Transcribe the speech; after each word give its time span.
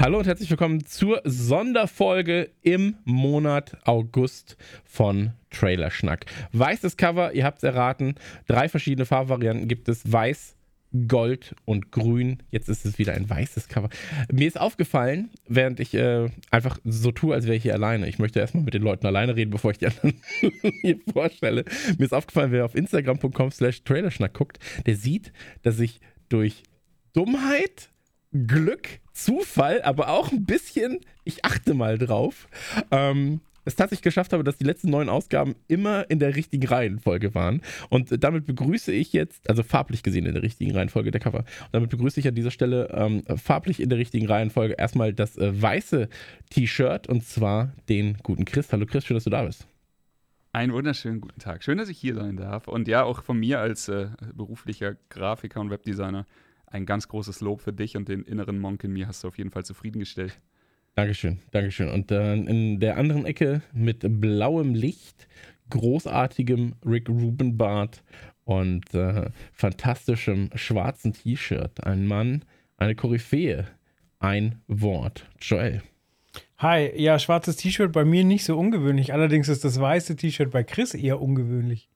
Hallo 0.00 0.18
und 0.18 0.28
herzlich 0.28 0.48
willkommen 0.48 0.86
zur 0.86 1.22
Sonderfolge 1.24 2.50
im 2.62 2.94
Monat 3.04 3.76
August 3.84 4.56
von 4.84 5.32
Trailerschnack. 5.50 6.24
Weißes 6.52 6.96
Cover, 6.96 7.32
ihr 7.32 7.44
habt 7.44 7.58
es 7.58 7.64
erraten. 7.64 8.14
Drei 8.46 8.68
verschiedene 8.68 9.06
Farbvarianten 9.06 9.66
gibt 9.66 9.88
es: 9.88 10.12
Weiß, 10.12 10.54
Gold 11.08 11.56
und 11.64 11.90
Grün. 11.90 12.44
Jetzt 12.52 12.68
ist 12.68 12.86
es 12.86 13.00
wieder 13.00 13.14
ein 13.14 13.28
weißes 13.28 13.66
Cover. 13.66 13.88
Mir 14.30 14.46
ist 14.46 14.60
aufgefallen, 14.60 15.30
während 15.48 15.80
ich 15.80 15.92
äh, 15.94 16.30
einfach 16.52 16.78
so 16.84 17.10
tue, 17.10 17.34
als 17.34 17.46
wäre 17.46 17.56
ich 17.56 17.64
hier 17.64 17.74
alleine. 17.74 18.08
Ich 18.08 18.20
möchte 18.20 18.38
erstmal 18.38 18.62
mit 18.62 18.74
den 18.74 18.82
Leuten 18.82 19.04
alleine 19.04 19.34
reden, 19.34 19.50
bevor 19.50 19.72
ich 19.72 19.78
die 19.78 19.88
anderen 19.88 20.14
hier 20.80 21.00
vorstelle. 21.12 21.64
Mir 21.98 22.04
ist 22.04 22.14
aufgefallen, 22.14 22.52
wer 22.52 22.64
auf 22.64 22.76
Instagram.com/slash 22.76 23.82
Trailerschnack 23.82 24.32
guckt, 24.32 24.60
der 24.86 24.94
sieht, 24.94 25.32
dass 25.62 25.80
ich 25.80 25.98
durch 26.28 26.62
Dummheit, 27.14 27.90
Glück 28.30 29.00
Zufall, 29.18 29.82
aber 29.82 30.08
auch 30.10 30.30
ein 30.30 30.44
bisschen, 30.44 31.00
ich 31.24 31.44
achte 31.44 31.74
mal 31.74 31.98
drauf, 31.98 32.48
ähm, 32.92 33.40
es 33.64 33.74
tatsächlich 33.74 34.02
geschafft 34.02 34.32
habe, 34.32 34.44
dass 34.44 34.56
die 34.56 34.64
letzten 34.64 34.90
neun 34.90 35.08
Ausgaben 35.08 35.56
immer 35.66 36.08
in 36.08 36.20
der 36.20 36.36
richtigen 36.36 36.66
Reihenfolge 36.66 37.34
waren. 37.34 37.60
Und 37.90 38.22
damit 38.22 38.46
begrüße 38.46 38.92
ich 38.92 39.12
jetzt, 39.12 39.50
also 39.50 39.62
farblich 39.62 40.02
gesehen 40.02 40.24
in 40.24 40.34
der 40.34 40.42
richtigen 40.42 40.74
Reihenfolge 40.74 41.10
der 41.10 41.20
Cover, 41.20 41.40
und 41.40 41.72
damit 41.72 41.90
begrüße 41.90 42.20
ich 42.20 42.28
an 42.28 42.34
dieser 42.34 42.52
Stelle 42.52 42.88
ähm, 42.92 43.24
farblich 43.36 43.80
in 43.80 43.88
der 43.88 43.98
richtigen 43.98 44.26
Reihenfolge 44.26 44.74
erstmal 44.78 45.12
das 45.12 45.36
äh, 45.36 45.60
weiße 45.60 46.08
T-Shirt 46.50 47.08
und 47.08 47.24
zwar 47.24 47.72
den 47.88 48.16
guten 48.22 48.44
Chris. 48.44 48.72
Hallo 48.72 48.86
Chris, 48.86 49.04
schön, 49.04 49.16
dass 49.16 49.24
du 49.24 49.30
da 49.30 49.42
bist. 49.42 49.66
Einen 50.52 50.72
wunderschönen 50.72 51.20
guten 51.20 51.40
Tag. 51.40 51.62
Schön, 51.62 51.76
dass 51.76 51.88
ich 51.88 51.98
hier 51.98 52.14
sein 52.14 52.36
darf. 52.36 52.68
Und 52.68 52.88
ja, 52.88 53.02
auch 53.02 53.22
von 53.22 53.38
mir 53.38 53.60
als 53.60 53.88
äh, 53.88 54.08
beruflicher 54.32 54.96
Grafiker 55.10 55.60
und 55.60 55.70
Webdesigner 55.70 56.24
ein 56.70 56.86
ganz 56.86 57.08
großes 57.08 57.40
Lob 57.40 57.60
für 57.60 57.72
dich 57.72 57.96
und 57.96 58.08
den 58.08 58.22
inneren 58.22 58.58
Monk 58.58 58.84
in 58.84 58.92
mir 58.92 59.08
hast 59.08 59.24
du 59.24 59.28
auf 59.28 59.38
jeden 59.38 59.50
Fall 59.50 59.64
zufriedengestellt. 59.64 60.40
Dankeschön, 60.94 61.38
Dankeschön. 61.52 61.88
Und 61.88 62.10
äh, 62.10 62.34
in 62.34 62.80
der 62.80 62.96
anderen 62.96 63.24
Ecke 63.24 63.62
mit 63.72 64.04
blauem 64.20 64.74
Licht, 64.74 65.28
großartigem 65.70 66.74
Rick 66.84 67.08
Rubin 67.08 67.56
Bart 67.56 68.02
und 68.44 68.94
äh, 68.94 69.30
fantastischem 69.52 70.50
schwarzen 70.54 71.12
T-Shirt. 71.12 71.84
Ein 71.84 72.06
Mann, 72.06 72.44
eine 72.76 72.94
Koryphäe, 72.94 73.68
ein 74.18 74.60
Wort. 74.66 75.26
Joel. 75.40 75.82
Hi, 76.58 76.90
ja, 77.00 77.18
schwarzes 77.18 77.56
T-Shirt 77.56 77.92
bei 77.92 78.04
mir 78.04 78.24
nicht 78.24 78.44
so 78.44 78.58
ungewöhnlich. 78.58 79.12
Allerdings 79.12 79.48
ist 79.48 79.64
das 79.64 79.80
weiße 79.80 80.16
T-Shirt 80.16 80.50
bei 80.50 80.64
Chris 80.64 80.94
eher 80.94 81.20
ungewöhnlich. 81.20 81.88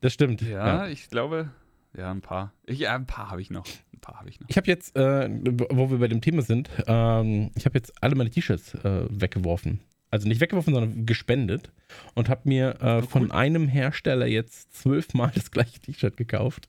Das 0.00 0.12
stimmt. 0.12 0.42
Ja, 0.42 0.84
ja. 0.84 0.88
ich 0.88 1.08
glaube, 1.08 1.50
ja, 1.96 2.10
ein 2.10 2.20
paar. 2.20 2.52
Ich, 2.64 2.78
ja, 2.78 2.94
ein 2.94 3.06
paar 3.06 3.30
habe 3.30 3.40
ich 3.40 3.50
noch. 3.50 3.66
Ein 3.92 4.00
paar 4.00 4.20
habe 4.20 4.28
ich 4.28 4.40
noch. 4.40 4.48
Ich 4.48 4.56
habe 4.56 4.66
jetzt, 4.66 4.96
äh, 4.96 5.28
wo 5.70 5.90
wir 5.90 5.98
bei 5.98 6.08
dem 6.08 6.20
Thema 6.20 6.42
sind, 6.42 6.70
ähm, 6.86 7.50
ich 7.54 7.64
habe 7.64 7.78
jetzt 7.78 7.92
alle 8.02 8.14
meine 8.14 8.30
T-Shirts 8.30 8.74
äh, 8.74 9.06
weggeworfen 9.10 9.80
also 10.16 10.28
nicht 10.28 10.40
weggeworfen, 10.40 10.74
sondern 10.74 11.06
gespendet 11.06 11.70
und 12.14 12.28
habe 12.28 12.42
mir 12.44 12.80
äh, 12.80 13.02
von 13.02 13.24
cool. 13.24 13.32
einem 13.32 13.68
Hersteller 13.68 14.26
jetzt 14.26 14.74
zwölfmal 14.74 15.30
das 15.34 15.50
gleiche 15.50 15.78
T-Shirt 15.80 16.16
gekauft, 16.16 16.68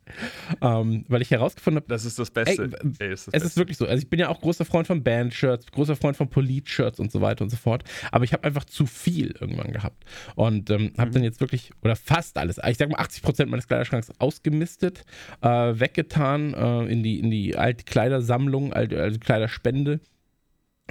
ähm, 0.61 1.05
weil 1.07 1.21
ich 1.21 1.31
herausgefunden 1.31 1.81
habe, 1.81 1.89
das 1.89 2.05
ist 2.05 2.19
das 2.19 2.29
Beste. 2.31 2.63
Ey, 2.63 2.89
ey, 2.99 3.13
ist 3.13 3.27
das 3.27 3.27
es 3.27 3.31
Beste. 3.31 3.47
ist 3.47 3.57
wirklich 3.57 3.77
so. 3.77 3.87
Also 3.87 4.01
ich 4.01 4.09
bin 4.09 4.19
ja 4.19 4.29
auch 4.29 4.41
großer 4.41 4.65
Freund 4.65 4.87
von 4.87 5.03
Band-Shirts, 5.03 5.71
großer 5.71 5.95
Freund 5.95 6.17
von 6.17 6.29
Polit-Shirts 6.29 6.99
und 6.99 7.11
so 7.11 7.21
weiter 7.21 7.43
und 7.43 7.49
so 7.49 7.57
fort, 7.57 7.83
aber 8.11 8.25
ich 8.25 8.33
habe 8.33 8.43
einfach 8.43 8.65
zu 8.65 8.85
viel 8.85 9.35
irgendwann 9.39 9.71
gehabt 9.71 10.03
und 10.35 10.69
ähm, 10.69 10.91
habe 10.97 11.09
mhm. 11.09 11.13
dann 11.13 11.23
jetzt 11.23 11.39
wirklich 11.39 11.71
oder 11.81 11.95
fast 11.95 12.37
alles, 12.37 12.59
ich 12.67 12.77
sag 12.77 12.89
mal 12.89 12.99
80 12.99 13.23
Prozent 13.23 13.49
meines 13.49 13.67
Kleiderschranks 13.67 14.11
ausgemistet, 14.19 15.05
äh, 15.41 15.47
weggetan 15.47 16.53
äh, 16.53 16.85
in 16.91 17.03
die 17.03 17.19
in 17.19 17.31
die 17.31 17.55
alte 17.55 17.85
Kleidersammlung, 17.85 18.73
alte, 18.73 19.01
alte 19.01 19.19
Kleiderspende 19.19 19.99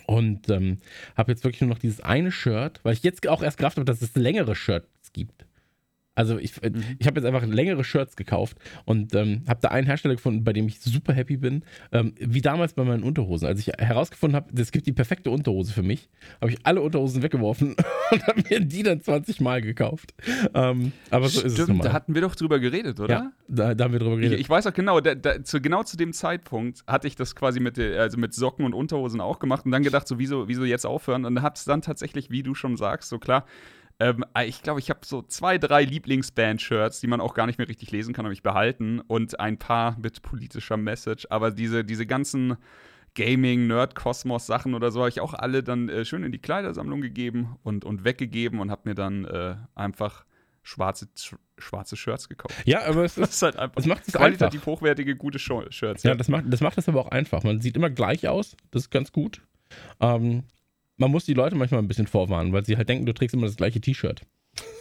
und 0.07 0.49
ähm, 0.51 0.79
habe 1.17 1.33
jetzt 1.33 1.45
wirklich 1.45 1.61
nur 1.61 1.71
noch 1.71 1.79
dieses 1.79 2.01
eine 2.01 2.31
Shirt, 2.31 2.81
weil 2.83 2.95
ich 2.95 3.03
jetzt 3.03 3.27
auch 3.29 3.43
erst 3.43 3.59
gerafft 3.59 3.77
habe, 3.77 3.85
dass 3.85 4.03
es 4.03 4.15
längere 4.15 4.55
Shirts 4.55 5.13
gibt. 5.13 5.46
Also 6.17 6.39
ich, 6.39 6.61
äh, 6.63 6.71
mhm. 6.71 6.83
ich 6.99 7.07
habe 7.07 7.21
jetzt 7.21 7.27
einfach 7.27 7.47
längere 7.47 7.85
Shirts 7.85 8.17
gekauft 8.17 8.57
und 8.87 9.15
ähm, 9.15 9.43
habe 9.47 9.61
da 9.61 9.69
einen 9.69 9.87
Hersteller 9.87 10.15
gefunden, 10.15 10.43
bei 10.45 10.53
dem 10.53 10.67
ich 10.67 10.81
super 10.81 11.13
happy 11.13 11.37
bin. 11.37 11.63
Ähm, 11.93 12.15
wie 12.19 12.41
damals 12.41 12.73
bei 12.73 12.85
meinen 12.85 13.03
Unterhosen. 13.03 13.47
Als 13.47 13.61
ich 13.61 13.69
herausgefunden 13.79 14.35
habe, 14.35 14.61
es 14.61 14.73
gibt 14.73 14.87
die 14.87 14.93
perfekte 14.93 15.31
Unterhose 15.31 15.73
für 15.73 15.83
mich, 15.83 16.09
habe 16.41 16.51
ich 16.51 16.59
alle 16.65 16.81
Unterhosen 16.81 17.23
weggeworfen 17.23 17.77
und 18.11 18.27
habe 18.27 18.43
mir 18.49 18.61
die 18.61 18.83
dann 18.83 19.01
20 19.01 19.41
Mal 19.41 19.61
gekauft. 19.61 20.15
Ähm, 20.55 20.93
aber 21.11 21.29
so 21.29 21.41
Stimmt, 21.41 21.53
ist 21.53 21.59
es 21.59 21.69
nun 21.69 21.79
da 21.81 21.93
hatten 21.93 22.15
wir 22.15 22.23
doch 22.23 22.35
drüber 22.35 22.59
geredet, 22.59 22.99
oder? 22.99 23.15
Ja, 23.15 23.33
da, 23.47 23.75
da 23.75 23.85
haben 23.85 23.93
wir 23.93 24.01
drüber 24.01 24.17
geredet. 24.17 24.39
Ich, 24.39 24.47
ich 24.47 24.51
weiß 24.51 24.67
auch 24.67 24.75
genau, 24.75 25.01
da, 25.01 25.15
da, 25.15 25.45
zu, 25.45 25.61
genau 25.61 25.83
zu 25.83 25.99
dem 25.99 26.15
Zeitpunkt 26.15 26.83
hatte 26.87 27.07
ich 27.07 27.17
das 27.17 27.37
quasi 27.37 27.61
mit, 27.61 27.79
also 27.79 28.17
mit 28.17 28.33
Socken 28.33 28.65
und 28.65 28.73
Unterhosen 28.73 29.21
auch 29.21 29.39
gemacht 29.39 29.67
und 29.67 29.73
dann 29.73 29.83
gedacht, 29.83 30.09
so 30.09 30.19
wieso, 30.19 30.49
wieso 30.49 30.65
jetzt 30.65 30.87
aufhören? 30.87 31.27
Und 31.27 31.43
habe 31.43 31.57
es 31.57 31.65
dann 31.65 31.83
tatsächlich, 31.83 32.31
wie 32.31 32.43
du 32.43 32.55
schon 32.55 32.79
sagst, 32.79 33.11
so 33.11 33.19
klar, 33.19 33.45
ähm, 33.99 34.25
äh, 34.37 34.47
ich 34.47 34.63
glaube, 34.63 34.81
ich 34.81 34.91
habe 34.91 35.01
so 35.05 35.23
zwei, 35.23 35.59
drei 35.59 35.85
Lieblingsband-Shirts, 35.85 37.01
die 37.01 37.07
man 37.07 37.21
auch 37.21 37.35
gar 37.35 37.47
nicht 37.47 37.59
mehr 37.59 37.69
richtig 37.69 37.91
lesen 37.91 38.15
kann, 38.15 38.25
habe 38.25 38.35
ich 38.35 38.43
behalten. 38.43 39.01
Und 39.01 39.41
ein 39.41 39.59
paar 39.59 39.97
mit 39.99 40.23
politischer 40.23 40.77
Message. 40.77 41.27
Aber 41.31 41.51
diese, 41.51 41.85
diese 41.85 42.07
ganzen 42.07 42.57
Gaming, 43.15 43.67
Nerd-Kosmos-Sachen 43.67 44.75
oder 44.75 44.91
so 44.91 45.01
habe 45.01 45.09
ich 45.09 45.21
auch 45.21 45.33
alle 45.33 45.63
dann 45.63 45.89
äh, 45.89 46.05
schön 46.05 46.23
in 46.23 46.33
die 46.33 46.39
Kleidersammlung 46.39 47.01
gegeben 47.01 47.57
und, 47.63 47.85
und 47.85 48.05
weggegeben 48.05 48.61
und 48.61 48.71
habe 48.71 48.83
mir 48.85 48.95
dann 48.95 49.25
äh, 49.25 49.57
einfach 49.75 50.27
schwarze, 50.63 51.09
schwarze 51.57 51.97
Shirts 51.97 52.29
gekauft. 52.29 52.55
Ja, 52.67 52.85
aber 52.85 53.05
es 53.05 53.17
ist, 53.19 53.41
halt 53.41 53.57
einfach 53.57 53.79
es 53.79 53.87
macht 53.87 54.07
es 54.07 54.13
qualitativ 54.13 54.61
einfach. 54.61 54.73
hochwertige, 54.73 55.17
gute 55.17 55.39
Shirts. 55.39 55.81
Ja, 55.81 56.11
ja, 56.11 56.15
Das, 56.15 56.29
macht, 56.29 56.45
das 56.49 56.61
macht 56.61 56.77
es 56.77 56.89
aber 56.89 57.01
auch 57.01 57.11
einfach. 57.11 57.43
Man 57.43 57.63
sieht 57.63 57.77
immer 57.77 57.89
gleich 57.89 58.29
aus, 58.29 58.57
das 58.71 58.83
ist 58.83 58.91
ganz 58.91 59.13
gut. 59.13 59.41
Ähm, 60.01 60.45
man 60.97 61.11
muss 61.11 61.25
die 61.25 61.35
Leute 61.35 61.57
manchmal 61.57 61.81
ein 61.81 61.89
bisschen 61.89 62.07
vorwarnen, 62.07 62.53
weil 62.53 62.65
sie 62.65 62.77
halt 62.77 62.89
denken, 62.89 63.07
du 63.07 63.13
trägst 63.13 63.35
immer 63.35 63.47
das 63.47 63.57
gleiche 63.57 63.81
T-Shirt. 63.81 64.23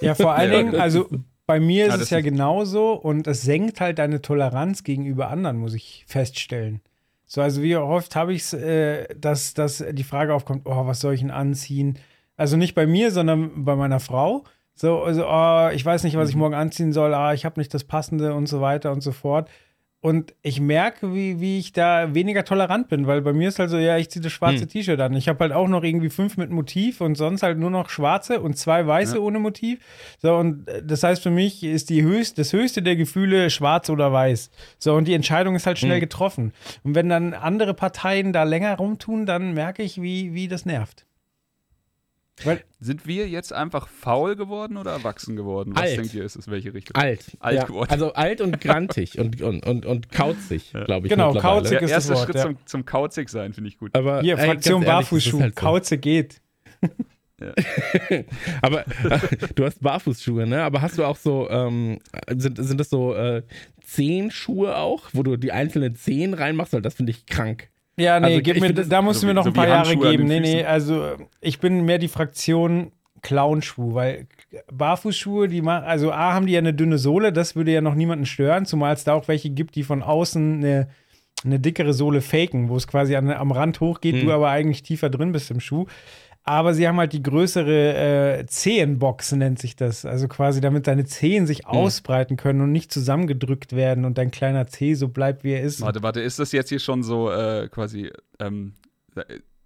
Ja, 0.01 0.15
vor 0.15 0.33
allen 0.33 0.51
Dingen, 0.51 0.75
also 0.75 1.09
bei 1.45 1.59
mir 1.59 1.87
ist 1.87 1.95
ja, 1.95 2.01
es 2.01 2.09
ja 2.09 2.21
genauso 2.21 2.93
und 2.93 3.27
es 3.27 3.41
senkt 3.41 3.81
halt 3.81 3.99
deine 3.99 4.21
Toleranz 4.21 4.83
gegenüber 4.83 5.29
anderen, 5.29 5.57
muss 5.57 5.73
ich 5.73 6.05
feststellen. 6.07 6.81
So, 7.27 7.41
also 7.41 7.61
wie 7.61 7.75
oft 7.75 8.15
habe 8.15 8.33
ich 8.33 8.43
es, 8.43 8.53
äh, 8.53 9.07
dass, 9.15 9.53
dass 9.53 9.83
die 9.91 10.03
Frage 10.03 10.33
aufkommt, 10.33 10.63
oh, 10.65 10.85
was 10.85 10.99
soll 10.99 11.13
ich 11.13 11.21
denn 11.21 11.31
anziehen? 11.31 11.97
Also 12.37 12.57
nicht 12.57 12.75
bei 12.75 12.85
mir, 12.85 13.11
sondern 13.11 13.65
bei 13.65 13.75
meiner 13.75 13.99
Frau. 13.99 14.43
So, 14.73 15.01
also, 15.01 15.25
oh, 15.27 15.69
ich 15.73 15.85
weiß 15.85 16.03
nicht, 16.03 16.17
was 16.17 16.29
ich 16.29 16.35
mhm. 16.35 16.41
morgen 16.41 16.55
anziehen 16.55 16.93
soll, 16.93 17.13
ah, 17.13 17.33
ich 17.33 17.45
habe 17.45 17.59
nicht 17.59 17.73
das 17.73 17.85
Passende 17.85 18.33
und 18.33 18.47
so 18.47 18.61
weiter 18.61 18.91
und 18.91 19.01
so 19.01 19.11
fort. 19.11 19.49
Und 20.05 20.35
ich 20.43 20.61
merke, 20.61 21.15
wie, 21.15 21.39
wie 21.39 21.57
ich 21.57 21.73
da 21.73 22.13
weniger 22.13 22.45
tolerant 22.45 22.89
bin, 22.89 23.07
weil 23.07 23.23
bei 23.23 23.33
mir 23.33 23.47
ist 23.47 23.57
halt 23.57 23.71
so, 23.71 23.79
ja, 23.79 23.97
ich 23.97 24.11
ziehe 24.11 24.21
das 24.21 24.31
schwarze 24.31 24.61
hm. 24.61 24.69
T-Shirt 24.69 24.99
an. 24.99 25.15
Ich 25.15 25.27
habe 25.27 25.39
halt 25.39 25.51
auch 25.51 25.67
noch 25.67 25.83
irgendwie 25.83 26.11
fünf 26.11 26.37
mit 26.37 26.51
Motiv 26.51 27.01
und 27.01 27.15
sonst 27.15 27.41
halt 27.41 27.57
nur 27.57 27.71
noch 27.71 27.89
schwarze 27.89 28.39
und 28.39 28.55
zwei 28.55 28.85
weiße 28.85 29.15
ja. 29.15 29.19
ohne 29.19 29.39
Motiv. 29.39 29.79
So, 30.21 30.35
und 30.35 30.69
äh, 30.69 30.83
das 30.85 31.01
heißt 31.01 31.23
für 31.23 31.31
mich 31.31 31.63
ist 31.63 31.89
die 31.89 32.03
höchst, 32.03 32.37
das 32.37 32.53
höchste 32.53 32.83
der 32.83 32.95
Gefühle 32.95 33.49
schwarz 33.49 33.89
oder 33.89 34.13
weiß. 34.13 34.51
So, 34.77 34.93
und 34.93 35.07
die 35.07 35.15
Entscheidung 35.15 35.55
ist 35.55 35.65
halt 35.65 35.79
schnell 35.79 35.93
hm. 35.93 36.01
getroffen. 36.01 36.53
Und 36.83 36.93
wenn 36.93 37.09
dann 37.09 37.33
andere 37.33 37.73
Parteien 37.73 38.31
da 38.31 38.43
länger 38.43 38.77
rumtun, 38.77 39.25
dann 39.25 39.55
merke 39.55 39.81
ich, 39.81 39.99
wie, 39.99 40.35
wie 40.35 40.47
das 40.47 40.67
nervt. 40.67 41.07
Weil 42.43 42.63
Sind 42.79 43.07
wir 43.07 43.27
jetzt 43.29 43.53
einfach 43.53 43.87
faul 43.87 44.35
geworden 44.35 44.77
oder 44.77 44.91
erwachsen 44.91 45.35
geworden? 45.35 45.71
Was 45.73 45.83
alt. 45.83 45.97
denkt 45.97 46.13
ihr, 46.13 46.25
ist 46.25 46.35
es 46.35 46.49
welche 46.49 46.73
Richtung? 46.73 46.95
Alt. 46.95 47.37
Alt 47.39 47.55
ja. 47.55 47.63
geworden. 47.65 47.89
Also 47.89 48.13
alt 48.13 48.41
und 48.41 48.59
grantig 48.59 49.17
und, 49.17 49.41
und, 49.41 49.65
und, 49.65 49.85
und 49.85 50.11
kauzig, 50.11 50.73
ja. 50.73 50.83
glaube 50.83 51.07
ich. 51.07 51.11
Genau, 51.11 51.33
kauzig 51.33 51.81
ist 51.81 51.91
Erster 51.91 52.13
das 52.13 52.23
Schritt 52.23 52.35
ja. 52.35 52.41
zum, 52.43 52.57
zum 52.65 52.85
kauzig 52.85 53.29
sein, 53.29 53.53
finde 53.53 53.69
ich 53.69 53.77
gut. 53.77 53.95
Aber, 53.95 54.21
Hier, 54.21 54.37
Fraktion 54.37 54.83
Barfußschuh. 54.83 55.39
Halt 55.39 55.55
so. 55.57 55.65
Kauze 55.65 55.97
geht. 55.97 56.41
Ja. 57.39 57.53
aber 58.61 58.85
du 59.55 59.65
hast 59.65 59.81
Barfußschuhe, 59.81 60.47
ne? 60.47 60.63
Aber 60.63 60.81
hast 60.81 60.97
du 60.97 61.03
auch 61.03 61.17
so, 61.17 61.49
ähm, 61.49 61.99
sind, 62.29 62.57
sind 62.63 62.79
das 62.79 62.89
so 62.89 63.13
äh, 63.13 63.43
Zehenschuhe 63.83 64.77
auch, 64.77 65.09
wo 65.13 65.23
du 65.23 65.37
die 65.37 65.51
einzelnen 65.51 65.95
Zehen 65.95 66.33
reinmachst? 66.33 66.73
Weil 66.73 66.81
das 66.81 66.95
finde 66.95 67.11
ich 67.11 67.25
krank. 67.25 67.69
Ja, 67.97 68.19
nee, 68.19 68.27
also, 68.27 68.41
gib 68.41 68.59
mir, 68.59 68.73
da 68.73 69.01
musst 69.01 69.23
du 69.23 69.27
mir 69.27 69.33
noch 69.33 69.43
so 69.43 69.49
ein 69.49 69.53
paar 69.53 69.67
Jahre 69.67 69.95
geben. 69.95 70.25
Nee, 70.25 70.39
nee, 70.41 70.65
also 70.65 71.15
ich 71.39 71.59
bin 71.59 71.85
mehr 71.85 71.97
die 71.97 72.09
Fraktion 72.09 72.91
Clownschuh, 73.21 73.95
weil 73.95 74.27
Barfußschuhe, 74.71 75.47
die 75.47 75.61
machen, 75.61 75.85
also 75.85 76.11
A, 76.11 76.33
haben 76.33 76.45
die 76.45 76.53
ja 76.53 76.59
eine 76.59 76.73
dünne 76.73 76.97
Sohle, 76.99 77.33
das 77.33 77.55
würde 77.55 77.71
ja 77.71 77.81
noch 77.81 77.95
niemanden 77.95 78.25
stören, 78.25 78.65
zumal 78.65 78.93
es 78.93 79.03
da 79.03 79.13
auch 79.13 79.27
welche 79.27 79.49
gibt, 79.49 79.75
die 79.75 79.83
von 79.83 80.03
außen 80.03 80.57
eine, 80.57 80.89
eine 81.43 81.59
dickere 81.59 81.93
Sohle 81.93 82.21
faken, 82.21 82.69
wo 82.69 82.75
es 82.75 82.87
quasi 82.87 83.15
an, 83.15 83.31
am 83.31 83.51
Rand 83.51 83.79
hochgeht, 83.79 84.15
hm. 84.15 84.25
du 84.25 84.31
aber 84.31 84.49
eigentlich 84.49 84.83
tiefer 84.83 85.09
drin 85.09 85.31
bist 85.31 85.49
im 85.49 85.59
Schuh. 85.59 85.87
Aber 86.47 86.75
sie 86.75 86.87
haben 86.87 86.97
halt 86.97 87.11
die 87.11 87.23
größere 87.23 88.37
äh, 88.39 88.45
Zehenbox, 88.45 89.31
nennt 89.31 89.57
sich 89.57 89.75
das. 89.75 90.05
Also 90.05 90.27
quasi, 90.27 90.61
damit 90.61 90.85
deine 90.85 91.05
Zehen 91.05 91.47
sich 91.47 91.59
hm. 91.59 91.65
ausbreiten 91.65 92.37
können 92.37 92.61
und 92.61 92.71
nicht 92.71 92.91
zusammengedrückt 92.93 93.75
werden 93.75 94.05
und 94.05 94.19
dein 94.19 94.29
kleiner 94.29 94.67
Zeh 94.67 94.93
so 94.93 95.07
bleibt, 95.07 95.43
wie 95.43 95.53
er 95.53 95.63
ist. 95.63 95.81
Warte, 95.81 96.03
warte, 96.03 96.21
ist 96.21 96.37
das 96.37 96.51
jetzt 96.51 96.69
hier 96.69 96.79
schon 96.79 97.01
so 97.01 97.31
äh, 97.31 97.67
quasi, 97.69 98.11
ähm, 98.39 98.75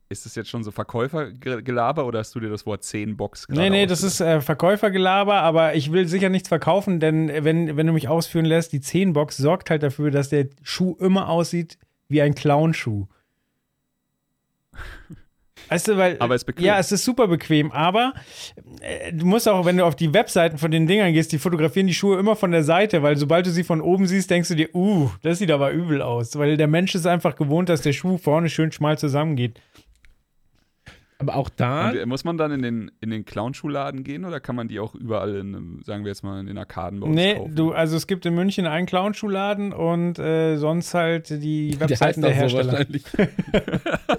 ist 0.08 0.26
das 0.26 0.36
jetzt 0.36 0.50
schon 0.50 0.64
so 0.64 0.72
Verkäufergelaber 0.72 2.06
oder 2.06 2.20
hast 2.20 2.34
du 2.34 2.40
dir 2.40 2.50
das 2.50 2.66
Wort 2.66 2.86
Zehenbox 2.86 3.48
gerade 3.48 3.60
Nee, 3.60 3.70
nee, 3.70 3.86
das 3.86 4.02
ist 4.02 4.22
äh, 4.22 4.40
Verkäufergelaber, 4.40 5.36
aber 5.36 5.76
ich 5.76 5.92
will 5.92 6.08
sicher 6.08 6.30
nichts 6.30 6.48
verkaufen, 6.48 7.02
denn 7.02 7.30
wenn, 7.44 7.76
wenn 7.76 7.88
du 7.88 7.94
mich 7.94 8.08
ausführen 8.08 8.46
lässt, 8.46 8.72
die 8.72 8.80
Zehenbox 8.80 9.36
sorgt 9.36 9.70
halt 9.70 9.84
dafür, 9.84 10.12
dass 10.12 10.30
der 10.30 10.48
Schuh 10.64 10.96
immer 10.98 11.28
aussieht 11.28 11.78
wie 12.08 12.22
ein 12.22 12.36
Clownschuh. 12.36 13.08
Weißt 15.70 15.88
du, 15.88 15.98
weil. 15.98 16.18
Aber 16.20 16.36
es 16.36 16.42
ist 16.42 16.46
bequem. 16.46 16.66
Ja, 16.66 16.80
es 16.80 16.92
ist 16.92 17.06
super 17.06 17.28
bequem, 17.28 17.72
aber 17.72 18.14
äh, 18.82 19.14
du 19.14 19.26
musst 19.26 19.48
auch, 19.48 19.66
wenn 19.66 19.78
du 19.78 19.86
auf 19.86 19.96
die 19.96 20.14
Webseiten 20.14 20.58
von 20.58 20.72
den 20.72 20.88
Dingern 20.88 21.14
gehst, 21.14 21.32
die 21.32 21.38
fotografieren 21.38 21.88
die 21.88 21.94
Schuhe 21.94 22.20
immer 22.20 22.36
von 22.36 22.52
der 22.52 22.64
Seite, 22.64 23.04
weil 23.04 23.18
sobald 23.18 23.46
du 23.46 23.52
sie 23.52 23.64
von 23.64 23.82
oben 23.82 24.08
siehst, 24.08 24.30
denkst 24.30 24.50
du 24.50 24.56
dir, 24.56 24.74
uh, 24.74 25.10
das 25.22 25.40
sieht 25.40 25.52
aber 25.52 25.72
übel 25.72 26.02
aus. 26.02 26.38
Weil 26.38 26.58
der 26.58 26.68
Mensch 26.68 26.96
ist 26.96 27.06
einfach 27.06 27.36
gewohnt, 27.36 27.70
dass 27.70 27.82
der 27.82 27.94
Schuh 27.94 28.18
vorne 28.18 28.50
schön 28.50 28.72
schmal 28.72 28.98
zusammengeht. 28.98 29.60
Aber 31.22 31.36
auch 31.36 31.50
da. 31.50 31.90
Und 31.90 31.98
äh, 31.98 32.06
muss 32.06 32.24
man 32.24 32.38
dann 32.38 32.52
in 32.52 32.62
den, 32.62 32.92
in 33.02 33.10
den 33.10 33.26
Clownschuhladen 33.26 34.06
gehen 34.06 34.24
oder 34.24 34.40
kann 34.40 34.56
man 34.56 34.70
die 34.70 34.80
auch 34.80 34.96
überall 34.96 35.36
in, 35.36 35.82
sagen 35.84 36.06
wir 36.06 36.12
jetzt 36.12 36.24
mal, 36.24 36.40
in 36.40 36.48
den 36.48 36.58
Arkaden 36.58 37.02
bei 37.02 37.08
uns 37.08 37.16
nee, 37.16 37.36
kaufen? 37.36 37.56
du, 37.56 37.74
also 37.74 37.98
es 37.98 38.08
gibt 38.08 38.26
in 38.26 38.36
München 38.36 38.66
einen 38.66 38.86
Clownschuhladen 38.86 39.74
und 39.74 40.18
äh, 40.18 40.56
sonst 40.56 40.94
halt 40.94 41.30
die 41.30 41.78
Webseiten 41.78 42.22
der, 42.22 42.30
der 42.30 42.40
Hersteller. 42.40 42.86
So 42.86 43.26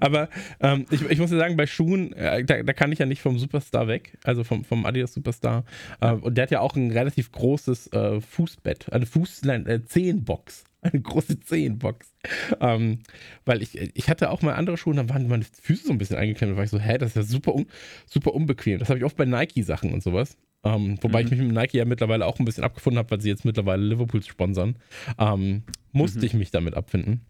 Aber 0.00 0.28
ähm, 0.60 0.86
ich, 0.90 1.02
ich 1.02 1.18
muss 1.18 1.30
ja 1.30 1.38
sagen, 1.38 1.56
bei 1.56 1.66
Schuhen, 1.66 2.12
äh, 2.12 2.44
da, 2.44 2.62
da, 2.62 2.72
kann 2.72 2.92
ich 2.92 2.98
ja 2.98 3.06
nicht 3.06 3.22
vom 3.22 3.38
Superstar 3.38 3.88
weg, 3.88 4.18
also 4.24 4.44
vom, 4.44 4.64
vom 4.64 4.86
Adidas 4.86 5.14
Superstar. 5.14 5.64
Äh, 6.00 6.12
und 6.12 6.36
der 6.36 6.42
hat 6.42 6.50
ja 6.50 6.60
auch 6.60 6.76
ein 6.76 6.90
relativ 6.90 7.32
großes 7.32 7.92
äh, 7.92 8.20
Fußbett, 8.20 8.92
eine 8.92 9.06
Fuß, 9.06 9.42
nein, 9.44 9.66
äh, 9.66 9.84
Zehenbox. 9.84 10.64
Eine 10.82 11.02
große 11.02 11.40
Zehenbox. 11.40 12.14
Ähm, 12.58 13.00
weil 13.44 13.60
ich, 13.60 13.78
ich 13.78 14.08
hatte 14.08 14.30
auch 14.30 14.40
mal 14.40 14.54
andere 14.54 14.78
Schuhe, 14.78 14.94
da 14.94 15.06
waren 15.10 15.28
meine 15.28 15.44
Füße 15.44 15.86
so 15.86 15.92
ein 15.92 15.98
bisschen 15.98 16.16
eingeklemmt. 16.16 16.52
Da 16.52 16.56
war 16.56 16.64
ich 16.64 16.70
so, 16.70 16.78
hä, 16.78 16.96
das 16.96 17.10
ist 17.10 17.16
ja 17.16 17.22
super, 17.22 17.54
un, 17.54 17.66
super 18.06 18.34
unbequem. 18.34 18.78
Das 18.78 18.88
habe 18.88 18.98
ich 18.98 19.04
oft 19.04 19.16
bei 19.16 19.26
Nike-Sachen 19.26 19.92
und 19.92 20.02
sowas. 20.02 20.38
Ähm, 20.62 20.98
wobei 21.00 21.20
mhm. 21.20 21.26
ich 21.26 21.30
mich 21.32 21.40
mit 21.40 21.52
Nike 21.52 21.78
ja 21.78 21.84
mittlerweile 21.84 22.26
auch 22.26 22.38
ein 22.38 22.44
bisschen 22.44 22.64
abgefunden 22.64 22.98
habe, 22.98 23.10
weil 23.10 23.20
sie 23.20 23.28
jetzt 23.28 23.44
mittlerweile 23.44 23.82
Liverpools 23.82 24.26
sponsern. 24.26 24.76
Ähm, 25.18 25.62
musste 25.92 26.18
mhm. 26.18 26.24
ich 26.24 26.34
mich 26.34 26.50
damit 26.50 26.74
abfinden. 26.74 27.26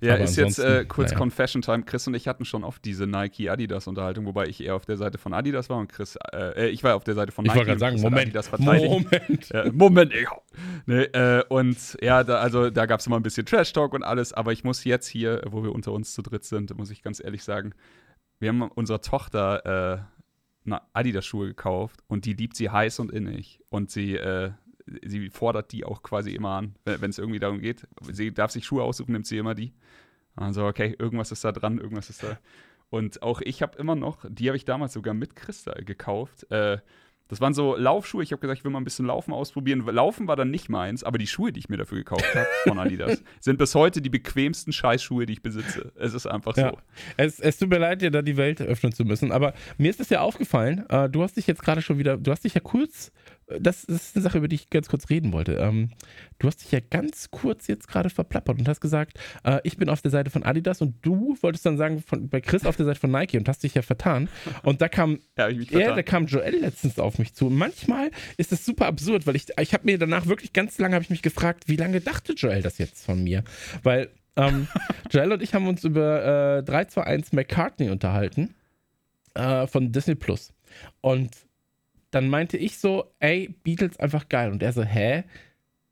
Ja, 0.00 0.14
Aber 0.14 0.24
ist 0.24 0.36
jetzt 0.36 0.58
äh, 0.58 0.84
kurz 0.86 1.10
naja. 1.10 1.18
Confession 1.18 1.62
Time. 1.62 1.82
Chris 1.82 2.06
und 2.06 2.14
ich 2.14 2.28
hatten 2.28 2.44
schon 2.44 2.64
oft 2.64 2.84
diese 2.84 3.06
Nike-Adidas-Unterhaltung, 3.06 4.26
wobei 4.26 4.46
ich 4.46 4.62
eher 4.62 4.74
auf 4.74 4.84
der 4.84 4.96
Seite 4.96 5.18
von 5.18 5.32
Adidas 5.32 5.70
war 5.70 5.78
und 5.78 5.88
Chris, 5.88 6.16
äh, 6.32 6.66
äh 6.66 6.68
ich 6.68 6.84
war 6.84 6.96
auf 6.96 7.04
der 7.04 7.14
Seite 7.14 7.32
von 7.32 7.44
Nike. 7.44 7.52
Ich 7.52 7.56
wollte 7.56 7.68
gerade 7.68 7.80
sagen, 7.80 8.00
Moment, 8.00 8.34
Moment. 8.58 9.48
Ja, 9.48 9.72
Moment, 9.72 10.12
ja. 10.14 10.30
Nee, 10.86 11.02
äh, 11.02 11.44
und 11.48 11.96
ja, 12.00 12.24
da, 12.24 12.38
also 12.38 12.70
da 12.70 12.86
gab 12.86 13.00
es 13.00 13.06
immer 13.06 13.16
ein 13.16 13.22
bisschen 13.22 13.46
Trash-Talk 13.46 13.94
und 13.94 14.02
alles, 14.02 14.32
aber 14.32 14.52
ich 14.52 14.64
muss 14.64 14.84
jetzt 14.84 15.06
hier, 15.06 15.42
wo 15.46 15.62
wir 15.62 15.72
unter 15.72 15.92
uns 15.92 16.12
zu 16.12 16.22
dritt 16.22 16.44
sind, 16.44 16.76
muss 16.76 16.90
ich 16.90 17.02
ganz 17.02 17.22
ehrlich 17.22 17.42
sagen, 17.42 17.72
wir 18.38 18.50
haben 18.50 18.62
unserer 18.62 19.00
Tochter 19.00 20.04
äh, 20.66 20.70
Adidas-Schuhe 20.92 21.48
gekauft 21.48 22.00
und 22.06 22.24
die 22.24 22.34
liebt 22.34 22.56
sie 22.56 22.70
heiß 22.70 22.98
und 22.98 23.12
innig. 23.12 23.60
Und 23.68 23.90
sie, 23.90 24.16
äh, 24.16 24.50
sie 25.04 25.30
fordert 25.30 25.72
die 25.72 25.84
auch 25.84 26.02
quasi 26.02 26.30
immer 26.30 26.50
an, 26.50 26.74
wenn 26.84 27.10
es 27.10 27.18
irgendwie 27.18 27.38
darum 27.38 27.60
geht. 27.60 27.86
Sie 28.10 28.32
darf 28.32 28.50
sich 28.50 28.64
Schuhe 28.64 28.82
aussuchen, 28.82 29.12
nimmt 29.12 29.26
sie 29.26 29.38
immer 29.38 29.54
die. 29.54 29.72
Also, 30.36 30.66
okay, 30.66 30.94
irgendwas 30.98 31.32
ist 31.32 31.44
da 31.44 31.52
dran, 31.52 31.78
irgendwas 31.78 32.10
ist 32.10 32.22
da. 32.22 32.38
Und 32.90 33.22
auch 33.22 33.40
ich 33.40 33.62
habe 33.62 33.78
immer 33.78 33.96
noch, 33.96 34.24
die 34.28 34.48
habe 34.48 34.56
ich 34.56 34.64
damals 34.64 34.92
sogar 34.92 35.14
mit 35.14 35.34
Christa 35.34 35.72
gekauft. 35.72 36.50
Äh, 36.50 36.78
das 37.28 37.40
waren 37.40 37.54
so 37.54 37.74
Laufschuhe. 37.74 38.22
Ich 38.22 38.30
habe 38.30 38.40
gesagt, 38.40 38.60
ich 38.60 38.64
will 38.64 38.70
mal 38.70 38.78
ein 38.78 38.84
bisschen 38.84 39.06
Laufen 39.06 39.32
ausprobieren. 39.32 39.84
Laufen 39.84 40.28
war 40.28 40.36
dann 40.36 40.50
nicht 40.50 40.68
meins, 40.68 41.02
aber 41.02 41.18
die 41.18 41.26
Schuhe, 41.26 41.52
die 41.52 41.58
ich 41.58 41.68
mir 41.68 41.76
dafür 41.76 41.98
gekauft 41.98 42.24
habe 42.34 42.46
von 42.62 42.78
Adidas, 42.78 43.22
sind 43.40 43.58
bis 43.58 43.74
heute 43.74 44.00
die 44.00 44.10
bequemsten 44.10 44.72
Scheißschuhe, 44.72 45.26
die 45.26 45.32
ich 45.32 45.42
besitze. 45.42 45.92
Es 45.96 46.14
ist 46.14 46.26
einfach 46.26 46.56
ja. 46.56 46.70
so. 46.70 46.78
Es, 47.16 47.40
es, 47.40 47.58
tut 47.58 47.70
mir 47.70 47.78
leid, 47.78 48.00
dir 48.00 48.12
da 48.12 48.22
die 48.22 48.36
Welt 48.36 48.60
öffnen 48.62 48.92
zu 48.92 49.04
müssen, 49.04 49.32
aber 49.32 49.54
mir 49.76 49.90
ist 49.90 49.98
das 49.98 50.08
ja 50.08 50.20
aufgefallen. 50.20 50.88
Äh, 50.88 51.10
du 51.10 51.22
hast 51.22 51.36
dich 51.36 51.48
jetzt 51.48 51.62
gerade 51.62 51.82
schon 51.82 51.98
wieder, 51.98 52.16
du 52.16 52.30
hast 52.30 52.44
dich 52.44 52.54
ja 52.54 52.60
kurz 52.60 53.10
das, 53.46 53.84
ist 53.84 54.16
eine 54.16 54.22
Sache, 54.22 54.38
über 54.38 54.48
die 54.48 54.56
ich 54.56 54.70
ganz 54.70 54.88
kurz 54.88 55.08
reden 55.08 55.32
wollte. 55.32 55.54
Ähm, 55.54 55.90
du 56.38 56.48
hast 56.48 56.62
dich 56.62 56.72
ja 56.72 56.80
ganz 56.80 57.30
kurz 57.30 57.68
jetzt 57.68 57.86
gerade 57.86 58.10
verplappert 58.10 58.58
und 58.58 58.68
hast 58.68 58.80
gesagt, 58.80 59.18
äh, 59.44 59.60
ich 59.62 59.76
bin 59.76 59.88
auf 59.88 60.02
der 60.02 60.10
Seite 60.10 60.30
von 60.30 60.42
Adidas 60.42 60.80
und 60.80 60.94
du 61.02 61.36
wolltest 61.40 61.64
dann 61.64 61.76
sagen, 61.76 62.02
von, 62.02 62.28
bei 62.28 62.40
Chris 62.40 62.66
auf 62.66 62.76
der 62.76 62.86
Seite 62.86 62.98
von 62.98 63.10
Nike 63.10 63.38
und 63.38 63.48
hast 63.48 63.62
dich 63.62 63.74
ja 63.74 63.82
vertan. 63.82 64.28
Und 64.64 64.82
da 64.82 64.88
kam 64.88 65.20
ja, 65.38 65.48
er, 65.48 65.94
da 65.94 66.02
kam 66.02 66.26
Joel 66.26 66.56
letztens 66.56 66.98
auf 66.98 67.18
mich 67.18 67.34
zu. 67.34 67.46
Und 67.46 67.56
manchmal 67.56 68.10
ist 68.36 68.50
das 68.50 68.64
super 68.64 68.86
absurd, 68.86 69.26
weil 69.26 69.36
ich, 69.36 69.46
ich 69.60 69.72
habe 69.72 69.84
mir 69.84 69.98
danach 69.98 70.26
wirklich 70.26 70.52
ganz 70.52 70.78
lange 70.78 70.98
ich 70.98 71.10
mich 71.10 71.22
gefragt, 71.22 71.64
wie 71.68 71.76
lange 71.76 72.00
dachte 72.00 72.32
Joel 72.32 72.62
das 72.62 72.78
jetzt 72.78 73.04
von 73.04 73.22
mir? 73.22 73.44
Weil 73.82 74.08
ähm, 74.36 74.66
Joel 75.10 75.32
und 75.32 75.42
ich 75.42 75.54
haben 75.54 75.68
uns 75.68 75.84
über 75.84 76.58
äh, 76.58 76.62
321 76.64 77.32
McCartney 77.32 77.90
unterhalten 77.90 78.54
äh, 79.34 79.68
von 79.68 79.92
Disney 79.92 80.16
Plus. 80.16 80.52
Und 81.00 81.45
dann 82.16 82.30
meinte 82.30 82.56
ich 82.56 82.78
so, 82.78 83.14
ey, 83.20 83.54
Beatles 83.62 84.00
einfach 84.00 84.30
geil. 84.30 84.50
Und 84.50 84.62
er 84.62 84.72
so, 84.72 84.82
hä? 84.82 85.24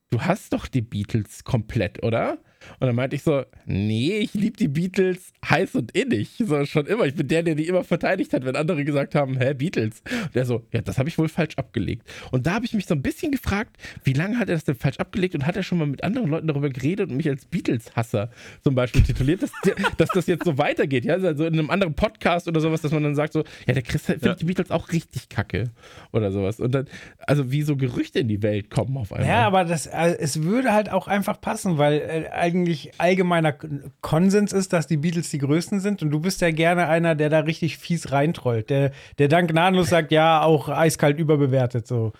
Du 0.09 0.21
hast 0.21 0.53
doch 0.53 0.67
die 0.67 0.81
Beatles 0.81 1.43
komplett, 1.43 2.03
oder? 2.03 2.39
Und 2.79 2.87
dann 2.87 2.95
meinte 2.95 3.15
ich 3.15 3.23
so, 3.23 3.43
nee, 3.65 4.17
ich 4.17 4.33
liebe 4.33 4.57
die 4.57 4.67
Beatles 4.67 5.33
heiß 5.49 5.75
und 5.75 5.91
innig. 5.91 6.29
So 6.37 6.65
schon 6.65 6.85
immer. 6.85 7.05
Ich 7.05 7.15
bin 7.15 7.27
der, 7.27 7.43
der 7.43 7.55
die 7.55 7.67
immer 7.67 7.83
verteidigt 7.83 8.33
hat, 8.33 8.45
wenn 8.45 8.55
andere 8.55 8.83
gesagt 8.85 9.15
haben, 9.15 9.37
hä, 9.37 9.53
Beatles. 9.53 10.01
Und 10.23 10.35
der 10.35 10.45
so, 10.45 10.63
ja, 10.71 10.81
das 10.81 10.97
habe 10.97 11.09
ich 11.09 11.17
wohl 11.17 11.29
falsch 11.29 11.55
abgelegt. 11.57 12.07
Und 12.31 12.47
da 12.47 12.53
habe 12.53 12.65
ich 12.65 12.73
mich 12.73 12.85
so 12.85 12.95
ein 12.95 13.01
bisschen 13.01 13.31
gefragt, 13.31 13.77
wie 14.03 14.13
lange 14.13 14.37
hat 14.37 14.49
er 14.49 14.55
das 14.55 14.63
denn 14.63 14.75
falsch 14.75 14.97
abgelegt 14.97 15.35
und 15.35 15.45
hat 15.45 15.55
er 15.55 15.63
schon 15.63 15.77
mal 15.77 15.87
mit 15.87 16.03
anderen 16.03 16.29
Leuten 16.29 16.47
darüber 16.47 16.69
geredet 16.69 17.09
und 17.09 17.17
mich 17.17 17.29
als 17.29 17.45
Beatles-Hasser 17.45 18.29
zum 18.63 18.75
Beispiel 18.75 19.03
tituliert, 19.03 19.43
dass, 19.43 19.51
dass 19.97 20.09
das 20.09 20.27
jetzt 20.27 20.45
so 20.45 20.57
weitergeht. 20.57 21.05
Ja, 21.05 21.15
also 21.15 21.45
in 21.45 21.53
einem 21.53 21.69
anderen 21.69 21.93
Podcast 21.93 22.47
oder 22.47 22.59
sowas, 22.59 22.81
dass 22.81 22.91
man 22.91 23.03
dann 23.03 23.15
sagt 23.15 23.33
so, 23.33 23.43
ja, 23.67 23.73
der 23.73 23.83
Chris 23.83 24.03
findet 24.03 24.25
ja. 24.25 24.35
die 24.35 24.45
Beatles 24.45 24.71
auch 24.71 24.91
richtig 24.91 25.29
kacke 25.29 25.71
oder 26.11 26.31
sowas. 26.31 26.59
Und 26.59 26.73
dann, 26.73 26.87
also 27.19 27.51
wie 27.51 27.61
so 27.61 27.75
Gerüchte 27.75 28.19
in 28.19 28.27
die 28.27 28.41
Welt 28.43 28.69
kommen 28.69 28.97
auf 28.97 29.11
einmal. 29.11 29.27
Ja, 29.27 29.47
aber 29.47 29.65
das, 29.65 29.87
also, 29.87 30.15
es 30.19 30.43
würde 30.43 30.73
halt 30.73 30.91
auch 30.91 31.07
einfach 31.07 31.39
passen, 31.39 31.77
weil 31.77 31.99
äh, 31.99 32.25
eigentlich 32.55 32.99
allgemeiner 32.99 33.53
Konsens 34.01 34.53
ist, 34.53 34.73
dass 34.73 34.87
die 34.87 34.97
Beatles 34.97 35.29
die 35.29 35.39
größten 35.39 35.79
sind. 35.79 36.01
Und 36.01 36.11
du 36.11 36.19
bist 36.19 36.41
ja 36.41 36.51
gerne 36.51 36.87
einer, 36.87 37.15
der 37.15 37.29
da 37.29 37.39
richtig 37.39 37.77
fies 37.77 38.11
reintrollt, 38.11 38.69
der, 38.69 38.91
der 39.17 39.27
dann 39.27 39.47
gnadenlos 39.47 39.89
sagt, 39.89 40.11
ja, 40.11 40.41
auch 40.41 40.69
eiskalt 40.69 41.19
überbewertet. 41.19 41.87
So. 41.87 42.13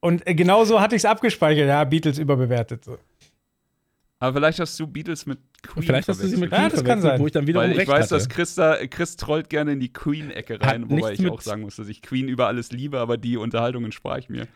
Und 0.00 0.26
äh, 0.26 0.34
genau 0.34 0.64
so 0.64 0.80
hatte 0.80 0.94
ich 0.94 1.00
es 1.00 1.06
abgespeichert, 1.06 1.68
ja, 1.68 1.82
Beatles 1.84 2.18
überbewertet. 2.18 2.84
So. 2.84 2.98
Aber 4.18 4.38
vielleicht 4.38 4.60
hast 4.60 4.78
du 4.78 4.86
Beatles 4.86 5.26
mit 5.26 5.38
Queen 5.62 5.82
Vielleicht 5.82 6.08
hast 6.08 6.22
du 6.22 6.26
sie 6.28 6.36
mit 6.36 6.50
Queen 6.50 6.62
ja, 6.62 6.68
das 6.68 6.84
kann 6.84 7.00
sein. 7.00 7.20
wo 7.20 7.26
ich 7.26 7.32
dann 7.32 7.46
wiederum 7.46 7.70
Weil 7.70 7.80
ich 7.80 7.88
weiß, 7.88 8.04
hatte. 8.04 8.14
dass 8.14 8.28
Chris, 8.28 8.54
da, 8.54 8.76
Chris 8.86 9.16
trollt 9.16 9.48
gerne 9.50 9.72
in 9.72 9.80
die 9.80 9.92
Queen-Ecke 9.92 10.60
rein, 10.60 10.82
Hat 10.82 10.90
wobei 10.90 11.12
ich 11.12 11.28
auch 11.28 11.40
sagen 11.40 11.62
muss, 11.62 11.76
dass 11.76 11.88
ich 11.88 12.02
Queen 12.02 12.28
über 12.28 12.46
alles 12.46 12.70
liebe, 12.70 13.00
aber 13.00 13.16
die 13.16 13.36
Unterhaltungen 13.36 13.92
spare 13.92 14.18
ich 14.18 14.28
mir. 14.28 14.46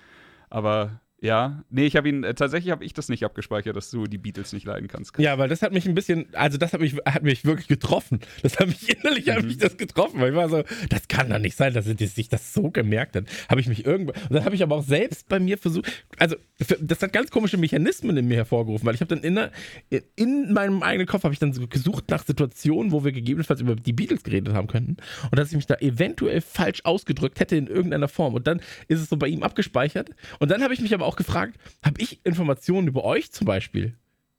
Aber 0.51 1.01
ja, 1.21 1.65
nee, 1.69 1.85
ich 1.85 1.97
habe 1.97 2.09
ihn, 2.09 2.23
äh, 2.23 2.33
tatsächlich 2.35 2.71
habe 2.71 2.85
ich 2.85 2.95
das 2.95 3.09
nicht 3.09 3.25
abgespeichert, 3.25 3.75
dass 3.75 3.91
du 3.91 4.05
die 4.05 4.19
Beatles 4.19 4.53
nicht 4.53 4.65
leiden 4.65 4.87
kannst. 4.87 5.19
Ja, 5.19 5.37
weil 5.37 5.49
das 5.49 5.63
hat 5.63 5.73
mich 5.73 5.85
ein 5.89 5.95
bisschen, 5.97 6.27
also 6.33 6.59
das 6.59 6.73
hat 6.73 6.81
mich, 6.81 6.95
hat 7.05 7.25
mich 7.25 7.45
wirklich 7.45 7.67
getroffen. 7.67 8.21
Das 8.43 8.61
hat 8.61 8.69
mich 8.69 8.89
innerlich, 8.97 9.27
mhm. 9.27 9.33
hat 9.33 9.43
mich 9.43 9.59
das 9.59 9.77
getroffen, 9.77 10.21
weil 10.21 10.31
ich 10.31 10.37
war 10.37 10.49
so, 10.49 10.63
das 10.91 11.09
kann 11.09 11.29
doch 11.29 11.41
nicht 11.41 11.57
sein, 11.57 11.75
dass 11.75 11.89
er 11.89 11.97
sich 11.97 12.29
das 12.29 12.55
so 12.55 12.71
gemerkt 12.71 13.17
hat. 13.17 13.25
Habe 13.49 13.61
ich 13.61 13.67
mich 13.67 13.85
irgendwo, 13.85 14.13
und 14.13 14.33
dann 14.33 14.45
habe 14.45 14.55
ich 14.55 14.63
aber 14.63 14.77
auch 14.77 14.85
selbst 14.85 15.29
bei 15.29 15.41
mir 15.41 15.59
versucht, 15.59 15.91
also 16.19 16.37
das 16.81 17.03
hat 17.03 17.13
ganz 17.13 17.33
komische 17.33 17.57
Mechanismen 17.57 18.17
in 18.17 18.29
mir 18.29 18.37
hervorgerufen, 18.37 18.87
weil 18.87 18.95
ich 18.95 19.01
habe 19.01 19.17
dann 19.17 19.25
in, 19.25 20.01
in 20.15 20.53
meinem 20.53 20.85
eigenen 20.85 21.09
Kopf 21.09 21.25
habe 21.25 21.35
ich 21.35 21.41
dann 21.41 21.53
so 21.53 21.67
gesucht 21.67 22.11
nach 22.11 22.25
Situationen, 22.25 22.93
wo 22.93 23.05
wir 23.05 23.11
gegebenenfalls 23.11 23.61
über 23.61 23.75
die 23.75 23.93
Beatles 23.93 24.23
geredet 24.23 24.55
haben 24.55 24.69
könnten 24.69 24.97
und 25.31 25.37
dass 25.37 25.51
ich 25.51 25.57
mich 25.57 25.67
da 25.67 25.75
eventuell 25.81 26.41
falsch 26.41 26.85
ausgedrückt 26.85 27.41
hätte 27.41 27.57
in 27.57 27.67
irgendeiner 27.67 28.09
Form 28.09 28.35
und 28.35 28.47
dann 28.47 28.61
ist 28.87 29.01
es 29.01 29.09
so 29.09 29.17
bei 29.17 29.27
ihm 29.27 29.43
abgespeichert 29.43 30.11
und 30.39 30.53
dann 30.53 30.63
habe 30.63 30.75
ich 30.75 30.81
mich 30.81 30.95
aber 30.95 31.08
auch 31.09 31.17
gefragt, 31.17 31.59
habe 31.83 32.01
ich 32.01 32.25
Informationen 32.25 32.87
über 32.89 33.05
euch 33.05 33.33
zum 33.33 33.47
Beispiel 33.47 33.97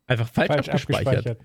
einfach 0.08 0.30
falsch, 0.30 0.48
falsch 0.48 0.70
abgespeichert? 0.70 1.28
abgespeichert? 1.28 1.40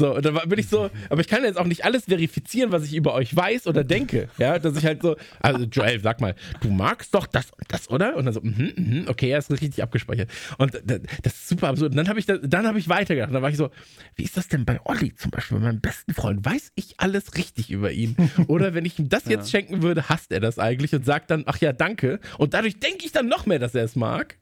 So, 0.00 0.14
und 0.14 0.24
dann 0.24 0.34
bin 0.48 0.60
ich 0.60 0.68
so, 0.68 0.90
aber 1.10 1.20
ich 1.20 1.26
kann 1.26 1.42
jetzt 1.42 1.58
auch 1.58 1.64
nicht 1.64 1.84
alles 1.84 2.04
verifizieren, 2.04 2.70
was 2.70 2.84
ich 2.84 2.94
über 2.94 3.14
euch 3.14 3.34
weiß 3.34 3.66
oder 3.66 3.82
denke. 3.82 4.28
Ja, 4.38 4.60
dass 4.60 4.76
ich 4.76 4.84
halt 4.84 5.02
so, 5.02 5.16
also 5.40 5.64
Joel, 5.64 6.00
sag 6.00 6.20
mal, 6.20 6.36
du 6.60 6.70
magst 6.70 7.12
doch 7.16 7.26
das 7.26 7.50
und 7.50 7.64
das, 7.66 7.90
oder? 7.90 8.14
Und 8.14 8.26
dann 8.26 8.32
so, 8.32 8.40
mhm, 8.40 8.72
mhm, 8.76 9.04
okay, 9.08 9.30
er 9.30 9.38
ist 9.38 9.50
richtig 9.50 9.82
abgespeichert. 9.82 10.30
Und 10.56 10.80
das 10.84 11.34
ist 11.34 11.48
super 11.48 11.70
absurd. 11.70 11.90
Und 11.90 11.96
dann 11.96 12.08
habe 12.08 12.20
ich, 12.20 12.26
dann 12.26 12.64
habe 12.64 12.78
ich 12.78 12.88
weitergedacht. 12.88 13.34
Dann 13.34 13.42
war 13.42 13.50
ich 13.50 13.56
so, 13.56 13.70
wie 14.14 14.22
ist 14.22 14.36
das 14.36 14.46
denn 14.46 14.64
bei 14.64 14.78
Olli 14.84 15.16
zum 15.16 15.32
Beispiel, 15.32 15.58
bei 15.58 15.64
meinem 15.64 15.80
besten 15.80 16.14
Freund? 16.14 16.44
Weiß 16.44 16.70
ich 16.76 16.94
alles 16.98 17.34
richtig 17.34 17.72
über 17.72 17.90
ihn? 17.90 18.14
Oder 18.46 18.74
wenn 18.74 18.84
ich 18.84 19.00
ihm 19.00 19.08
das 19.08 19.24
jetzt 19.28 19.50
schenken 19.50 19.82
würde, 19.82 20.08
hasst 20.08 20.30
er 20.30 20.38
das 20.38 20.60
eigentlich 20.60 20.94
und 20.94 21.04
sagt 21.04 21.32
dann, 21.32 21.42
ach 21.46 21.58
ja, 21.58 21.72
danke. 21.72 22.20
Und 22.38 22.54
dadurch 22.54 22.78
denke 22.78 23.04
ich 23.04 23.10
dann 23.10 23.26
noch 23.26 23.46
mehr, 23.46 23.58
dass 23.58 23.74
er 23.74 23.82
es 23.82 23.96
mag. 23.96 24.36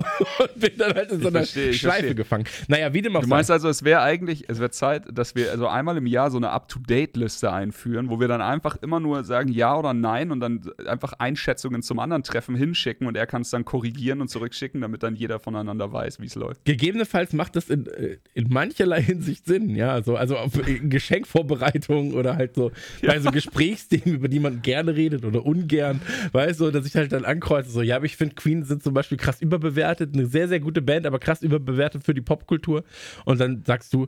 und 0.38 0.60
bin 0.60 0.72
dann 0.78 0.94
halt 0.94 1.10
in 1.10 1.20
so 1.20 1.28
einer 1.28 1.40
verstehe, 1.40 1.72
Schleife 1.72 1.92
verstehe. 1.92 2.14
gefangen. 2.14 2.44
Naja, 2.68 2.92
wie 2.92 3.02
dem 3.02 3.16
auch 3.16 3.22
Du 3.22 3.28
meinst 3.28 3.50
also, 3.50 3.68
es 3.68 3.84
wäre 3.84 4.00
eigentlich, 4.00 4.44
es 4.48 4.58
wäre 4.58 4.70
Zeit, 4.70 5.04
dass 5.12 5.34
wir 5.34 5.50
also 5.50 5.66
einmal 5.68 5.96
im 5.96 6.06
Jahr 6.06 6.30
so 6.30 6.36
eine 6.36 6.50
Up-to-Date-Liste 6.50 7.52
einführen, 7.52 8.10
wo 8.10 8.20
wir 8.20 8.28
dann 8.28 8.40
einfach 8.40 8.76
immer 8.82 9.00
nur 9.00 9.24
sagen 9.24 9.50
Ja 9.52 9.76
oder 9.76 9.94
Nein 9.94 10.30
und 10.30 10.40
dann 10.40 10.70
einfach 10.86 11.14
Einschätzungen 11.14 11.82
zum 11.82 11.98
anderen 11.98 12.22
Treffen 12.22 12.54
hinschicken 12.54 13.06
und 13.06 13.16
er 13.16 13.26
kann 13.26 13.42
es 13.42 13.50
dann 13.50 13.64
korrigieren 13.64 14.20
und 14.20 14.28
zurückschicken, 14.28 14.80
damit 14.80 15.02
dann 15.02 15.14
jeder 15.14 15.38
voneinander 15.38 15.92
weiß, 15.92 16.20
wie 16.20 16.26
es 16.26 16.34
läuft. 16.34 16.64
Gegebenenfalls 16.64 17.32
macht 17.32 17.56
das 17.56 17.68
in, 17.68 17.86
äh, 17.86 18.18
in 18.34 18.48
mancherlei 18.48 19.02
Hinsicht 19.02 19.46
Sinn, 19.46 19.74
ja. 19.74 20.02
So, 20.02 20.16
also 20.16 20.36
auf 20.36 20.52
Geschenkvorbereitung 20.82 22.14
oder 22.14 22.36
halt 22.36 22.54
so 22.54 22.70
ja. 23.02 23.12
bei 23.12 23.20
so 23.20 23.30
Gesprächsthemen, 23.30 24.16
über 24.16 24.28
die 24.28 24.40
man 24.40 24.62
gerne 24.62 24.94
redet 24.94 25.24
oder 25.24 25.44
ungern, 25.44 26.00
weißt 26.32 26.60
du, 26.60 26.70
dass 26.70 26.86
ich 26.86 26.94
halt 26.96 27.12
dann 27.12 27.24
ankreuze, 27.24 27.70
so, 27.70 27.82
ja, 27.82 27.96
aber 27.96 28.06
ich 28.06 28.16
finde 28.16 28.34
Queen 28.34 28.64
sind 28.64 28.82
zum 28.82 28.94
Beispiel 28.94 29.18
krass 29.18 29.40
überbewertet, 29.40 29.89
eine 29.98 30.26
sehr, 30.26 30.48
sehr 30.48 30.60
gute 30.60 30.82
Band, 30.82 31.06
aber 31.06 31.18
krass 31.18 31.42
überbewertet 31.42 32.04
für 32.04 32.14
die 32.14 32.20
Popkultur. 32.20 32.84
Und 33.24 33.40
dann 33.40 33.64
sagst 33.64 33.92
du, 33.92 34.06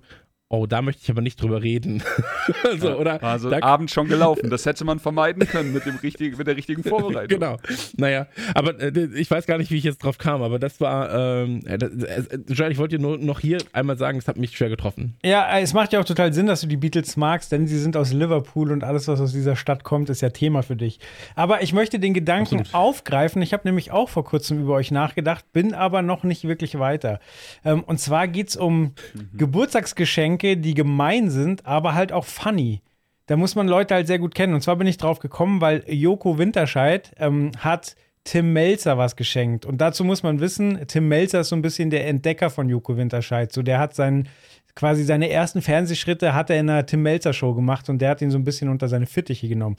oh, 0.53 0.67
da 0.67 0.83
möchte 0.83 1.03
ich 1.03 1.11
aber 1.11 1.23
nicht 1.23 1.41
drüber 1.41 1.63
reden. 1.63 2.03
also, 2.65 2.89
ja, 2.89 2.97
oder 2.97 3.23
also 3.23 3.49
da, 3.49 3.63
Abend 3.63 3.91
schon 3.91 4.07
gelaufen. 4.07 4.51
Das 4.51 4.67
hätte 4.67 4.85
man 4.85 4.99
vermeiden 4.99 5.47
können 5.49 5.73
mit, 5.73 5.87
dem 5.87 5.97
richtigen, 5.97 6.37
mit 6.37 6.47
der 6.47 6.57
richtigen 6.57 6.85
Vorbereitung. 6.85 7.41
genau. 7.41 7.57
Naja, 7.97 8.27
aber 8.55 8.79
äh, 8.79 9.09
ich 9.15 9.31
weiß 9.31 9.47
gar 9.47 9.57
nicht, 9.57 9.71
wie 9.71 9.79
ich 9.79 9.85
jetzt 9.85 10.05
drauf 10.05 10.19
kam, 10.19 10.43
aber 10.43 10.59
das 10.59 10.79
war, 10.81 11.43
ähm, 11.43 11.63
äh, 11.67 11.77
äh, 11.77 12.71
ich 12.71 12.79
wollte 12.79 12.99
dir 12.99 13.03
nur 13.03 13.17
noch 13.17 13.41
hier 13.41 13.59
einmal 13.73 13.97
sagen, 13.97 14.19
es 14.19 14.29
hat 14.29 14.37
mich 14.37 14.55
schwer 14.55 14.69
getroffen. 14.69 15.17
Ja, 15.25 15.59
es 15.59 15.73
macht 15.73 15.95
ja 15.95 16.01
auch 16.01 16.05
total 16.05 16.35
Sinn, 16.35 16.47
dass 16.47 16.61
du 16.61 16.67
die 16.67 16.77
Beatles 16.77 17.17
magst, 17.17 17.51
denn 17.51 17.67
sie 17.67 17.79
sind 17.79 17.97
aus 17.97 18.13
Liverpool 18.13 18.73
und 18.73 18.85
alles, 18.85 19.09
was 19.09 19.21
aus 19.23 19.33
dieser 19.33 19.57
Stadt 19.57 19.85
kommt, 19.85 20.11
ist 20.11 20.21
ja 20.21 20.29
Thema 20.29 20.63
für 20.63 20.77
dich. 20.77 21.01
Aber 21.35 21.63
ich 21.63 21.73
möchte 21.73 21.99
den 21.99 22.13
Gedanken 22.13 22.61
Absolut. 22.61 22.75
aufgreifen. 22.75 23.41
Ich 23.41 23.55
habe 23.55 23.67
nämlich 23.67 23.91
auch 23.91 24.11
vor 24.11 24.25
kurzem 24.25 24.61
über 24.61 24.75
euch 24.75 24.91
nachgedacht, 24.91 25.51
bin 25.55 25.73
aber 25.73 26.03
noch 26.03 26.25
nicht 26.25 26.45
wirklich 26.45 26.79
weiter. 26.79 27.21
Ähm, 27.65 27.83
und 27.85 27.99
zwar 27.99 28.29
geht 28.29 28.51
es 28.51 28.57
um 28.57 28.83
mhm. 28.83 28.93
Geburtstagsgeschenke 29.35 30.42
Geschenke, 30.43 30.57
die 30.57 30.75
gemein 30.75 31.31
sind, 31.31 31.65
aber 31.67 31.95
halt 31.95 32.13
auch 32.13 32.25
funny. 32.25 32.83
Da 33.27 33.37
muss 33.37 33.55
man 33.55 33.69
Leute 33.69 33.95
halt 33.95 34.07
sehr 34.07 34.19
gut 34.19 34.35
kennen. 34.35 34.55
Und 34.55 34.63
zwar 34.63 34.77
bin 34.77 34.87
ich 34.87 34.99
drauf 34.99 35.21
gekommen, 35.21 35.61
weil 35.61 35.85
Joko 35.87 36.39
Winterscheid 36.39 37.13
ähm, 37.19 37.53
hat 37.59 37.95
Tim 38.25 38.53
Melzer 38.53 38.99
was 38.99 39.17
geschenkt. 39.17 39.65
Und 39.65 39.81
dazu 39.81 40.05
muss 40.05 40.23
man 40.23 40.41
wissen, 40.41 40.81
Tim 40.89 41.09
Melzer 41.09 41.41
ist 41.41 41.49
so 41.49 41.57
ein 41.57 41.63
bisschen 41.63 41.91
der 41.91 42.07
Entdecker 42.09 42.51
von 42.51 42.69
Joko 42.69 42.97
Winterscheid. 42.97 43.53
So, 43.53 43.63
der 43.63 43.79
hat 43.79 43.95
seinen, 43.95 44.29
quasi 44.75 45.05
seine 45.05 45.31
ersten 45.31 45.63
Fernsehschritte 45.63 46.35
hat 46.35 46.51
er 46.51 46.59
in 46.59 46.69
einer 46.69 46.85
Tim 46.85 47.03
Melzer 47.03 47.33
Show 47.33 47.55
gemacht 47.55 47.89
und 47.89 48.01
der 48.01 48.11
hat 48.11 48.23
ihn 48.23 48.31
so 48.31 48.39
ein 48.39 48.45
bisschen 48.45 48.69
unter 48.69 48.89
seine 48.89 49.07
Fittiche 49.07 49.49
genommen. 49.49 49.77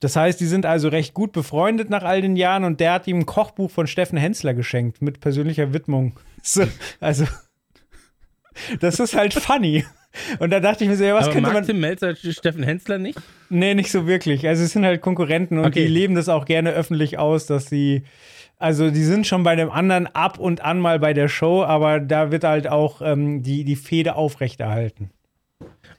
Das 0.00 0.16
heißt, 0.16 0.40
die 0.40 0.46
sind 0.46 0.66
also 0.66 0.88
recht 0.88 1.14
gut 1.14 1.32
befreundet 1.32 1.90
nach 1.90 2.02
all 2.02 2.22
den 2.22 2.36
Jahren 2.36 2.64
und 2.64 2.80
der 2.80 2.94
hat 2.94 3.06
ihm 3.06 3.18
ein 3.18 3.26
Kochbuch 3.26 3.70
von 3.70 3.86
Steffen 3.86 4.18
Hensler 4.18 4.54
geschenkt 4.54 5.02
mit 5.02 5.20
persönlicher 5.20 5.72
Widmung. 5.72 6.14
So, 6.48 6.62
also, 7.00 7.24
das 8.78 9.00
ist 9.00 9.16
halt 9.16 9.34
funny. 9.34 9.84
Und 10.38 10.50
da 10.50 10.60
dachte 10.60 10.84
ich 10.84 10.90
mir 10.90 10.96
so, 10.96 11.04
ja, 11.04 11.14
was 11.14 11.24
Aber 11.24 11.34
könnte 11.34 11.48
mag 11.48 11.54
man. 11.54 11.66
Tim 11.66 11.80
Melzer 11.80 12.14
Steffen 12.16 12.62
Hensler 12.62 12.98
nicht? 12.98 13.18
Nee, 13.48 13.74
nicht 13.74 13.90
so 13.90 14.06
wirklich. 14.06 14.46
Also 14.46 14.64
es 14.64 14.72
sind 14.72 14.84
halt 14.84 15.00
Konkurrenten 15.00 15.58
und 15.58 15.66
okay. 15.66 15.82
die 15.84 15.88
leben 15.88 16.14
das 16.14 16.28
auch 16.28 16.44
gerne 16.44 16.72
öffentlich 16.72 17.18
aus, 17.18 17.46
dass 17.46 17.66
sie. 17.66 18.02
Also 18.58 18.90
die 18.90 19.04
sind 19.04 19.26
schon 19.26 19.42
bei 19.42 19.54
dem 19.54 19.70
anderen 19.70 20.06
ab 20.06 20.38
und 20.38 20.62
an 20.62 20.80
mal 20.80 20.98
bei 20.98 21.12
der 21.12 21.28
Show, 21.28 21.62
aber 21.62 22.00
da 22.00 22.32
wird 22.32 22.42
halt 22.44 22.66
auch 22.68 23.02
ähm, 23.02 23.42
die, 23.42 23.64
die 23.64 23.76
Fehde 23.76 24.14
aufrechterhalten. 24.14 25.10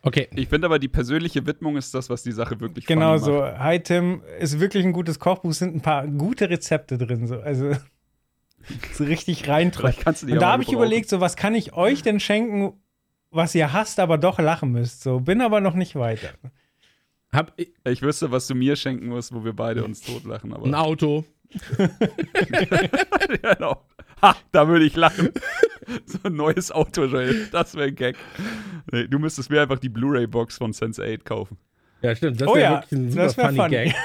Okay. 0.01 0.27
Ich 0.35 0.47
finde 0.47 0.65
aber, 0.65 0.79
die 0.79 0.87
persönliche 0.87 1.45
Widmung 1.45 1.77
ist 1.77 1.93
das, 1.93 2.09
was 2.09 2.23
die 2.23 2.31
Sache 2.31 2.59
wirklich 2.59 2.85
Genau 2.85 3.17
so. 3.17 3.43
Hi 3.43 3.79
Tim, 3.79 4.21
ist 4.39 4.59
wirklich 4.59 4.85
ein 4.85 4.93
gutes 4.93 5.19
Kochbuch, 5.19 5.53
sind 5.53 5.75
ein 5.75 5.81
paar 5.81 6.07
gute 6.07 6.49
Rezepte 6.49 6.97
drin. 6.97 7.27
So. 7.27 7.39
Also 7.39 7.73
so 8.93 9.03
richtig 9.03 9.47
reintreffen. 9.47 10.31
Und 10.31 10.41
da 10.41 10.51
habe 10.53 10.63
ich 10.63 10.71
überlegt, 10.71 11.09
so 11.09 11.19
was 11.19 11.35
kann 11.35 11.55
ich 11.55 11.73
euch 11.73 12.01
denn 12.01 12.19
schenken, 12.19 12.73
was 13.31 13.55
ihr 13.55 13.73
hasst, 13.73 13.99
aber 13.99 14.17
doch 14.17 14.39
lachen 14.39 14.71
müsst. 14.71 15.01
So, 15.01 15.19
bin 15.19 15.41
aber 15.41 15.61
noch 15.61 15.75
nicht 15.75 15.95
weiter. 15.95 16.29
Hab 17.31 17.53
ich, 17.57 17.73
ich 17.83 18.01
wüsste, 18.01 18.31
was 18.31 18.47
du 18.47 18.55
mir 18.55 18.75
schenken 18.75 19.07
musst, 19.07 19.33
wo 19.33 19.43
wir 19.43 19.53
beide 19.53 19.83
uns 19.83 20.01
totlachen. 20.01 20.53
Aber 20.53 20.65
ein 20.65 20.75
Auto. 20.75 21.25
genau. 23.41 23.85
Ha, 24.21 24.35
da 24.51 24.67
würde 24.67 24.85
ich 24.85 24.95
lachen. 24.95 25.29
so 26.05 26.19
ein 26.23 26.35
neues 26.35 26.71
Auto, 26.71 27.05
Joel. 27.05 27.47
Das 27.51 27.75
wäre 27.75 27.87
ein 27.87 27.95
Gag. 27.95 28.15
Nee, 28.91 29.07
du 29.07 29.19
müsstest 29.19 29.49
mir 29.49 29.61
einfach 29.61 29.79
die 29.79 29.89
Blu-ray-Box 29.89 30.57
von 30.57 30.73
Sense 30.73 31.03
8 31.03 31.25
kaufen. 31.25 31.57
Ja, 32.01 32.15
stimmt. 32.15 32.41
Das 32.41 32.47
wäre 32.47 32.57
oh 32.57 32.57
ja, 32.57 32.71
wirklich 32.81 32.99
ein 32.99 33.11
super 33.11 33.29
funny, 33.29 33.57
funny 33.57 33.69
Gag. 33.69 33.95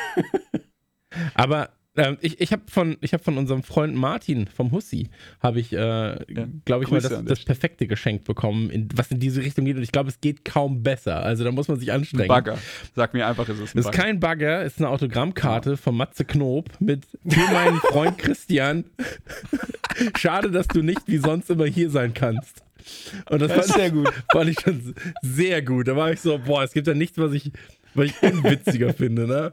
Aber 1.34 1.70
ähm, 1.96 2.16
ich 2.20 2.40
ich 2.40 2.52
habe 2.52 2.62
von, 2.68 2.96
hab 3.02 3.24
von 3.24 3.36
unserem 3.36 3.62
Freund 3.62 3.94
Martin 3.94 4.46
vom 4.46 4.72
Hussi, 4.72 5.10
habe 5.40 5.60
ich, 5.60 5.72
äh, 5.72 5.76
ja, 5.76 6.46
glaube 6.64 6.84
ich, 6.84 6.90
mal 6.90 7.00
das, 7.00 7.24
das 7.24 7.44
perfekte 7.44 7.86
Geschenk 7.86 8.24
bekommen, 8.24 8.70
in, 8.70 8.88
was 8.94 9.10
in 9.10 9.20
diese 9.20 9.42
Richtung 9.42 9.64
geht. 9.64 9.76
Und 9.76 9.82
ich 9.82 9.92
glaube, 9.92 10.08
es 10.08 10.20
geht 10.20 10.44
kaum 10.44 10.82
besser. 10.82 11.22
Also 11.22 11.44
da 11.44 11.52
muss 11.52 11.68
man 11.68 11.78
sich 11.78 11.92
anstrengen. 11.92 12.22
Ein 12.22 12.28
Bagger. 12.28 12.58
Sag 12.94 13.12
mir 13.12 13.26
einfach, 13.26 13.48
ist 13.48 13.60
es 13.60 13.74
ein 13.74 13.76
Das 13.76 13.86
ist 13.86 13.92
kein 13.92 14.20
Bagger, 14.20 14.62
es 14.62 14.74
ist 14.74 14.78
eine 14.78 14.88
Autogrammkarte 14.88 15.70
ja. 15.70 15.76
von 15.76 15.96
Matze 15.96 16.24
Knob 16.24 16.70
mit 16.80 17.06
für 17.26 17.52
meinen 17.52 17.78
Freund 17.78 18.16
Christian. 18.18 18.84
Schade, 20.16 20.50
dass 20.50 20.68
du 20.68 20.82
nicht 20.82 21.02
wie 21.06 21.18
sonst 21.18 21.50
immer 21.50 21.66
hier 21.66 21.90
sein 21.90 22.14
kannst. 22.14 22.62
Und 23.28 23.42
das, 23.42 23.48
das 23.48 23.66
fand, 23.66 23.78
sehr 23.78 23.90
gut. 23.90 24.12
fand 24.32 24.50
ich 24.50 24.60
schon 24.60 24.94
sehr 25.22 25.62
gut. 25.62 25.88
Da 25.88 25.96
war 25.96 26.10
ich 26.10 26.20
so, 26.20 26.38
boah, 26.38 26.62
es 26.62 26.72
gibt 26.72 26.86
ja 26.86 26.94
nichts, 26.94 27.18
was 27.18 27.32
ich, 27.32 27.52
was 27.94 28.06
ich 28.06 28.22
unwitziger 28.22 28.92
finde, 28.94 29.26
ne? 29.26 29.52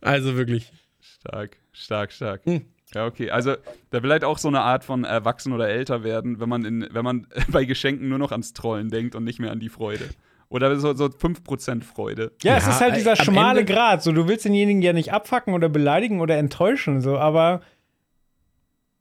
Also 0.00 0.36
wirklich. 0.36 0.72
Stark. 1.20 1.58
Stark, 1.72 2.12
stark. 2.12 2.44
Hm. 2.46 2.64
Ja, 2.94 3.06
okay. 3.06 3.30
Also 3.30 3.54
da 3.90 4.00
vielleicht 4.00 4.24
auch 4.24 4.38
so 4.38 4.48
eine 4.48 4.62
Art 4.62 4.84
von 4.84 5.04
Erwachsen 5.04 5.52
oder 5.52 5.68
älter 5.68 6.02
werden, 6.02 6.40
wenn 6.40 6.48
man, 6.48 6.64
in, 6.64 6.88
wenn 6.90 7.04
man 7.04 7.26
bei 7.48 7.64
Geschenken 7.64 8.08
nur 8.08 8.18
noch 8.18 8.32
ans 8.32 8.52
Trollen 8.52 8.88
denkt 8.88 9.14
und 9.14 9.24
nicht 9.24 9.38
mehr 9.38 9.52
an 9.52 9.60
die 9.60 9.68
Freude. 9.68 10.08
Oder 10.48 10.76
so, 10.80 10.92
so 10.94 11.04
5% 11.04 11.84
Freude. 11.84 12.32
Ja, 12.42 12.52
ja, 12.52 12.58
es 12.58 12.66
ist 12.66 12.80
halt 12.80 12.96
dieser 12.96 13.14
schmale 13.14 13.64
Grad. 13.64 14.02
So, 14.02 14.10
du 14.10 14.26
willst 14.26 14.44
denjenigen 14.44 14.82
ja 14.82 14.92
nicht 14.92 15.12
abfacken 15.12 15.54
oder 15.54 15.68
beleidigen 15.68 16.20
oder 16.20 16.38
enttäuschen, 16.38 17.00
so, 17.00 17.18
aber 17.18 17.60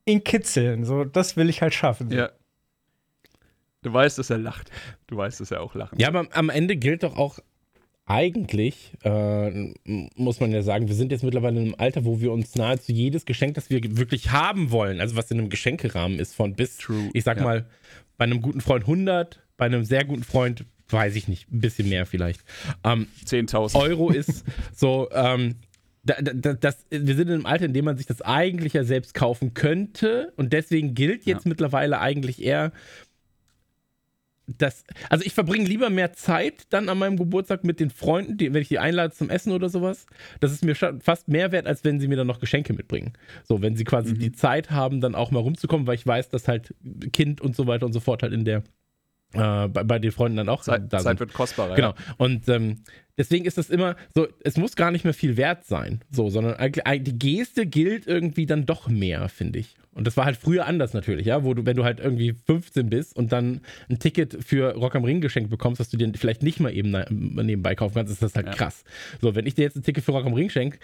ihn 0.06 0.24
kitzeln. 0.24 0.84
So, 0.84 1.06
das 1.06 1.38
will 1.38 1.50
ich 1.50 1.64
halt 1.64 1.74
schaffen. 1.74 2.12
So. 2.12 2.18
Ja. 2.18 2.30
Du 3.82 3.92
weißt, 3.92 4.20
dass 4.20 4.30
er 4.30 4.38
lacht. 4.38 4.70
Du 5.08 5.18
weißt, 5.18 5.40
dass 5.40 5.50
er 5.50 5.62
auch 5.62 5.74
lacht. 5.74 6.00
Ja, 6.00 6.10
aber 6.10 6.28
am 6.34 6.50
Ende 6.50 6.76
gilt 6.76 7.02
doch 7.02 7.18
auch 7.18 7.40
eigentlich, 8.10 8.94
äh, 9.04 9.72
muss 10.16 10.39
man 10.39 10.51
ja 10.51 10.63
sagen, 10.63 10.88
wir 10.88 10.96
sind 10.96 11.12
jetzt 11.12 11.24
mittlerweile 11.24 11.60
in 11.60 11.66
einem 11.68 11.75
Alter, 11.78 12.06
wo 12.06 12.20
wir 12.20 12.32
uns 12.32 12.56
nahezu 12.56 12.92
jedes 12.92 13.24
Geschenk, 13.24 13.54
das 13.54 13.70
wir 13.70 13.82
wirklich 13.98 14.32
haben 14.32 14.72
wollen, 14.72 15.00
also 15.00 15.16
was 15.16 15.30
in 15.30 15.38
einem 15.38 15.50
Geschenkerahmen 15.50 16.20
ist, 16.20 16.34
von 16.34 16.56
bis, 16.56 16.78
True. 16.78 17.12
ich 17.13 17.24
sag 17.24 17.38
ja. 17.38 17.44
mal, 17.44 17.66
bei 18.18 18.25
einem 18.25 18.42
guten 18.42 18.62
Freund 18.62 18.86
100, 18.86 19.39
bei 19.58 19.66
einem 19.66 19.86
sehr 19.86 20.06
guten 20.06 20.24
Freund, 20.24 20.66
weiß 20.89 21.16
ich 21.16 21.28
nicht, 21.28 21.51
ein 21.51 21.62
bisschen 21.62 21.88
mehr 21.88 22.08
vielleicht. 22.08 22.42
Ähm, 22.84 23.08
10.000 23.25 23.80
Euro 23.80 24.10
ist 24.10 24.44
so, 24.74 25.08
ähm, 25.13 25.58
da, 26.04 26.16
da, 26.20 26.54
das, 26.54 26.86
wir 26.89 27.16
sind 27.16 27.28
in 27.28 27.36
einem 27.36 27.46
Alter, 27.46 27.66
in 27.66 27.74
dem 27.74 27.86
man 27.86 27.98
sich 27.98 28.08
das 28.08 28.24
eigentlich 28.24 28.74
ja 28.74 28.84
selbst 28.84 29.13
kaufen 29.13 29.54
könnte 29.54 30.34
und 30.36 30.51
deswegen 30.51 30.96
gilt 30.96 31.25
jetzt 31.25 31.46
ja. 31.46 31.50
mittlerweile 31.50 32.00
eigentlich 32.00 32.42
eher, 32.42 32.72
das, 34.58 34.84
also 35.10 35.24
ich 35.25 35.34
verbringe 35.34 35.65
lieber 35.65 35.89
mehr 35.89 36.13
Zeit 36.13 36.65
dann 36.70 36.89
an 36.89 36.98
meinem 36.98 37.18
Geburtstag 37.18 37.63
mit 37.63 37.79
den 37.79 37.89
Freunden, 37.89 38.38
die, 38.38 38.53
wenn 38.53 38.62
ich 38.62 38.68
die 38.68 38.79
einlade 38.79 39.13
zum 39.13 39.29
Essen 39.29 39.51
oder 39.51 39.70
sowas. 39.70 40.06
Das 40.39 40.51
ist 40.51 40.65
mir 40.65 40.75
fast 40.75 41.27
mehr 41.27 41.51
wert, 41.51 41.68
als 41.68 41.84
wenn 41.84 42.00
sie 42.00 42.08
mir 42.08 42.15
dann 42.15 42.27
noch 42.27 42.39
Geschenke 42.39 42.74
mitbringen. 42.74 43.13
So, 43.44 43.62
wenn 43.62 43.75
sie 43.75 43.84
quasi 43.84 44.13
mhm. 44.13 44.20
die 44.20 44.32
Zeit 44.32 44.72
haben, 44.72 45.01
dann 45.01 45.15
auch 45.15 45.32
mal 45.32 45.39
rumzukommen, 45.39 45.88
weil 45.88 45.96
ich 45.96 46.08
weiß, 46.08 46.29
dass 46.29 46.48
halt 46.48 46.74
Kind 47.13 47.41
und 47.41 47.56
so 47.56 47.68
weiter 47.68 47.86
und 47.86 47.94
so 47.94 48.00
fort 48.00 48.24
halt 48.24 48.34
in 48.34 48.46
der 48.46 48.63
äh, 49.34 49.68
bei, 49.68 49.84
bei, 49.84 50.00
den 50.00 50.12
Freunden 50.12 50.38
dann 50.38 50.50
auch 50.50 50.64
Zeit, 50.64 50.92
da 50.92 51.00
Zeit 51.00 51.20
wird 51.20 51.34
kostbarer. 51.34 51.76
Genau. 51.76 51.90
Ja. 51.90 52.16
Und 52.18 52.48
ähm, 52.50 52.84
deswegen 53.18 53.46
ist 53.46 53.58
das 53.58 53.70
immer 53.70 53.96
so, 54.16 54.28
es 54.44 54.58
muss 54.58 54.76
gar 54.76 54.92
nicht 54.92 55.04
mehr 55.04 55.14
viel 55.14 55.38
wert 55.38 55.66
sein, 55.66 56.02
so, 56.10 56.30
sondern 56.30 56.56
die 56.72 57.20
Geste 57.20 57.66
gilt 57.66 58.08
irgendwie 58.08 58.46
dann 58.46 58.66
doch 58.66 58.88
mehr, 58.88 59.30
finde 59.30 59.60
ich. 59.60 59.76
Und 59.92 60.08
das 60.08 60.16
war 60.18 60.26
halt 60.26 60.38
früher 60.38 60.66
anders 60.66 60.94
natürlich, 60.94 61.26
ja, 61.26 61.44
wo 61.44 61.54
du, 61.54 61.66
wenn 61.66 61.76
du 61.76 61.84
halt 61.84 62.00
irgendwie 62.00 62.34
15 62.46 62.90
bist 62.90 63.16
und 63.16 63.32
dann 63.32 63.62
ein 63.90 64.00
Ticket 64.00 64.38
für 64.44 64.74
Rock 64.76 64.96
am 64.96 65.04
Ring 65.04 65.20
geschenkt 65.20 65.50
bekommst, 65.50 65.80
dass 65.80 65.90
du 65.90 65.98
dir 65.98 66.12
vielleicht 66.16 66.42
nicht 66.42 66.60
mal 66.60 66.74
eben 66.74 66.92
nebenbei 67.12 67.76
kaufen 67.76 67.96
kannst, 67.96 68.14
ist 68.14 68.24
das 68.24 68.36
halt 68.36 68.48
ja. 68.48 68.54
krass. 68.54 68.84
So, 69.22 69.36
wenn 69.36 69.46
ich 69.46 69.56
dir 69.56 69.64
jetzt 69.64 69.76
ein 69.76 69.84
Ticket 69.84 70.04
für 70.04 70.12
Rock 70.12 70.26
am 70.26 70.34
Ring 70.34 70.50
schenke, 70.50 70.80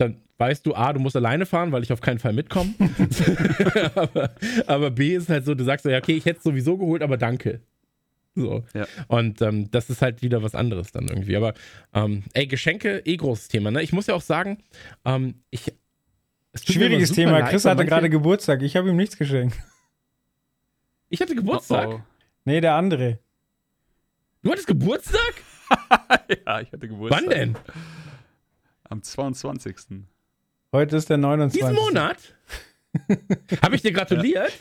dann 0.00 0.16
weißt 0.38 0.64
du, 0.66 0.74
A, 0.74 0.92
du 0.92 1.00
musst 1.00 1.14
alleine 1.14 1.44
fahren, 1.46 1.72
weil 1.72 1.82
ich 1.82 1.92
auf 1.92 2.00
keinen 2.00 2.18
Fall 2.18 2.32
mitkomme. 2.32 2.72
aber, 3.94 4.30
aber, 4.66 4.90
B 4.90 5.14
ist 5.14 5.28
halt 5.28 5.44
so, 5.44 5.54
du 5.54 5.62
sagst 5.62 5.84
so, 5.84 5.90
ja, 5.90 5.98
okay, 5.98 6.16
ich 6.16 6.24
hätte 6.24 6.38
es 6.38 6.44
sowieso 6.44 6.78
geholt, 6.78 7.02
aber 7.02 7.18
danke. 7.18 7.60
So. 8.34 8.64
Ja. 8.74 8.86
Und 9.08 9.42
ähm, 9.42 9.70
das 9.70 9.90
ist 9.90 10.02
halt 10.02 10.22
wieder 10.22 10.42
was 10.42 10.54
anderes 10.54 10.92
dann 10.92 11.08
irgendwie. 11.08 11.36
Aber 11.36 11.54
ähm, 11.92 12.24
ey, 12.32 12.46
Geschenke, 12.46 13.02
eh 13.04 13.16
großes 13.16 13.48
Thema. 13.48 13.70
Ne? 13.70 13.82
Ich 13.82 13.92
muss 13.92 14.06
ja 14.06 14.14
auch 14.14 14.22
sagen, 14.22 14.58
ähm, 15.04 15.42
ich. 15.50 15.72
Schwieriges 16.54 17.12
Thema. 17.12 17.42
Chris 17.42 17.64
hatte 17.64 17.84
gerade 17.84 18.10
Geburtstag. 18.10 18.62
Ich 18.62 18.76
habe 18.76 18.88
ihm 18.88 18.96
nichts 18.96 19.16
geschenkt. 19.16 19.56
Ich 21.08 21.20
hatte 21.20 21.34
Geburtstag? 21.34 21.88
Oh, 21.88 21.94
oh. 21.94 22.00
Nee, 22.44 22.60
der 22.60 22.74
andere. 22.74 23.18
Du 24.42 24.50
hattest 24.50 24.66
Geburtstag? 24.66 25.34
ja, 26.46 26.60
ich 26.60 26.72
hatte 26.72 26.88
Geburtstag. 26.88 27.22
Wann 27.22 27.30
denn? 27.30 27.56
Am 28.84 29.02
22. 29.02 29.76
Heute 30.72 30.96
ist 30.96 31.10
der 31.10 31.18
29. 31.18 31.60
Diesen 31.60 31.74
Monat? 31.74 32.34
habe 33.62 33.76
ich 33.76 33.82
dir 33.82 33.92
gratuliert? 33.92 34.52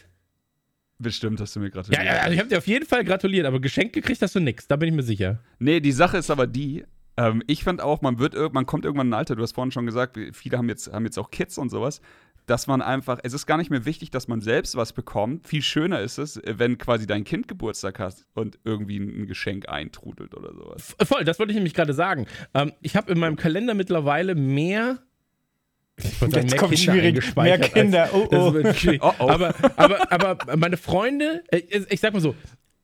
Bestimmt 0.99 1.39
hast 1.39 1.55
du 1.55 1.61
mir 1.61 1.69
gratuliert. 1.69 2.03
Ja, 2.03 2.15
ja, 2.15 2.21
also 2.21 2.33
ich 2.33 2.39
habe 2.39 2.49
dir 2.49 2.57
auf 2.57 2.67
jeden 2.67 2.85
Fall 2.85 3.05
gratuliert, 3.05 3.45
aber 3.45 3.59
Geschenk 3.59 3.93
gekriegt 3.93 4.21
hast 4.21 4.35
du 4.35 4.41
nichts, 4.41 4.67
da 4.67 4.75
bin 4.75 4.89
ich 4.89 4.95
mir 4.95 5.03
sicher. 5.03 5.39
Nee, 5.57 5.79
die 5.79 5.93
Sache 5.93 6.17
ist 6.17 6.29
aber 6.29 6.45
die, 6.45 6.83
ähm, 7.15 7.41
ich 7.47 7.63
fand 7.63 7.81
auch, 7.81 8.01
man 8.01 8.19
wird 8.19 8.35
man 8.53 8.65
kommt 8.65 8.83
irgendwann 8.83 9.07
in 9.07 9.13
ein 9.13 9.17
Alter, 9.17 9.35
du 9.37 9.43
hast 9.43 9.53
vorhin 9.53 9.71
schon 9.71 9.85
gesagt, 9.85 10.19
viele 10.33 10.57
haben 10.57 10.67
jetzt, 10.67 10.91
haben 10.91 11.05
jetzt 11.05 11.17
auch 11.17 11.31
Kids 11.31 11.57
und 11.57 11.69
sowas, 11.69 12.01
dass 12.49 12.67
man 12.67 12.81
einfach, 12.81 13.19
es 13.23 13.33
ist 13.33 13.45
gar 13.45 13.57
nicht 13.57 13.69
mehr 13.69 13.85
wichtig, 13.85 14.09
dass 14.09 14.27
man 14.27 14.41
selbst 14.41 14.75
was 14.75 14.91
bekommt. 14.91 15.47
Viel 15.47 15.61
schöner 15.61 16.01
ist 16.01 16.17
es, 16.17 16.41
wenn 16.45 16.77
quasi 16.77 17.05
dein 17.05 17.23
Kind 17.23 17.47
Geburtstag 17.47 17.99
hat 17.99 18.25
und 18.33 18.59
irgendwie 18.63 18.97
ein 18.97 19.27
Geschenk 19.27 19.69
eintrudelt 19.69 20.33
oder 20.35 20.53
sowas. 20.53 20.95
Voll, 21.03 21.23
das 21.23 21.39
wollte 21.39 21.51
ich 21.51 21.55
nämlich 21.55 21.75
gerade 21.75 21.93
sagen. 21.93 22.25
Ähm, 22.53 22.73
ich 22.81 22.95
habe 22.95 23.11
in 23.11 23.19
meinem 23.19 23.35
Kalender 23.35 23.73
mittlerweile 23.73 24.35
mehr 24.35 24.99
Jetzt 26.03 26.19
sagen, 26.19 26.49
kommt 26.57 26.73
Kinder 26.73 26.93
schwierig. 26.93 27.35
Mehr 27.35 27.59
Kinder. 27.59 28.09
Oh, 28.13 28.27
oh. 28.31 28.53
oh, 29.01 29.13
oh. 29.19 29.29
Aber, 29.29 29.53
aber, 29.77 30.11
aber 30.11 30.57
meine 30.57 30.77
Freunde, 30.77 31.43
äh, 31.51 31.61
ich 31.89 31.99
sag 31.99 32.13
mal 32.13 32.19
so, 32.19 32.35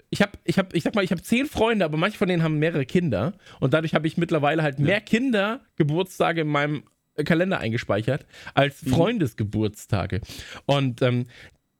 ich 0.09 0.21
habe, 0.21 0.31
ich 0.43 0.57
habe, 0.57 0.69
ich 0.75 0.83
sag 0.83 0.95
mal, 0.95 1.03
ich 1.03 1.11
habe 1.11 1.21
zehn 1.21 1.45
Freunde, 1.45 1.85
aber 1.85 1.97
manche 1.97 2.17
von 2.17 2.27
denen 2.27 2.43
haben 2.43 2.59
mehrere 2.59 2.85
Kinder 2.85 3.33
und 3.59 3.73
dadurch 3.73 3.93
habe 3.93 4.07
ich 4.07 4.17
mittlerweile 4.17 4.63
halt 4.63 4.79
mehr 4.79 5.01
Kinder 5.01 5.61
Geburtstage 5.75 6.41
in 6.41 6.47
meinem 6.47 6.83
Kalender 7.23 7.59
eingespeichert 7.59 8.25
als 8.53 8.83
mhm. 8.83 8.89
Freundesgeburtstage. 8.91 10.21
Und 10.65 11.01
ähm, 11.01 11.27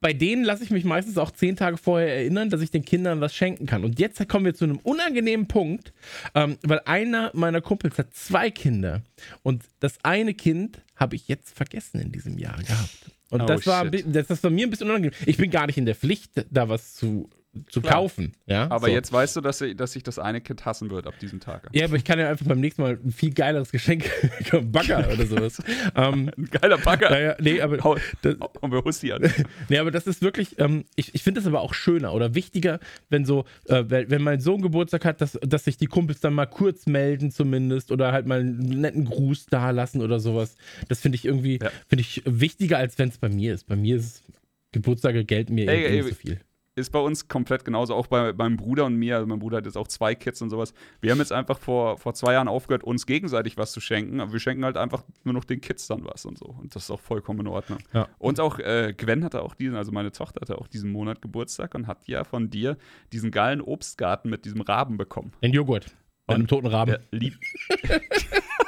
bei 0.02 0.14
denen 0.14 0.44
lasse 0.44 0.64
ich 0.64 0.70
mich 0.70 0.84
meistens 0.84 1.18
auch 1.18 1.32
zehn 1.32 1.56
Tage 1.56 1.78
vorher 1.78 2.16
erinnern, 2.16 2.50
dass 2.50 2.62
ich 2.62 2.72
den 2.72 2.86
Kindern 2.86 3.22
was 3.22 3.34
schenken 3.34 3.66
kann. 3.66 3.84
Und 3.84 4.00
jetzt 4.00 4.28
kommen 4.30 4.46
wir 4.46 4.54
zu 4.54 4.66
einem 4.66 4.78
unangenehmen 4.78 5.48
Punkt, 5.48 5.94
ähm, 6.36 6.58
weil 6.62 6.82
einer 6.86 7.32
meiner 7.34 7.62
Kumpels 7.62 7.98
hat 7.98 8.14
zwei 8.14 8.52
Kinder. 8.52 9.02
Und 9.42 9.64
das 9.80 9.98
eine 10.04 10.34
Kind 10.34 10.82
habe 10.96 11.16
ich 11.16 11.28
jetzt 11.28 11.56
vergessen 11.56 12.00
in 12.00 12.12
diesem 12.12 12.38
Jahr 12.38 12.58
gehabt. 12.58 13.12
Und 13.30 13.42
oh, 13.42 13.46
das, 13.46 13.66
war, 13.66 13.86
das, 13.90 14.28
das 14.28 14.44
war 14.44 14.52
mir 14.52 14.68
ein 14.68 14.70
bisschen 14.70 14.90
unangenehm. 14.90 15.18
Ich 15.26 15.38
bin 15.38 15.52
gar 15.52 15.68
nicht 15.68 15.78
in 15.78 15.86
der 15.86 15.96
Pflicht, 15.96 16.46
da 16.52 16.70
was 16.70 16.94
zu 16.94 17.30
zu 17.70 17.82
Klar. 17.82 17.96
kaufen. 17.96 18.34
Ja? 18.46 18.70
Aber 18.70 18.88
so. 18.88 18.94
jetzt 18.94 19.12
weißt 19.12 19.36
du, 19.36 19.42
dass, 19.42 19.62
ich, 19.62 19.76
dass 19.76 19.96
ich 19.96 20.04
das 20.04 20.20
eine 20.20 20.42
Kind 20.42 20.66
hassen 20.66 20.90
wird 20.90 21.08
ab 21.08 21.18
diesem 21.20 21.40
Tag. 21.40 21.70
Ja, 21.74 21.86
aber 21.86 21.96
ich 21.96 22.04
kann 22.04 22.20
ja 22.20 22.30
einfach 22.30 22.46
beim 22.46 22.60
nächsten 22.60 22.82
Mal 22.82 23.00
ein 23.04 23.12
viel 23.12 23.34
geileres 23.34 23.72
Geschenk, 23.72 24.10
Bagger 24.72 25.08
oder 25.12 25.26
sowas. 25.26 25.62
ähm, 25.96 26.32
ein 26.38 26.46
geiler 26.46 26.78
Bagger. 26.78 27.10
Naja, 27.10 27.36
nee, 27.40 27.62
aber 27.62 27.84
Hau, 27.84 27.98
das, 28.22 28.36
und 28.62 28.72
wir 28.72 28.84
Hussi 28.84 29.12
an. 29.12 29.22
nee, 29.70 29.78
aber 29.78 29.92
das 29.92 30.08
ist 30.08 30.22
wirklich, 30.22 30.60
ähm, 30.60 30.86
ich, 30.96 31.16
ich 31.16 31.24
finde 31.24 31.42
das 31.42 31.48
aber 31.48 31.62
auch 31.62 31.74
schöner 31.74 32.14
oder 32.14 32.36
wichtiger, 32.36 32.80
wenn 33.10 33.26
so, 33.26 33.46
äh, 33.66 33.84
wenn 33.88 34.22
mein 34.22 34.42
Sohn 34.42 34.62
Geburtstag 34.62 35.06
hat, 35.06 35.22
dass, 35.22 35.40
dass 35.42 35.64
sich 35.64 35.78
die 35.78 35.88
Kumpels 35.88 36.20
dann 36.20 36.34
mal 36.34 36.46
kurz 36.46 36.86
melden 36.86 37.32
zumindest 37.32 37.92
oder 37.92 38.12
halt 38.12 38.26
mal 38.26 38.40
einen 38.40 38.82
netten 38.82 39.06
Gruß 39.06 39.48
da 39.48 39.72
lassen 39.72 40.02
oder 40.02 40.20
sowas. 40.20 40.56
Das 40.88 41.00
finde 41.00 41.16
ich 41.16 41.26
irgendwie, 41.26 41.60
ja. 41.62 41.72
finde 41.88 42.02
ich 42.02 42.22
wichtiger, 42.26 42.78
als 42.78 42.98
wenn 42.98 43.10
es 43.10 43.18
bei 43.18 43.30
mir 43.30 43.54
ist. 43.54 43.68
Bei 43.68 43.76
mir 43.76 43.98
ist 43.98 44.24
Geburtstage 44.72 45.24
gelten 45.24 45.56
mir 45.56 45.70
ey, 45.70 45.86
ey, 45.86 45.92
nicht 46.02 46.10
so 46.10 46.16
viel 46.16 46.40
ist 46.76 46.92
bei 46.92 47.00
uns 47.00 47.28
komplett 47.28 47.64
genauso, 47.64 47.96
auch 47.96 48.08
bei 48.08 48.34
meinem 48.34 48.58
Bruder 48.58 48.86
und 48.86 48.96
mir. 48.96 49.16
Also 49.16 49.28
mein 49.28 49.40
Bruder 49.40 49.58
hat 49.58 49.66
jetzt 49.66 49.78
auch 49.78 49.88
zwei 49.88 50.14
Kids 50.14 50.42
und 50.42 50.50
sowas. 50.50 50.74
Wir 51.00 51.12
haben 51.12 51.20
jetzt 51.20 51.32
einfach 51.32 51.58
vor, 51.58 51.98
vor 51.98 52.14
zwei 52.14 52.34
Jahren 52.34 52.50
aufgehört, 52.50 52.84
uns 52.84 53.06
gegenseitig 53.06 53.58
was 53.58 53.72
zu 53.72 53.80
schenken. 53.80 54.20
Aber 54.20 54.34
wir 54.34 54.40
schenken 54.40 54.66
halt 54.66 54.76
einfach 54.76 55.04
nur 55.24 55.34
noch 55.34 55.46
den 55.46 55.62
Kids 55.62 55.88
dann 55.88 56.06
was 56.06 56.26
und 56.26 56.38
so. 56.38 56.46
Und 56.46 56.76
das 56.76 56.84
ist 56.84 56.92
auch 56.92 57.00
vollkommen 57.00 57.42
in 57.42 57.48
Ordnung. 57.48 57.80
Ja. 57.94 58.10
Und 58.18 58.40
auch 58.40 58.60
äh, 58.60 58.94
Gwen 58.96 59.24
hatte 59.24 59.42
auch 59.42 59.56
diesen, 59.56 59.76
also 59.76 59.92
meine 59.92 60.12
Tochter 60.12 60.42
hatte 60.42 60.58
auch 60.58 60.68
diesen 60.68 60.92
Monat 60.92 61.22
Geburtstag 61.22 61.74
und 61.76 61.88
hat 61.88 62.08
ja 62.08 62.26
von 62.26 62.50
dir 62.50 62.78
diesen 63.14 63.32
geilen 63.32 63.62
Obstgarten 63.62 64.30
mit 64.30 64.44
diesem 64.44 64.62
Raben 64.62 64.98
bekommen. 64.98 65.32
Den 65.42 65.54
Joghurt. 65.54 65.96
Mit 66.28 66.36
einem 66.36 66.48
toten 66.48 66.68
Raben. 66.68 66.98
Lieb. 67.12 67.38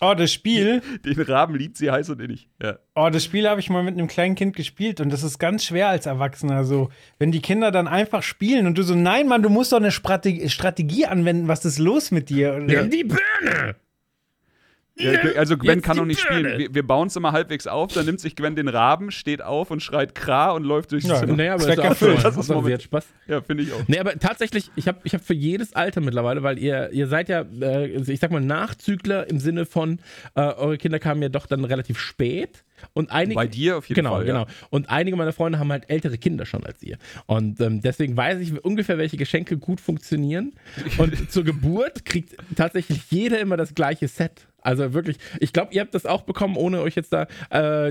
Oh, 0.00 0.14
das 0.14 0.32
Spiel. 0.32 0.82
Den 1.04 1.20
Raben 1.20 1.54
liebt 1.54 1.76
sie 1.76 1.90
heiß 1.90 2.10
und 2.10 2.20
innig. 2.20 2.48
Ja. 2.62 2.78
Oh, 2.94 3.08
das 3.10 3.24
Spiel 3.24 3.48
habe 3.48 3.60
ich 3.60 3.70
mal 3.70 3.82
mit 3.82 3.94
einem 3.94 4.08
kleinen 4.08 4.34
Kind 4.34 4.54
gespielt 4.54 5.00
und 5.00 5.12
das 5.12 5.22
ist 5.22 5.38
ganz 5.38 5.64
schwer 5.64 5.88
als 5.88 6.06
Erwachsener. 6.06 6.64
So, 6.64 6.90
wenn 7.18 7.32
die 7.32 7.40
Kinder 7.40 7.70
dann 7.70 7.88
einfach 7.88 8.22
spielen 8.22 8.66
und 8.66 8.78
du 8.78 8.82
so, 8.82 8.94
nein, 8.94 9.28
Mann, 9.28 9.42
du 9.42 9.48
musst 9.48 9.72
doch 9.72 9.78
eine 9.78 9.90
Strategie 9.90 11.06
anwenden. 11.06 11.48
Was 11.48 11.64
ist 11.64 11.78
los 11.78 12.10
mit 12.10 12.28
dir? 12.28 12.58
Nimm 12.58 12.90
die 12.90 13.04
Birne! 13.04 13.76
Ja, 14.98 15.12
also 15.36 15.56
Gwen 15.56 15.82
kann 15.82 15.96
noch 15.96 16.04
nicht 16.04 16.20
spielen. 16.20 16.58
Wir, 16.58 16.74
wir 16.74 16.86
bauen 16.86 17.08
es 17.08 17.16
immer 17.16 17.32
halbwegs 17.32 17.66
auf, 17.66 17.92
dann 17.92 18.06
nimmt 18.06 18.20
sich 18.20 18.36
Gwen 18.36 18.56
den 18.56 18.68
Raben, 18.68 19.10
steht 19.10 19.42
auf 19.42 19.70
und 19.70 19.80
schreit 19.80 20.14
Kra 20.14 20.50
und 20.52 20.64
läuft 20.64 20.92
durchs 20.92 21.06
ja, 21.06 21.16
Zimmer. 21.16 21.36
Naja, 21.36 21.54
aber 21.54 21.66
das, 21.66 22.02
ist 22.02 22.08
auch 22.08 22.22
das 22.22 22.36
ist 22.36 22.48
Moment. 22.48 22.74
Hat 22.74 22.82
Spaß. 22.82 23.06
Ja, 23.26 23.40
finde 23.40 23.62
ich 23.64 23.72
auch. 23.72 23.82
Nee, 23.86 23.98
aber 23.98 24.18
tatsächlich, 24.18 24.70
ich 24.76 24.88
habe 24.88 24.98
ich 25.04 25.14
hab 25.14 25.24
für 25.24 25.34
jedes 25.34 25.72
Alter 25.74 26.00
mittlerweile, 26.00 26.42
weil 26.42 26.58
ihr, 26.58 26.90
ihr 26.92 27.06
seid 27.06 27.28
ja, 27.28 27.44
äh, 27.60 27.86
ich 27.86 28.20
sag 28.20 28.30
mal, 28.30 28.40
Nachzügler 28.40 29.28
im 29.28 29.38
Sinne 29.38 29.66
von, 29.66 30.00
äh, 30.34 30.40
eure 30.40 30.78
Kinder 30.78 30.98
kamen 30.98 31.22
ja 31.22 31.28
doch 31.28 31.46
dann 31.46 31.64
relativ 31.64 31.98
spät. 31.98 32.64
Und 32.94 33.10
einige, 33.10 33.34
Bei 33.34 33.46
dir 33.46 33.78
auf 33.78 33.88
jeden 33.88 33.96
genau, 33.96 34.16
Fall. 34.16 34.24
Genau, 34.24 34.44
genau. 34.44 34.56
Und 34.70 34.88
einige 34.88 35.16
meiner 35.16 35.32
Freunde 35.32 35.58
haben 35.58 35.70
halt 35.70 35.88
ältere 35.88 36.18
Kinder 36.18 36.46
schon 36.46 36.64
als 36.64 36.82
ihr. 36.82 36.98
Und 37.26 37.60
ähm, 37.60 37.80
deswegen 37.80 38.16
weiß 38.16 38.40
ich 38.40 38.64
ungefähr, 38.64 38.98
welche 38.98 39.16
Geschenke 39.16 39.58
gut 39.58 39.80
funktionieren. 39.80 40.52
Und 40.96 41.30
zur 41.30 41.44
Geburt 41.44 42.04
kriegt 42.04 42.36
tatsächlich 42.56 43.10
jeder 43.10 43.40
immer 43.40 43.56
das 43.56 43.74
gleiche 43.74 44.08
Set. 44.08 44.47
Also 44.68 44.92
wirklich, 44.92 45.16
ich 45.40 45.54
glaube, 45.54 45.72
ihr 45.72 45.80
habt 45.80 45.94
das 45.94 46.04
auch 46.04 46.24
bekommen, 46.24 46.54
ohne 46.58 46.82
euch 46.82 46.94
jetzt 46.94 47.10
da 47.10 47.26
äh, 47.48 47.90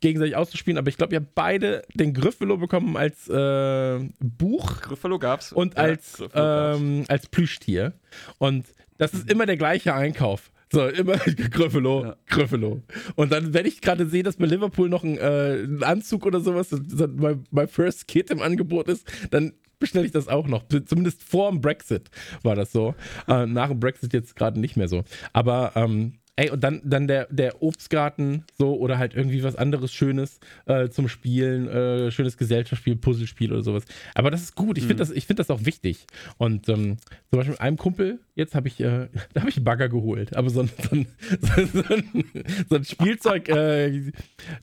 gegenseitig 0.00 0.36
auszuspielen, 0.36 0.76
aber 0.76 0.90
ich 0.90 0.98
glaube, 0.98 1.14
ihr 1.14 1.20
habt 1.20 1.34
beide 1.34 1.84
den 1.94 2.12
Griffelo 2.12 2.58
bekommen 2.58 2.98
als 2.98 3.30
äh, 3.30 3.98
Buch. 4.20 4.82
Griffelo 4.82 5.18
gab's. 5.18 5.50
Und 5.50 5.74
ja, 5.74 5.84
als, 5.84 6.22
ähm, 6.34 7.06
als 7.08 7.28
Plüschtier. 7.28 7.94
Und 8.36 8.66
das 8.98 9.14
ist 9.14 9.30
immer 9.30 9.46
der 9.46 9.56
gleiche 9.56 9.94
Einkauf. 9.94 10.50
So, 10.70 10.86
immer 10.86 11.16
Griffelo, 11.50 12.04
ja. 12.04 12.16
Griffelo. 12.26 12.82
Und 13.14 13.32
dann, 13.32 13.54
wenn 13.54 13.64
ich 13.64 13.80
gerade 13.80 14.04
sehe, 14.04 14.22
dass 14.22 14.36
bei 14.36 14.44
Liverpool 14.44 14.90
noch 14.90 15.02
ein, 15.02 15.16
äh, 15.16 15.62
ein 15.62 15.82
Anzug 15.82 16.26
oder 16.26 16.40
sowas, 16.40 16.68
mein, 17.16 17.46
mein 17.50 17.68
First 17.68 18.06
Kit 18.06 18.30
im 18.30 18.42
Angebot 18.42 18.88
ist, 18.88 19.10
dann 19.30 19.54
bestelle 19.78 20.06
ich 20.06 20.12
das 20.12 20.28
auch 20.28 20.46
noch. 20.46 20.64
Zumindest 20.86 21.22
vor 21.22 21.50
dem 21.50 21.60
Brexit 21.60 22.10
war 22.42 22.54
das 22.54 22.72
so. 22.72 22.94
Äh, 23.26 23.46
nach 23.46 23.68
dem 23.68 23.80
Brexit 23.80 24.12
jetzt 24.12 24.36
gerade 24.36 24.60
nicht 24.60 24.76
mehr 24.76 24.88
so. 24.88 25.04
Aber 25.32 25.72
ähm, 25.74 26.14
Ey, 26.38 26.50
und 26.50 26.62
dann, 26.62 26.80
dann 26.84 27.08
der, 27.08 27.26
der 27.32 27.64
Obstgarten 27.64 28.44
so 28.56 28.76
oder 28.78 28.96
halt 28.96 29.12
irgendwie 29.12 29.42
was 29.42 29.56
anderes 29.56 29.92
Schönes 29.92 30.38
äh, 30.66 30.88
zum 30.88 31.08
Spielen, 31.08 31.66
äh, 31.66 32.12
schönes 32.12 32.36
Gesellschaftsspiel, 32.36 32.94
Puzzlespiel 32.94 33.52
oder 33.52 33.64
sowas. 33.64 33.82
Aber 34.14 34.30
das 34.30 34.42
ist 34.42 34.54
gut. 34.54 34.78
Ich 34.78 34.84
finde 34.84 35.04
mhm. 35.04 35.14
das, 35.14 35.24
find 35.24 35.40
das 35.40 35.50
auch 35.50 35.64
wichtig. 35.64 36.06
Und 36.36 36.68
ähm, 36.68 36.98
zum 37.30 37.38
Beispiel 37.38 37.54
mit 37.54 37.60
einem 37.60 37.76
Kumpel, 37.76 38.20
jetzt 38.38 38.54
habe 38.54 38.68
ich, 38.68 38.80
äh, 38.80 39.08
da 39.34 39.40
habe 39.40 39.50
ich 39.50 39.56
einen 39.56 39.64
Bagger 39.64 39.88
geholt. 39.88 40.36
Aber 40.36 40.48
so 40.48 40.60
ein, 40.60 40.70
so 40.90 40.96
ein, 40.96 41.06
so 41.40 41.82
ein, 41.94 42.24
so 42.70 42.76
ein 42.76 42.84
Spielzeug, 42.84 43.48
äh, 43.48 44.12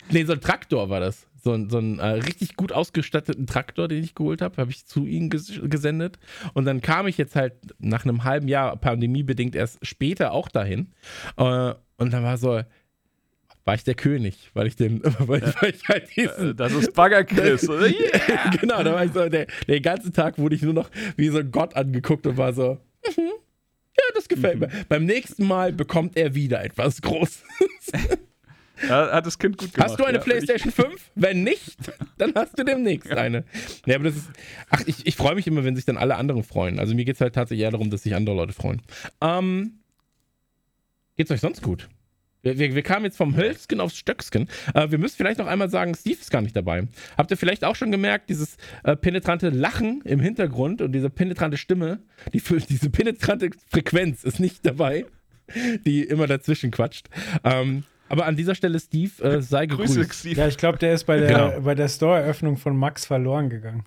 nee, 0.10 0.24
so 0.24 0.34
ein 0.34 0.42
Traktor 0.42 0.90
war 0.90 1.00
das 1.00 1.28
so, 1.44 1.54
ein, 1.54 1.70
so 1.70 1.78
einen 1.78 2.00
äh, 2.00 2.08
richtig 2.08 2.56
gut 2.56 2.72
ausgestatteten 2.72 3.46
Traktor, 3.46 3.88
den 3.88 4.04
ich 4.04 4.16
geholt 4.16 4.42
habe, 4.42 4.58
habe 4.58 4.72
ich 4.72 4.88
zu 4.88 5.06
ihnen 5.06 5.30
ges 5.30 5.62
gesendet. 5.64 6.18
Und 6.54 6.66
dann 6.66 6.82
kam 6.82 7.06
ich 7.06 7.20
jetzt 7.20 7.36
halt 7.36 7.54
nach 7.78 8.04
einem 8.04 8.24
halben 8.24 8.48
Jahr, 8.48 8.76
pandemiebedingt, 8.78 9.56
erst 9.56 9.86
später 9.86 10.32
auch 10.32 10.50
dahin. 10.50 10.92
Äh, 11.38 11.76
und 11.98 12.12
dann 12.12 12.24
war 12.24 12.38
so, 12.38 12.62
war 13.64 13.76
ich 13.76 13.84
der 13.84 13.94
König, 13.94 14.50
weil 14.54 14.68
ich 14.68 14.76
den, 14.76 15.02
weil, 15.20 15.42
ja. 15.42 15.54
weil 15.62 15.70
ich 15.70 15.88
halt 15.88 16.16
diesen, 16.16 16.58
Das 16.58 16.74
ist 16.74 16.94
Bagger 16.94 17.24
Chris, 17.24 17.70
oder? 17.70 17.88
Yeah. 17.88 18.50
genau, 18.60 18.84
da 18.84 18.94
war 18.94 19.06
ich 19.06 19.12
so, 19.12 19.30
der, 19.30 19.46
den 19.68 19.84
ganzen 19.84 20.14
Tag 20.14 20.40
wurde 20.40 20.56
ich 20.56 20.64
nur 20.64 20.74
noch 20.74 20.90
wie 21.16 21.30
so 21.30 21.38
ein 21.38 21.52
Gott 21.52 21.76
angeguckt 21.76 22.26
und 22.26 22.38
war 22.38 22.54
so, 22.54 22.80
mhm. 23.06 23.32
Das 24.14 24.28
gefällt 24.28 24.60
mir. 24.60 24.70
Beim 24.90 25.06
nächsten 25.06 25.46
Mal 25.48 25.74
bekommt 25.74 26.18
er 26.18 26.36
wieder 26.36 26.64
etwas 26.64 27.02
Großes. 27.02 27.44
Ja, 28.82 29.12
hat 29.12 29.26
das 29.26 29.40
Kind 29.40 29.58
gut 29.58 29.74
gemacht. 29.74 29.90
Hast 29.90 30.00
du 30.00 30.04
eine 30.04 30.18
ja, 30.18 30.24
PlayStation 30.24 30.72
5? 30.72 31.12
Wenn 31.16 31.44
nicht, 31.44 31.78
dann 32.18 32.34
hast 32.36 32.60
du 32.60 32.64
demnächst 32.64 33.10
ja. 33.10 33.18
eine. 33.18 33.46
Ja, 33.86 33.96
aber 33.96 34.06
das 34.06 34.18
ist. 34.18 34.30
Ach, 34.70 34.82
ich, 34.86 35.06
ich 35.08 35.16
freue 35.16 35.36
mich 35.36 35.48
immer, 35.48 35.64
wenn 35.64 35.76
sich 35.76 35.86
dann 35.86 35.98
alle 35.98 36.16
anderen 36.16 36.44
freuen. 36.44 36.80
Also 36.80 36.94
mir 36.94 37.06
geht 37.06 37.16
es 37.16 37.22
halt 37.22 37.36
tatsächlich 37.36 37.64
eher 37.64 37.72
darum, 37.72 37.90
dass 37.90 38.04
sich 38.04 38.16
andere 38.16 38.36
Leute 38.36 38.54
freuen. 38.54 38.82
Ähm, 39.22 39.80
geht's 41.16 41.32
euch 41.32 41.40
sonst 41.40 41.62
gut? 41.62 41.88
Wir, 42.46 42.60
wir, 42.60 42.76
wir, 42.76 42.84
kamen 42.84 43.06
jetzt 43.06 43.18
vom 43.18 43.36
Hölzken 43.36 43.80
aufs 43.80 43.98
Stöcksken. 43.98 44.48
Äh, 44.76 44.92
wir 44.92 45.00
müssen 45.00 45.18
vielleicht 45.18 45.40
noch 45.40 45.48
einmal 45.48 45.68
sagen, 45.70 45.96
Steve 45.96 46.20
ist 46.20 46.30
gar 46.30 46.44
nicht 46.44 46.56
dabei. 46.56 46.88
Habt 47.18 47.32
ihr 47.32 47.38
vielleicht 47.38 47.66
auch 47.66 47.76
schon 47.76 47.92
gemerkt, 47.92 48.30
dieses 48.30 48.58
äh, 48.84 48.96
penetrante 48.96 49.50
Lachen 49.50 50.02
im 50.06 50.20
Hintergrund 50.20 50.80
und 50.82 50.92
diese 50.92 51.10
penetrante 51.10 51.58
Stimme, 51.58 52.00
die, 52.34 52.42
diese 52.70 52.92
penetrante 52.92 53.50
Frequenz 53.72 54.24
ist 54.24 54.40
nicht 54.40 54.64
dabei, 54.64 55.06
die 55.86 56.04
immer 56.04 56.28
dazwischen 56.28 56.70
quatscht. 56.70 57.08
Ähm, 57.44 57.84
aber 58.10 58.28
an 58.28 58.36
dieser 58.36 58.54
Stelle, 58.54 58.80
Steve, 58.80 59.24
äh, 59.24 59.42
sei 59.42 59.66
gegrüßt. 59.66 59.96
Grüße, 59.96 60.14
Steve. 60.14 60.42
Ja, 60.42 60.48
ich 60.48 60.58
glaube, 60.58 60.78
der 60.78 60.94
ist 60.94 61.06
bei 61.06 61.18
der, 61.18 61.28
genau. 61.28 61.62
bei 61.62 61.74
der 61.74 61.88
Store-Eröffnung 61.88 62.58
von 62.58 62.78
Max 62.78 63.08
verloren 63.08 63.50
gegangen. 63.50 63.86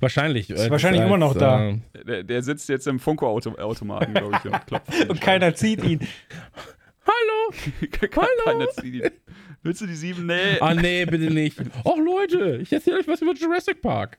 Wahrscheinlich. 0.00 0.50
Ist 0.50 0.66
äh, 0.66 0.70
wahrscheinlich 0.70 1.02
als, 1.02 1.08
immer 1.08 1.18
noch 1.18 1.34
da. 1.34 1.68
Äh, 1.68 1.78
der, 2.04 2.22
der, 2.24 2.42
sitzt 2.42 2.68
jetzt 2.68 2.88
im 2.88 2.98
Funko-Automaten, 2.98 4.14
glaube 4.14 4.36
ich, 4.36 4.50
und 4.50 5.10
und 5.10 5.20
keiner 5.20 5.54
zieht 5.54 5.84
ihn. 5.84 6.00
Hallo! 7.06 7.54
Hallo! 8.46 8.66
Willst 9.62 9.80
du 9.80 9.86
die 9.86 9.94
sieben? 9.94 10.26
Nee. 10.26 10.58
Ah, 10.60 10.74
nee, 10.74 11.04
bitte 11.06 11.32
nicht. 11.32 11.58
Och, 11.84 11.98
Leute, 11.98 12.58
ich 12.62 12.72
erzähle 12.72 12.98
euch 12.98 13.08
was 13.08 13.22
über 13.22 13.34
Jurassic 13.34 13.80
Park. 13.80 14.18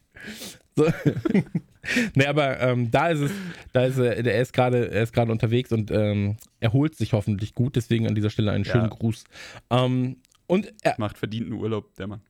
So. 0.76 0.86
nee, 2.16 2.26
aber 2.26 2.60
ähm, 2.60 2.90
da 2.92 3.10
ist 3.10 3.20
es, 3.20 3.32
da 3.72 3.86
ist 3.86 3.98
er, 3.98 4.26
er 4.26 4.42
ist 4.42 4.54
gerade, 4.54 4.90
er 4.92 5.04
ist 5.04 5.14
gerade 5.14 5.32
unterwegs 5.32 5.72
und 5.72 5.92
ähm, 5.92 6.38
erholt 6.60 6.96
sich 6.96 7.14
hoffentlich 7.14 7.54
gut. 7.54 7.76
Deswegen 7.76 8.08
an 8.08 8.16
dieser 8.16 8.30
Stelle 8.30 8.52
einen 8.52 8.66
schönen 8.66 8.90
ja. 8.90 8.90
Gruß. 8.90 9.24
Ähm, 9.70 10.18
und 10.48 10.74
er 10.82 10.96
macht 10.98 11.18
verdienten 11.18 11.54
Urlaub, 11.54 11.96
der 11.96 12.08
Mann. 12.08 12.22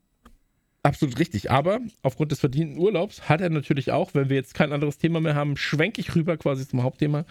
absolut 0.83 1.19
richtig. 1.19 1.51
Aber 1.51 1.79
aufgrund 2.01 2.31
des 2.31 2.39
verdienten 2.39 2.79
Urlaubs 2.79 3.29
hat 3.29 3.41
er 3.41 3.49
natürlich 3.49 3.91
auch, 3.91 4.13
wenn 4.13 4.29
wir 4.29 4.35
jetzt 4.35 4.53
kein 4.53 4.71
anderes 4.71 4.97
Thema 4.97 5.19
mehr 5.19 5.35
haben, 5.35 5.57
schwenke 5.57 6.01
ich 6.01 6.15
rüber 6.15 6.37
quasi 6.37 6.67
zum 6.67 6.83
Hauptthema. 6.83 7.25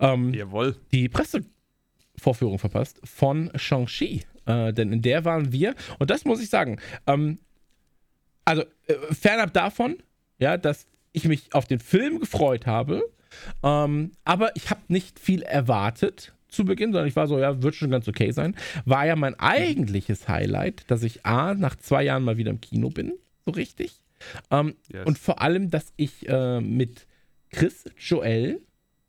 Ähm, 0.00 0.34
Jawohl. 0.34 0.76
Die 0.92 1.08
Pressevorführung 2.20 2.58
verpasst 2.58 3.00
von 3.04 3.50
Shang-Chi. 3.54 4.22
Äh, 4.46 4.72
denn 4.72 4.92
in 4.92 5.02
der 5.02 5.24
waren 5.24 5.52
wir, 5.52 5.74
und 5.98 6.10
das 6.10 6.24
muss 6.24 6.40
ich 6.40 6.50
sagen, 6.50 6.78
ähm, 7.06 7.38
also 8.44 8.62
äh, 8.86 8.94
fernab 9.12 9.52
davon, 9.52 9.96
ja, 10.38 10.56
dass 10.56 10.86
ich 11.12 11.24
mich 11.24 11.54
auf 11.54 11.66
den 11.66 11.80
Film 11.80 12.20
gefreut 12.20 12.66
habe, 12.66 13.02
ähm, 13.62 14.12
aber 14.24 14.54
ich 14.56 14.70
habe 14.70 14.80
nicht 14.88 15.18
viel 15.18 15.42
erwartet 15.42 16.32
zu 16.48 16.64
Beginn, 16.64 16.92
sondern 16.92 17.08
ich 17.08 17.16
war 17.16 17.26
so, 17.26 17.38
ja, 17.38 17.62
wird 17.62 17.74
schon 17.74 17.90
ganz 17.90 18.08
okay 18.08 18.32
sein. 18.32 18.56
War 18.84 19.06
ja 19.06 19.14
mein 19.14 19.38
eigentliches 19.38 20.28
Highlight, 20.28 20.90
dass 20.90 21.02
ich 21.02 21.24
A, 21.24 21.54
nach 21.54 21.76
zwei 21.76 22.02
Jahren 22.02 22.24
mal 22.24 22.38
wieder 22.38 22.50
im 22.50 22.60
Kino 22.60 22.90
bin, 22.90 23.12
so 23.44 23.52
richtig. 23.52 24.00
Ähm, 24.50 24.74
yes. 24.88 25.06
Und 25.06 25.18
vor 25.18 25.40
allem, 25.40 25.70
dass 25.70 25.92
ich 25.96 26.28
äh, 26.28 26.60
mit 26.60 27.06
Chris, 27.50 27.84
Joel 27.98 28.60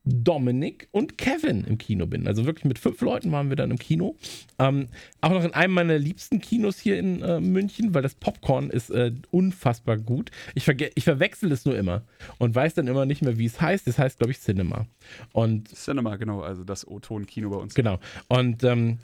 Dominik 0.03 0.87
und 0.91 1.17
Kevin 1.17 1.63
im 1.63 1.77
Kino 1.77 2.07
bin. 2.07 2.27
Also 2.27 2.45
wirklich 2.45 2.65
mit 2.65 2.79
fünf 2.79 3.01
Leuten 3.01 3.31
waren 3.31 3.49
wir 3.49 3.55
dann 3.55 3.69
im 3.69 3.77
Kino. 3.77 4.15
Ähm, 4.57 4.87
auch 5.21 5.29
noch 5.29 5.43
in 5.43 5.53
einem 5.53 5.73
meiner 5.73 5.97
liebsten 5.99 6.41
Kinos 6.41 6.79
hier 6.79 6.97
in 6.97 7.21
äh, 7.21 7.39
München, 7.39 7.93
weil 7.93 8.01
das 8.01 8.15
Popcorn 8.15 8.71
ist 8.71 8.89
äh, 8.89 9.11
unfassbar 9.29 9.97
gut. 9.97 10.31
Ich, 10.55 10.67
ich 10.67 11.03
verwechsel 11.03 11.51
es 11.51 11.65
nur 11.65 11.77
immer 11.77 12.03
und 12.39 12.55
weiß 12.55 12.73
dann 12.73 12.87
immer 12.87 13.05
nicht 13.05 13.21
mehr, 13.21 13.37
wie 13.37 13.45
es 13.45 13.61
heißt. 13.61 13.85
Das 13.85 13.99
heißt, 13.99 14.17
glaube 14.17 14.31
ich, 14.31 14.39
Cinema. 14.39 14.87
Und 15.33 15.67
Cinema, 15.69 16.15
genau, 16.15 16.41
also 16.41 16.63
das 16.63 16.87
O-Ton-Kino 16.87 17.49
bei 17.51 17.57
uns. 17.57 17.75
Genau. 17.75 17.99
Und 18.27 18.63
ähm, 18.63 18.97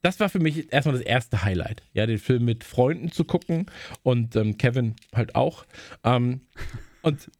das 0.00 0.18
war 0.20 0.28
für 0.28 0.40
mich 0.40 0.72
erstmal 0.72 0.96
das 0.96 1.04
erste 1.04 1.42
Highlight. 1.42 1.82
Ja, 1.92 2.06
den 2.06 2.18
Film 2.18 2.44
mit 2.44 2.64
Freunden 2.64 3.12
zu 3.12 3.24
gucken 3.24 3.66
und 4.02 4.34
ähm, 4.36 4.56
Kevin 4.56 4.94
halt 5.14 5.34
auch. 5.34 5.66
Ähm, 6.04 6.40
und 7.02 7.30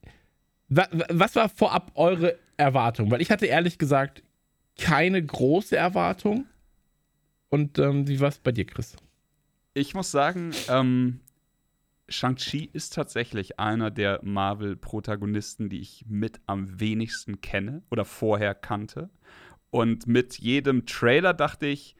was 0.68 1.36
war 1.36 1.48
vorab 1.48 1.92
eure 1.94 2.36
Erwartung? 2.56 3.10
Weil 3.10 3.20
ich 3.20 3.30
hatte 3.30 3.46
ehrlich 3.46 3.78
gesagt 3.78 4.22
keine 4.78 5.24
große 5.24 5.76
Erwartung. 5.76 6.46
Und 7.48 7.78
ähm, 7.78 8.08
wie 8.08 8.20
war 8.20 8.28
es 8.28 8.38
bei 8.38 8.52
dir, 8.52 8.66
Chris? 8.66 8.96
Ich 9.74 9.94
muss 9.94 10.10
sagen, 10.10 10.52
ähm, 10.68 11.20
Shang-Chi 12.08 12.70
ist 12.72 12.94
tatsächlich 12.94 13.58
einer 13.58 13.90
der 13.90 14.20
Marvel-Protagonisten, 14.22 15.68
die 15.68 15.80
ich 15.80 16.04
mit 16.08 16.40
am 16.46 16.80
wenigsten 16.80 17.40
kenne 17.40 17.82
oder 17.90 18.04
vorher 18.04 18.54
kannte. 18.54 19.10
Und 19.70 20.06
mit 20.06 20.38
jedem 20.38 20.86
Trailer 20.86 21.34
dachte 21.34 21.66
ich, 21.66 21.96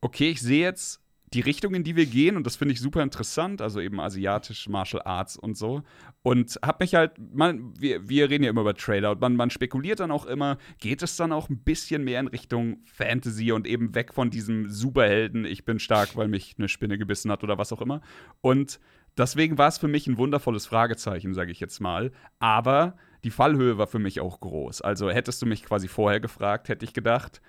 okay, 0.00 0.30
ich 0.30 0.40
sehe 0.40 0.62
jetzt 0.62 1.00
die 1.34 1.40
Richtung, 1.40 1.74
in 1.74 1.84
die 1.84 1.96
wir 1.96 2.06
gehen, 2.06 2.36
und 2.36 2.46
das 2.46 2.56
finde 2.56 2.72
ich 2.74 2.80
super 2.80 3.02
interessant, 3.02 3.60
also 3.60 3.80
eben 3.80 4.00
asiatisch 4.00 4.68
Martial 4.68 5.02
Arts 5.04 5.36
und 5.36 5.56
so. 5.56 5.82
Und 6.22 6.58
habe 6.64 6.84
mich 6.84 6.94
halt, 6.94 7.12
man, 7.18 7.74
wir, 7.78 8.08
wir 8.08 8.30
reden 8.30 8.44
ja 8.44 8.50
immer 8.50 8.62
über 8.62 8.74
Trailer 8.74 9.10
und 9.10 9.20
man, 9.20 9.36
man 9.36 9.50
spekuliert 9.50 10.00
dann 10.00 10.10
auch 10.10 10.26
immer, 10.26 10.58
geht 10.78 11.02
es 11.02 11.16
dann 11.16 11.32
auch 11.32 11.48
ein 11.50 11.58
bisschen 11.58 12.04
mehr 12.04 12.20
in 12.20 12.28
Richtung 12.28 12.78
Fantasy 12.86 13.52
und 13.52 13.66
eben 13.66 13.94
weg 13.94 14.14
von 14.14 14.30
diesem 14.30 14.68
Superhelden, 14.68 15.44
ich 15.44 15.64
bin 15.64 15.78
stark, 15.78 16.16
weil 16.16 16.28
mich 16.28 16.54
eine 16.58 16.68
Spinne 16.68 16.98
gebissen 16.98 17.30
hat 17.30 17.44
oder 17.44 17.58
was 17.58 17.72
auch 17.72 17.82
immer. 17.82 18.00
Und 18.40 18.80
deswegen 19.16 19.58
war 19.58 19.68
es 19.68 19.78
für 19.78 19.88
mich 19.88 20.06
ein 20.06 20.16
wundervolles 20.16 20.66
Fragezeichen, 20.66 21.34
sage 21.34 21.52
ich 21.52 21.60
jetzt 21.60 21.80
mal. 21.80 22.10
Aber 22.38 22.96
die 23.24 23.30
Fallhöhe 23.30 23.78
war 23.78 23.86
für 23.86 23.98
mich 23.98 24.20
auch 24.20 24.40
groß. 24.40 24.80
Also 24.80 25.10
hättest 25.10 25.42
du 25.42 25.46
mich 25.46 25.64
quasi 25.64 25.88
vorher 25.88 26.20
gefragt, 26.20 26.68
hätte 26.68 26.84
ich 26.84 26.94
gedacht, 26.94 27.42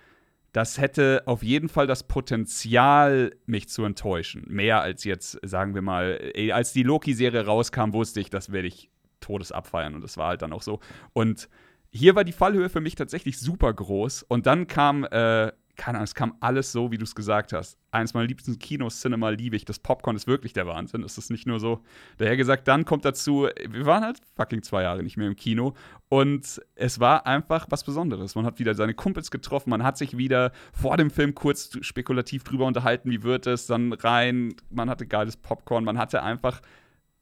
das 0.51 0.79
hätte 0.79 1.23
auf 1.25 1.43
jeden 1.43 1.69
Fall 1.69 1.87
das 1.87 2.03
Potenzial, 2.03 3.35
mich 3.45 3.69
zu 3.69 3.83
enttäuschen. 3.83 4.45
Mehr 4.47 4.81
als 4.81 5.03
jetzt, 5.03 5.39
sagen 5.43 5.75
wir 5.75 5.81
mal, 5.81 6.33
als 6.51 6.73
die 6.73 6.83
Loki-Serie 6.83 7.45
rauskam, 7.45 7.93
wusste 7.93 8.19
ich, 8.19 8.29
das 8.29 8.51
werde 8.51 8.67
ich 8.67 8.89
Todes 9.19 9.51
abfeiern. 9.51 9.95
Und 9.95 10.03
das 10.03 10.17
war 10.17 10.29
halt 10.29 10.41
dann 10.41 10.53
auch 10.53 10.61
so. 10.61 10.79
Und 11.13 11.49
hier 11.91 12.15
war 12.15 12.23
die 12.23 12.31
Fallhöhe 12.31 12.69
für 12.69 12.81
mich 12.81 12.95
tatsächlich 12.95 13.39
super 13.39 13.73
groß. 13.73 14.23
Und 14.23 14.45
dann 14.45 14.67
kam 14.67 15.03
äh, 15.05 15.51
keine 15.79 15.97
Ahnung, 15.97 16.03
es 16.03 16.13
kam 16.13 16.35
alles 16.41 16.73
so, 16.73 16.91
wie 16.91 16.97
du 16.97 17.05
es 17.05 17.15
gesagt 17.15 17.53
hast. 17.53 17.77
Eines 17.91 18.13
meiner 18.13 18.27
liebsten 18.27 18.59
Kinos, 18.59 18.99
Cinema 18.99 19.29
liebe 19.29 19.55
ich. 19.55 19.63
Das 19.63 19.79
Popcorn 19.79 20.17
ist 20.17 20.27
wirklich 20.27 20.51
der 20.51 20.67
Wahnsinn. 20.67 21.03
Es 21.03 21.17
ist 21.17 21.31
nicht 21.31 21.47
nur 21.47 21.61
so. 21.61 21.79
Daher 22.17 22.35
gesagt, 22.35 22.67
dann 22.67 22.83
kommt 22.83 23.05
dazu, 23.05 23.47
wir 23.69 23.85
waren 23.85 24.03
halt 24.03 24.19
fucking 24.35 24.61
zwei 24.61 24.83
Jahre 24.83 25.01
nicht 25.03 25.15
mehr 25.15 25.27
im 25.27 25.37
Kino. 25.37 25.73
Und 26.09 26.61
es 26.75 26.99
war 26.99 27.25
einfach 27.25 27.67
was 27.69 27.85
Besonderes. 27.85 28.35
Man 28.35 28.45
hat 28.45 28.59
wieder 28.59 28.75
seine 28.75 28.93
Kumpels 28.93 29.31
getroffen. 29.31 29.69
Man 29.69 29.83
hat 29.83 29.97
sich 29.97 30.17
wieder 30.17 30.51
vor 30.73 30.97
dem 30.97 31.09
Film 31.09 31.33
kurz 31.33 31.71
spekulativ 31.79 32.43
drüber 32.43 32.65
unterhalten, 32.65 33.09
wie 33.09 33.23
wird 33.23 33.47
es. 33.47 33.65
Dann 33.65 33.93
rein. 33.93 34.55
Man 34.69 34.89
hatte 34.89 35.07
geiles 35.07 35.37
Popcorn. 35.37 35.85
Man 35.85 35.97
hatte 35.97 36.21
einfach 36.21 36.59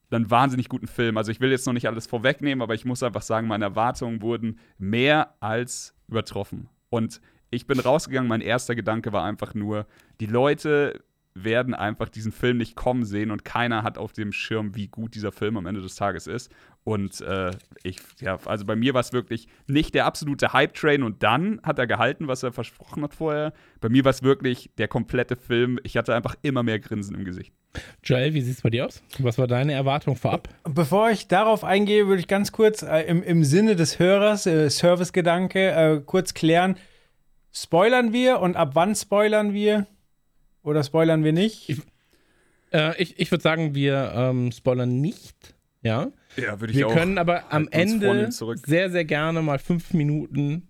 einen 0.10 0.32
wahnsinnig 0.32 0.68
guten 0.68 0.88
Film. 0.88 1.18
Also 1.18 1.32
ich 1.32 1.40
will 1.42 1.52
jetzt 1.52 1.68
noch 1.68 1.74
nicht 1.74 1.88
alles 1.88 2.08
vorwegnehmen, 2.08 2.64
aber 2.64 2.74
ich 2.74 2.86
muss 2.86 3.04
einfach 3.04 3.22
sagen, 3.22 3.48
meine 3.48 3.66
Erwartungen 3.66 4.24
wurden 4.24 4.58
mehr 4.80 5.36
als 5.42 5.94
übertroffen. 6.08 6.70
Und 6.90 7.22
ich 7.50 7.68
bin 7.68 7.80
rausgegangen, 7.80 8.28
mein 8.28 8.42
erster 8.42 8.76
Gedanke 8.76 9.14
war 9.14 9.24
einfach 9.24 9.54
nur, 9.54 9.86
die 10.20 10.26
Leute 10.26 11.02
werden 11.44 11.74
einfach 11.74 12.10
diesen 12.10 12.32
Film 12.32 12.58
nicht 12.58 12.76
kommen 12.76 13.06
sehen 13.06 13.32
und 13.32 13.46
keiner 13.46 13.84
hat 13.84 13.98
auf 13.98 14.14
dem 14.14 14.32
Schirm, 14.32 14.76
wie 14.76 14.88
gut 14.88 15.16
dieser 15.16 15.32
Film 15.32 15.58
am 15.58 15.66
Ende 15.66 15.82
des 15.82 15.96
Tages 15.96 16.28
ist. 16.28 16.52
Und 16.84 17.22
äh, 17.22 17.52
ich, 17.84 17.98
ja, 18.22 18.40
also 18.46 18.66
bei 18.66 18.76
mir 18.76 18.94
war 18.94 19.02
es 19.02 19.12
wirklich 19.12 19.48
nicht 19.68 19.94
der 19.94 20.06
absolute 20.06 20.54
Hype-Train 20.54 21.04
und 21.04 21.22
dann 21.22 21.60
hat 21.64 21.80
er 21.80 21.88
gehalten, 21.88 22.28
was 22.28 22.44
er 22.44 22.54
versprochen 22.54 23.04
hat 23.04 23.14
vorher. 23.14 23.54
Bei 23.82 23.90
mir 23.90 24.06
war 24.06 24.12
es 24.12 24.24
wirklich 24.24 24.70
der 24.78 24.88
komplette 24.88 25.36
Film. 25.36 25.80
Ich 25.84 25.98
hatte 25.98 26.16
einfach 26.16 26.36
immer 26.44 26.64
mehr 26.64 26.80
Grinsen 26.80 27.16
im 27.16 27.26
Gesicht. 27.26 27.54
Joel, 28.04 28.34
wie 28.34 28.42
sieht 28.42 28.56
es 28.56 28.62
bei 28.62 28.70
dir 28.70 28.86
aus? 28.86 29.04
Was 29.20 29.38
war 29.38 29.48
deine 29.48 29.74
Erwartung 29.74 30.16
vorab? 30.16 30.48
Bevor 30.64 31.12
ich 31.12 31.28
darauf 31.28 31.64
eingehe, 31.64 32.08
würde 32.08 32.22
ich 32.22 32.28
ganz 32.28 32.52
kurz 32.52 32.82
äh, 32.82 33.02
im, 33.02 33.22
im 33.22 33.44
Sinne 33.44 33.76
des 33.76 34.00
Hörers, 34.00 34.46
äh, 34.46 34.70
Service-Gedanke, 34.70 35.72
äh, 35.72 36.02
kurz 36.04 36.34
klären 36.34 36.78
Spoilern 37.52 38.14
wir 38.14 38.40
und 38.40 38.56
ab 38.56 38.72
wann 38.74 38.96
spoilern 38.96 39.54
wir? 39.54 39.88
Oder 40.64 40.84
spoilern 40.84 41.24
wir 41.24 41.34
nicht? 41.34 41.70
Ich, 41.70 41.82
äh, 42.74 43.02
ich, 43.02 43.20
ich 43.20 43.32
würde 43.32 43.42
sagen, 43.42 43.74
wir 43.74 44.12
ähm, 44.16 44.52
spoilern 44.52 45.00
nicht. 45.02 45.56
Ja, 45.82 46.12
ja 46.36 46.60
würde 46.60 46.72
ich 46.72 46.80
wir 46.80 46.88
auch. 46.88 46.92
Wir 46.92 47.00
können 47.00 47.18
aber 47.18 47.52
am 47.52 47.68
Ende 47.70 48.30
sehr, 48.66 48.90
sehr 48.90 49.06
gerne 49.06 49.42
mal 49.42 49.60
fünf 49.60 49.94
Minuten 49.94 50.68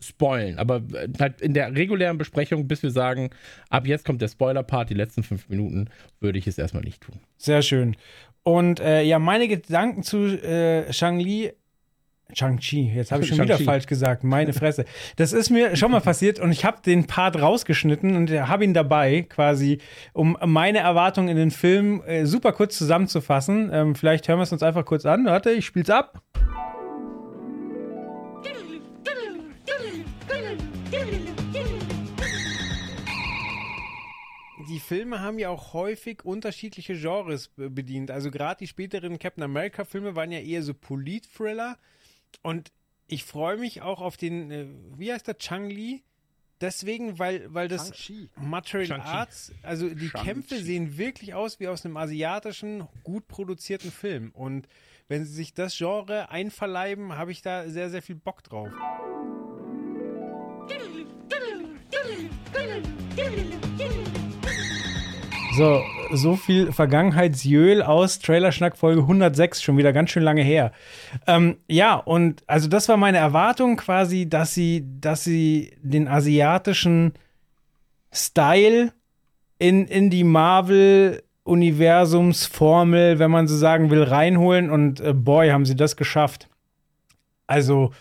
spoilen. 0.00 0.58
Aber 0.58 0.82
äh, 0.92 1.08
halt 1.18 1.40
in 1.40 1.54
der 1.54 1.74
regulären 1.74 2.18
Besprechung, 2.18 2.68
bis 2.68 2.82
wir 2.82 2.90
sagen, 2.90 3.30
ab 3.70 3.86
jetzt 3.86 4.04
kommt 4.04 4.20
der 4.20 4.28
Spoiler-Part, 4.28 4.90
die 4.90 4.94
letzten 4.94 5.22
fünf 5.22 5.48
Minuten, 5.48 5.88
würde 6.20 6.38
ich 6.38 6.46
es 6.46 6.58
erstmal 6.58 6.82
nicht 6.82 7.02
tun. 7.02 7.20
Sehr 7.36 7.62
schön. 7.62 7.96
Und 8.42 8.80
äh, 8.80 9.02
ja, 9.02 9.18
meine 9.18 9.48
Gedanken 9.48 10.02
zu 10.02 10.26
äh, 10.26 10.92
Shang-Li 10.92 11.52
Shang-Chi, 12.32 12.92
jetzt 12.92 13.12
habe 13.12 13.22
ich 13.22 13.28
schon 13.28 13.38
wieder 13.38 13.58
falsch 13.58 13.86
gesagt, 13.86 14.24
meine 14.24 14.52
Fresse. 14.52 14.84
Das 15.16 15.32
ist 15.32 15.50
mir 15.50 15.76
schon 15.76 15.92
mal 15.92 16.00
passiert 16.00 16.40
und 16.40 16.50
ich 16.50 16.64
habe 16.64 16.78
den 16.84 17.06
Part 17.06 17.40
rausgeschnitten 17.40 18.16
und 18.16 18.30
habe 18.30 18.64
ihn 18.64 18.74
dabei, 18.74 19.22
quasi, 19.28 19.78
um 20.12 20.36
meine 20.44 20.78
Erwartungen 20.78 21.28
in 21.28 21.36
den 21.36 21.50
Film 21.50 22.02
äh, 22.04 22.26
super 22.26 22.52
kurz 22.52 22.76
zusammenzufassen. 22.76 23.70
Ähm, 23.72 23.94
vielleicht 23.94 24.26
hören 24.28 24.38
wir 24.38 24.42
es 24.42 24.52
uns 24.52 24.62
einfach 24.62 24.84
kurz 24.84 25.06
an. 25.06 25.24
Warte, 25.24 25.52
ich 25.52 25.66
spiel's 25.66 25.90
ab. 25.90 26.22
die 34.68 34.80
Filme 34.80 35.20
haben 35.20 35.38
ja 35.38 35.48
auch 35.48 35.74
häufig 35.74 36.24
unterschiedliche 36.24 36.94
Genres 36.94 37.50
bedient. 37.56 38.10
Also 38.10 38.30
gerade 38.30 38.58
die 38.58 38.66
späteren 38.66 39.18
Captain 39.18 39.44
America 39.44 39.84
Filme 39.84 40.16
waren 40.16 40.32
ja 40.32 40.40
eher 40.40 40.62
so 40.62 40.74
Polit-Thriller 40.74 41.78
und 42.42 42.72
ich 43.06 43.24
freue 43.24 43.56
mich 43.56 43.82
auch 43.82 44.00
auf 44.00 44.16
den, 44.16 44.50
äh, 44.50 44.66
wie 44.96 45.12
heißt 45.12 45.26
der, 45.26 45.38
Chang 45.38 45.68
Li? 45.70 46.02
Deswegen, 46.60 47.18
weil, 47.18 47.52
weil 47.52 47.68
das 47.68 47.92
Martial 48.36 48.90
Arts, 48.92 49.52
also 49.62 49.90
die 49.90 50.08
Kämpfe 50.08 50.56
sehen 50.56 50.96
wirklich 50.96 51.34
aus 51.34 51.60
wie 51.60 51.68
aus 51.68 51.84
einem 51.84 51.98
asiatischen, 51.98 52.88
gut 53.04 53.28
produzierten 53.28 53.92
Film. 53.92 54.30
Und 54.32 54.66
wenn 55.06 55.26
sie 55.26 55.34
sich 55.34 55.52
das 55.52 55.76
Genre 55.76 56.30
einverleiben, 56.30 57.16
habe 57.16 57.30
ich 57.30 57.42
da 57.42 57.68
sehr, 57.68 57.90
sehr 57.90 58.00
viel 58.00 58.16
Bock 58.16 58.42
drauf. 58.42 58.70
So, 65.56 65.82
so 66.12 66.36
viel 66.36 66.70
Vergangenheitsjöl 66.70 67.82
aus 67.82 68.18
Trailerschnack 68.18 68.76
Folge 68.76 69.00
106, 69.00 69.62
schon 69.62 69.78
wieder 69.78 69.94
ganz 69.94 70.10
schön 70.10 70.22
lange 70.22 70.42
her. 70.42 70.70
Ähm, 71.26 71.56
ja, 71.66 71.94
und 71.94 72.42
also 72.46 72.68
das 72.68 72.90
war 72.90 72.98
meine 72.98 73.16
Erwartung 73.16 73.78
quasi, 73.78 74.28
dass 74.28 74.52
sie, 74.52 74.84
dass 75.00 75.24
sie 75.24 75.72
den 75.80 76.08
asiatischen 76.08 77.14
Style 78.12 78.92
in, 79.58 79.86
in 79.86 80.10
die 80.10 80.24
Marvel 80.24 81.22
Universumsformel, 81.44 83.18
wenn 83.18 83.30
man 83.30 83.48
so 83.48 83.56
sagen 83.56 83.90
will, 83.90 84.02
reinholen 84.02 84.68
und 84.68 85.00
äh, 85.00 85.14
boy, 85.14 85.48
haben 85.48 85.64
sie 85.64 85.76
das 85.76 85.96
geschafft. 85.96 86.50
Also, 87.46 87.92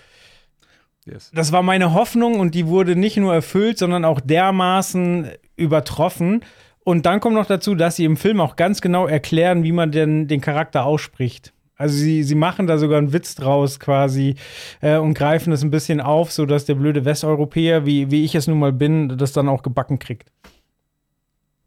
yes. 1.06 1.32
das 1.34 1.54
war 1.54 1.64
meine 1.64 1.94
Hoffnung 1.94 2.38
und 2.38 2.54
die 2.54 2.68
wurde 2.68 2.98
nicht 2.98 3.16
nur 3.16 3.34
erfüllt, 3.34 3.78
sondern 3.78 4.04
auch 4.04 4.20
dermaßen 4.20 5.30
übertroffen. 5.56 6.44
Und 6.86 7.08
dann 7.08 7.20
kommt 7.20 7.36
noch 7.36 7.48
dazu, 7.48 7.74
dass 7.74 7.96
sie 7.96 8.06
im 8.06 8.16
Film 8.16 8.40
auch 8.40 8.56
ganz 8.56 8.80
genau 8.80 9.08
erklären, 9.08 9.64
wie 9.64 9.72
man 9.72 9.92
denn 9.92 10.28
den 10.28 10.40
Charakter 10.40 10.86
ausspricht. 10.86 11.52
Also 11.78 11.98
sie, 11.98 12.22
sie 12.22 12.36
machen 12.36 12.68
da 12.68 12.78
sogar 12.78 13.00
einen 13.00 13.12
Witz 13.12 13.34
draus 13.34 13.80
quasi 13.80 14.36
äh, 14.82 14.98
und 14.98 15.16
greifen 15.16 15.50
das 15.50 15.64
ein 15.64 15.72
bisschen 15.72 16.00
auf, 16.00 16.32
sodass 16.32 16.66
der 16.66 16.76
blöde 16.76 17.04
Westeuropäer, 17.04 17.88
wie, 17.88 18.12
wie 18.12 18.24
ich 18.24 18.36
es 18.36 18.48
nun 18.48 18.60
mal 18.60 18.72
bin, 18.72 19.18
das 19.18 19.34
dann 19.34 19.50
auch 19.50 19.64
gebacken 19.64 19.98
kriegt. 19.98 20.32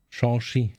Shang-Chi. 0.08 0.72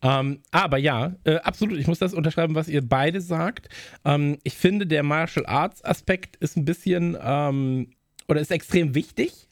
Ähm, 0.00 0.40
aber 0.50 0.78
ja, 0.78 1.14
äh, 1.24 1.36
absolut, 1.36 1.78
ich 1.78 1.86
muss 1.86 1.98
das 1.98 2.14
unterschreiben, 2.14 2.54
was 2.54 2.68
ihr 2.68 2.86
beide 2.86 3.20
sagt. 3.20 3.68
Ähm, 4.06 4.38
ich 4.44 4.54
finde, 4.54 4.86
der 4.86 5.02
Martial 5.02 5.44
Arts 5.44 5.84
Aspekt 5.84 6.36
ist 6.36 6.56
ein 6.56 6.64
bisschen 6.64 7.18
ähm, 7.22 7.90
oder 8.28 8.40
ist 8.40 8.50
extrem 8.50 8.94
wichtig 8.94 9.50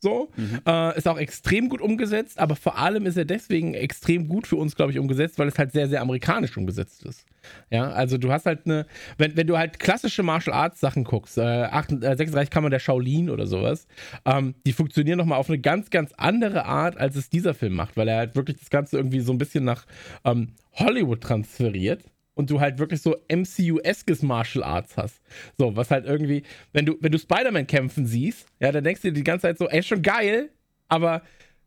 so. 0.00 0.30
Mhm. 0.36 0.60
Äh, 0.66 0.96
ist 0.96 1.08
auch 1.08 1.18
extrem 1.18 1.68
gut 1.68 1.80
umgesetzt, 1.80 2.38
aber 2.38 2.56
vor 2.56 2.78
allem 2.78 3.06
ist 3.06 3.16
er 3.16 3.24
deswegen 3.24 3.74
extrem 3.74 4.28
gut 4.28 4.46
für 4.46 4.56
uns, 4.56 4.76
glaube 4.76 4.92
ich, 4.92 4.98
umgesetzt, 4.98 5.38
weil 5.38 5.48
es 5.48 5.58
halt 5.58 5.72
sehr, 5.72 5.88
sehr 5.88 6.00
amerikanisch 6.00 6.56
umgesetzt 6.56 7.04
ist. 7.04 7.26
Ja, 7.70 7.90
also 7.90 8.18
du 8.18 8.32
hast 8.32 8.46
halt 8.46 8.66
eine, 8.66 8.86
wenn, 9.18 9.36
wenn 9.36 9.46
du 9.46 9.56
halt 9.56 9.78
klassische 9.78 10.22
Martial 10.22 10.54
Arts 10.54 10.80
Sachen 10.80 11.04
guckst, 11.04 11.38
äh, 11.38 11.42
38, 11.42 12.10
äh, 12.10 12.16
36 12.16 12.50
Kammer 12.50 12.70
der 12.70 12.78
Shaolin 12.78 13.30
oder 13.30 13.46
sowas, 13.46 13.86
ähm, 14.24 14.54
die 14.66 14.72
funktionieren 14.72 15.18
nochmal 15.18 15.38
auf 15.38 15.48
eine 15.48 15.58
ganz, 15.58 15.90
ganz 15.90 16.12
andere 16.16 16.64
Art, 16.64 16.98
als 16.98 17.16
es 17.16 17.30
dieser 17.30 17.54
Film 17.54 17.74
macht, 17.74 17.96
weil 17.96 18.08
er 18.08 18.18
halt 18.18 18.36
wirklich 18.36 18.58
das 18.58 18.70
Ganze 18.70 18.96
irgendwie 18.96 19.20
so 19.20 19.32
ein 19.32 19.38
bisschen 19.38 19.64
nach 19.64 19.86
ähm, 20.24 20.48
Hollywood 20.74 21.20
transferiert 21.20 22.04
und 22.40 22.48
du 22.48 22.58
halt 22.58 22.78
wirklich 22.78 23.02
so 23.02 23.16
MCU-eskes 23.28 24.22
Martial 24.22 24.64
Arts 24.64 24.96
hast. 24.96 25.20
So, 25.58 25.76
was 25.76 25.90
halt 25.90 26.06
irgendwie, 26.06 26.42
wenn 26.72 26.86
du, 26.86 26.96
wenn 27.00 27.12
du 27.12 27.18
Spider-Man 27.18 27.66
kämpfen 27.66 28.06
siehst, 28.06 28.48
ja, 28.58 28.72
dann 28.72 28.82
denkst 28.82 29.02
du 29.02 29.08
dir 29.08 29.14
die 29.14 29.24
ganze 29.24 29.42
Zeit 29.42 29.58
so, 29.58 29.68
ey, 29.68 29.82
schon 29.82 30.00
geil, 30.00 30.50
aber 30.88 31.22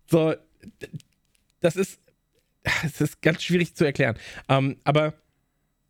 so, 0.08 0.34
das 1.60 1.76
ist, 1.76 2.02
das 2.84 3.00
ist 3.00 3.22
ganz 3.22 3.44
schwierig 3.44 3.76
zu 3.76 3.86
erklären. 3.86 4.18
Ähm, 4.50 4.78
aber 4.84 5.14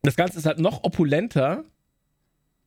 das 0.02 0.18
Ganze 0.18 0.38
ist 0.38 0.46
halt 0.46 0.60
noch 0.60 0.84
opulenter 0.84 1.64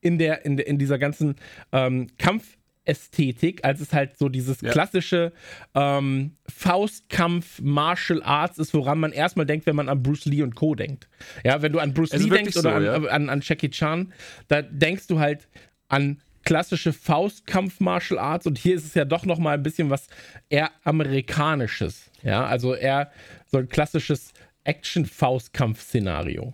in 0.01 0.17
der, 0.17 0.43
in, 0.43 0.57
in 0.57 0.79
dieser 0.79 0.97
ganzen 0.97 1.35
ähm, 1.71 2.07
Kampf- 2.17 2.56
Ästhetik, 2.87 3.63
als 3.63 3.81
es 3.81 3.93
halt 3.93 4.17
so 4.17 4.29
dieses 4.29 4.61
ja. 4.61 4.71
klassische 4.71 5.33
ähm, 5.75 6.37
Faustkampf 6.47 7.59
Martial 7.61 8.23
Arts 8.23 8.57
ist, 8.57 8.73
woran 8.73 8.99
man 8.99 9.11
erstmal 9.11 9.45
denkt, 9.45 9.65
wenn 9.65 9.75
man 9.75 9.89
an 9.89 10.01
Bruce 10.01 10.25
Lee 10.25 10.41
und 10.41 10.55
Co. 10.55 10.75
denkt. 10.75 11.07
Ja, 11.43 11.61
wenn 11.61 11.73
du 11.73 11.79
an 11.79 11.93
Bruce 11.93 12.13
Lee 12.13 12.29
denkst 12.29 12.53
so, 12.53 12.61
oder 12.61 12.75
an, 12.75 12.83
ja. 12.83 12.93
an, 12.95 13.29
an 13.29 13.41
Jackie 13.43 13.69
Chan, 13.69 14.13
da 14.47 14.61
denkst 14.61 15.07
du 15.07 15.19
halt 15.19 15.47
an 15.89 16.21
klassische 16.43 16.93
Faustkampf 16.93 17.81
Martial 17.81 18.17
Arts 18.17 18.47
und 18.47 18.57
hier 18.57 18.75
ist 18.75 18.85
es 18.85 18.93
ja 18.93 19.03
doch 19.03 19.25
noch 19.25 19.37
mal 19.37 19.55
ein 19.55 19.63
bisschen 19.63 19.89
was 19.89 20.07
eher 20.47 20.71
amerikanisches. 20.85 22.09
Ja, 22.23 22.45
also 22.45 22.73
eher 22.73 23.11
so 23.47 23.57
ein 23.57 23.67
klassisches 23.67 24.31
Action 24.63 25.05
Faustkampf 25.05 25.81
Szenario. 25.81 26.53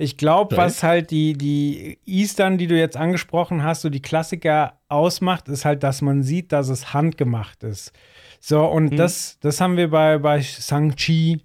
Ich 0.00 0.16
glaube, 0.16 0.56
was 0.56 0.84
halt 0.84 1.10
die, 1.10 1.32
die 1.32 1.98
Eastern, 2.06 2.56
die 2.56 2.68
du 2.68 2.78
jetzt 2.78 2.96
angesprochen 2.96 3.64
hast, 3.64 3.82
so 3.82 3.90
die 3.90 4.00
Klassiker 4.00 4.78
ausmacht, 4.88 5.48
ist 5.48 5.64
halt, 5.64 5.82
dass 5.82 6.02
man 6.02 6.22
sieht, 6.22 6.52
dass 6.52 6.68
es 6.68 6.94
handgemacht 6.94 7.64
ist. 7.64 7.92
So, 8.38 8.64
und 8.64 8.92
mhm. 8.92 8.96
das, 8.96 9.38
das 9.40 9.60
haben 9.60 9.76
wir 9.76 9.90
bei, 9.90 10.18
bei 10.18 10.40
Shang-Chi, 10.40 11.40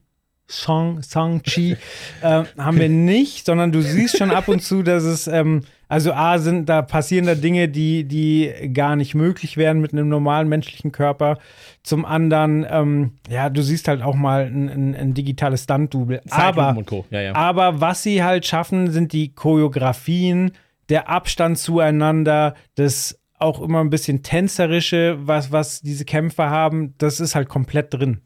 Shang, 0.47 1.01
Shang-Chi, 1.01 1.77
äh, 2.21 2.43
haben 2.59 2.77
wir 2.77 2.89
nicht, 2.89 3.47
sondern 3.47 3.71
du 3.71 3.81
siehst 3.81 4.19
schon 4.19 4.29
ab 4.29 4.47
und 4.47 4.61
zu, 4.61 4.83
dass 4.83 5.01
es 5.01 5.25
ähm, 5.25 5.63
also 5.93 6.11
A 6.11 6.39
sind, 6.39 6.69
da 6.69 6.81
passieren 6.81 7.27
da 7.27 7.35
Dinge, 7.35 7.69
die, 7.69 8.03
die 8.03 8.51
gar 8.73 8.95
nicht 8.95 9.13
möglich 9.13 9.57
wären 9.57 9.79
mit 9.79 9.93
einem 9.93 10.09
normalen 10.09 10.49
menschlichen 10.49 10.91
Körper. 10.91 11.37
Zum 11.83 12.03
anderen, 12.03 12.65
ähm, 12.67 13.11
ja, 13.29 13.47
du 13.51 13.61
siehst 13.61 13.87
halt 13.87 14.01
auch 14.01 14.15
mal 14.15 14.47
ein, 14.47 14.69
ein, 14.69 14.95
ein 14.95 15.13
digitales 15.13 15.65
Stunt-Double. 15.65 16.21
Aber, 16.31 16.75
ja, 17.11 17.21
ja. 17.21 17.35
aber 17.35 17.79
was 17.79 18.01
sie 18.01 18.23
halt 18.23 18.47
schaffen, 18.47 18.89
sind 18.89 19.13
die 19.13 19.35
Choreografien, 19.35 20.53
der 20.89 21.09
Abstand 21.09 21.59
zueinander, 21.59 22.55
das 22.73 23.19
auch 23.37 23.61
immer 23.61 23.81
ein 23.81 23.91
bisschen 23.91 24.23
tänzerische, 24.23 25.17
was, 25.19 25.51
was 25.51 25.81
diese 25.81 26.05
Kämpfer 26.05 26.49
haben, 26.49 26.95
das 26.97 27.19
ist 27.19 27.35
halt 27.35 27.49
komplett 27.49 27.93
drin. 27.93 28.21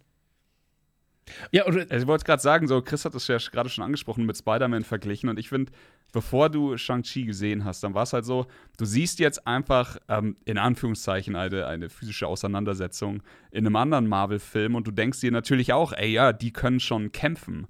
Ja, 1.51 1.65
oder 1.65 1.81
also 1.89 1.95
ich 1.95 2.07
wollte 2.07 2.25
gerade 2.25 2.41
sagen, 2.41 2.67
so 2.67 2.81
Chris 2.81 3.05
hat 3.05 3.15
es 3.15 3.27
ja 3.27 3.37
gerade 3.37 3.69
schon 3.69 3.83
angesprochen 3.83 4.25
mit 4.25 4.37
Spider-Man 4.37 4.83
verglichen 4.83 5.29
und 5.29 5.39
ich 5.39 5.49
finde, 5.49 5.71
bevor 6.13 6.49
du 6.49 6.77
Shang-Chi 6.77 7.25
gesehen 7.25 7.65
hast, 7.65 7.83
dann 7.83 7.93
war 7.93 8.03
es 8.03 8.13
halt 8.13 8.25
so, 8.25 8.47
du 8.77 8.85
siehst 8.85 9.19
jetzt 9.19 9.45
einfach 9.45 9.97
ähm, 10.07 10.35
in 10.45 10.57
Anführungszeichen 10.57 11.35
eine, 11.35 11.67
eine 11.67 11.89
physische 11.89 12.27
Auseinandersetzung 12.27 13.23
in 13.51 13.65
einem 13.65 13.75
anderen 13.75 14.07
Marvel-Film 14.07 14.75
und 14.75 14.87
du 14.87 14.91
denkst 14.91 15.19
dir 15.19 15.31
natürlich 15.31 15.73
auch, 15.73 15.93
ey 15.93 16.11
ja, 16.11 16.33
die 16.33 16.51
können 16.51 16.79
schon 16.79 17.11
kämpfen. 17.11 17.67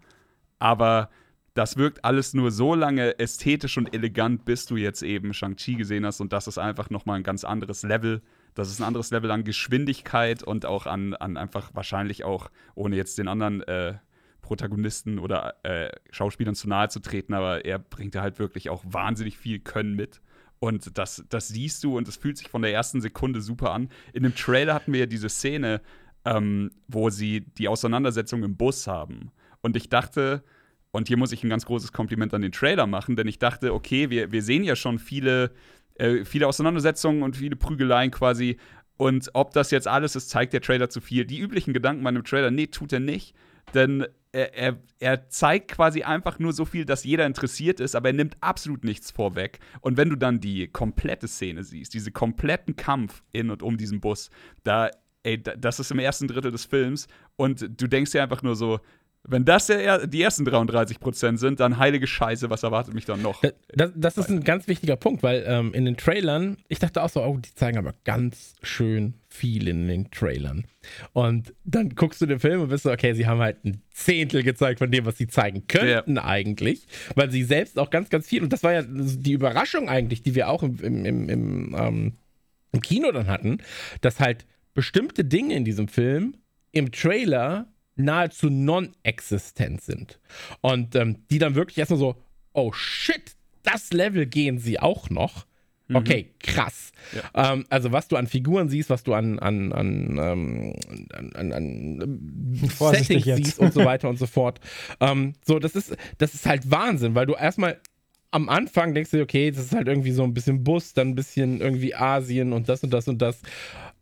Aber 0.59 1.09
das 1.53 1.77
wirkt 1.77 2.05
alles 2.05 2.33
nur 2.33 2.51
so 2.51 2.75
lange 2.75 3.17
ästhetisch 3.17 3.77
und 3.77 3.93
elegant, 3.93 4.45
bis 4.45 4.67
du 4.67 4.77
jetzt 4.77 5.01
eben 5.01 5.33
Shang-Chi 5.33 5.75
gesehen 5.75 6.05
hast 6.05 6.21
und 6.21 6.31
das 6.31 6.47
ist 6.47 6.59
einfach 6.59 6.89
nochmal 6.89 7.17
ein 7.17 7.23
ganz 7.23 7.43
anderes 7.43 7.83
Level. 7.83 8.21
Das 8.57 8.71
ist 8.71 8.79
ein 8.79 8.85
anderes 8.85 9.11
Level 9.11 9.29
an 9.29 9.43
Geschwindigkeit 9.43 10.41
und 10.41 10.65
auch 10.65 10.87
an, 10.87 11.13
an 11.13 11.37
einfach 11.37 11.69
wahrscheinlich 11.75 12.23
auch, 12.23 12.49
ohne 12.73 12.95
jetzt 12.95 13.19
den 13.19 13.27
anderen 13.27 13.61
äh, 13.61 13.93
Protagonisten 14.41 15.19
oder 15.19 15.63
äh, 15.63 15.91
Schauspielern 16.09 16.55
zu 16.55 16.67
nahe 16.67 16.89
zu 16.89 16.99
treten, 16.99 17.35
aber 17.35 17.65
er 17.65 17.77
bringt 17.77 18.15
da 18.15 18.23
halt 18.23 18.39
wirklich 18.39 18.71
auch 18.71 18.83
wahnsinnig 18.83 19.37
viel 19.37 19.59
Können 19.59 19.93
mit. 19.93 20.21
Und 20.57 20.97
das, 20.97 21.23
das 21.29 21.49
siehst 21.49 21.83
du 21.83 21.97
und 21.97 22.07
das 22.07 22.15
fühlt 22.15 22.39
sich 22.39 22.49
von 22.49 22.63
der 22.63 22.73
ersten 22.73 22.99
Sekunde 22.99 23.41
super 23.41 23.73
an. 23.73 23.89
In 24.11 24.23
dem 24.23 24.33
Trailer 24.33 24.73
hatten 24.73 24.91
wir 24.91 25.01
ja 25.01 25.05
diese 25.05 25.29
Szene, 25.29 25.79
ähm, 26.25 26.71
wo 26.87 27.11
sie 27.11 27.41
die 27.41 27.67
Auseinandersetzung 27.67 28.41
im 28.43 28.57
Bus 28.57 28.87
haben. 28.87 29.29
Und 29.61 29.77
ich 29.77 29.89
dachte, 29.89 30.43
und 30.89 31.09
hier 31.09 31.17
muss 31.17 31.31
ich 31.31 31.43
ein 31.43 31.49
ganz 31.51 31.67
großes 31.67 31.91
Kompliment 31.93 32.33
an 32.33 32.41
den 32.41 32.51
Trailer 32.51 32.87
machen, 32.87 33.15
denn 33.15 33.27
ich 33.27 33.37
dachte, 33.37 33.71
okay, 33.71 34.09
wir, 34.09 34.31
wir 34.31 34.41
sehen 34.41 34.63
ja 34.63 34.75
schon 34.75 34.97
viele, 34.97 35.51
äh, 35.97 36.25
viele 36.25 36.47
Auseinandersetzungen 36.47 37.23
und 37.23 37.35
viele 37.35 37.55
Prügeleien 37.55 38.11
quasi. 38.11 38.57
Und 38.97 39.29
ob 39.33 39.53
das 39.53 39.71
jetzt 39.71 39.87
alles 39.87 40.15
ist, 40.15 40.29
zeigt 40.29 40.53
der 40.53 40.61
Trailer 40.61 40.89
zu 40.89 41.01
viel. 41.01 41.25
Die 41.25 41.39
üblichen 41.39 41.73
Gedanken 41.73 42.03
bei 42.03 42.09
einem 42.09 42.23
Trailer, 42.23 42.51
nee, 42.51 42.67
tut 42.67 42.93
er 42.93 42.99
nicht. 42.99 43.35
Denn 43.73 44.05
er, 44.31 44.53
er, 44.55 44.77
er, 44.99 45.29
zeigt 45.29 45.71
quasi 45.71 46.03
einfach 46.03 46.39
nur 46.39 46.53
so 46.53 46.65
viel, 46.65 46.85
dass 46.85 47.03
jeder 47.03 47.25
interessiert 47.25 47.79
ist, 47.79 47.95
aber 47.95 48.09
er 48.09 48.13
nimmt 48.13 48.37
absolut 48.39 48.83
nichts 48.83 49.11
vorweg. 49.11 49.59
Und 49.81 49.97
wenn 49.97 50.09
du 50.09 50.15
dann 50.15 50.39
die 50.39 50.67
komplette 50.67 51.27
Szene 51.27 51.63
siehst, 51.63 51.93
diesen 51.93 52.13
kompletten 52.13 52.75
Kampf 52.75 53.23
in 53.33 53.49
und 53.49 53.63
um 53.63 53.77
diesen 53.77 53.99
Bus, 53.99 54.29
da, 54.63 54.89
ey, 55.23 55.41
das 55.41 55.79
ist 55.79 55.91
im 55.91 55.99
ersten 55.99 56.27
Drittel 56.27 56.51
des 56.51 56.65
Films 56.65 57.07
und 57.35 57.81
du 57.81 57.87
denkst 57.87 58.11
dir 58.11 58.23
einfach 58.23 58.41
nur 58.41 58.55
so, 58.55 58.79
wenn 59.27 59.43
das 59.43 59.67
der, 59.67 60.07
die 60.07 60.21
ersten 60.21 60.45
33 60.45 60.99
Prozent 60.99 61.39
sind, 61.39 61.59
dann 61.59 61.77
heilige 61.77 62.07
Scheiße, 62.07 62.49
was 62.49 62.63
erwartet 62.63 62.93
mich 62.93 63.05
dann 63.05 63.21
noch? 63.21 63.41
Das, 63.73 63.91
das 63.95 64.17
ist 64.17 64.29
ein 64.29 64.43
ganz 64.43 64.67
wichtiger 64.67 64.95
Punkt, 64.95 65.21
weil 65.21 65.43
ähm, 65.45 65.73
in 65.73 65.85
den 65.85 65.97
Trailern, 65.97 66.57
ich 66.69 66.79
dachte 66.79 67.03
auch 67.03 67.09
so, 67.09 67.21
oh, 67.23 67.37
die 67.37 67.53
zeigen 67.53 67.77
aber 67.77 67.93
ganz 68.05 68.55
schön 68.63 69.15
viel 69.27 69.67
in 69.67 69.87
den 69.87 70.09
Trailern. 70.09 70.65
Und 71.11 71.53
dann 71.65 71.89
guckst 71.89 72.21
du 72.21 72.25
den 72.25 72.39
Film 72.39 72.61
und 72.61 72.69
bist 72.69 72.83
so, 72.83 72.91
okay, 72.91 73.13
sie 73.13 73.27
haben 73.27 73.39
halt 73.39 73.63
ein 73.65 73.81
Zehntel 73.91 74.43
gezeigt 74.43 74.79
von 74.79 74.89
dem, 74.89 75.05
was 75.05 75.17
sie 75.17 75.27
zeigen 75.27 75.67
könnten 75.67 76.15
ja. 76.15 76.23
eigentlich, 76.23 76.87
weil 77.15 77.29
sie 77.29 77.43
selbst 77.43 77.77
auch 77.77 77.89
ganz, 77.89 78.09
ganz 78.09 78.27
viel, 78.27 78.41
und 78.41 78.53
das 78.53 78.63
war 78.63 78.73
ja 78.73 78.83
die 78.87 79.33
Überraschung 79.33 79.89
eigentlich, 79.89 80.23
die 80.23 80.35
wir 80.35 80.49
auch 80.49 80.63
im, 80.63 80.79
im, 80.79 81.05
im, 81.05 81.29
im, 81.29 81.75
ähm, 81.77 82.13
im 82.71 82.81
Kino 82.81 83.11
dann 83.11 83.27
hatten, 83.27 83.57
dass 84.01 84.19
halt 84.21 84.45
bestimmte 84.73 85.25
Dinge 85.25 85.55
in 85.55 85.65
diesem 85.65 85.89
Film 85.89 86.35
im 86.71 86.91
Trailer 86.91 87.67
nahezu 87.99 88.49
non-existent 88.49 89.81
sind. 89.81 90.19
Und 90.61 90.95
ähm, 90.95 91.25
die 91.29 91.39
dann 91.39 91.55
wirklich 91.55 91.77
erstmal 91.77 91.99
so, 91.99 92.15
oh 92.53 92.71
shit, 92.73 93.35
das 93.63 93.91
Level 93.91 94.25
gehen 94.25 94.59
sie 94.59 94.79
auch 94.79 95.09
noch. 95.09 95.45
Mhm. 95.87 95.95
Okay, 95.95 96.33
krass. 96.39 96.91
Ja. 97.13 97.53
Ähm, 97.53 97.65
also 97.69 97.91
was 97.91 98.07
du 98.07 98.17
an 98.17 98.27
Figuren 98.27 98.69
siehst, 98.69 98.89
was 98.89 99.03
du 99.03 99.13
an, 99.13 99.39
an, 99.39 99.71
an, 99.71 100.17
ähm, 100.19 100.73
an, 101.13 101.31
an, 101.33 101.53
an 101.53 102.69
Settings 102.79 103.23
siehst 103.23 103.59
und 103.59 103.73
so 103.73 103.85
weiter 103.85 104.09
und 104.09 104.17
so 104.19 104.27
fort. 104.27 104.59
Ähm, 104.99 105.33
so, 105.45 105.59
das 105.59 105.75
ist, 105.75 105.95
das 106.17 106.33
ist 106.33 106.45
halt 106.45 106.71
Wahnsinn, 106.71 107.13
weil 107.13 107.25
du 107.25 107.33
erstmal 107.33 107.79
am 108.31 108.49
Anfang 108.49 108.93
denkst 108.93 109.11
du, 109.11 109.21
okay, 109.21 109.51
das 109.51 109.65
ist 109.65 109.75
halt 109.75 109.87
irgendwie 109.87 110.11
so 110.11 110.23
ein 110.23 110.33
bisschen 110.33 110.63
Bus, 110.63 110.93
dann 110.93 111.09
ein 111.09 111.15
bisschen 111.15 111.61
irgendwie 111.61 111.95
Asien 111.95 112.53
und 112.53 112.67
das 112.67 112.83
und 112.83 112.91
das 112.91 113.07
und 113.07 113.21
das. 113.21 113.41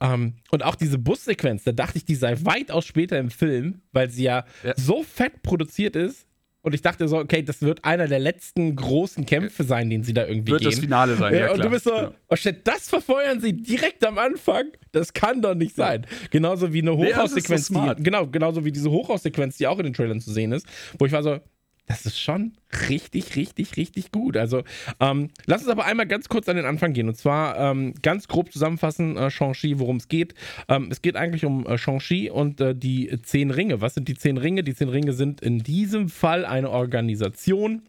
Ähm, 0.02 0.34
und 0.52 0.64
auch 0.64 0.76
diese 0.76 0.98
Bussequenz, 0.98 1.64
da 1.64 1.72
dachte 1.72 1.98
ich, 1.98 2.06
die 2.06 2.16
sei 2.16 2.36
weitaus 2.44 2.86
später 2.86 3.18
im 3.20 3.30
Film, 3.30 3.82
weil 3.92 4.10
sie 4.10 4.24
ja, 4.24 4.46
ja, 4.64 4.74
so 4.76 5.04
fett 5.04 5.44
produziert 5.44 5.96
ist. 5.96 6.28
Und 6.62 6.74
ich 6.74 6.82
dachte 6.82 7.08
so, 7.08 7.20
okay, 7.20 7.44
das 7.44 7.62
wird 7.62 7.86
einer 7.86 8.08
der 8.08 8.18
letzten 8.18 8.76
großen 8.76 9.28
Kämpfe 9.28 9.64
sein, 9.64 9.88
den 9.92 10.04
sie 10.04 10.16
da 10.16 10.26
irgendwie 10.26 10.54
wird 10.54 10.62
gehen. 10.62 10.72
Wird 10.72 10.78
das 10.78 10.84
Finale 10.84 11.16
sein, 11.16 11.34
ja, 11.36 11.40
ja 11.42 11.52
Und 11.52 11.64
du 11.64 11.70
bist 11.70 11.84
so, 11.84 11.94
ja. 11.94 12.12
oh 12.28 12.36
shit, 12.36 12.66
das 12.66 12.90
verfeuern 12.90 13.40
sie 13.40 13.54
direkt 13.54 14.04
am 14.04 14.18
Anfang? 14.18 14.72
Das 14.92 15.14
kann 15.14 15.44
doch 15.44 15.54
nicht 15.54 15.76
sein. 15.76 16.08
Genauso 16.32 16.74
wie 16.74 16.82
eine 16.82 16.98
Hochhaussequenz, 16.98 17.70
nee, 17.70 17.90
so 17.90 17.94
genau, 18.00 18.26
genauso 18.26 18.66
wie 18.66 18.72
diese 18.72 18.90
Hochhaussequenz, 18.90 19.58
die 19.58 19.68
auch 19.68 19.78
in 19.78 19.84
den 19.84 19.94
Trailern 19.94 20.20
zu 20.20 20.34
sehen 20.34 20.52
ist, 20.54 20.66
wo 20.98 21.06
ich 21.06 21.12
war 21.12 21.22
so, 21.22 21.40
das 21.88 22.06
ist 22.06 22.20
schon 22.20 22.54
richtig, 22.90 23.36
richtig, 23.36 23.78
richtig 23.78 24.12
gut. 24.12 24.38
Also, 24.38 24.64
ähm, 25.00 25.30
lass 25.46 25.62
uns 25.62 25.70
aber 25.70 25.86
einmal 25.86 26.08
ganz 26.08 26.30
kurz 26.30 26.50
an 26.50 26.56
den 26.56 26.66
Anfang 26.66 26.94
gehen. 26.94 27.08
Und 27.08 27.16
zwar 27.16 27.58
ähm, 27.60 27.94
ganz 28.02 28.28
grob 28.28 28.52
zusammenfassen, 28.52 29.18
äh, 29.18 29.30
Shang-Chi, 29.30 29.80
worum 29.80 29.98
es 29.98 30.08
geht. 30.08 30.34
Ähm, 30.68 30.88
es 30.90 31.02
geht 31.02 31.16
eigentlich 31.16 31.46
um 31.46 31.66
äh, 31.68 31.78
Shang-Chi 31.78 32.32
und 32.32 32.60
äh, 32.60 32.76
die 32.76 33.22
zehn 33.22 33.52
Ringe. 33.52 33.82
Was 33.82 33.94
sind 33.94 34.08
die 34.08 34.16
zehn 34.16 34.38
Ringe? 34.38 34.64
Die 34.64 34.74
zehn 34.74 34.90
Ringe 34.90 35.14
sind 35.14 35.42
in 35.42 35.60
diesem 35.60 36.10
Fall 36.10 36.46
eine 36.46 36.72
Organisation, 36.72 37.84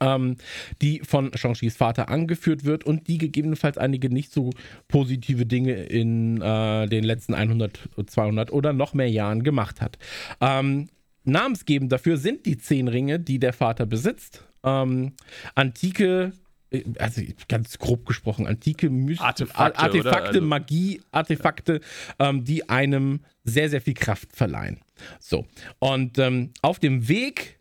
ähm, 0.00 0.36
die 0.80 1.00
von 1.00 1.32
Shang-Chis 1.34 1.76
Vater 1.76 2.08
angeführt 2.08 2.64
wird 2.64 2.84
und 2.84 3.08
die 3.08 3.18
gegebenenfalls 3.18 3.78
einige 3.78 4.10
nicht 4.10 4.32
so 4.32 4.50
positive 4.86 5.44
Dinge 5.44 5.74
in 5.74 6.40
äh, 6.40 6.86
den 6.86 7.02
letzten 7.02 7.34
100, 7.34 7.88
200 8.06 8.52
oder 8.52 8.72
noch 8.72 8.94
mehr 8.94 9.10
Jahren 9.10 9.42
gemacht 9.42 9.80
hat. 9.80 9.98
Ähm, 10.40 10.88
namensgebend 11.30 11.92
dafür 11.92 12.16
sind 12.16 12.46
die 12.46 12.58
zehn 12.58 12.88
Ringe, 12.88 13.20
die 13.20 13.38
der 13.38 13.52
Vater 13.52 13.86
besitzt. 13.86 14.44
Ähm, 14.64 15.12
antike 15.54 16.32
äh, 16.70 16.84
also 16.98 17.22
ganz 17.48 17.78
grob 17.78 18.06
gesprochen, 18.06 18.46
antike 18.46 18.90
Myst 18.90 19.20
Artefakte, 19.20 19.78
Artefakte 19.78 20.28
also 20.28 20.40
Magie, 20.42 21.00
Artefakte, 21.10 21.80
ähm, 22.18 22.44
die 22.44 22.68
einem 22.68 23.20
sehr, 23.44 23.70
sehr 23.70 23.80
viel 23.80 23.94
Kraft 23.94 24.34
verleihen. 24.34 24.80
So, 25.20 25.46
und 25.78 26.18
ähm, 26.18 26.50
auf 26.62 26.78
dem 26.78 27.08
Weg 27.08 27.58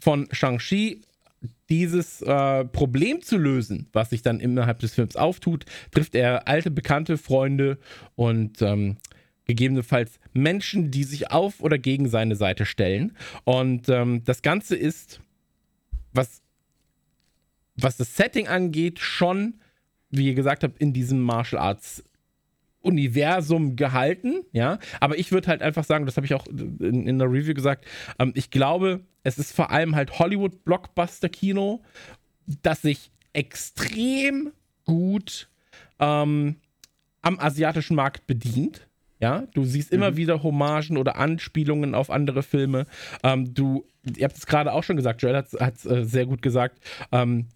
von 0.00 0.28
Shang-Chi 0.30 1.02
dieses 1.68 2.22
äh, 2.22 2.64
Problem 2.64 3.20
zu 3.22 3.36
lösen, 3.36 3.88
was 3.92 4.10
sich 4.10 4.22
dann 4.22 4.40
innerhalb 4.40 4.78
des 4.78 4.94
Films 4.94 5.16
auftut, 5.16 5.66
trifft 5.90 6.14
er 6.14 6.48
alte, 6.48 6.70
bekannte 6.70 7.18
Freunde 7.18 7.78
und 8.16 8.62
ähm, 8.62 8.96
gegebenenfalls 9.48 10.20
Menschen, 10.34 10.92
die 10.92 11.04
sich 11.04 11.32
auf 11.32 11.60
oder 11.60 11.78
gegen 11.78 12.08
seine 12.08 12.36
Seite 12.36 12.66
stellen. 12.66 13.16
Und 13.44 13.88
ähm, 13.88 14.22
das 14.24 14.42
Ganze 14.42 14.76
ist, 14.76 15.20
was, 16.12 16.42
was 17.74 17.96
das 17.96 18.14
Setting 18.14 18.46
angeht, 18.46 19.00
schon, 19.00 19.54
wie 20.10 20.28
ihr 20.28 20.34
gesagt 20.34 20.62
habt, 20.62 20.78
in 20.78 20.92
diesem 20.92 21.20
Martial 21.20 21.60
Arts 21.60 22.04
Universum 22.80 23.74
gehalten, 23.74 24.44
ja. 24.52 24.78
Aber 25.00 25.18
ich 25.18 25.32
würde 25.32 25.48
halt 25.48 25.62
einfach 25.62 25.84
sagen, 25.84 26.06
das 26.06 26.16
habe 26.16 26.26
ich 26.26 26.34
auch 26.34 26.46
in, 26.46 27.06
in 27.06 27.18
der 27.18 27.30
Review 27.30 27.52
gesagt, 27.54 27.86
ähm, 28.18 28.32
ich 28.34 28.50
glaube, 28.50 29.00
es 29.24 29.38
ist 29.38 29.52
vor 29.52 29.70
allem 29.70 29.96
halt 29.96 30.18
Hollywood-Blockbuster-Kino, 30.18 31.82
das 32.62 32.82
sich 32.82 33.10
extrem 33.32 34.52
gut 34.84 35.48
ähm, 35.98 36.56
am 37.20 37.38
asiatischen 37.38 37.96
Markt 37.96 38.26
bedient. 38.26 38.87
Ja, 39.20 39.44
du 39.54 39.64
siehst 39.64 39.92
immer 39.92 40.12
mhm. 40.12 40.16
wieder 40.16 40.42
Hommagen 40.42 40.96
oder 40.96 41.16
Anspielungen 41.16 41.94
auf 41.94 42.10
andere 42.10 42.42
Filme. 42.42 42.86
Ähm, 43.22 43.52
du, 43.52 43.84
ihr 44.16 44.24
habt 44.24 44.36
es 44.36 44.46
gerade 44.46 44.72
auch 44.72 44.84
schon 44.84 44.96
gesagt, 44.96 45.22
Joel 45.22 45.36
hat 45.36 45.76
es 45.76 45.86
äh, 45.86 46.04
sehr 46.04 46.26
gut 46.26 46.42
gesagt. 46.42 46.78
Ähm, 47.10 47.46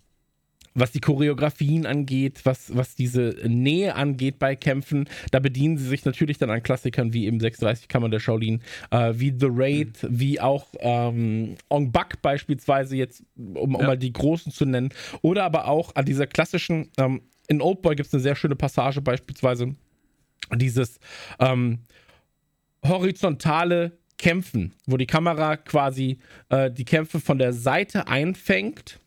was 0.74 0.92
die 0.92 1.00
Choreografien 1.00 1.86
angeht, 1.86 2.40
was, 2.44 2.74
was 2.74 2.94
diese 2.94 3.36
Nähe 3.46 3.94
angeht 3.94 4.38
bei 4.38 4.56
Kämpfen, 4.56 5.08
da 5.30 5.38
bedienen 5.38 5.76
sie 5.76 5.86
sich 5.86 6.04
natürlich 6.04 6.38
dann 6.38 6.50
an 6.50 6.62
Klassikern 6.62 7.12
wie 7.12 7.26
eben 7.26 7.40
36 7.40 7.88
Kammern 7.88 8.10
der 8.10 8.20
Shaolin, 8.20 8.62
äh, 8.90 9.12
wie 9.16 9.34
The 9.38 9.48
Raid, 9.50 10.02
mhm. 10.02 10.20
wie 10.20 10.40
auch 10.40 10.66
ähm, 10.78 11.56
Ong 11.68 11.92
Bak 11.92 12.22
beispielsweise 12.22 12.96
jetzt, 12.96 13.22
um, 13.36 13.74
um 13.74 13.80
ja. 13.80 13.86
mal 13.86 13.98
die 13.98 14.12
großen 14.12 14.52
zu 14.52 14.64
nennen, 14.64 14.90
oder 15.20 15.44
aber 15.44 15.68
auch 15.68 15.94
an 15.94 16.04
dieser 16.04 16.26
klassischen, 16.26 16.90
ähm, 16.96 17.22
in 17.48 17.60
Oldboy 17.60 17.94
gibt 17.94 18.06
es 18.06 18.14
eine 18.14 18.22
sehr 18.22 18.36
schöne 18.36 18.56
Passage 18.56 19.02
beispielsweise, 19.02 19.74
dieses 20.54 20.98
ähm, 21.38 21.80
horizontale 22.84 23.98
Kämpfen, 24.18 24.72
wo 24.86 24.96
die 24.96 25.06
Kamera 25.06 25.56
quasi 25.56 26.18
äh, 26.48 26.70
die 26.70 26.84
Kämpfe 26.84 27.20
von 27.20 27.38
der 27.38 27.52
Seite 27.52 28.06
einfängt. 28.08 29.00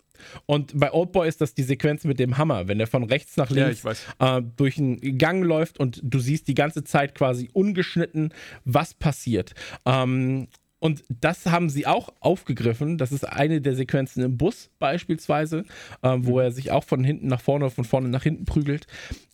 Und 0.45 0.77
bei 0.77 0.91
Oldboy 0.91 1.27
ist 1.27 1.41
das 1.41 1.53
die 1.53 1.63
Sequenz 1.63 2.03
mit 2.03 2.19
dem 2.19 2.37
Hammer, 2.37 2.67
wenn 2.67 2.79
er 2.79 2.87
von 2.87 3.03
rechts 3.03 3.37
nach 3.37 3.49
links 3.49 3.83
ja, 3.83 4.37
äh, 4.37 4.43
durch 4.55 4.77
einen 4.77 5.17
Gang 5.17 5.43
läuft 5.43 5.79
und 5.79 5.99
du 6.03 6.19
siehst 6.19 6.47
die 6.47 6.55
ganze 6.55 6.83
Zeit 6.83 7.15
quasi 7.15 7.49
ungeschnitten, 7.53 8.33
was 8.63 8.93
passiert. 8.93 9.53
Ähm, 9.85 10.47
und 10.79 11.03
das 11.09 11.45
haben 11.45 11.69
sie 11.69 11.87
auch 11.87 12.13
aufgegriffen. 12.19 12.97
Das 12.97 13.11
ist 13.11 13.23
eine 13.23 13.61
der 13.61 13.75
Sequenzen 13.75 14.23
im 14.23 14.37
Bus 14.37 14.69
beispielsweise, 14.77 15.63
äh, 16.01 16.15
wo 16.19 16.33
mhm. 16.33 16.41
er 16.41 16.51
sich 16.51 16.71
auch 16.71 16.83
von 16.83 17.03
hinten 17.03 17.27
nach 17.27 17.41
vorne, 17.41 17.69
von 17.69 17.85
vorne 17.85 18.09
nach 18.09 18.23
hinten 18.23 18.45
prügelt. 18.45 18.85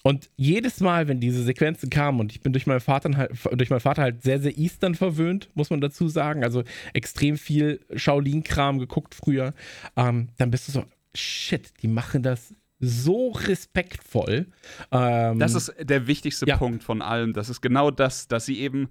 Und 0.03 0.29
jedes 0.37 0.79
Mal, 0.79 1.07
wenn 1.07 1.19
diese 1.19 1.43
Sequenzen 1.43 1.89
kamen, 1.89 2.19
und 2.19 2.31
ich 2.31 2.41
bin 2.41 2.53
durch 2.53 2.67
meinen 2.67 2.79
Vater 2.79 3.17
halt, 3.17 3.31
durch 3.53 3.69
meinen 3.69 3.79
Vater 3.79 4.03
halt 4.03 4.23
sehr, 4.23 4.39
sehr 4.39 4.57
Eastern 4.57 4.95
verwöhnt, 4.95 5.49
muss 5.53 5.69
man 5.69 5.81
dazu 5.81 6.07
sagen. 6.07 6.43
Also 6.43 6.63
extrem 6.93 7.37
viel 7.37 7.81
Shaolin-Kram 7.95 8.79
geguckt 8.79 9.15
früher. 9.15 9.53
Ähm, 9.95 10.29
dann 10.37 10.51
bist 10.51 10.67
du 10.67 10.71
so, 10.71 10.85
shit, 11.15 11.73
die 11.81 11.87
machen 11.87 12.23
das 12.23 12.53
so 12.79 13.29
respektvoll. 13.29 14.47
Ähm, 14.91 15.39
das 15.39 15.55
ist 15.55 15.73
der 15.79 16.07
wichtigste 16.07 16.45
ja. 16.47 16.57
Punkt 16.57 16.83
von 16.83 17.01
allem. 17.01 17.33
Das 17.33 17.49
ist 17.49 17.61
genau 17.61 17.91
das, 17.91 18.27
dass 18.27 18.45
sie 18.45 18.59
eben 18.59 18.89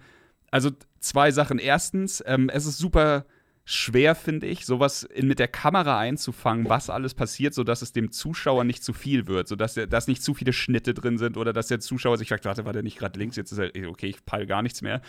also 0.50 0.70
zwei 1.00 1.30
Sachen. 1.30 1.58
Erstens, 1.58 2.22
ähm, 2.26 2.48
es 2.48 2.66
ist 2.66 2.78
super 2.78 3.26
schwer, 3.64 4.14
finde 4.14 4.46
ich, 4.46 4.66
sowas 4.66 5.04
in, 5.04 5.28
mit 5.28 5.38
der 5.38 5.48
Kamera 5.48 5.98
einzufangen, 5.98 6.68
was 6.68 6.90
alles 6.90 7.14
passiert, 7.14 7.54
sodass 7.54 7.82
es 7.82 7.92
dem 7.92 8.10
Zuschauer 8.10 8.64
nicht 8.64 8.82
zu 8.82 8.92
viel 8.92 9.26
wird, 9.26 9.48
sodass 9.48 9.74
der, 9.74 9.86
dass 9.86 10.08
nicht 10.08 10.22
zu 10.22 10.34
viele 10.34 10.52
Schnitte 10.52 10.92
drin 10.92 11.18
sind 11.18 11.36
oder 11.36 11.52
dass 11.52 11.68
der 11.68 11.78
Zuschauer 11.78 12.18
sich 12.18 12.28
fragt, 12.28 12.46
warte, 12.46 12.64
war 12.64 12.72
der 12.72 12.82
nicht 12.82 12.98
gerade 12.98 13.18
links, 13.18 13.36
jetzt 13.36 13.52
ist 13.52 13.58
er, 13.58 13.70
okay, 13.88 14.08
ich 14.08 14.24
peile 14.24 14.46
gar 14.46 14.62
nichts 14.62 14.82
mehr. 14.82 15.02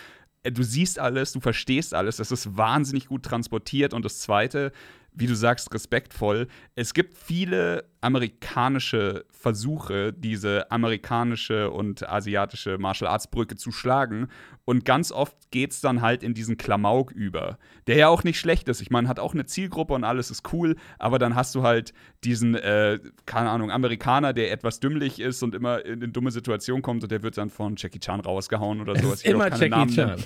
Äh, 0.43 0.51
du 0.51 0.63
siehst 0.63 0.99
alles, 0.99 1.31
du 1.31 1.39
verstehst 1.39 1.93
alles, 1.93 2.17
das 2.17 2.31
ist 2.31 2.55
wahnsinnig 2.57 3.07
gut 3.07 3.23
transportiert. 3.23 3.93
Und 3.93 4.05
das 4.05 4.19
Zweite, 4.19 4.71
wie 5.13 5.27
du 5.27 5.35
sagst, 5.35 5.73
respektvoll. 5.73 6.47
Es 6.75 6.93
gibt 6.93 7.17
viele 7.17 7.83
amerikanische 7.99 9.25
Versuche, 9.29 10.13
diese 10.13 10.71
amerikanische 10.71 11.69
und 11.69 12.07
asiatische 12.07 12.77
Martial 12.77 13.11
Arts 13.11 13.29
Brücke 13.29 13.55
zu 13.55 13.71
schlagen. 13.71 14.29
Und 14.63 14.85
ganz 14.85 15.11
oft 15.11 15.35
geht 15.51 15.71
es 15.71 15.81
dann 15.81 16.01
halt 16.01 16.23
in 16.23 16.33
diesen 16.33 16.57
Klamauk 16.57 17.11
über, 17.11 17.57
der 17.87 17.97
ja 17.97 18.07
auch 18.07 18.23
nicht 18.23 18.39
schlecht 18.39 18.69
ist. 18.69 18.81
Ich 18.81 18.89
meine, 18.89 19.07
hat 19.07 19.19
auch 19.19 19.33
eine 19.33 19.45
Zielgruppe 19.45 19.93
und 19.93 20.03
alles 20.03 20.31
ist 20.31 20.53
cool, 20.53 20.77
aber 20.97 21.19
dann 21.19 21.35
hast 21.35 21.55
du 21.55 21.63
halt 21.63 21.93
diesen, 22.23 22.55
äh, 22.55 22.99
keine 23.25 23.49
Ahnung, 23.49 23.69
Amerikaner, 23.69 24.33
der 24.33 24.51
etwas 24.51 24.79
dümmlich 24.79 25.19
ist 25.19 25.43
und 25.43 25.55
immer 25.55 25.85
in 25.85 26.01
eine 26.01 26.09
dumme 26.09 26.31
Situation 26.31 26.81
kommt 26.81 27.03
und 27.03 27.11
der 27.11 27.21
wird 27.21 27.37
dann 27.37 27.49
von 27.49 27.75
Jackie 27.75 27.99
Chan 27.99 28.21
rausgehauen 28.21 28.79
oder 28.79 28.95
sowas. 28.95 29.23
Immer 29.23 29.49
Jackie 29.49 29.69
Namen 29.69 29.93
Chan. 29.93 30.19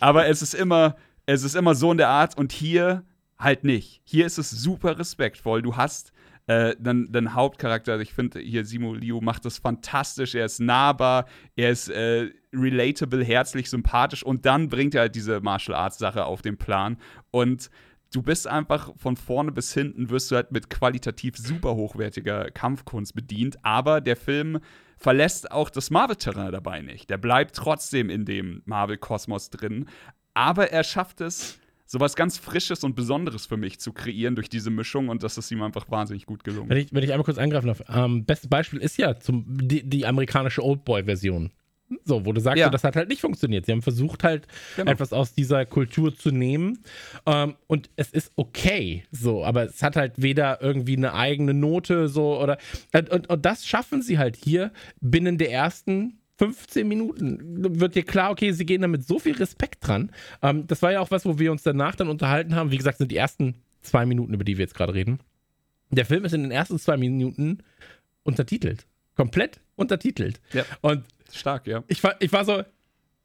aber 0.00 0.26
es 0.26 0.42
ist 0.42 0.54
immer, 0.54 0.96
es 1.26 1.44
ist 1.44 1.54
immer 1.54 1.74
so 1.74 1.92
in 1.92 1.98
der 1.98 2.08
Art 2.08 2.36
und 2.36 2.52
hier 2.52 3.04
halt 3.38 3.64
nicht. 3.64 4.00
Hier 4.04 4.26
ist 4.26 4.38
es 4.38 4.50
super 4.50 4.98
respektvoll. 4.98 5.62
Du 5.62 5.76
hast 5.76 6.12
äh, 6.46 6.76
dann 6.78 7.10
den 7.10 7.34
Hauptcharakter, 7.34 7.98
ich 8.00 8.14
finde 8.14 8.38
hier 8.38 8.64
Simo 8.64 8.94
Liu 8.94 9.20
macht 9.20 9.44
das 9.44 9.58
fantastisch. 9.58 10.34
Er 10.34 10.46
ist 10.46 10.60
nahbar, 10.60 11.26
er 11.56 11.70
ist 11.70 11.88
äh, 11.88 12.30
relatable, 12.52 13.24
herzlich, 13.24 13.68
sympathisch 13.68 14.22
und 14.22 14.46
dann 14.46 14.68
bringt 14.68 14.94
er 14.94 15.02
halt 15.02 15.14
diese 15.14 15.40
Martial 15.40 15.76
Arts 15.76 15.98
Sache 15.98 16.24
auf 16.24 16.42
den 16.42 16.56
Plan 16.56 16.98
und 17.30 17.68
du 18.14 18.22
bist 18.22 18.46
einfach 18.46 18.92
von 18.96 19.16
vorne 19.16 19.50
bis 19.50 19.74
hinten 19.74 20.08
wirst 20.08 20.30
du 20.30 20.36
halt 20.36 20.52
mit 20.52 20.70
qualitativ 20.70 21.36
super 21.36 21.74
hochwertiger 21.74 22.50
Kampfkunst 22.52 23.14
bedient, 23.14 23.58
aber 23.64 24.00
der 24.00 24.16
Film 24.16 24.60
verlässt 24.98 25.50
auch 25.50 25.68
das 25.68 25.90
Marvel-Terrain 25.90 26.52
dabei 26.52 26.80
nicht. 26.80 27.10
Der 27.10 27.18
bleibt 27.18 27.56
trotzdem 27.56 28.08
in 28.08 28.24
dem 28.24 28.62
Marvel-Kosmos 28.64 29.50
drin, 29.50 29.86
aber 30.32 30.70
er 30.70 30.84
schafft 30.84 31.20
es 31.20 31.58
sowas 31.86 32.16
ganz 32.16 32.36
Frisches 32.36 32.84
und 32.84 32.94
Besonderes 32.96 33.46
für 33.46 33.56
mich 33.56 33.78
zu 33.78 33.92
kreieren 33.92 34.34
durch 34.34 34.48
diese 34.48 34.70
Mischung 34.70 35.08
und 35.08 35.22
das 35.22 35.38
ist 35.38 35.50
ihm 35.50 35.62
einfach 35.62 35.90
wahnsinnig 35.90 36.26
gut 36.26 36.44
gelungen. 36.44 36.68
Wenn 36.68 36.78
ich, 36.78 36.92
wenn 36.92 37.02
ich 37.02 37.12
einmal 37.12 37.24
kurz 37.24 37.38
eingreifen 37.38 37.68
darf, 37.68 37.82
ähm, 37.88 38.24
bestes 38.24 38.50
Beispiel 38.50 38.80
ist 38.80 38.98
ja 38.98 39.18
zum, 39.18 39.44
die, 39.48 39.88
die 39.88 40.04
amerikanische 40.04 40.62
Oldboy-Version. 40.62 41.52
So, 42.04 42.26
wo 42.26 42.32
du 42.32 42.40
sagst, 42.40 42.58
ja. 42.58 42.68
das 42.68 42.82
hat 42.82 42.96
halt 42.96 43.08
nicht 43.08 43.20
funktioniert. 43.20 43.64
Sie 43.64 43.70
haben 43.70 43.82
versucht 43.82 44.24
halt 44.24 44.48
genau. 44.74 44.90
etwas 44.90 45.12
aus 45.12 45.34
dieser 45.34 45.64
Kultur 45.66 46.16
zu 46.16 46.32
nehmen 46.32 46.82
ähm, 47.26 47.54
und 47.68 47.90
es 47.94 48.10
ist 48.10 48.32
okay, 48.34 49.04
so, 49.12 49.44
aber 49.44 49.64
es 49.64 49.84
hat 49.84 49.94
halt 49.94 50.20
weder 50.20 50.60
irgendwie 50.60 50.96
eine 50.96 51.14
eigene 51.14 51.54
Note 51.54 52.08
so 52.08 52.40
oder 52.40 52.58
und, 52.92 53.10
und, 53.10 53.30
und 53.30 53.46
das 53.46 53.64
schaffen 53.64 54.02
sie 54.02 54.18
halt 54.18 54.34
hier 54.34 54.72
binnen 55.00 55.38
der 55.38 55.52
ersten 55.52 56.18
15 56.38 56.86
Minuten 56.86 57.80
wird 57.80 57.94
dir 57.94 58.02
klar, 58.02 58.30
okay, 58.30 58.52
sie 58.52 58.66
gehen 58.66 58.82
da 58.82 58.88
mit 58.88 59.06
so 59.06 59.18
viel 59.18 59.34
Respekt 59.36 59.86
dran. 59.86 60.10
Ähm, 60.42 60.66
das 60.66 60.82
war 60.82 60.92
ja 60.92 61.00
auch 61.00 61.10
was, 61.10 61.24
wo 61.24 61.38
wir 61.38 61.50
uns 61.50 61.62
danach 61.62 61.94
dann 61.94 62.08
unterhalten 62.08 62.54
haben. 62.54 62.70
Wie 62.70 62.76
gesagt, 62.76 62.98
sind 62.98 63.10
die 63.10 63.16
ersten 63.16 63.54
zwei 63.80 64.04
Minuten, 64.04 64.34
über 64.34 64.44
die 64.44 64.58
wir 64.58 64.64
jetzt 64.64 64.74
gerade 64.74 64.94
reden. 64.94 65.20
Der 65.90 66.04
Film 66.04 66.24
ist 66.24 66.34
in 66.34 66.42
den 66.42 66.50
ersten 66.50 66.78
zwei 66.78 66.96
Minuten 66.96 67.62
untertitelt. 68.22 68.86
Komplett 69.14 69.60
untertitelt. 69.76 70.40
Ja. 70.52 70.64
Und 70.82 71.04
stark, 71.32 71.66
ja. 71.66 71.84
Ich 71.86 72.02
war, 72.02 72.16
ich 72.20 72.32
war 72.32 72.44
so, 72.44 72.62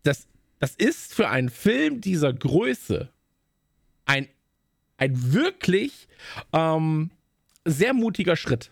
das, 0.03 0.27
das 0.59 0.75
ist 0.75 1.13
für 1.13 1.27
einen 1.27 1.49
Film 1.49 2.01
dieser 2.01 2.31
Größe 2.31 3.09
ein, 4.05 4.27
ein 4.97 5.33
wirklich 5.33 6.07
ähm, 6.53 7.11
sehr 7.65 7.93
mutiger 7.93 8.35
Schritt. 8.35 8.71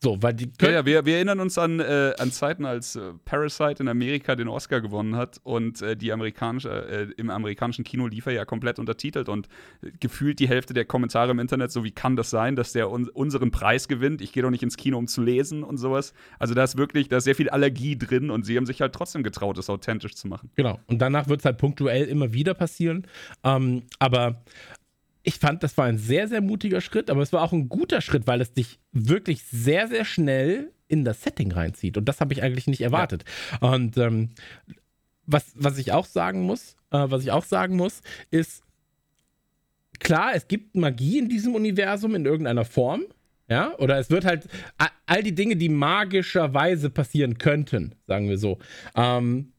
So, 0.00 0.22
weil 0.22 0.32
die 0.32 0.48
ja, 0.60 0.70
ja, 0.70 0.86
wir, 0.86 1.06
wir 1.06 1.16
erinnern 1.16 1.40
uns 1.40 1.58
an, 1.58 1.80
äh, 1.80 2.12
an 2.18 2.30
Zeiten, 2.30 2.64
als 2.64 2.94
äh, 2.94 3.14
Parasite 3.24 3.82
in 3.82 3.88
Amerika 3.88 4.36
den 4.36 4.46
Oscar 4.46 4.80
gewonnen 4.80 5.16
hat 5.16 5.40
und 5.42 5.82
äh, 5.82 5.96
die 5.96 6.12
amerikanische, 6.12 6.70
äh, 6.70 7.08
im 7.16 7.30
amerikanischen 7.30 7.84
Kino 7.84 8.06
lief 8.06 8.26
er 8.26 8.32
ja 8.32 8.44
komplett 8.44 8.78
untertitelt 8.78 9.28
und 9.28 9.48
äh, 9.82 9.90
gefühlt 9.98 10.38
die 10.38 10.46
Hälfte 10.48 10.72
der 10.72 10.84
Kommentare 10.84 11.32
im 11.32 11.40
Internet, 11.40 11.72
so 11.72 11.82
wie 11.82 11.90
kann 11.90 12.14
das 12.14 12.30
sein, 12.30 12.54
dass 12.54 12.72
der 12.72 12.92
un 12.92 13.08
unseren 13.08 13.50
Preis 13.50 13.88
gewinnt? 13.88 14.20
Ich 14.22 14.32
gehe 14.32 14.44
doch 14.44 14.50
nicht 14.50 14.62
ins 14.62 14.76
Kino, 14.76 14.98
um 14.98 15.08
zu 15.08 15.20
lesen 15.20 15.64
und 15.64 15.78
sowas. 15.78 16.14
Also 16.38 16.54
da 16.54 16.62
ist 16.62 16.78
wirklich, 16.78 17.08
da 17.08 17.16
ist 17.16 17.24
sehr 17.24 17.34
viel 17.34 17.50
Allergie 17.50 17.98
drin 17.98 18.30
und 18.30 18.46
sie 18.46 18.56
haben 18.56 18.66
sich 18.66 18.80
halt 18.80 18.92
trotzdem 18.92 19.24
getraut, 19.24 19.58
das 19.58 19.68
authentisch 19.68 20.14
zu 20.14 20.28
machen. 20.28 20.50
Genau. 20.54 20.78
Und 20.86 21.00
danach 21.00 21.26
wird 21.26 21.40
es 21.40 21.44
halt 21.44 21.58
punktuell 21.58 22.04
immer 22.04 22.32
wieder 22.32 22.54
passieren. 22.54 23.04
Ähm, 23.42 23.82
aber 23.98 24.42
ich 25.22 25.38
fand, 25.38 25.62
das 25.62 25.76
war 25.76 25.86
ein 25.86 25.98
sehr, 25.98 26.28
sehr 26.28 26.40
mutiger 26.40 26.80
Schritt, 26.80 27.10
aber 27.10 27.22
es 27.22 27.32
war 27.32 27.42
auch 27.42 27.52
ein 27.52 27.68
guter 27.68 28.00
Schritt, 28.00 28.26
weil 28.26 28.40
es 28.40 28.52
dich 28.52 28.78
wirklich 28.92 29.44
sehr, 29.44 29.88
sehr 29.88 30.04
schnell 30.04 30.72
in 30.86 31.04
das 31.04 31.22
Setting 31.22 31.52
reinzieht. 31.52 31.96
Und 31.96 32.06
das 32.06 32.20
habe 32.20 32.32
ich 32.32 32.42
eigentlich 32.42 32.66
nicht 32.66 32.80
erwartet. 32.80 33.24
Ja. 33.60 33.68
Und 33.68 33.96
ähm, 33.98 34.30
was, 35.26 35.52
was 35.54 35.78
ich 35.78 35.92
auch 35.92 36.06
sagen 36.06 36.42
muss, 36.42 36.76
äh, 36.90 37.04
was 37.08 37.22
ich 37.22 37.30
auch 37.30 37.44
sagen 37.44 37.76
muss, 37.76 38.00
ist, 38.30 38.62
klar, 39.98 40.32
es 40.34 40.48
gibt 40.48 40.76
Magie 40.76 41.18
in 41.18 41.28
diesem 41.28 41.54
Universum 41.54 42.14
in 42.14 42.24
irgendeiner 42.24 42.64
Form. 42.64 43.02
Ja, 43.50 43.74
oder 43.78 43.98
es 43.98 44.10
wird 44.10 44.26
halt 44.26 44.46
all 45.06 45.22
die 45.22 45.34
Dinge, 45.34 45.56
die 45.56 45.70
magischerweise 45.70 46.90
passieren 46.90 47.38
könnten, 47.38 47.94
sagen 48.06 48.28
wir 48.28 48.36
so, 48.36 48.58
ähm, 48.94 49.54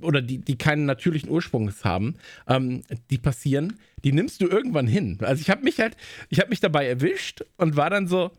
oder 0.00 0.22
die, 0.22 0.38
die 0.38 0.56
keinen 0.56 0.86
natürlichen 0.86 1.30
Ursprung 1.30 1.72
haben, 1.82 2.16
ähm, 2.46 2.82
die 3.10 3.18
passieren, 3.18 3.78
die 4.04 4.12
nimmst 4.12 4.40
du 4.40 4.46
irgendwann 4.46 4.86
hin. 4.86 5.18
Also 5.20 5.40
ich 5.40 5.50
habe 5.50 5.62
mich 5.62 5.80
halt, 5.80 5.96
ich 6.28 6.40
habe 6.40 6.50
mich 6.50 6.60
dabei 6.60 6.86
erwischt 6.86 7.44
und 7.56 7.76
war 7.76 7.90
dann 7.90 8.06
so 8.06 8.30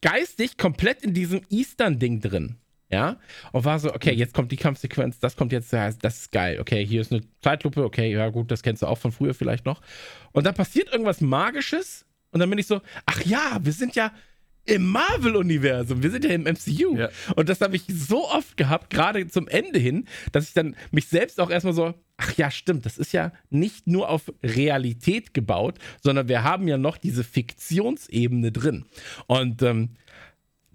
geistig 0.00 0.56
komplett 0.56 1.02
in 1.02 1.14
diesem 1.14 1.42
Eastern-Ding 1.50 2.20
drin. 2.20 2.56
Ja, 2.90 3.16
und 3.52 3.64
war 3.64 3.78
so, 3.78 3.94
okay, 3.94 4.12
jetzt 4.12 4.34
kommt 4.34 4.52
die 4.52 4.58
Kampfsequenz, 4.58 5.18
das 5.18 5.34
kommt 5.34 5.50
jetzt, 5.50 5.72
das 5.72 5.96
ist 6.02 6.30
geil. 6.30 6.60
Okay, 6.60 6.84
hier 6.84 7.00
ist 7.00 7.10
eine 7.10 7.22
Zeitlupe, 7.40 7.84
okay, 7.84 8.12
ja 8.12 8.28
gut, 8.28 8.50
das 8.50 8.62
kennst 8.62 8.82
du 8.82 8.86
auch 8.86 8.98
von 8.98 9.12
früher 9.12 9.32
vielleicht 9.32 9.64
noch. 9.64 9.80
Und 10.32 10.44
dann 10.44 10.52
passiert 10.54 10.92
irgendwas 10.92 11.22
Magisches 11.22 12.04
und 12.32 12.40
dann 12.40 12.50
bin 12.50 12.58
ich 12.58 12.66
so, 12.66 12.82
ach 13.06 13.22
ja, 13.24 13.58
wir 13.62 13.72
sind 13.72 13.94
ja, 13.94 14.12
im 14.64 14.86
Marvel-Universum. 14.86 16.02
Wir 16.02 16.10
sind 16.10 16.24
ja 16.24 16.30
im 16.30 16.42
MCU. 16.42 16.96
Ja. 16.96 17.08
Und 17.34 17.48
das 17.48 17.60
habe 17.60 17.76
ich 17.76 17.84
so 17.88 18.28
oft 18.28 18.56
gehabt, 18.56 18.90
gerade 18.90 19.26
zum 19.28 19.48
Ende 19.48 19.78
hin, 19.78 20.06
dass 20.30 20.48
ich 20.48 20.54
dann 20.54 20.76
mich 20.90 21.08
selbst 21.08 21.40
auch 21.40 21.50
erstmal 21.50 21.74
so, 21.74 21.94
ach 22.16 22.36
ja, 22.36 22.50
stimmt, 22.50 22.86
das 22.86 22.98
ist 22.98 23.12
ja 23.12 23.32
nicht 23.50 23.86
nur 23.86 24.08
auf 24.08 24.32
Realität 24.42 25.34
gebaut, 25.34 25.78
sondern 26.00 26.28
wir 26.28 26.44
haben 26.44 26.68
ja 26.68 26.78
noch 26.78 26.96
diese 26.96 27.24
Fiktionsebene 27.24 28.52
drin. 28.52 28.84
Und 29.26 29.62
ähm, 29.62 29.90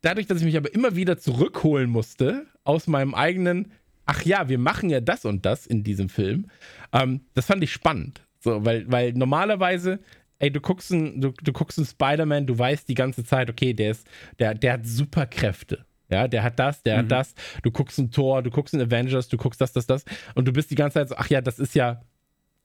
dadurch, 0.02 0.28
dass 0.28 0.40
ich 0.40 0.46
mich 0.46 0.58
aber 0.58 0.74
immer 0.74 0.96
wieder 0.96 1.18
zurückholen 1.18 1.90
musste 1.90 2.46
aus 2.64 2.88
meinem 2.88 3.16
eigenen, 3.16 3.72
ach 4.06 4.24
ja, 4.24 4.50
wir 4.50 4.58
machen 4.58 4.90
ja 4.90 5.00
das 5.00 5.24
und 5.24 5.46
das 5.46 5.66
in 5.66 5.84
diesem 5.84 6.10
Film, 6.10 6.48
ähm, 6.92 7.22
das 7.34 7.46
fand 7.46 7.64
ich 7.64 7.72
spannend. 7.72 8.22
So, 8.40 8.66
weil, 8.66 8.90
weil 8.92 9.14
normalerweise 9.14 10.00
ey, 10.40 10.52
du 10.52 10.60
guckst 10.60 10.92
einen, 10.92 11.22
du, 11.22 11.32
du 11.32 11.52
guckst 11.52 11.78
einen 11.78 11.88
Spider-Man, 11.88 12.48
du 12.48 12.58
weißt 12.58 12.88
die 12.88 12.94
ganze 12.94 13.24
Zeit, 13.24 13.50
okay, 13.50 13.74
der 13.74 13.92
ist, 13.92 14.08
der, 14.40 14.54
der 14.54 14.74
hat 14.74 14.86
Superkräfte. 14.86 15.86
Ja, 16.10 16.28
der 16.28 16.44
hat 16.44 16.58
das, 16.58 16.84
der 16.84 16.96
mhm. 16.96 17.00
hat 17.00 17.12
das. 17.12 17.36
Du 17.64 17.72
guckst 17.72 17.98
ein 18.00 18.12
Tor, 18.12 18.42
du 18.42 18.50
guckst 18.50 18.74
ein 18.74 18.82
Avengers, 18.82 19.28
du 19.28 19.38
guckst 19.38 19.60
das, 19.60 19.74
das, 19.74 19.88
das. 19.88 20.06
Und 20.36 20.48
du 20.48 20.54
bist 20.54 20.72
die 20.72 20.76
ganze 20.76 20.96
Zeit 20.96 21.10
so, 21.10 21.16
ach 21.18 21.30
ja, 21.30 21.42
das 21.42 21.60
ist 21.60 21.76
ja, 21.76 22.02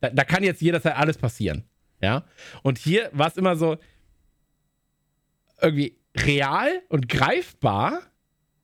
da, 0.00 0.10
da 0.10 0.24
kann 0.24 0.44
jetzt 0.44 0.62
jederzeit 0.62 0.96
alles 0.96 1.18
passieren. 1.18 1.64
Ja. 2.00 2.24
Und 2.62 2.78
hier 2.78 3.10
war 3.12 3.28
es 3.28 3.36
immer 3.36 3.56
so 3.56 3.78
irgendwie 5.60 5.96
real 6.16 6.82
und 6.88 7.08
greifbar. 7.08 8.00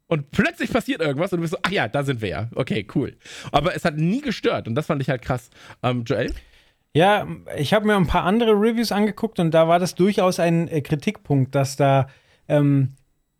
Und 0.06 0.30
plötzlich 0.30 0.72
passiert 0.72 1.02
irgendwas 1.02 1.32
und 1.32 1.38
du 1.38 1.42
bist 1.42 1.52
so, 1.52 1.58
ach 1.62 1.70
ja, 1.70 1.86
da 1.86 2.02
sind 2.02 2.22
wir 2.22 2.28
ja. 2.28 2.50
Okay, 2.54 2.86
cool. 2.94 3.16
Aber 3.52 3.74
es 3.74 3.84
hat 3.84 3.96
nie 3.96 4.20
gestört 4.20 4.66
und 4.66 4.74
das 4.74 4.86
fand 4.86 5.02
ich 5.02 5.10
halt 5.10 5.22
krass. 5.22 5.50
Ähm, 5.82 6.04
Joel? 6.04 6.32
Ja, 6.98 7.28
ich 7.56 7.74
habe 7.74 7.86
mir 7.86 7.94
ein 7.94 8.08
paar 8.08 8.24
andere 8.24 8.54
Reviews 8.54 8.90
angeguckt 8.90 9.38
und 9.38 9.52
da 9.52 9.68
war 9.68 9.78
das 9.78 9.94
durchaus 9.94 10.40
ein 10.40 10.66
äh, 10.66 10.80
Kritikpunkt, 10.80 11.54
dass 11.54 11.76
da 11.76 12.08
ähm, 12.48 12.94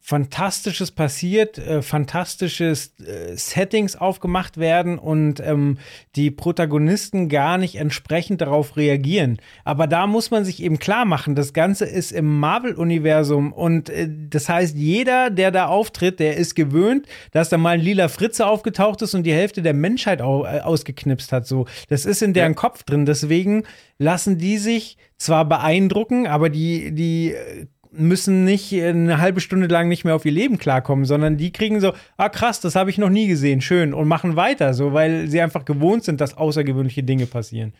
Fantastisches 0.08 0.90
passiert, 0.90 1.58
äh, 1.58 1.82
fantastisches 1.82 2.94
äh, 2.98 3.36
Settings 3.36 3.94
aufgemacht 3.94 4.56
werden 4.56 4.98
und 4.98 5.38
ähm, 5.40 5.76
die 6.16 6.30
Protagonisten 6.30 7.28
gar 7.28 7.58
nicht 7.58 7.74
entsprechend 7.74 8.40
darauf 8.40 8.78
reagieren. 8.78 9.36
Aber 9.64 9.86
da 9.86 10.06
muss 10.06 10.30
man 10.30 10.46
sich 10.46 10.62
eben 10.62 10.78
klar 10.78 11.04
machen, 11.04 11.34
das 11.34 11.52
Ganze 11.52 11.84
ist 11.84 12.12
im 12.12 12.40
Marvel-Universum 12.40 13.52
und 13.52 13.90
äh, 13.90 14.08
das 14.30 14.48
heißt, 14.48 14.78
jeder, 14.78 15.28
der 15.28 15.50
da 15.50 15.66
auftritt, 15.66 16.20
der 16.20 16.38
ist 16.38 16.54
gewöhnt, 16.54 17.06
dass 17.32 17.50
da 17.50 17.58
mal 17.58 17.74
ein 17.74 17.80
lila 17.80 18.08
Fritze 18.08 18.46
aufgetaucht 18.46 19.02
ist 19.02 19.12
und 19.12 19.24
die 19.24 19.34
Hälfte 19.34 19.60
der 19.60 19.74
Menschheit 19.74 20.22
au 20.22 20.46
äh, 20.46 20.60
ausgeknipst 20.60 21.32
hat. 21.32 21.46
So, 21.46 21.66
das 21.90 22.06
ist 22.06 22.22
in 22.22 22.32
deren 22.32 22.52
ja. 22.52 22.58
Kopf 22.58 22.82
drin. 22.82 23.04
Deswegen 23.04 23.64
lassen 23.98 24.38
die 24.38 24.56
sich 24.56 24.96
zwar 25.18 25.44
beeindrucken, 25.44 26.26
aber 26.26 26.48
die, 26.48 26.94
die 26.94 27.32
äh, 27.32 27.66
müssen 27.98 28.44
nicht 28.44 28.72
eine 28.72 29.18
halbe 29.18 29.40
Stunde 29.40 29.66
lang 29.66 29.88
nicht 29.88 30.04
mehr 30.04 30.14
auf 30.14 30.24
ihr 30.24 30.32
Leben 30.32 30.58
klarkommen, 30.58 31.04
sondern 31.04 31.36
die 31.36 31.52
kriegen 31.52 31.80
so, 31.80 31.92
ah 32.16 32.28
krass, 32.28 32.60
das 32.60 32.74
habe 32.74 32.90
ich 32.90 32.98
noch 32.98 33.10
nie 33.10 33.28
gesehen, 33.28 33.60
schön 33.60 33.94
und 33.94 34.08
machen 34.08 34.36
weiter, 34.36 34.74
so 34.74 34.92
weil 34.92 35.28
sie 35.28 35.40
einfach 35.40 35.64
gewohnt 35.64 36.04
sind, 36.04 36.20
dass 36.20 36.36
außergewöhnliche 36.36 37.02
Dinge 37.02 37.26
passieren. 37.26 37.72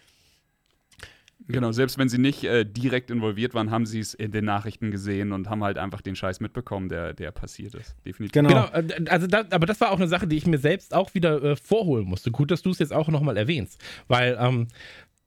Genau, 1.51 1.73
selbst 1.73 1.97
wenn 1.97 2.11
sie 2.11 2.19
nicht 2.19 2.45
äh, 2.45 2.65
direkt 2.67 3.11
involviert 3.11 3.55
waren, 3.55 3.71
haben 3.71 3.87
sie 3.87 4.01
es 4.01 4.13
in 4.13 4.33
den 4.33 4.45
Nachrichten 4.45 4.91
gesehen 4.91 5.33
und 5.33 5.49
haben 5.49 5.65
halt 5.65 5.79
einfach 5.79 6.03
den 6.03 6.15
Scheiß 6.15 6.41
mitbekommen, 6.41 6.91
der, 6.91 7.15
der 7.15 7.31
passiert 7.31 7.75
ist. 7.75 7.97
Definitiv. 8.05 8.33
Genau, 8.33 8.69
genau 8.71 8.89
äh, 8.89 9.09
also 9.09 9.27
da, 9.27 9.45
aber 9.51 9.65
das 9.65 9.81
war 9.81 9.91
auch 9.91 9.97
eine 9.97 10.09
Sache, 10.09 10.27
die 10.27 10.37
ich 10.37 10.47
mir 10.47 10.59
selbst 10.59 10.93
auch 10.93 11.15
wieder 11.15 11.43
äh, 11.43 11.57
vorholen 11.57 12.05
musste. 12.05 12.31
Gut, 12.31 12.51
dass 12.51 12.61
du 12.61 12.71
es 12.71 12.79
jetzt 12.79 12.93
auch 12.93 13.09
nochmal 13.09 13.39
erwähnst, 13.39 13.81
weil 14.09 14.37
ähm, 14.39 14.69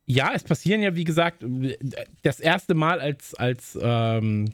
ja, 0.06 0.32
es 0.36 0.44
passieren 0.44 0.82
ja, 0.82 0.96
wie 0.96 1.06
gesagt, 1.06 1.44
das 2.22 2.40
erste 2.40 2.76
Mal 2.76 3.00
als, 3.00 3.34
als 3.34 3.78
ähm, 3.82 4.54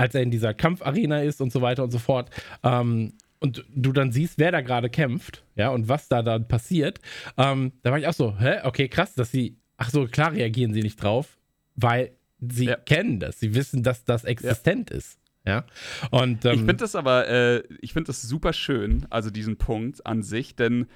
als 0.00 0.14
er 0.14 0.22
in 0.22 0.30
dieser 0.30 0.54
Kampfarena 0.54 1.20
ist 1.20 1.42
und 1.42 1.52
so 1.52 1.60
weiter 1.60 1.84
und 1.84 1.90
so 1.90 1.98
fort. 1.98 2.30
Ähm, 2.62 3.12
und 3.38 3.64
du 3.74 3.92
dann 3.92 4.12
siehst, 4.12 4.38
wer 4.38 4.50
da 4.50 4.62
gerade 4.62 4.88
kämpft, 4.88 5.44
ja, 5.56 5.68
und 5.68 5.88
was 5.88 6.08
da 6.08 6.22
dann 6.22 6.48
passiert, 6.48 7.00
ähm, 7.36 7.72
da 7.82 7.90
war 7.90 7.98
ich 7.98 8.06
auch 8.06 8.14
so, 8.14 8.38
hä, 8.38 8.60
okay, 8.64 8.88
krass, 8.88 9.14
dass 9.14 9.30
sie, 9.30 9.58
ach 9.76 9.90
so, 9.90 10.06
klar 10.06 10.32
reagieren 10.32 10.72
sie 10.72 10.82
nicht 10.82 11.02
drauf, 11.02 11.38
weil 11.76 12.12
sie 12.40 12.66
ja. 12.66 12.76
kennen 12.76 13.20
das, 13.20 13.40
sie 13.40 13.54
wissen, 13.54 13.82
dass 13.82 14.04
das 14.04 14.24
existent 14.24 14.90
ja. 14.90 14.96
ist. 14.96 15.18
Ja. 15.44 15.64
Und, 16.10 16.44
ähm, 16.44 16.52
ich 16.52 16.58
finde 16.60 16.76
das 16.76 16.94
aber, 16.94 17.28
äh, 17.28 17.62
ich 17.80 17.92
finde 17.92 18.08
das 18.08 18.22
super 18.22 18.52
schön, 18.54 19.06
also 19.10 19.30
diesen 19.30 19.56
Punkt 19.56 20.06
an 20.06 20.22
sich, 20.22 20.56
denn 20.56 20.86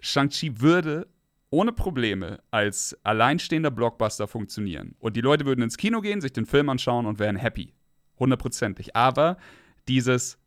Shang-Chi 0.00 0.60
würde 0.60 1.06
ohne 1.50 1.72
Probleme 1.72 2.40
als 2.50 2.98
alleinstehender 3.02 3.70
Blockbuster 3.70 4.26
funktionieren. 4.26 4.94
Und 4.98 5.16
die 5.16 5.20
Leute 5.20 5.46
würden 5.46 5.62
ins 5.62 5.76
Kino 5.76 6.00
gehen, 6.00 6.20
sich 6.20 6.32
den 6.32 6.46
Film 6.46 6.68
anschauen 6.68 7.06
und 7.06 7.18
wären 7.18 7.36
happy 7.36 7.72
hundertprozentig. 8.18 8.96
Aber 8.96 9.36
dieses 9.88 10.38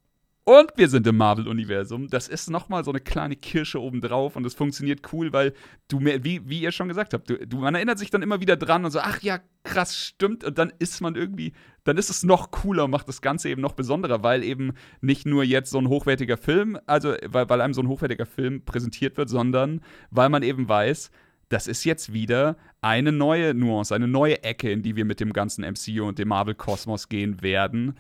und 0.48 0.72
wir 0.78 0.88
sind 0.88 1.06
im 1.06 1.18
Marvel-Universum. 1.18 2.08
Das 2.08 2.30
ist 2.30 2.50
nochmal 2.50 2.86
so 2.86 2.92
eine 2.92 3.02
kleine 3.02 3.36
Kirsche 3.36 3.82
obendrauf 3.82 4.38
und 4.38 4.46
es 4.46 4.54
funktioniert 4.54 5.02
cool, 5.12 5.34
weil 5.34 5.52
du 5.90 6.00
wie, 6.00 6.48
wie 6.48 6.62
ihr 6.62 6.72
schon 6.72 6.88
gesagt 6.88 7.14
habt, 7.14 7.30
du, 7.30 7.46
du, 7.46 7.58
man 7.58 7.76
erinnert 7.76 8.00
sich 8.00 8.12
dann 8.12 8.22
immer 8.22 8.40
wieder 8.40 8.56
dran 8.56 8.86
und 8.86 8.92
so, 8.92 9.00
ach 9.00 9.22
ja, 9.22 9.42
krass, 9.66 9.98
stimmt. 9.98 10.46
Und 10.46 10.58
dann 10.58 10.72
ist 10.80 11.02
man 11.02 11.16
irgendwie, 11.16 11.52
dann 11.84 11.98
ist 11.98 12.10
es 12.10 12.24
noch 12.24 12.52
cooler 12.52 12.86
und 12.86 12.92
macht 12.92 13.10
das 13.10 13.22
Ganze 13.22 13.50
eben 13.50 13.62
noch 13.62 13.74
besonderer, 13.74 14.24
weil 14.24 14.42
eben 14.42 14.72
nicht 15.02 15.26
nur 15.26 15.44
jetzt 15.44 15.70
so 15.70 15.80
ein 15.80 15.90
hochwertiger 15.90 16.38
Film, 16.38 16.80
also 16.86 17.14
weil, 17.26 17.50
weil 17.50 17.60
einem 17.60 17.74
so 17.74 17.82
ein 17.82 17.90
hochwertiger 17.90 18.26
Film 18.26 18.64
präsentiert 18.64 19.18
wird, 19.18 19.28
sondern 19.28 19.82
weil 20.12 20.30
man 20.30 20.44
eben 20.44 20.70
weiß, 20.70 21.12
das 21.50 21.68
ist 21.68 21.84
jetzt 21.84 22.14
wieder 22.14 22.58
eine 22.82 23.12
neue 23.12 23.54
Nuance, 23.54 23.96
eine 23.96 24.08
neue 24.08 24.44
Ecke, 24.44 24.72
in 24.72 24.82
die 24.82 24.96
wir 24.96 25.06
mit 25.06 25.20
dem 25.20 25.34
ganzen 25.34 25.64
MCU 25.64 26.06
und 26.08 26.20
dem 26.20 26.28
Marvel-Kosmos 26.28 27.10
gehen 27.10 27.42
werden. 27.42 27.98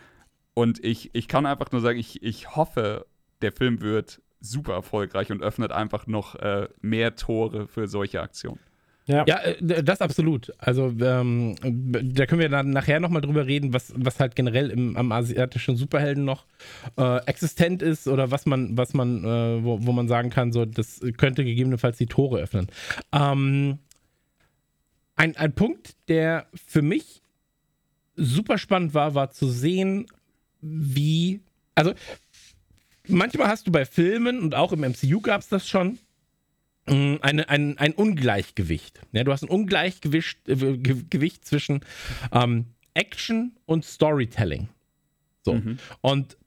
Und 0.53 0.83
ich, 0.83 1.11
ich 1.13 1.27
kann 1.27 1.45
einfach 1.45 1.71
nur 1.71 1.81
sagen, 1.81 1.99
ich, 1.99 2.21
ich 2.23 2.55
hoffe, 2.55 3.05
der 3.41 3.51
Film 3.51 3.81
wird 3.81 4.21
super 4.39 4.73
erfolgreich 4.73 5.31
und 5.31 5.41
öffnet 5.41 5.71
einfach 5.71 6.07
noch 6.07 6.35
äh, 6.35 6.67
mehr 6.81 7.15
Tore 7.15 7.67
für 7.67 7.87
solche 7.87 8.21
Aktionen. 8.21 8.59
Ja. 9.07 9.23
ja, 9.25 9.39
äh, 9.39 9.83
das 9.83 10.01
absolut. 10.01 10.53
Also 10.57 10.93
ähm, 10.99 11.55
da 11.61 12.25
können 12.25 12.41
wir 12.41 12.49
dann 12.49 12.71
nachher 12.71 12.99
nochmal 12.99 13.21
drüber 13.21 13.47
reden, 13.47 13.73
was, 13.73 13.93
was 13.95 14.19
halt 14.19 14.35
generell 14.35 14.69
im, 14.69 14.97
am 14.97 15.11
asiatischen 15.11 15.77
Superhelden 15.77 16.25
noch 16.25 16.45
äh, 16.97 17.25
existent 17.25 17.81
ist 17.81 18.07
oder 18.07 18.31
was 18.31 18.45
man, 18.45 18.77
was 18.77 18.93
man, 18.93 19.23
äh, 19.23 19.63
wo, 19.63 19.79
wo 19.81 19.91
man 19.93 20.07
sagen 20.07 20.29
kann, 20.29 20.51
so 20.51 20.65
das 20.65 21.01
könnte 21.17 21.45
gegebenenfalls 21.45 21.97
die 21.97 22.07
Tore 22.07 22.39
öffnen. 22.39 22.67
Ähm, 23.13 23.79
ein, 25.15 25.35
ein 25.37 25.53
Punkt, 25.53 25.95
der 26.09 26.47
für 26.53 26.81
mich 26.81 27.21
super 28.15 28.57
spannend 28.57 28.93
war, 28.93 29.15
war 29.15 29.31
zu 29.31 29.47
sehen, 29.47 30.07
wie, 30.61 31.41
also 31.75 31.93
manchmal 33.07 33.47
hast 33.47 33.67
du 33.67 33.71
bei 33.71 33.85
Filmen 33.85 34.41
und 34.41 34.53
auch 34.53 34.73
im 34.73 34.81
MCU 34.81 35.21
gab 35.21 35.41
es 35.41 35.47
das 35.47 35.67
schon, 35.67 35.97
eine, 36.87 37.49
ein, 37.49 37.77
ein 37.77 37.93
Ungleichgewicht. 37.93 39.01
Ja, 39.11 39.23
du 39.23 39.31
hast 39.31 39.43
ein 39.43 39.49
Ungleichgewicht 39.49 40.47
äh, 40.47 40.77
Gewicht 40.77 41.45
zwischen 41.45 41.81
ähm, 42.31 42.65
Action 42.93 43.55
und 43.65 43.85
Storytelling. 43.85 44.69
So. 45.43 45.55
Mhm. 45.55 45.77
Und 46.01 46.37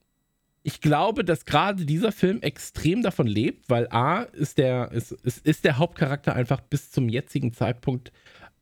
ich 0.63 0.81
glaube, 0.81 1.25
dass 1.25 1.47
gerade 1.47 1.87
dieser 1.87 2.13
Film 2.13 2.43
extrem 2.43 3.03
davon 3.03 3.27
lebt, 3.27 3.71
weil 3.71 3.89
A 3.91 4.23
ist 4.23 4.59
der, 4.59 4.93
ist, 4.93 5.13
ist, 5.13 5.47
ist 5.47 5.65
der 5.65 5.79
Hauptcharakter 5.79 6.35
einfach 6.35 6.61
bis 6.61 6.91
zum 6.91 7.09
jetzigen 7.09 7.53
Zeitpunkt 7.53 8.13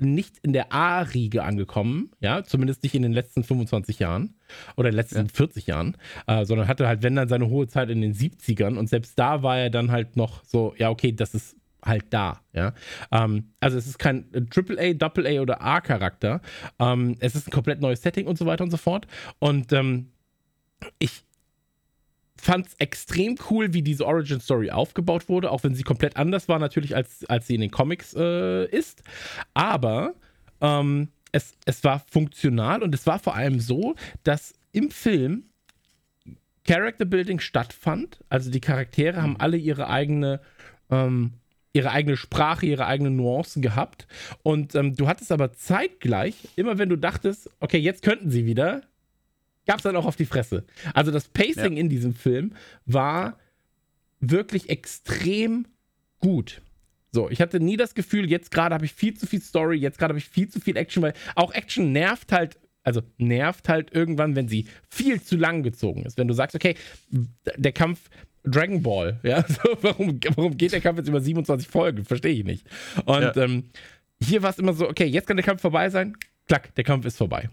nicht 0.01 0.39
in 0.43 0.53
der 0.53 0.73
A-Riege 0.73 1.43
angekommen, 1.43 2.11
ja, 2.21 2.45
zumindest 2.45 2.85
nicht 2.85 2.95
in 2.95 3.03
den 3.03 3.13
letzten 3.13 3.43
25 3.43 3.99
Jahren 3.99 4.35
oder 4.77 4.93
letzten 4.93 5.27
ja. 5.27 5.33
40 5.33 5.67
Jahren, 5.67 5.97
äh, 6.29 6.45
sondern 6.45 6.69
hatte 6.69 6.87
halt, 6.87 7.03
wenn 7.03 7.17
dann 7.17 7.29
seine 7.29 7.49
hohe 7.49 7.67
Zeit 7.67 7.91
in 7.91 8.01
den 8.01 8.15
70ern 8.15 8.77
und 8.77 8.89
selbst 8.89 9.19
da 9.19 9.43
war 9.43 9.59
er 9.59 9.71
dann 9.71 9.91
halt 9.91 10.17
noch 10.17 10.45
so, 10.45 10.75
ja, 10.79 10.91
okay, 10.91 11.11
das 11.11 11.35
ist 11.35 11.57
halt 11.85 12.07
da, 12.11 12.41
ja. 12.53 12.75
Ähm, 13.13 13.53
also 13.61 13.79
es 13.79 13.87
ist 13.87 13.99
kein 13.99 14.27
AAA, 14.33 14.95
AA 15.01 15.41
oder 15.41 15.63
A-Charakter. 15.63 16.41
Ähm, 16.79 17.17
es 17.21 17.35
ist 17.35 17.49
ein 17.49 17.53
komplett 17.53 17.81
neues 17.81 18.03
Setting 18.03 18.27
und 18.27 18.39
so 18.39 18.47
weiter 18.47 18.65
und 18.65 18.71
so 18.71 18.77
fort. 18.77 19.07
Und 19.39 19.73
ähm, 19.73 20.11
ich, 20.99 21.25
fand 22.41 22.69
es 22.69 22.75
extrem 22.75 23.37
cool, 23.51 23.75
wie 23.75 23.83
diese 23.83 24.07
Origin 24.07 24.41
Story 24.41 24.71
aufgebaut 24.71 25.29
wurde, 25.29 25.51
auch 25.51 25.65
wenn 25.65 25.75
sie 25.75 25.83
komplett 25.83 26.17
anders 26.17 26.49
war 26.49 26.59
natürlich, 26.59 26.95
als, 26.95 27.25
als 27.27 27.47
sie 27.47 27.57
in 27.57 27.61
den 27.61 27.71
Comics 27.71 28.15
äh, 28.15 28.67
ist. 28.67 29.03
Aber 29.55 30.15
ähm, 30.61 31.09
es, 31.33 31.55
es 31.67 31.85
war 31.85 32.01
funktional 32.11 32.83
und 32.83 32.95
es 32.95 33.07
war 33.07 33.19
vor 33.19 33.35
allem 33.35 33.61
so, 33.61 33.97
dass 34.23 34.55
im 34.73 34.91
Film 34.91 35.45
Character 36.67 37.05
Building 37.05 37.41
stattfand. 37.41 38.21
Also 38.29 38.51
die 38.51 38.61
Charaktere 38.61 39.21
haben 39.21 39.33
mhm. 39.33 39.41
alle 39.41 39.57
ihre 39.57 39.89
eigene 39.89 40.41
ähm, 40.91 41.35
ihre 41.79 41.93
eigene 41.93 42.17
Sprache, 42.17 42.67
ihre 42.67 42.87
eigenen 42.87 43.17
Nuancen 43.17 43.63
gehabt. 43.63 44.09
Und 44.43 44.75
ähm, 44.75 44.97
du 44.97 45.07
hattest 45.07 45.31
aber 45.31 45.53
zeitgleich, 45.53 46.35
immer 46.57 46.77
wenn 46.79 46.89
du 46.89 46.97
dachtest, 46.97 47.49
okay, 47.61 47.79
jetzt 47.79 48.03
könnten 48.03 48.31
sie 48.31 48.47
wieder, 48.47 48.83
gab 49.65 49.77
es 49.77 49.85
dann 49.85 49.95
auch 49.95 50.07
auf 50.07 50.17
die 50.17 50.27
Fresse. 50.27 50.65
Also 50.93 51.13
das 51.13 51.29
Pacing 51.29 51.75
ja. 51.75 51.81
in 51.81 51.89
diesem 51.89 52.15
Film 52.15 52.53
war 52.85 53.39
wirklich 54.19 54.69
extrem 54.69 55.67
gut. 56.19 56.61
So, 57.13 57.31
ich 57.31 57.41
hatte 57.41 57.61
nie 57.61 57.77
das 57.77 57.95
Gefühl, 57.95 58.29
jetzt 58.29 58.51
gerade 58.51 58.75
habe 58.75 58.85
ich 58.85 58.93
viel 58.93 59.15
zu 59.15 59.27
viel 59.27 59.41
Story, 59.41 59.77
jetzt 59.77 59.99
gerade 59.99 60.11
habe 60.13 60.19
ich 60.19 60.29
viel 60.29 60.49
zu 60.49 60.61
viel 60.61 60.77
Action, 60.77 61.03
weil 61.03 61.15
auch 61.37 61.53
Action 61.53 61.93
nervt 61.93 62.33
halt, 62.33 62.59
also 62.83 63.03
nervt 63.19 63.69
halt 63.69 63.95
irgendwann, 63.95 64.35
wenn 64.35 64.49
sie 64.49 64.67
viel 64.91 65.23
zu 65.23 65.37
lang 65.37 65.63
gezogen 65.63 66.05
ist. 66.05 66.19
Wenn 66.19 66.29
du 66.29 66.35
sagst, 66.35 66.57
okay, 66.57 66.75
der 67.57 67.73
Kampf 67.73 68.11
Dragon 68.45 68.83
Ball, 68.83 69.19
ja, 69.23 69.43
so, 69.49 69.77
warum, 69.83 70.21
warum 70.37 70.57
geht 70.57 70.73
der 70.73 70.81
Kampf 70.81 70.99
jetzt 70.99 71.09
über 71.09 71.21
27 71.21 71.69
Folgen? 71.69 72.05
Verstehe 72.05 72.33
ich 72.33 72.45
nicht. 72.45 72.67
Und 73.05 73.23
ja. 73.23 73.37
ähm, 73.37 73.71
hier 74.23 74.43
war 74.43 74.51
es 74.51 74.59
immer 74.59 74.73
so, 74.73 74.89
okay, 74.89 75.07
jetzt 75.07 75.27
kann 75.27 75.37
der 75.37 75.47
Kampf 75.47 75.61
vorbei 75.61 75.91
sein, 75.91 76.17
klack, 76.47 76.75
der 76.75 76.85
Kampf 76.85 77.05
ist 77.07 77.17
vorbei. 77.17 77.51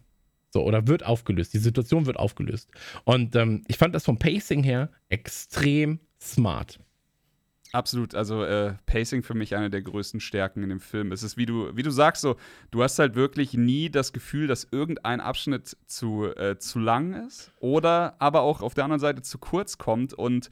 So, 0.51 0.63
oder 0.63 0.87
wird 0.87 1.05
aufgelöst. 1.05 1.53
Die 1.53 1.57
Situation 1.57 2.05
wird 2.05 2.17
aufgelöst. 2.17 2.71
Und 3.03 3.35
ähm, 3.35 3.63
ich 3.67 3.77
fand 3.77 3.93
das 3.93 4.05
vom 4.05 4.17
Pacing 4.17 4.63
her 4.63 4.89
extrem 5.09 5.99
smart. 6.21 6.79
Absolut, 7.75 8.15
also 8.15 8.41
äh, 8.45 8.75
Pacing 8.85 9.21
für 9.21 9.33
mich 9.33 9.53
eine 9.53 9.69
der 9.69 9.81
größten 9.81 10.21
Stärken 10.21 10.63
in 10.63 10.69
dem 10.69 10.79
Film. 10.79 11.11
Es 11.11 11.23
ist, 11.23 11.35
wie 11.35 11.45
du, 11.45 11.75
wie 11.75 11.83
du 11.83 11.91
sagst, 11.91 12.21
so, 12.21 12.37
du 12.71 12.81
hast 12.81 12.97
halt 12.99 13.15
wirklich 13.15 13.53
nie 13.53 13.89
das 13.89 14.13
Gefühl, 14.13 14.47
dass 14.47 14.65
irgendein 14.71 15.19
Abschnitt 15.19 15.75
zu, 15.85 16.33
äh, 16.37 16.57
zu 16.57 16.79
lang 16.79 17.27
ist 17.27 17.51
oder 17.59 18.15
aber 18.19 18.43
auch 18.43 18.61
auf 18.61 18.75
der 18.75 18.85
anderen 18.85 19.01
Seite 19.01 19.23
zu 19.23 19.39
kurz 19.39 19.77
kommt 19.77 20.13
und 20.13 20.49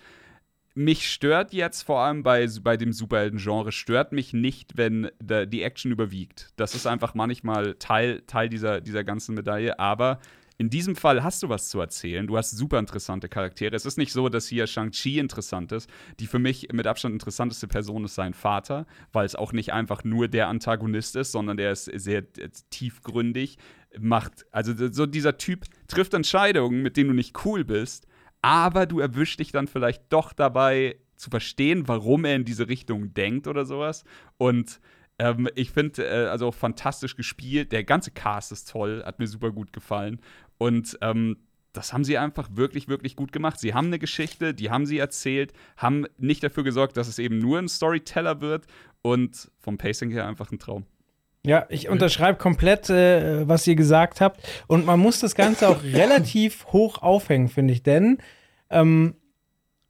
mich 0.76 1.10
stört 1.10 1.54
jetzt 1.54 1.84
vor 1.84 2.00
allem 2.00 2.24
bei, 2.24 2.48
bei 2.62 2.78
dem 2.78 2.94
Superhelden-Genre, 2.94 3.72
stört 3.72 4.12
mich 4.12 4.34
nicht, 4.34 4.78
wenn 4.78 5.10
da 5.20 5.46
die 5.46 5.62
Action 5.62 5.92
überwiegt. 5.92 6.52
Das 6.56 6.74
ist 6.74 6.88
einfach 6.88 7.14
manchmal 7.14 7.76
Teil, 7.76 8.22
Teil 8.26 8.50
dieser, 8.50 8.82
dieser 8.82 9.04
ganzen 9.04 9.36
Medaille, 9.36 9.78
aber 9.80 10.20
in 10.58 10.70
diesem 10.70 10.96
Fall 10.96 11.24
hast 11.24 11.42
du 11.44 11.50
was 11.50 11.70
zu 11.70 11.80
erzählen. 11.80 12.28
Du 12.28 12.38
hast 12.38 12.52
super 12.52 12.80
interessante 12.80 13.28
Charaktere. 13.28 13.76
Es 13.76 13.86
ist 13.86 13.98
nicht 13.98 14.14
so, 14.14 14.30
dass 14.30 14.48
hier 14.48 14.68
Shang-Chi 14.68 15.20
interessant 15.20 15.72
ist. 15.72 15.90
Die 16.20 16.28
für 16.28 16.40
mich 16.40 16.72
mit 16.72 16.86
Abstand 16.86 17.14
interessanteste 17.14 17.68
Person 17.68 18.06
ist 18.06 18.16
sein 18.16 18.34
Vater, 18.34 18.86
weil 19.12 19.26
es 19.26 19.36
auch 19.36 19.52
nicht 19.52 19.74
einfach 19.74 20.04
nur 20.04 20.28
der 20.28 20.48
Antagonist 20.48 21.16
ist, 21.16 21.32
sondern 21.32 21.58
der 21.58 21.72
ist 21.72 21.86
sehr 21.86 22.24
tiefgründig. 22.70 23.58
Macht, 24.00 24.46
also 24.52 24.74
so 24.92 25.06
dieser 25.06 25.38
Typ 25.38 25.66
trifft 25.88 26.14
Entscheidungen, 26.14 26.82
mit 26.82 26.98
denen 26.98 27.10
du 27.10 27.16
nicht 27.16 27.46
cool 27.46 27.64
bist, 27.64 28.08
aber 28.44 28.86
du 28.86 29.00
erwischst 29.00 29.40
dich 29.40 29.52
dann 29.52 29.68
vielleicht 29.68 30.04
doch 30.10 30.34
dabei 30.34 30.98
zu 31.16 31.30
verstehen, 31.30 31.88
warum 31.88 32.26
er 32.26 32.36
in 32.36 32.46
diese 32.46 32.68
Richtung 32.68 33.14
denkt 33.14 33.48
oder 33.48 33.66
sowas. 33.66 34.04
Und 34.38 34.82
ähm, 35.18 35.48
ich 35.56 35.72
finde, 35.72 36.06
äh, 36.06 36.28
also 36.28 36.52
fantastisch 36.52 37.16
gespielt. 37.16 37.72
Der 37.72 37.86
ganze 37.86 38.12
Cast 38.12 38.52
ist 38.52 38.70
toll, 38.70 39.02
hat 39.06 39.20
mir 39.20 39.28
super 39.28 39.52
gut 39.52 39.72
gefallen. 39.72 40.20
Und 40.58 40.98
ähm, 41.02 41.38
das 41.72 41.94
haben 41.94 42.04
sie 42.04 42.18
einfach 42.18 42.50
wirklich, 42.52 42.90
wirklich 42.90 43.16
gut 43.16 43.32
gemacht. 43.32 43.60
Sie 43.60 43.74
haben 43.74 43.88
eine 43.88 43.98
Geschichte, 43.98 44.54
die 44.54 44.70
haben 44.70 44.86
sie 44.86 44.98
erzählt, 44.98 45.54
haben 45.78 46.06
nicht 46.18 46.44
dafür 46.44 46.64
gesorgt, 46.64 46.98
dass 46.98 47.08
es 47.08 47.20
eben 47.20 47.38
nur 47.38 47.60
ein 47.60 47.70
Storyteller 47.70 48.42
wird 48.42 48.68
und 49.02 49.50
vom 49.58 49.78
Pacing 49.78 50.12
her 50.12 50.28
einfach 50.28 50.52
ein 50.52 50.60
Traum. 50.60 50.86
Ja, 51.46 51.66
ich 51.68 51.90
unterschreibe 51.90 52.38
komplett, 52.38 52.90
äh, 52.90 53.48
was 53.48 53.68
ihr 53.68 53.76
gesagt 53.76 54.22
habt. 54.22 54.42
Und 54.68 54.86
man 54.86 55.00
muss 55.00 55.20
das 55.20 55.36
Ganze 55.36 55.68
auch 55.68 55.84
relativ 55.94 56.68
hoch 56.68 57.02
aufhängen, 57.02 57.50
finde 57.50 57.74
ich. 57.74 57.84
Denn 57.84 58.20
ähm, 58.70 59.16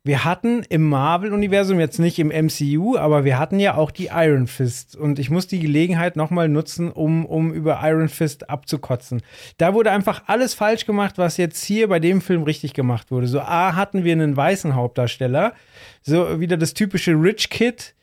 wir 0.04 0.26
hatten 0.26 0.64
im 0.68 0.90
Marvel-Universum, 0.90 1.80
jetzt 1.80 2.00
nicht 2.00 2.18
im 2.18 2.30
MCU, 2.30 2.98
aber 2.98 3.24
wir 3.24 3.38
hatten 3.38 3.60
ja 3.60 3.76
auch 3.76 3.92
die 3.92 4.10
Iron 4.12 4.48
Fist. 4.48 4.96
Und 4.98 5.20
ich 5.20 5.30
muss 5.30 5.46
die 5.46 5.60
Gelegenheit 5.60 6.16
nochmal 6.16 6.50
nutzen, 6.50 6.92
um, 6.92 7.24
um 7.26 7.54
über 7.54 7.80
Iron 7.84 8.10
Fist 8.10 8.50
abzukotzen. 8.50 9.22
Da 9.58 9.76
wurde 9.76 9.92
einfach 9.92 10.24
alles 10.26 10.56
falsch 10.56 10.88
gemacht, 10.88 11.20
was 11.20 11.38
jetzt 11.38 11.64
hier 11.64 11.88
bei 11.88 12.00
dem 12.00 12.20
Film 12.20 12.44
richtig 12.44 12.74
gemacht 12.74 13.12
wurde. 13.12 13.28
So, 13.28 13.40
A, 13.40 13.76
hatten 13.76 14.04
wir 14.04 14.12
einen 14.12 14.36
weißen 14.36 14.74
Hauptdarsteller. 14.74 15.54
So 16.02 16.40
wieder 16.40 16.58
das 16.58 16.74
typische 16.74 17.12
Rich 17.12 17.52
Kid 17.52 17.94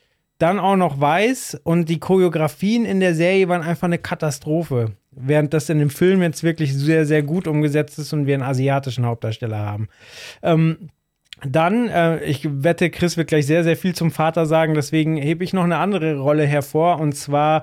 dann 0.41 0.59
auch 0.59 0.76
noch 0.76 1.01
weiß 1.01 1.61
und 1.64 1.88
die 1.88 2.01
Choreografien 2.01 2.84
in 2.84 2.99
der 3.01 3.14
Serie 3.14 3.49
waren 3.49 3.62
einfach 3.62 3.86
eine 3.86 3.99
Katastrophe. 3.99 4.93
Während 5.11 5.53
das 5.53 5.68
in 5.68 5.78
dem 5.78 5.91
Film 5.91 6.22
jetzt 6.22 6.43
wirklich 6.43 6.74
sehr, 6.74 7.05
sehr 7.05 7.22
gut 7.22 7.47
umgesetzt 7.47 7.99
ist 7.99 8.12
und 8.12 8.26
wir 8.26 8.34
einen 8.34 8.43
asiatischen 8.43 9.05
Hauptdarsteller 9.05 9.59
haben. 9.59 9.88
Ähm, 10.43 10.91
dann, 11.45 11.88
äh, 11.88 12.22
ich 12.24 12.49
wette, 12.51 12.91
Chris 12.91 13.16
wird 13.16 13.28
gleich 13.28 13.47
sehr, 13.47 13.64
sehr 13.64 13.76
viel 13.76 13.95
zum 13.95 14.11
Vater 14.11 14.47
sagen, 14.47 14.74
deswegen 14.74 15.16
hebe 15.16 15.45
ich 15.45 15.53
noch 15.53 15.64
eine 15.64 15.78
andere 15.78 16.18
Rolle 16.18 16.47
hervor 16.47 17.01
und 17.01 17.14
zwar 17.14 17.62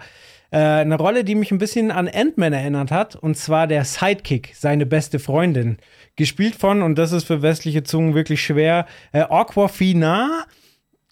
äh, 0.51 0.57
eine 0.57 0.97
Rolle, 0.97 1.23
die 1.23 1.36
mich 1.36 1.51
ein 1.51 1.57
bisschen 1.57 1.89
an 1.89 2.07
Ant-Man 2.07 2.53
erinnert 2.53 2.91
hat 2.91 3.15
und 3.15 3.38
zwar 3.38 3.65
der 3.65 3.86
Sidekick, 3.86 4.51
seine 4.55 4.86
beste 4.86 5.19
Freundin. 5.19 5.78
Gespielt 6.15 6.55
von, 6.55 6.82
und 6.82 6.97
das 6.97 7.11
ist 7.11 7.25
für 7.25 7.41
westliche 7.41 7.84
Zungen 7.84 8.13
wirklich 8.13 8.41
schwer, 8.41 8.86
äh, 9.13 9.21
Aquafina 9.21 10.45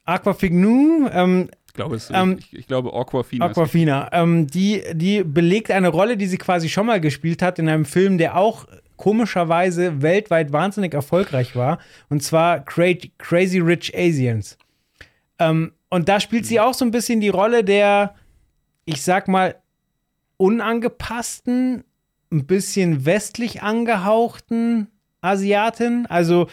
Aquafignu, 0.05 1.09
ähm, 1.11 1.49
ich 1.67 1.73
glaube, 1.73 1.95
es, 1.97 2.09
ähm, 2.13 2.37
ich, 2.39 2.53
ich, 2.53 2.67
glaube 2.67 2.93
Aquafina. 2.93 3.47
Aquafina. 3.47 4.09
Ähm, 4.13 4.47
die, 4.47 4.81
die 4.93 5.25
belegt 5.25 5.71
eine 5.71 5.89
Rolle, 5.89 6.15
die 6.15 6.27
sie 6.27 6.37
quasi 6.37 6.69
schon 6.69 6.85
mal 6.85 7.01
gespielt 7.01 7.41
hat 7.41 7.59
in 7.59 7.67
einem 7.67 7.83
Film, 7.83 8.17
der 8.17 8.37
auch 8.37 8.65
komischerweise 8.95 10.01
weltweit 10.01 10.53
wahnsinnig 10.53 10.93
erfolgreich 10.93 11.55
war. 11.55 11.79
Und 12.09 12.23
zwar 12.23 12.63
Crazy 12.63 13.59
Rich 13.59 13.93
Asians. 13.93 14.57
Ähm, 15.37 15.73
und 15.89 16.07
da 16.07 16.19
spielt 16.19 16.45
sie 16.45 16.59
auch 16.59 16.73
so 16.73 16.85
ein 16.85 16.91
bisschen 16.91 17.19
die 17.19 17.29
Rolle 17.29 17.63
der, 17.63 18.15
ich 18.85 19.01
sag 19.01 19.27
mal, 19.27 19.55
unangepassten, 20.37 21.83
ein 22.31 22.45
bisschen 22.45 23.05
westlich 23.05 23.63
angehauchten 23.63 24.87
Asiatin. 25.21 26.05
Also 26.05 26.47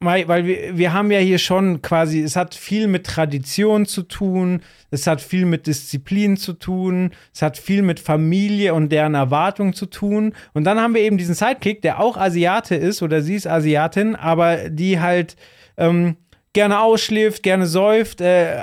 weil, 0.00 0.44
wir, 0.44 0.76
wir 0.76 0.92
haben 0.92 1.10
ja 1.10 1.18
hier 1.18 1.38
schon 1.38 1.80
quasi, 1.80 2.20
es 2.20 2.36
hat 2.36 2.54
viel 2.54 2.86
mit 2.86 3.06
Tradition 3.06 3.86
zu 3.86 4.02
tun, 4.02 4.60
es 4.90 5.06
hat 5.06 5.22
viel 5.22 5.46
mit 5.46 5.66
Disziplin 5.66 6.36
zu 6.36 6.52
tun, 6.52 7.12
es 7.34 7.40
hat 7.40 7.56
viel 7.56 7.82
mit 7.82 7.98
Familie 7.98 8.74
und 8.74 8.90
deren 8.92 9.14
Erwartungen 9.14 9.72
zu 9.72 9.86
tun. 9.86 10.34
Und 10.52 10.64
dann 10.64 10.78
haben 10.78 10.94
wir 10.94 11.00
eben 11.00 11.16
diesen 11.16 11.34
Sidekick, 11.34 11.80
der 11.80 11.98
auch 11.98 12.16
Asiate 12.18 12.74
ist 12.74 13.02
oder 13.02 13.22
sie 13.22 13.36
ist 13.36 13.46
Asiatin, 13.46 14.16
aber 14.16 14.68
die 14.68 15.00
halt 15.00 15.36
ähm, 15.78 16.16
gerne 16.52 16.80
ausschläft, 16.80 17.42
gerne 17.42 17.66
säuft, 17.66 18.20
äh, 18.20 18.58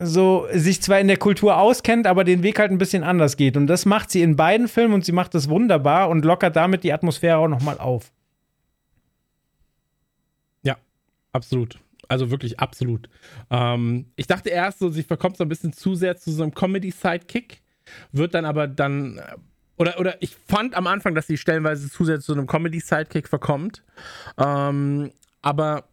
so 0.00 0.46
sich 0.52 0.82
zwar 0.82 1.00
in 1.00 1.08
der 1.08 1.18
Kultur 1.18 1.58
auskennt, 1.58 2.06
aber 2.06 2.24
den 2.24 2.42
Weg 2.42 2.58
halt 2.58 2.70
ein 2.70 2.78
bisschen 2.78 3.04
anders 3.04 3.36
geht. 3.36 3.56
Und 3.56 3.66
das 3.68 3.86
macht 3.86 4.10
sie 4.10 4.22
in 4.22 4.36
beiden 4.36 4.68
Filmen 4.68 4.94
und 4.94 5.04
sie 5.04 5.12
macht 5.12 5.34
das 5.34 5.48
wunderbar 5.48 6.10
und 6.10 6.24
lockert 6.24 6.56
damit 6.56 6.84
die 6.84 6.92
Atmosphäre 6.92 7.38
auch 7.38 7.48
nochmal 7.48 7.78
auf. 7.78 8.12
Absolut. 11.32 11.78
Also 12.08 12.30
wirklich 12.30 12.58
absolut. 12.58 13.08
Ähm, 13.50 14.06
ich 14.16 14.26
dachte 14.26 14.48
erst 14.48 14.80
so, 14.80 14.88
sie 14.88 15.04
verkommt 15.04 15.36
so 15.36 15.44
ein 15.44 15.48
bisschen 15.48 15.72
zu 15.72 15.94
sehr 15.94 16.16
zu 16.16 16.32
so 16.32 16.42
einem 16.42 16.54
Comedy-Sidekick, 16.54 17.62
wird 18.12 18.34
dann 18.34 18.44
aber 18.44 18.66
dann. 18.66 19.18
Äh, 19.18 19.36
oder, 19.76 19.98
oder 19.98 20.20
ich 20.20 20.34
fand 20.34 20.74
am 20.74 20.86
Anfang, 20.86 21.14
dass 21.14 21.26
sie 21.26 21.38
stellenweise 21.38 21.88
zu 21.88 22.04
sehr 22.04 22.20
zu 22.20 22.32
einem 22.32 22.46
Comedy-Sidekick 22.46 23.28
verkommt. 23.28 23.82
Ähm, 24.38 25.10
aber 25.40 25.84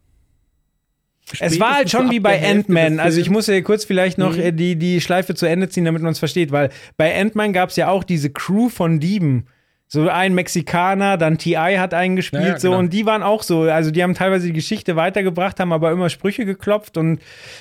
es 1.40 1.60
war 1.60 1.74
halt 1.74 1.90
schon 1.90 2.10
wie 2.10 2.20
bei 2.20 2.44
Ant-Man. 2.44 3.00
Also 3.00 3.20
ich 3.20 3.30
muss 3.30 3.46
ja 3.46 3.60
kurz 3.60 3.84
vielleicht 3.84 4.18
noch 4.18 4.36
mhm. 4.36 4.56
die, 4.56 4.76
die 4.76 5.00
Schleife 5.00 5.34
zu 5.34 5.46
Ende 5.46 5.68
ziehen, 5.68 5.84
damit 5.84 6.02
man 6.02 6.12
es 6.12 6.18
versteht, 6.18 6.52
weil 6.52 6.70
bei 6.96 7.18
Ant-Man 7.18 7.52
gab 7.52 7.70
es 7.70 7.76
ja 7.76 7.88
auch 7.88 8.04
diese 8.04 8.30
Crew 8.30 8.68
von 8.68 9.00
Dieben, 9.00 9.46
So 9.90 10.06
ein 10.10 10.34
Mexikaner, 10.34 11.16
dann 11.16 11.38
T.I. 11.38 11.78
hat 11.78 11.94
einen 11.94 12.14
gespielt, 12.14 12.42
ja, 12.42 12.48
ja, 12.50 12.58
so, 12.58 12.68
genau. 12.68 12.80
und 12.80 12.92
die 12.92 13.06
waren 13.06 13.22
auch 13.22 13.42
so. 13.42 13.62
Also, 13.62 13.90
die 13.90 14.02
haben 14.02 14.12
teilweise 14.12 14.48
die 14.48 14.52
Geschichte 14.52 14.96
weitergebracht, 14.96 15.58
haben 15.58 15.72
aber 15.72 15.90
immer 15.90 16.10
Sprüche 16.10 16.44
geklopft 16.44 16.98
und 16.98 17.20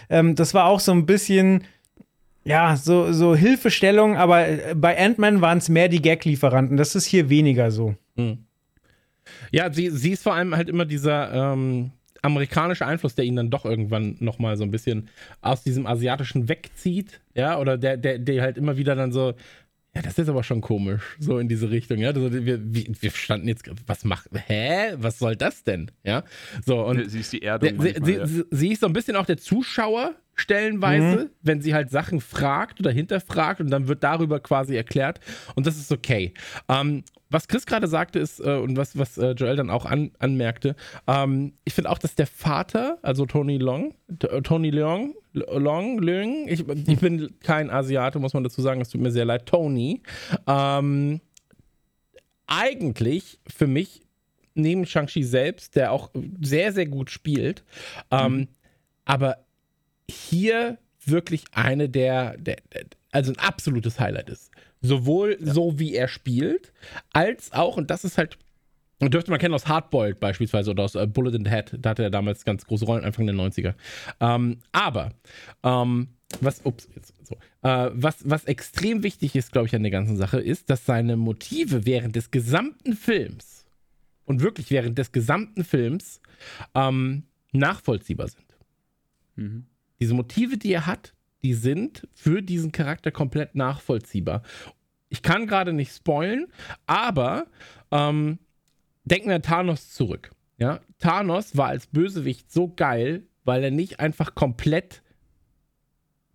ähm, 0.10 0.36
das 0.36 0.54
war 0.54 0.66
auch 0.66 0.82
so 0.82 0.92
ein 0.92 1.06
bisschen, 1.06 1.64
ja, 2.44 2.76
so, 2.76 3.14
so 3.14 3.34
Hilfestellung, 3.34 4.18
aber 4.18 4.46
äh, 4.46 4.76
bei 4.76 4.98
Ant-Man 4.98 5.40
waren 5.40 5.60
es 5.60 5.70
mehr 5.70 5.88
die 5.88 6.02
Gag-Lieferanten. 6.02 6.76
Das 6.76 6.96
ist 6.96 7.06
hier 7.06 7.30
weniger 7.30 7.72
so. 7.72 7.96
Hm. 8.18 8.40
Ja, 9.52 9.72
sie, 9.72 9.90
sie 9.90 10.12
ist 10.12 10.24
vor 10.24 10.34
allem 10.34 10.54
halt 10.56 10.68
immer 10.68 10.86
dieser 10.86 11.54
ähm, 11.54 11.92
amerikanische 12.22 12.86
Einfluss, 12.86 13.16
der 13.16 13.24
ihn 13.24 13.38
dann 13.38 13.50
doch 13.50 13.64
irgendwann 13.64 14.18
nochmal 14.20 14.58
so 14.58 14.64
ein 14.64 14.72
bisschen 14.72 15.08
aus 15.42 15.64
diesem 15.64 15.88
Asiatischen 15.88 16.50
wegzieht, 16.50 17.22
ja, 17.36 17.58
oder 17.58 17.78
der, 17.78 17.96
der, 17.96 18.20
der 18.20 18.42
halt 18.42 18.58
immer 18.58 18.76
wieder 18.76 18.96
dann 18.96 19.14
so, 19.14 19.34
ja, 19.98 20.04
das 20.04 20.20
ist 20.20 20.30
aber 20.30 20.44
schon 20.44 20.62
komisch, 20.62 21.02
so 21.20 21.40
in 21.40 21.50
diese 21.50 21.72
Richtung, 21.72 21.98
ja. 21.98 22.10
Also 22.10 22.32
wir, 22.32 22.60
wir 22.62 23.12
standen 23.12 23.48
jetzt, 23.48 23.64
was 23.88 24.06
macht, 24.06 24.30
hä? 24.32 24.94
Was 24.98 25.18
soll 25.18 25.36
das 25.36 25.64
denn? 25.64 25.90
Ja, 26.04 26.24
so 26.64 26.86
und. 26.86 27.10
Sie 27.10 27.22
ist 27.22 27.34
die 27.34 27.42
Erdung. 27.42 27.80
Der, 27.80 28.06
sie, 28.06 28.14
ja. 28.14 28.28
sie, 28.28 28.72
ist 28.72 28.82
so 28.82 28.86
ein 28.86 28.94
bisschen 28.94 29.16
auch 29.16 29.26
der 29.26 29.38
Zuschauer 29.38 30.14
stellenweise, 30.38 31.26
mhm. 31.26 31.30
wenn 31.42 31.62
sie 31.62 31.74
halt 31.74 31.90
Sachen 31.90 32.22
fragt 32.22 32.80
oder 32.80 32.92
hinterfragt 32.92 33.60
und 33.60 33.70
dann 33.70 33.88
wird 33.88 34.04
darüber 34.04 34.40
quasi 34.40 34.76
erklärt 34.76 35.20
und 35.56 35.68
das 35.68 35.78
ist 35.78 35.92
okay. 35.92 36.34
Ähm, 36.70 37.04
was 37.30 37.48
Chris 37.48 37.66
gerade 37.66 37.88
sagte 37.88 38.20
ist 38.20 38.40
äh, 38.40 38.56
und 38.56 38.78
was, 38.78 38.98
was 38.98 39.18
äh, 39.18 39.32
Joel 39.32 39.58
dann 39.58 39.70
auch 39.70 39.86
an, 39.86 40.12
anmerkte, 40.20 40.76
ähm, 41.08 41.54
ich 41.66 41.74
finde 41.74 41.90
auch, 41.90 41.98
dass 41.98 42.16
der 42.16 42.28
Vater, 42.28 43.00
also 43.02 43.26
Tony 43.26 43.58
Long, 43.58 43.96
äh, 44.22 44.42
Tony 44.42 44.70
Leong, 44.70 45.16
Long, 45.34 46.00
Leung, 46.00 46.48
ich, 46.48 46.68
ich 46.68 47.00
bin 47.00 47.36
kein 47.42 47.70
Asiate, 47.70 48.20
muss 48.20 48.34
man 48.34 48.44
dazu 48.44 48.62
sagen, 48.62 48.82
es 48.82 48.90
tut 48.90 49.02
mir 49.02 49.12
sehr 49.12 49.26
leid, 49.26 49.46
Tony, 49.46 50.02
ähm, 50.48 51.20
eigentlich 52.48 53.40
für 53.48 53.68
mich 53.68 54.02
neben 54.56 54.86
Shang-Chi 54.86 55.24
selbst, 55.24 55.76
der 55.76 55.92
auch 55.92 56.10
sehr, 56.42 56.72
sehr 56.72 56.88
gut 56.88 57.12
spielt, 57.12 57.64
ähm, 58.10 58.34
mhm. 58.34 58.48
aber 59.06 59.38
hier 60.10 60.78
wirklich 61.06 61.46
eine 61.52 61.90
der, 61.90 62.38
der, 62.38 62.58
der, 62.74 62.86
also 63.12 63.32
ein 63.32 63.40
absolutes 63.40 64.00
Highlight 64.00 64.30
ist. 64.30 64.52
Sowohl 64.82 65.38
ja. 65.40 65.54
so, 65.54 65.80
wie 65.80 65.96
er 65.96 66.08
spielt, 66.08 66.74
als 67.14 67.52
auch, 67.54 67.78
und 67.78 67.90
das 67.90 68.04
ist 68.04 68.18
halt, 68.18 68.38
dürfte 69.02 69.32
man 69.32 69.40
kennen 69.40 69.54
aus 69.54 69.68
Hardboiled 69.68 70.20
beispielsweise 70.20 70.72
oder 70.72 70.84
aus 70.84 70.96
uh, 70.96 71.08
Bullet 71.08 71.36
in 71.36 71.46
the 71.46 71.52
Head, 71.52 71.78
da 71.80 71.92
hatte 71.92 72.04
er 72.04 72.10
damals 72.10 72.46
ganz 72.46 72.66
große 72.66 72.86
Rollen, 72.86 73.04
Anfang 73.04 73.26
der 73.26 73.36
90er. 73.36 73.74
Ähm, 74.20 74.60
aber, 74.72 75.14
ähm, 75.64 76.10
was, 76.42 76.62
ups, 76.66 76.90
jetzt, 76.94 77.14
so, 77.26 77.36
äh, 77.68 77.90
was, 77.94 78.18
was 78.30 78.44
extrem 78.46 79.04
wichtig 79.04 79.36
ist, 79.36 79.52
glaube 79.52 79.68
ich, 79.68 79.76
an 79.76 79.84
der 79.84 79.92
ganzen 79.92 80.18
Sache, 80.18 80.40
ist, 80.40 80.70
dass 80.70 80.86
seine 80.86 81.16
Motive 81.16 81.86
während 81.86 82.16
des 82.16 82.32
gesamten 82.32 82.94
Films 82.94 83.66
und 84.26 84.42
wirklich 84.42 84.70
während 84.72 84.98
des 84.98 85.12
gesamten 85.12 85.64
Films 85.64 86.22
ähm, 86.76 87.24
nachvollziehbar 87.54 88.28
sind. 88.28 88.58
Mhm. 89.36 89.66
Diese 90.00 90.14
Motive, 90.14 90.58
die 90.58 90.72
er 90.72 90.86
hat, 90.86 91.14
die 91.44 91.54
sind 91.54 92.08
für 92.14 92.42
diesen 92.42 92.72
Charakter 92.72 93.12
komplett 93.12 93.56
nachvollziehbar. 93.56 94.42
Ich 95.10 95.22
kann 95.22 95.48
gerade 95.48 95.74
nicht 95.74 95.96
spoilen, 95.96 96.48
aber 96.86 97.48
ähm, 97.92 98.40
denken 99.06 99.30
wir 99.30 99.36
an 99.36 99.42
Thanos 99.42 99.94
zurück. 99.94 100.32
Ja? 100.58 100.82
Thanos 101.00 101.56
war 101.56 101.68
als 101.68 101.88
Bösewicht 101.88 102.52
so 102.52 102.74
geil, 102.76 103.24
weil 103.46 103.64
er 103.64 103.72
nicht 103.72 104.00
einfach 104.00 104.36
komplett 104.36 105.02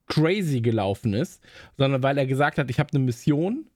crazy 0.07 0.61
gelaufen 0.61 1.15
ist, 1.15 1.43
sondern 1.77 2.03
weil 2.03 2.19
er 2.19 2.27
gesagt 2.27 2.59
hat, 2.59 2.71
ich 2.71 2.79
habe 2.79 2.91
eine 2.93 3.05
Mission, 3.05 3.67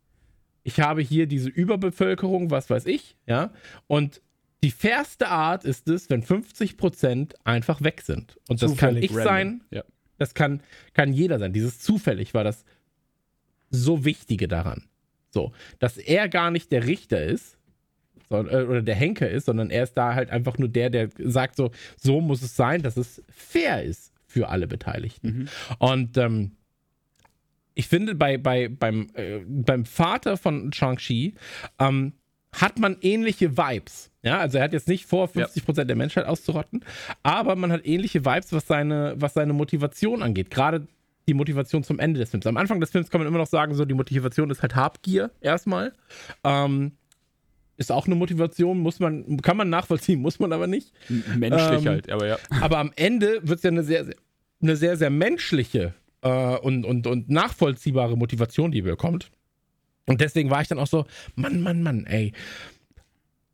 ich 0.62 0.80
habe 0.80 1.00
hier 1.00 1.26
diese 1.26 1.48
Überbevölkerung, 1.48 2.50
was 2.50 2.70
weiß 2.70 2.86
ich, 2.86 3.16
ja, 3.26 3.52
und 3.86 4.20
die 4.62 4.70
fairste 4.70 5.28
Art 5.28 5.64
ist 5.64 5.88
es, 5.88 6.10
wenn 6.10 6.22
50% 6.22 7.34
einfach 7.44 7.82
weg 7.82 8.02
sind. 8.02 8.38
Und 8.48 8.62
das 8.62 8.72
Zufällig 8.72 8.78
kann 8.78 8.96
ich 9.02 9.10
random. 9.10 9.24
sein, 9.24 9.64
ja. 9.70 9.84
das 10.18 10.34
kann, 10.34 10.62
kann 10.94 11.12
jeder 11.12 11.38
sein. 11.38 11.52
Dieses 11.52 11.80
zufällig 11.80 12.34
war 12.34 12.44
das 12.44 12.64
so 13.70 14.04
Wichtige 14.04 14.48
daran. 14.48 14.84
So, 15.30 15.52
dass 15.78 15.98
er 15.98 16.28
gar 16.28 16.50
nicht 16.50 16.72
der 16.72 16.86
Richter 16.86 17.22
ist, 17.22 17.58
äh, 18.30 18.34
oder 18.34 18.82
der 18.82 18.94
Henker 18.94 19.28
ist, 19.28 19.46
sondern 19.46 19.70
er 19.70 19.84
ist 19.84 19.94
da 19.94 20.14
halt 20.14 20.30
einfach 20.30 20.58
nur 20.58 20.68
der, 20.68 20.90
der 20.90 21.10
sagt 21.18 21.56
so, 21.56 21.70
so 21.96 22.20
muss 22.20 22.42
es 22.42 22.56
sein, 22.56 22.82
dass 22.82 22.96
es 22.96 23.22
fair 23.28 23.82
ist 23.82 24.12
für 24.26 24.48
alle 24.48 24.66
Beteiligten. 24.66 25.28
Mhm. 25.28 25.48
Und 25.78 26.16
ähm, 26.16 26.52
ich 27.74 27.88
finde, 27.88 28.14
bei, 28.14 28.38
bei, 28.38 28.68
beim, 28.68 29.08
äh, 29.14 29.40
beim 29.46 29.84
Vater 29.84 30.36
von 30.36 30.72
Shang-Chi 30.72 31.34
ähm, 31.78 32.14
hat 32.56 32.78
man 32.78 32.96
ähnliche 33.00 33.56
Vibes. 33.56 34.10
Ja, 34.22 34.38
also 34.38 34.58
er 34.58 34.64
hat 34.64 34.72
jetzt 34.72 34.88
nicht 34.88 35.06
vor, 35.06 35.28
50% 35.28 35.76
ja. 35.76 35.84
der 35.84 35.96
Menschheit 35.96 36.26
auszurotten, 36.26 36.84
aber 37.22 37.54
man 37.54 37.70
hat 37.70 37.86
ähnliche 37.86 38.24
Vibes, 38.24 38.52
was 38.52 38.66
seine, 38.66 39.14
was 39.16 39.34
seine 39.34 39.52
Motivation 39.52 40.22
angeht. 40.22 40.50
Gerade 40.50 40.88
die 41.28 41.34
Motivation 41.34 41.84
zum 41.84 41.98
Ende 41.98 42.20
des 42.20 42.30
Films. 42.30 42.46
Am 42.46 42.56
Anfang 42.56 42.80
des 42.80 42.90
Films 42.90 43.10
kann 43.10 43.20
man 43.20 43.28
immer 43.28 43.38
noch 43.38 43.46
sagen, 43.46 43.74
so 43.74 43.84
die 43.84 43.94
Motivation 43.94 44.50
ist 44.50 44.62
halt 44.62 44.74
Habgier 44.74 45.30
erstmal. 45.40 45.92
Ähm, 46.44 46.92
ist 47.76 47.92
auch 47.92 48.06
eine 48.06 48.14
Motivation, 48.14 48.78
muss 48.78 49.00
man, 49.00 49.40
kann 49.42 49.56
man 49.56 49.68
nachvollziehen, 49.68 50.20
muss 50.22 50.38
man 50.38 50.52
aber 50.52 50.66
nicht. 50.66 50.92
Menschlich 51.36 51.82
ähm, 51.82 51.88
halt, 51.88 52.10
aber 52.10 52.26
ja. 52.26 52.38
Aber 52.60 52.78
am 52.78 52.92
Ende 52.96 53.40
wird 53.42 53.58
es 53.58 53.62
ja 53.62 53.70
eine 53.70 53.82
sehr, 53.82 54.04
sehr, 54.06 54.14
eine 54.62 54.76
sehr, 54.76 54.96
sehr 54.96 55.10
menschliche 55.10 55.94
äh, 56.22 56.56
und, 56.56 56.84
und, 56.84 57.06
und 57.06 57.28
nachvollziehbare 57.28 58.16
Motivation, 58.16 58.70
die 58.70 58.82
bekommt. 58.82 59.30
Und 60.06 60.20
deswegen 60.20 60.50
war 60.50 60.62
ich 60.62 60.68
dann 60.68 60.78
auch 60.78 60.86
so, 60.86 61.06
Mann, 61.34 61.60
Mann, 61.60 61.82
Mann, 61.82 62.06
ey, 62.06 62.32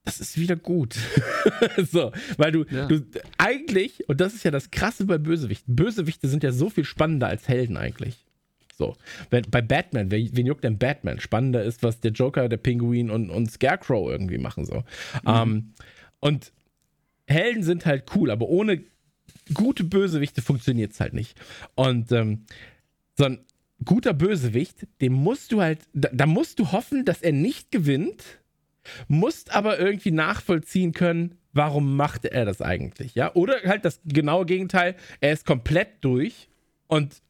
das 0.04 0.20
ist 0.20 0.36
wieder 0.36 0.56
gut. 0.56 0.96
so, 1.90 2.12
weil 2.36 2.52
du, 2.52 2.64
ja. 2.70 2.86
du 2.86 3.04
eigentlich, 3.38 4.08
und 4.08 4.20
das 4.20 4.34
ist 4.34 4.44
ja 4.44 4.50
das 4.50 4.70
Krasse 4.70 5.06
bei 5.06 5.18
Bösewichten, 5.18 5.76
Bösewichte 5.76 6.28
sind 6.28 6.42
ja 6.42 6.52
so 6.52 6.70
viel 6.70 6.84
spannender 6.84 7.28
als 7.28 7.48
Helden 7.48 7.76
eigentlich. 7.76 8.24
So, 8.76 8.96
wenn, 9.30 9.44
bei 9.50 9.62
Batman, 9.62 10.10
wen, 10.10 10.30
wen 10.32 10.46
juckt 10.46 10.64
denn 10.64 10.78
Batman? 10.78 11.20
Spannender 11.20 11.62
ist, 11.62 11.82
was 11.82 12.00
der 12.00 12.10
Joker, 12.12 12.48
der 12.48 12.56
Pinguin 12.56 13.10
und, 13.10 13.30
und 13.30 13.50
Scarecrow 13.50 14.10
irgendwie 14.10 14.38
machen. 14.38 14.64
So. 14.64 14.82
Mhm. 15.24 15.30
Um, 15.30 15.74
und 16.20 16.52
Helden 17.26 17.62
sind 17.62 17.86
halt 17.86 18.10
cool, 18.16 18.30
aber 18.30 18.48
ohne 18.48 18.82
gute 19.54 19.84
Bösewichte 19.84 20.42
funktioniert 20.42 20.92
es 20.92 21.00
halt 21.00 21.14
nicht. 21.14 21.40
Und 21.74 22.10
ähm, 22.12 22.44
so 23.16 23.24
ein 23.24 23.44
guter 23.84 24.14
Bösewicht, 24.14 24.86
dem 25.00 25.12
musst 25.12 25.52
du 25.52 25.60
halt, 25.60 25.80
da, 25.92 26.08
da 26.12 26.26
musst 26.26 26.58
du 26.58 26.72
hoffen, 26.72 27.04
dass 27.04 27.22
er 27.22 27.32
nicht 27.32 27.70
gewinnt, 27.70 28.40
musst 29.08 29.54
aber 29.54 29.78
irgendwie 29.78 30.10
nachvollziehen 30.10 30.92
können, 30.92 31.36
warum 31.52 31.96
macht 31.96 32.24
er 32.24 32.44
das 32.44 32.60
eigentlich, 32.60 33.14
ja? 33.14 33.34
Oder 33.34 33.56
halt 33.64 33.84
das 33.84 34.00
genaue 34.04 34.46
Gegenteil, 34.46 34.96
er 35.20 35.32
ist 35.32 35.46
komplett 35.46 35.88
durch 36.02 36.48
und 36.88 37.22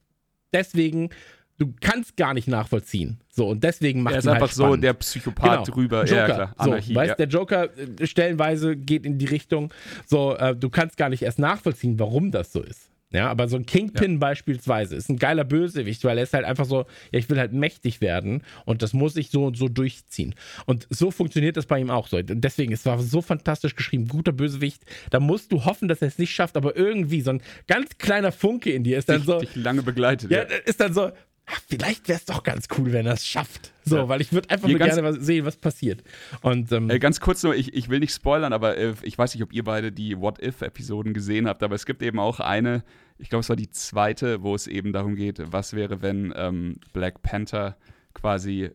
deswegen 0.53 1.11
du 1.59 1.73
kannst 1.81 2.17
gar 2.17 2.35
nicht 2.35 2.49
nachvollziehen. 2.49 3.19
So, 3.29 3.49
und 3.49 3.63
deswegen 3.63 4.03
macht 4.03 4.15
er 4.15 4.19
ist 4.19 4.27
einfach 4.27 4.49
halt 4.49 4.55
so 4.55 4.77
der 4.77 4.95
Psychopath 4.95 5.65
genau. 5.65 5.65
drüber. 5.65 6.05
Joker. 6.05 6.17
Ja, 6.17 6.35
klar. 6.35 6.55
Anarchie, 6.57 6.93
so, 6.93 6.95
weißt, 6.95 7.09
ja. 7.11 7.15
der 7.15 7.29
Joker 7.29 7.79
äh, 7.79 8.07
stellenweise 8.07 8.77
geht 8.77 9.07
in 9.07 9.19
die 9.19 9.27
Richtung, 9.27 9.73
so, 10.07 10.35
äh, 10.37 10.57
du 10.57 10.71
kannst 10.71 10.97
gar 10.97 11.09
nicht 11.09 11.23
erst 11.23 11.39
nachvollziehen, 11.39 11.99
warum 11.99 12.31
das 12.31 12.53
so 12.53 12.63
ist. 12.63 12.92
Ja, 13.13 13.31
aber 13.31 13.49
so 13.49 13.57
ein 13.57 13.67
Kingpin 13.67 14.13
ja. 14.13 14.19
beispielsweise 14.19 14.97
ist 14.97 15.09
ein 15.09 15.19
geiler 15.19 15.45
Bösewicht, 15.45 16.05
weil 16.05 16.19
er 16.19 16.25
ist 16.25 16.33
halt 16.33 16.45
einfach 16.45 16.65
so, 16.65 16.87
ja, 17.11 17.19
ich 17.19 17.29
will 17.29 17.39
halt 17.39 17.53
mächtig 17.53 18.01
werden 18.01 18.43
und 18.65 18.83
das 18.83 18.93
muss 18.93 19.17
ich 19.17 19.31
so 19.31 19.47
und 19.47 19.57
so 19.57 19.69
durchziehen. 19.69 20.35
Und 20.67 20.87
so 20.91 21.11
funktioniert 21.11 21.57
das 21.57 21.67
bei 21.67 21.79
ihm 21.79 21.91
auch 21.91 22.09
so. 22.09 22.21
Deswegen, 22.23 22.73
es 22.73 22.87
war 22.87 22.99
so 22.99 23.21
fantastisch 23.21 23.77
geschrieben, 23.77 24.09
guter 24.09 24.33
Bösewicht. 24.33 24.83
Da 25.11 25.21
musst 25.21 25.53
du 25.53 25.65
hoffen, 25.65 25.89
dass 25.89 26.01
er 26.03 26.09
es 26.09 26.19
nicht 26.19 26.35
schafft, 26.35 26.57
aber 26.57 26.77
irgendwie 26.77 27.21
so 27.21 27.31
ein 27.31 27.43
ganz 27.67 27.99
kleiner 27.99 28.33
Funke 28.33 28.71
in 28.73 28.85
dir 28.85 28.99
ist 28.99 29.09
dann 29.09 29.19
dich, 29.19 29.27
so. 29.27 29.41
Dich 29.41 29.57
lange 29.57 29.83
begleitet. 29.83 30.31
Ja, 30.31 30.39
ja. 30.39 30.57
ist 30.65 30.81
dann 30.81 30.95
so, 30.95 31.11
ach, 31.47 31.61
vielleicht 31.69 32.09
wäre 32.09 32.19
es 32.19 32.25
doch 32.25 32.43
ganz 32.43 32.69
cool, 32.77 32.93
wenn 32.93 33.07
er 33.07 33.15
es 33.15 33.27
schafft. 33.27 33.73
So, 33.85 33.97
ja. 33.97 34.09
weil 34.09 34.21
ich 34.21 34.33
würde 34.33 34.51
einfach 34.51 34.69
Hier 34.69 34.79
nur 34.79 34.87
gerne 34.87 35.03
was 35.03 35.17
sehen, 35.17 35.45
was 35.45 35.57
passiert. 35.57 36.03
Und, 36.41 36.71
ähm, 36.73 36.89
äh, 36.89 36.99
ganz 36.99 37.21
kurz 37.21 37.43
nur, 37.43 37.55
ich, 37.55 37.75
ich 37.75 37.89
will 37.89 38.01
nicht 38.01 38.15
spoilern, 38.15 38.53
aber 38.53 38.77
äh, 38.77 38.95
ich 39.03 39.19
weiß 39.19 39.35
nicht, 39.35 39.43
ob 39.43 39.53
ihr 39.53 39.65
beide 39.65 39.93
die 39.93 40.19
What-If-Episoden 40.19 41.15
gesehen 41.15 41.49
habt, 41.49 41.63
aber 41.63 41.75
es 41.75 41.87
gibt 41.87 42.03
eben 42.03 42.19
auch 42.19 42.41
eine, 42.41 42.85
ich 43.19 43.29
glaube, 43.29 43.41
es 43.41 43.49
war 43.49 43.57
die 43.57 43.71
zweite, 43.71 44.43
wo 44.43 44.55
es 44.55 44.67
eben 44.67 44.93
darum 44.93 45.17
geht, 45.17 45.43
was 45.53 45.75
wäre, 45.75 46.03
wenn 46.03 46.33
ähm, 46.37 46.77
Black 46.93 47.23
Panther 47.23 47.77
quasi 48.15 48.71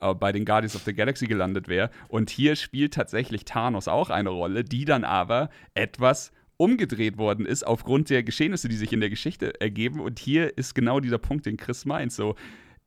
äh, 0.00 0.14
bei 0.14 0.32
den 0.32 0.44
Guardians 0.44 0.76
of 0.76 0.82
the 0.82 0.94
Galaxy 0.94 1.26
gelandet 1.26 1.68
wäre. 1.68 1.90
Und 2.08 2.30
hier 2.30 2.56
spielt 2.56 2.94
tatsächlich 2.94 3.44
Thanos 3.44 3.88
auch 3.88 4.10
eine 4.10 4.30
Rolle, 4.30 4.64
die 4.64 4.84
dann 4.84 5.04
aber 5.04 5.50
etwas 5.74 6.32
umgedreht 6.60 7.16
worden 7.16 7.46
ist 7.46 7.66
aufgrund 7.66 8.10
der 8.10 8.22
Geschehnisse, 8.22 8.68
die 8.68 8.76
sich 8.76 8.92
in 8.92 9.00
der 9.00 9.08
Geschichte 9.08 9.58
ergeben. 9.60 9.98
Und 10.00 10.18
hier 10.18 10.56
ist 10.58 10.74
genau 10.74 11.00
dieser 11.00 11.18
Punkt, 11.18 11.46
den 11.46 11.56
Chris 11.56 11.86
meint. 11.86 12.12
So, 12.12 12.34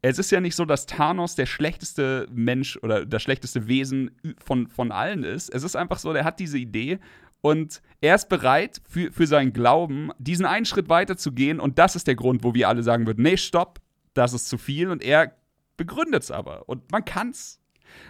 es 0.04 0.20
ist 0.20 0.32
ja 0.32 0.40
nicht 0.40 0.56
so, 0.56 0.64
dass 0.64 0.86
Thanos 0.86 1.34
der 1.34 1.48
schlechteste 1.48 2.28
Mensch 2.32 2.78
oder 2.84 3.04
das 3.04 3.24
schlechteste 3.24 3.68
Wesen 3.68 4.12
von, 4.38 4.68
von 4.68 4.92
allen 4.92 5.24
ist. 5.24 5.50
Es 5.50 5.64
ist 5.64 5.76
einfach 5.76 5.98
so, 5.98 6.14
der 6.14 6.24
hat 6.24 6.40
diese 6.40 6.60
Idee 6.60 7.00
und 7.42 7.82
er 8.00 8.14
ist 8.14 8.30
bereit, 8.30 8.80
für, 8.88 9.12
für 9.12 9.26
seinen 9.26 9.54
Glauben 9.54 10.12
diesen 10.20 10.46
einen 10.46 10.66
Schritt 10.66 10.88
weiter 10.88 11.18
zu 11.18 11.32
gehen. 11.32 11.60
Und 11.60 11.80
das 11.80 11.96
ist 11.96 12.06
der 12.06 12.16
Grund, 12.16 12.44
wo 12.44 12.54
wir 12.54 12.70
alle 12.70 12.84
sagen 12.84 13.08
würden: 13.08 13.24
Nee, 13.24 13.38
stopp, 13.38 13.80
das 14.14 14.34
ist 14.34 14.50
zu 14.50 14.60
viel. 14.60 14.90
Und 14.90 15.04
er 15.04 15.36
begründet 15.78 16.22
es 16.22 16.32
aber. 16.32 16.70
Und 16.70 16.92
man 16.92 17.04
kann 17.06 17.32
es 17.32 17.60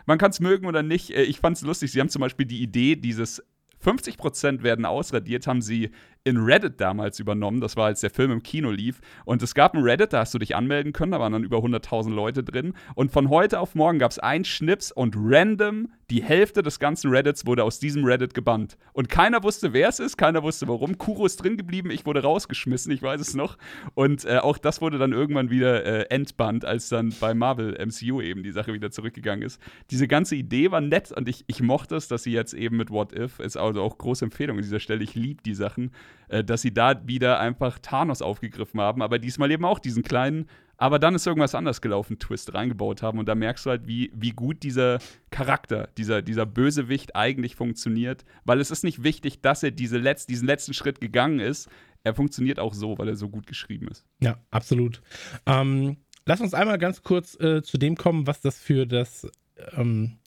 Man 0.05 0.17
kann 0.17 0.31
es 0.31 0.39
mögen 0.39 0.65
oder 0.65 0.83
nicht. 0.83 1.11
Äh, 1.11 1.23
ich 1.23 1.39
fand 1.39 1.55
es 1.55 1.63
lustig. 1.63 1.91
Sie 1.91 2.01
haben 2.01 2.09
zum 2.09 2.19
Beispiel 2.19 2.45
die 2.45 2.61
Idee 2.61 2.95
dieses 2.95 3.41
50% 3.83 4.63
werden 4.63 4.85
ausradiert, 4.85 5.47
haben 5.47 5.61
sie 5.61 5.91
in 6.25 6.37
Reddit 6.37 6.79
damals 6.79 7.19
übernommen. 7.19 7.59
Das 7.59 7.75
war, 7.75 7.87
als 7.87 8.01
der 8.01 8.09
Film 8.09 8.31
im 8.31 8.43
Kino 8.43 8.71
lief. 8.71 9.01
Und 9.25 9.43
es 9.43 9.53
gab 9.53 9.73
ein 9.73 9.83
Reddit, 9.83 10.13
da 10.13 10.19
hast 10.19 10.33
du 10.33 10.39
dich 10.39 10.55
anmelden 10.55 10.93
können. 10.93 11.11
Da 11.11 11.19
waren 11.19 11.33
dann 11.33 11.43
über 11.43 11.57
100.000 11.57 12.11
Leute 12.11 12.43
drin. 12.43 12.73
Und 12.95 13.11
von 13.11 13.29
heute 13.29 13.59
auf 13.59 13.75
morgen 13.75 13.99
gab 13.99 14.11
es 14.11 14.19
einen 14.19 14.45
Schnips 14.45 14.91
und 14.91 15.15
random 15.17 15.89
die 16.09 16.21
Hälfte 16.21 16.61
des 16.61 16.79
ganzen 16.79 17.09
Reddits 17.09 17.45
wurde 17.45 17.63
aus 17.63 17.79
diesem 17.79 18.05
Reddit 18.05 18.33
gebannt. 18.33 18.77
Und 18.91 19.09
keiner 19.09 19.41
wusste, 19.43 19.73
wer 19.73 19.89
es 19.89 19.99
ist, 19.99 20.15
keiner 20.15 20.43
wusste 20.43 20.67
warum. 20.67 20.97
Kuro 20.97 21.25
ist 21.25 21.37
drin 21.37 21.57
geblieben, 21.57 21.89
ich 21.89 22.05
wurde 22.05 22.21
rausgeschmissen, 22.21 22.91
ich 22.91 23.01
weiß 23.01 23.19
es 23.19 23.33
noch. 23.33 23.57
Und 23.95 24.23
äh, 24.25 24.37
auch 24.37 24.57
das 24.57 24.79
wurde 24.79 24.97
dann 24.99 25.11
irgendwann 25.11 25.49
wieder 25.49 25.83
äh, 25.83 26.13
entbannt, 26.13 26.65
als 26.65 26.89
dann 26.89 27.15
bei 27.19 27.33
Marvel 27.33 27.73
MCU 27.83 28.21
eben 28.21 28.43
die 28.43 28.51
Sache 28.51 28.73
wieder 28.73 28.91
zurückgegangen 28.91 29.43
ist. 29.43 29.59
Diese 29.89 30.07
ganze 30.07 30.35
Idee 30.35 30.71
war 30.71 30.81
nett 30.81 31.11
und 31.11 31.27
ich, 31.27 31.45
ich 31.47 31.61
mochte 31.61 31.95
es, 31.95 32.07
dass 32.07 32.23
sie 32.23 32.31
jetzt 32.31 32.53
eben 32.53 32.77
mit 32.77 32.91
What 32.91 33.13
If, 33.13 33.39
ist 33.39 33.57
also 33.57 33.81
auch 33.81 33.97
große 33.97 34.25
Empfehlung 34.25 34.57
an 34.57 34.63
dieser 34.63 34.79
Stelle, 34.79 35.03
ich 35.03 35.15
liebe 35.15 35.41
die 35.41 35.55
Sachen, 35.55 35.91
äh, 36.27 36.43
dass 36.43 36.61
sie 36.61 36.73
da 36.73 37.07
wieder 37.07 37.39
einfach 37.39 37.79
Thanos 37.79 38.21
aufgegriffen 38.21 38.79
haben, 38.81 39.01
aber 39.01 39.19
diesmal 39.19 39.51
eben 39.51 39.65
auch 39.65 39.79
diesen 39.79 40.03
kleinen, 40.03 40.47
aber 40.77 40.99
dann 40.99 41.15
ist 41.15 41.27
irgendwas 41.27 41.55
anders 41.55 41.81
gelaufen, 41.81 42.19
Twist 42.19 42.53
reingebaut 42.53 43.01
haben 43.01 43.19
und 43.19 43.27
da 43.27 43.35
merkst 43.35 43.65
du 43.65 43.69
halt, 43.69 43.87
wie, 43.87 44.11
wie 44.15 44.31
gut 44.31 44.63
dieser 44.63 44.99
Charakter, 45.29 45.89
dieser, 45.97 46.21
dieser 46.21 46.45
Bösewicht 46.45 47.15
eigentlich 47.15 47.55
funktioniert, 47.55 48.25
weil 48.43 48.59
es 48.59 48.71
ist 48.71 48.83
nicht 48.83 49.03
wichtig, 49.03 49.41
dass 49.41 49.63
er 49.63 49.71
diese 49.71 49.97
Letz-, 49.97 50.27
diesen 50.27 50.47
letzten 50.47 50.73
Schritt 50.73 50.99
gegangen 50.99 51.39
ist, 51.39 51.69
er 52.03 52.13
funktioniert 52.13 52.59
auch 52.59 52.73
so, 52.73 52.97
weil 52.97 53.07
er 53.07 53.15
so 53.15 53.29
gut 53.29 53.47
geschrieben 53.47 53.87
ist. 53.87 54.05
Ja, 54.19 54.37
absolut. 54.51 55.01
Ähm, 55.45 55.97
lass 56.25 56.41
uns 56.41 56.53
einmal 56.53 56.77
ganz 56.77 57.01
kurz 57.01 57.39
äh, 57.39 57.61
zu 57.61 57.77
dem 57.77 57.95
kommen, 57.95 58.27
was 58.27 58.41
das 58.41 58.59
für 58.59 58.85
das 58.85 59.29
ähm, 59.77 60.17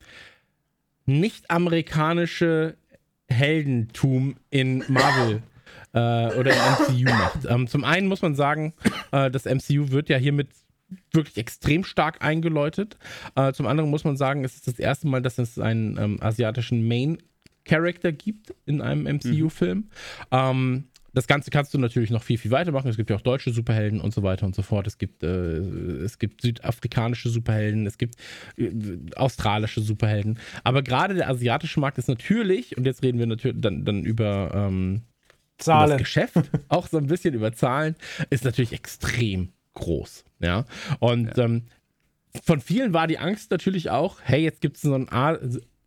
nicht-amerikanische 1.05 2.77
Heldentum 3.29 4.37
in 4.51 4.85
Marvel 4.89 5.43
äh, 5.97 6.39
oder 6.39 6.53
im 6.53 6.59
MCU 6.59 7.11
macht. 7.11 7.47
Ähm, 7.49 7.67
zum 7.67 7.85
einen 7.85 8.07
muss 8.07 8.23
man 8.23 8.35
sagen, 8.35 8.75
äh, 9.13 9.31
das 9.31 9.47
MCU 9.47 9.91
wird 9.91 10.09
ja 10.09 10.19
hiermit 10.19 10.49
wirklich 11.13 11.39
extrem 11.39 11.85
stark 11.85 12.23
eingeläutet. 12.23 12.99
Äh, 13.35 13.53
zum 13.53 13.67
anderen 13.67 13.91
muss 13.91 14.05
man 14.05 14.17
sagen, 14.17 14.45
es 14.45 14.55
ist 14.55 14.69
das 14.69 14.79
erste 14.79 15.09
Mal, 15.09 15.23
dass 15.23 15.39
es 15.39 15.59
einen 15.59 15.97
ähm, 15.99 16.19
asiatischen 16.21 16.87
Main 16.87 17.19
Character 17.65 18.13
gibt 18.13 18.55
in 18.67 18.81
einem 18.81 19.05
MCU-Film. 19.17 19.79
Mhm. 19.79 19.85
Ähm, 20.31 20.85
das 21.15 21.27
Ganze 21.27 21.51
kannst 21.51 21.73
du 21.73 21.79
natürlich 21.79 22.11
noch 22.11 22.23
viel, 22.23 22.37
viel 22.37 22.51
weitermachen. 22.51 22.89
Es 22.89 22.99
gibt 22.99 23.09
ja 23.09 23.17
auch 23.17 23.23
deutsche 23.23 23.51
Superhelden 23.51 24.03
und 24.03 24.13
so 24.13 24.23
weiter 24.23 24.45
und 24.45 24.55
so 24.55 24.61
fort. 24.61 24.87
Es 24.87 24.99
gibt, 24.99 25.23
äh, 25.23 25.57
es 25.57 26.19
gibt 26.19 26.43
südafrikanische 26.43 27.31
Superhelden, 27.31 27.87
es 27.87 27.97
gibt 27.97 28.17
äh, 28.59 28.71
australische 29.17 29.81
Superhelden. 29.81 30.39
Aber 30.63 30.83
gerade 30.83 31.15
der 31.15 31.31
asiatische 31.31 31.81
Markt 31.81 31.97
ist 31.97 32.09
natürlich, 32.09 32.77
und 32.77 32.85
jetzt 32.85 33.03
reden 33.03 33.19
wir 33.19 33.27
natürlich 33.27 33.59
dann, 33.59 33.87
dann 33.87 34.05
über 34.05 34.53
ähm, 34.55 35.03
Zahlen. 35.59 35.91
das 35.91 35.99
Geschäft, 35.99 36.37
auch 36.69 36.87
so 36.89 36.99
ein 36.99 37.07
bisschen 37.07 37.35
über 37.35 37.53
Zahlen, 37.53 37.97
ist 38.31 38.45
natürlich 38.45 38.73
extrem 38.73 39.53
groß. 39.75 40.25
Ja. 40.41 40.65
Und 41.01 41.37
ja. 41.37 41.45
Ähm, 41.45 41.67
von 42.45 42.61
vielen 42.61 42.93
war 42.93 43.07
die 43.07 43.19
Angst 43.19 43.51
natürlich 43.51 43.91
auch, 43.91 44.19
hey, 44.23 44.43
jetzt 44.43 44.61
gibt 44.61 44.77
es 44.77 44.83
so 44.83 44.95
ein 44.95 45.09
A. 45.11 45.39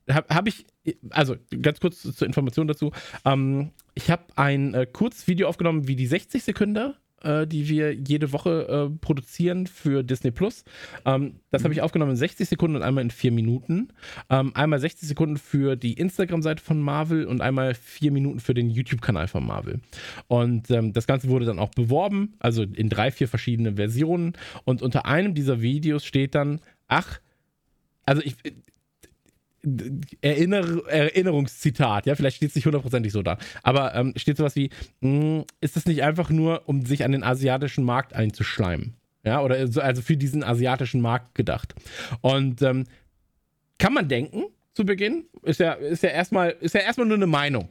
Habe 0.10 0.34
hab 0.34 0.48
ich, 0.48 0.66
also 1.12 1.36
ganz 1.62 1.80
kurz 1.80 2.02
zur 2.02 2.26
Information 2.26 2.68
dazu. 2.68 2.92
Ähm, 3.26 3.72
ich 3.94 4.10
habe 4.10 4.24
ein 4.36 4.74
äh, 4.74 4.88
Kurzvideo 4.88 5.48
aufgenommen, 5.48 5.88
wie 5.88 5.96
die 5.96 6.08
60 6.08 6.44
Sekunden 6.44 6.96
äh, 7.24 7.48
die 7.48 7.68
wir 7.70 7.94
jede 7.94 8.32
Woche 8.32 8.68
äh, 8.68 8.98
produzieren 9.00 9.68
für 9.68 10.04
Disney 10.04 10.32
Plus. 10.32 10.64
Ähm, 11.06 11.36
das 11.52 11.62
mhm. 11.62 11.66
habe 11.66 11.74
ich 11.74 11.82
aufgenommen 11.82 12.12
in 12.12 12.18
60 12.18 12.48
Sekunden 12.48 12.76
und 12.76 12.84
einmal 12.84 13.04
in 13.04 13.12
4 13.12 13.32
Minuten. 13.32 13.90
Ähm, 14.30 14.52
einmal 14.56 14.80
60 14.80 15.08
Sekunden 15.08 15.38
für 15.38 15.76
die 15.76 15.94
Instagram-Seite 15.94 16.64
von 16.64 16.80
Marvel 16.82 17.26
und 17.26 17.42
einmal 17.42 17.74
4 17.74 18.12
Minuten 18.12 18.40
für 18.40 18.54
den 18.54 18.70
YouTube-Kanal 18.70 19.28
von 19.28 19.46
Marvel. 19.46 19.80
Und 20.28 20.70
ähm, 20.72 20.94
das 20.94 21.08
Ganze 21.08 21.30
wurde 21.30 21.46
dann 21.46 21.60
auch 21.60 21.72
beworben, 21.72 22.36
also 22.40 22.64
in 22.64 22.90
drei, 22.90 23.12
vier 23.12 23.28
verschiedene 23.28 23.76
Versionen. 23.76 24.34
Und 24.66 24.82
unter 24.82 25.06
einem 25.06 25.34
dieser 25.34 25.62
Videos 25.62 26.06
steht 26.06 26.36
dann, 26.36 26.60
ach, 26.88 27.20
also 28.06 28.22
ich, 28.24 28.36
Erinner 30.22 30.88
Erinnerungszitat, 30.88 32.06
ja, 32.06 32.16
vielleicht 32.16 32.38
steht 32.38 32.50
es 32.50 32.56
nicht 32.56 32.66
hundertprozentig 32.66 33.12
so 33.12 33.22
da, 33.22 33.38
aber 33.64 33.94
ähm, 33.96 34.14
steht 34.16 34.38
sowas 34.38 34.56
wie, 34.56 34.70
mh, 35.02 35.10
hm, 35.10 35.44
ist 35.62 35.78
es 35.78 35.86
nicht 35.86 36.04
einfach 36.04 36.30
nur, 36.30 36.68
um 36.68 36.86
sich 36.86 37.04
an 37.04 37.12
den 37.12 37.24
asiatischen 37.24 37.84
Markt 37.84 38.14
einzuschleimen? 38.14 38.96
Ja, 39.24 39.42
oder 39.42 39.68
so, 39.68 39.82
also 39.82 40.02
für 40.02 40.16
diesen 40.16 40.44
asiatischen 40.44 41.02
Markt 41.02 41.36
gedacht. 41.36 41.76
Und 42.22 42.62
ähm, 42.62 42.86
kann 43.78 43.94
man 43.94 44.08
denken 44.08 44.46
zu 44.74 44.86
Beginn, 44.86 45.26
ist 45.44 45.60
ja, 45.60 45.74
ist 45.74 46.04
ja 46.04 46.10
erstmal, 46.10 46.52
ist 46.62 46.74
ja 46.74 46.82
erstmal 46.82 47.08
nur 47.08 47.18
eine 47.18 47.28
Meinung. 47.28 47.70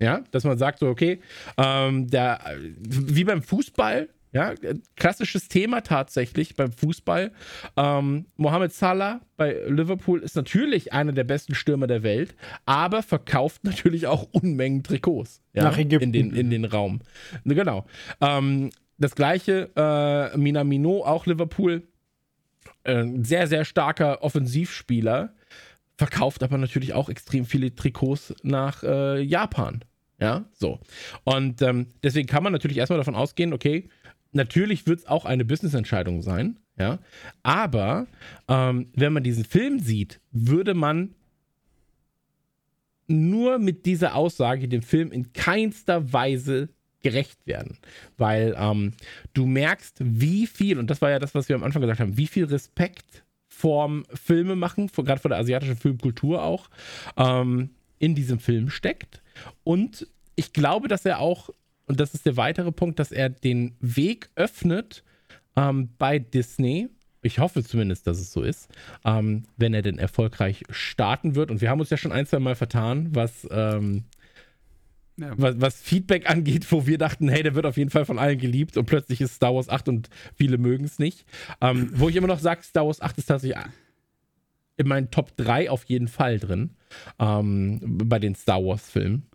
Ja, 0.00 0.22
dass 0.30 0.44
man 0.44 0.58
sagt 0.58 0.78
so, 0.78 0.86
okay, 0.86 1.20
ähm, 1.56 2.08
der, 2.08 2.40
wie 2.78 3.24
beim 3.24 3.42
Fußball, 3.42 4.08
ja, 4.32 4.54
klassisches 4.96 5.48
Thema 5.48 5.80
tatsächlich 5.80 6.54
beim 6.54 6.72
Fußball. 6.72 7.32
Ähm, 7.76 8.26
Mohamed 8.36 8.72
Salah 8.72 9.20
bei 9.36 9.54
Liverpool 9.68 10.20
ist 10.20 10.36
natürlich 10.36 10.92
einer 10.92 11.12
der 11.12 11.24
besten 11.24 11.54
Stürmer 11.54 11.86
der 11.86 12.02
Welt, 12.02 12.34
aber 12.66 13.02
verkauft 13.02 13.64
natürlich 13.64 14.06
auch 14.06 14.28
Unmengen 14.32 14.82
Trikots 14.82 15.42
ja, 15.52 15.64
Nach 15.64 15.78
Ägypten. 15.78 16.04
In, 16.04 16.12
den, 16.12 16.34
in 16.34 16.50
den 16.50 16.64
Raum. 16.64 17.00
Genau. 17.44 17.86
Ähm, 18.20 18.70
das 18.98 19.14
gleiche, 19.14 19.70
äh, 19.76 20.36
Minamino, 20.36 21.04
auch 21.04 21.26
Liverpool. 21.26 21.82
Äh, 22.84 23.06
sehr, 23.22 23.46
sehr 23.46 23.64
starker 23.64 24.22
Offensivspieler, 24.22 25.34
verkauft 25.96 26.42
aber 26.42 26.58
natürlich 26.58 26.94
auch 26.94 27.08
extrem 27.08 27.44
viele 27.44 27.74
Trikots 27.74 28.34
nach 28.42 28.82
äh, 28.82 29.20
Japan. 29.20 29.84
Ja, 30.20 30.46
so. 30.52 30.80
Und 31.24 31.62
ähm, 31.62 31.86
deswegen 32.02 32.26
kann 32.26 32.42
man 32.42 32.52
natürlich 32.52 32.78
erstmal 32.78 32.98
davon 32.98 33.14
ausgehen, 33.14 33.52
okay, 33.52 33.88
natürlich 34.32 34.86
wird 34.86 35.00
es 35.00 35.06
auch 35.06 35.24
eine 35.24 35.44
Business-Entscheidung 35.44 36.22
sein, 36.22 36.58
ja. 36.78 36.98
Aber 37.42 38.06
ähm, 38.48 38.88
wenn 38.94 39.12
man 39.12 39.22
diesen 39.22 39.44
Film 39.44 39.80
sieht, 39.80 40.20
würde 40.30 40.74
man 40.74 41.14
nur 43.08 43.58
mit 43.58 43.86
dieser 43.86 44.14
Aussage 44.14 44.68
dem 44.68 44.82
Film 44.82 45.10
in 45.12 45.32
keinster 45.32 46.12
Weise 46.12 46.68
gerecht 47.02 47.46
werden. 47.46 47.78
Weil 48.16 48.54
ähm, 48.58 48.92
du 49.32 49.46
merkst, 49.46 49.96
wie 50.00 50.46
viel, 50.46 50.78
und 50.78 50.90
das 50.90 51.00
war 51.00 51.10
ja 51.10 51.18
das, 51.18 51.34
was 51.34 51.48
wir 51.48 51.56
am 51.56 51.64
Anfang 51.64 51.80
gesagt 51.80 52.00
haben, 52.00 52.16
wie 52.16 52.26
viel 52.26 52.44
Respekt 52.44 53.24
vorm 53.48 54.04
Filme 54.12 54.56
machen, 54.56 54.88
gerade 54.88 55.20
vor 55.20 55.30
der 55.30 55.38
asiatischen 55.38 55.76
Filmkultur 55.76 56.42
auch, 56.42 56.68
ähm, 57.16 57.70
in 57.98 58.14
diesem 58.14 58.38
Film 58.38 58.70
steckt. 58.70 59.22
Und 59.64 60.06
ich 60.36 60.52
glaube, 60.52 60.86
dass 60.86 61.04
er 61.04 61.18
auch 61.18 61.50
und 61.88 61.98
das 61.98 62.14
ist 62.14 62.26
der 62.26 62.36
weitere 62.36 62.70
Punkt, 62.70 62.98
dass 62.98 63.12
er 63.12 63.28
den 63.30 63.74
Weg 63.80 64.30
öffnet 64.36 65.02
ähm, 65.56 65.90
bei 65.98 66.18
Disney. 66.18 66.88
Ich 67.22 67.38
hoffe 67.38 67.64
zumindest, 67.64 68.06
dass 68.06 68.18
es 68.18 68.32
so 68.32 68.42
ist, 68.42 68.68
ähm, 69.04 69.44
wenn 69.56 69.74
er 69.74 69.82
denn 69.82 69.98
erfolgreich 69.98 70.62
starten 70.70 71.34
wird. 71.34 71.50
Und 71.50 71.60
wir 71.60 71.70
haben 71.70 71.80
uns 71.80 71.90
ja 71.90 71.96
schon 71.96 72.12
ein, 72.12 72.26
zwei 72.26 72.38
Mal 72.38 72.54
vertan, 72.54 73.08
was, 73.12 73.48
ähm, 73.50 74.04
ja. 75.16 75.32
was, 75.36 75.60
was, 75.60 75.82
Feedback 75.82 76.30
angeht, 76.30 76.70
wo 76.70 76.86
wir 76.86 76.98
dachten, 76.98 77.28
hey, 77.28 77.42
der 77.42 77.54
wird 77.54 77.66
auf 77.66 77.76
jeden 77.76 77.90
Fall 77.90 78.04
von 78.04 78.18
allen 78.18 78.38
geliebt 78.38 78.76
und 78.76 78.84
plötzlich 78.84 79.20
ist 79.20 79.34
Star 79.34 79.54
Wars 79.54 79.68
8 79.68 79.88
und 79.88 80.10
viele 80.36 80.58
mögen 80.58 80.84
es 80.84 80.98
nicht. 80.98 81.26
Ähm, 81.60 81.90
wo 81.94 82.08
ich 82.08 82.16
immer 82.16 82.28
noch 82.28 82.38
sage, 82.38 82.62
Star 82.62 82.86
Wars 82.86 83.00
8 83.00 83.18
ist 83.18 83.26
tatsächlich 83.26 83.58
in 84.76 84.86
meinen 84.86 85.10
Top 85.10 85.36
3 85.36 85.70
auf 85.70 85.84
jeden 85.84 86.08
Fall 86.08 86.38
drin 86.38 86.76
ähm, 87.18 87.80
bei 87.82 88.18
den 88.18 88.34
Star 88.36 88.62
Wars-Filmen. 88.64 89.26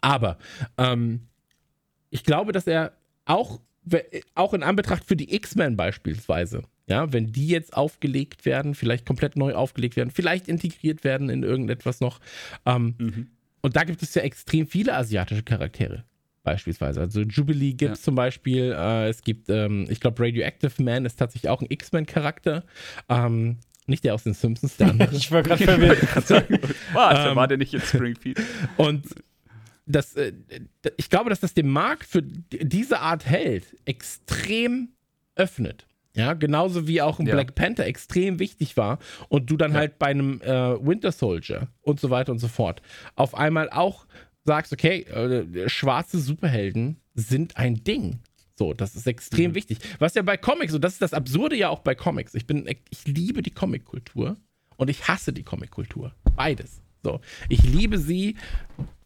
Aber 0.00 0.38
ähm, 0.78 1.28
ich 2.14 2.22
glaube, 2.22 2.52
dass 2.52 2.68
er 2.68 2.92
auch, 3.24 3.60
auch 4.36 4.54
in 4.54 4.62
Anbetracht 4.62 5.04
für 5.04 5.16
die 5.16 5.34
X-Men 5.34 5.76
beispielsweise, 5.76 6.62
ja, 6.86 7.12
wenn 7.12 7.32
die 7.32 7.48
jetzt 7.48 7.76
aufgelegt 7.76 8.44
werden, 8.44 8.76
vielleicht 8.76 9.04
komplett 9.04 9.36
neu 9.36 9.54
aufgelegt 9.54 9.96
werden, 9.96 10.12
vielleicht 10.12 10.46
integriert 10.46 11.02
werden 11.02 11.28
in 11.28 11.42
irgendetwas 11.42 12.00
noch. 12.00 12.20
Ähm, 12.66 12.94
mhm. 12.98 13.26
Und 13.62 13.74
da 13.74 13.82
gibt 13.82 14.00
es 14.02 14.14
ja 14.14 14.22
extrem 14.22 14.68
viele 14.68 14.94
asiatische 14.94 15.42
Charaktere 15.42 16.04
beispielsweise. 16.44 17.00
Also 17.00 17.22
Jubilee 17.22 17.72
gibt 17.72 17.94
es 17.94 18.00
ja. 18.00 18.04
zum 18.04 18.14
Beispiel, 18.14 18.72
äh, 18.78 19.08
es 19.08 19.22
gibt, 19.22 19.48
ähm, 19.48 19.86
ich 19.88 19.98
glaube, 19.98 20.22
Radioactive 20.22 20.80
Man 20.84 21.06
ist 21.06 21.18
tatsächlich 21.18 21.50
auch 21.50 21.62
ein 21.62 21.66
X-Men-Charakter. 21.68 22.62
Ähm, 23.08 23.58
nicht 23.86 24.04
der 24.04 24.14
aus 24.14 24.22
den 24.22 24.34
Simpsons, 24.34 24.76
der 24.76 24.88
andere. 24.90 25.16
ich 25.16 25.32
war 25.32 25.42
gerade 25.42 25.64
verwirrt. 25.64 25.98
Warte, 26.92 27.30
ähm, 27.30 27.36
war 27.36 27.48
der 27.48 27.58
nicht 27.58 27.74
in 27.74 27.80
Springfield? 27.80 28.40
Und 28.76 29.04
das, 29.86 30.14
äh, 30.14 30.32
ich 30.96 31.10
glaube, 31.10 31.30
dass 31.30 31.40
das 31.40 31.54
den 31.54 31.68
Markt 31.68 32.04
für 32.06 32.22
diese 32.22 33.00
Art 33.00 33.26
Held 33.26 33.76
extrem 33.84 34.90
öffnet. 35.36 35.86
Ja, 36.16 36.34
genauso 36.34 36.86
wie 36.86 37.02
auch 37.02 37.18
ein 37.18 37.26
ja. 37.26 37.34
Black 37.34 37.56
Panther 37.56 37.86
extrem 37.86 38.38
wichtig 38.38 38.76
war 38.76 39.00
und 39.28 39.50
du 39.50 39.56
dann 39.56 39.72
ja. 39.72 39.78
halt 39.78 39.98
bei 39.98 40.06
einem 40.06 40.40
äh, 40.42 40.46
Winter 40.46 41.10
Soldier 41.10 41.68
und 41.82 41.98
so 41.98 42.08
weiter 42.08 42.30
und 42.30 42.38
so 42.38 42.46
fort 42.46 42.82
auf 43.16 43.34
einmal 43.34 43.68
auch 43.70 44.06
sagst, 44.44 44.72
okay, 44.72 45.00
äh, 45.02 45.68
schwarze 45.68 46.20
Superhelden 46.20 47.00
sind 47.14 47.56
ein 47.56 47.82
Ding. 47.82 48.20
So, 48.56 48.72
das 48.72 48.94
ist 48.94 49.08
extrem 49.08 49.50
mhm. 49.50 49.54
wichtig. 49.56 49.78
Was 49.98 50.14
ja 50.14 50.22
bei 50.22 50.36
Comics, 50.36 50.72
und 50.74 50.84
das 50.84 50.92
ist 50.92 51.02
das 51.02 51.14
Absurde 51.14 51.56
ja 51.56 51.70
auch 51.70 51.80
bei 51.80 51.96
Comics. 51.96 52.34
Ich 52.34 52.46
bin, 52.46 52.68
ich 52.90 53.06
liebe 53.06 53.42
die 53.42 53.50
Comic-Kultur 53.50 54.36
und 54.76 54.90
ich 54.90 55.08
hasse 55.08 55.32
die 55.32 55.42
Comic-Kultur. 55.42 56.14
Beides. 56.36 56.80
So. 57.02 57.20
Ich 57.48 57.64
liebe 57.64 57.98
sie 57.98 58.36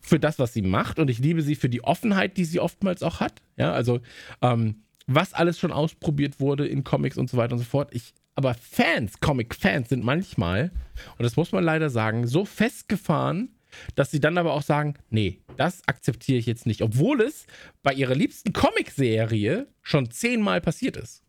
für 0.08 0.18
das, 0.18 0.38
was 0.38 0.52
sie 0.52 0.62
macht 0.62 0.98
und 0.98 1.08
ich 1.08 1.18
liebe 1.18 1.42
sie 1.42 1.54
für 1.54 1.68
die 1.68 1.84
Offenheit, 1.84 2.36
die 2.36 2.44
sie 2.44 2.60
oftmals 2.60 3.02
auch 3.02 3.20
hat. 3.20 3.42
Ja, 3.56 3.72
also 3.72 4.00
ähm, 4.42 4.82
was 5.06 5.34
alles 5.34 5.58
schon 5.58 5.72
ausprobiert 5.72 6.40
wurde 6.40 6.66
in 6.66 6.84
Comics 6.84 7.16
und 7.16 7.30
so 7.30 7.36
weiter 7.36 7.52
und 7.52 7.58
so 7.58 7.64
fort. 7.64 7.94
Ich, 7.94 8.14
aber 8.34 8.54
Fans, 8.54 9.20
Comic-Fans 9.20 9.88
sind 9.88 10.04
manchmal, 10.04 10.70
und 11.16 11.24
das 11.24 11.36
muss 11.36 11.52
man 11.52 11.64
leider 11.64 11.90
sagen, 11.90 12.26
so 12.26 12.44
festgefahren, 12.44 13.50
dass 13.94 14.10
sie 14.10 14.20
dann 14.20 14.38
aber 14.38 14.52
auch 14.52 14.62
sagen, 14.62 14.94
nee, 15.10 15.40
das 15.56 15.86
akzeptiere 15.86 16.38
ich 16.38 16.46
jetzt 16.46 16.66
nicht, 16.66 16.82
obwohl 16.82 17.20
es 17.20 17.46
bei 17.82 17.92
ihrer 17.92 18.14
liebsten 18.14 18.52
Comicserie 18.52 19.66
schon 19.82 20.10
zehnmal 20.10 20.60
passiert 20.60 20.96
ist. 20.96 21.22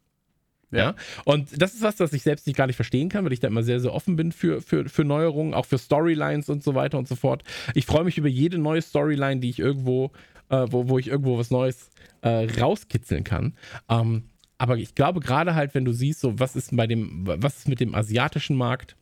Ja. 0.71 0.77
ja. 0.77 0.95
Und 1.25 1.61
das 1.61 1.73
ist 1.73 1.81
was, 1.81 1.95
das 1.95 2.13
ich 2.13 2.23
selbst 2.23 2.47
nicht 2.47 2.55
gar 2.55 2.67
nicht 2.67 2.75
verstehen 2.75 3.09
kann, 3.09 3.25
weil 3.25 3.33
ich 3.33 3.39
da 3.39 3.47
immer 3.47 3.63
sehr, 3.63 3.79
sehr 3.79 3.93
offen 3.93 4.15
bin 4.15 4.31
für, 4.31 4.61
für, 4.61 4.87
für 4.87 5.03
Neuerungen, 5.03 5.53
auch 5.53 5.65
für 5.65 5.77
Storylines 5.77 6.49
und 6.49 6.63
so 6.63 6.75
weiter 6.75 6.97
und 6.97 7.07
so 7.07 7.15
fort. 7.15 7.43
Ich 7.73 7.85
freue 7.85 8.03
mich 8.03 8.17
über 8.17 8.27
jede 8.27 8.57
neue 8.57 8.81
Storyline, 8.81 9.39
die 9.39 9.49
ich 9.49 9.59
irgendwo, 9.59 10.11
äh, 10.49 10.65
wo, 10.69 10.89
wo 10.89 10.99
ich 10.99 11.07
irgendwo 11.07 11.37
was 11.37 11.51
Neues 11.51 11.89
äh, 12.21 12.47
rauskitzeln 12.59 13.23
kann. 13.23 13.55
Ähm, 13.89 14.23
aber 14.57 14.77
ich 14.77 14.93
glaube, 14.93 15.21
gerade 15.21 15.55
halt, 15.55 15.73
wenn 15.73 15.85
du 15.85 15.93
siehst, 15.93 16.19
so 16.19 16.39
was 16.39 16.55
ist 16.55 16.75
bei 16.75 16.85
dem, 16.85 17.25
was 17.25 17.59
ist 17.59 17.69
mit 17.69 17.79
dem 17.79 17.95
asiatischen 17.95 18.57
Markt, 18.57 18.95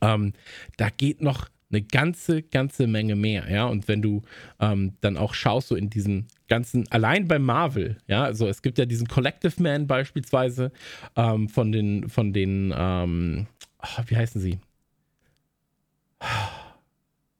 ähm, 0.00 0.32
da 0.78 0.88
geht 0.88 1.20
noch 1.20 1.48
eine 1.72 1.82
ganze, 1.82 2.42
ganze 2.42 2.86
Menge 2.86 3.16
mehr, 3.16 3.50
ja. 3.50 3.66
Und 3.66 3.88
wenn 3.88 4.02
du 4.02 4.22
ähm, 4.60 4.94
dann 5.00 5.16
auch 5.16 5.34
schaust, 5.34 5.68
so 5.68 5.76
in 5.76 5.90
diesen 5.90 6.28
ganzen, 6.48 6.86
allein 6.90 7.26
bei 7.26 7.38
Marvel, 7.38 7.96
ja, 8.06 8.24
also 8.24 8.46
es 8.46 8.62
gibt 8.62 8.78
ja 8.78 8.84
diesen 8.84 9.08
Collective 9.08 9.62
Man 9.62 9.86
beispielsweise 9.86 10.70
ähm, 11.16 11.48
von 11.48 11.72
den, 11.72 12.08
von 12.08 12.32
den, 12.32 12.72
ähm, 12.76 13.46
oh, 13.82 14.02
wie 14.06 14.16
heißen 14.16 14.40
sie? 14.40 14.58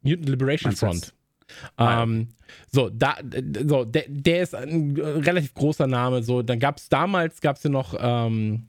Mutant 0.02 0.28
Liberation 0.28 0.72
Front. 0.72 1.14
Ähm, 1.78 2.28
so, 2.70 2.88
da, 2.88 3.16
so, 3.66 3.84
der, 3.84 4.04
der 4.08 4.42
ist 4.42 4.54
ein 4.54 4.96
relativ 4.96 5.54
großer 5.54 5.86
Name. 5.86 6.22
So, 6.22 6.42
dann 6.42 6.58
gab 6.58 6.78
es 6.78 6.88
damals, 6.88 7.40
gab 7.40 7.56
es 7.56 7.62
ja 7.62 7.70
noch 7.70 7.94
ähm, 7.98 8.66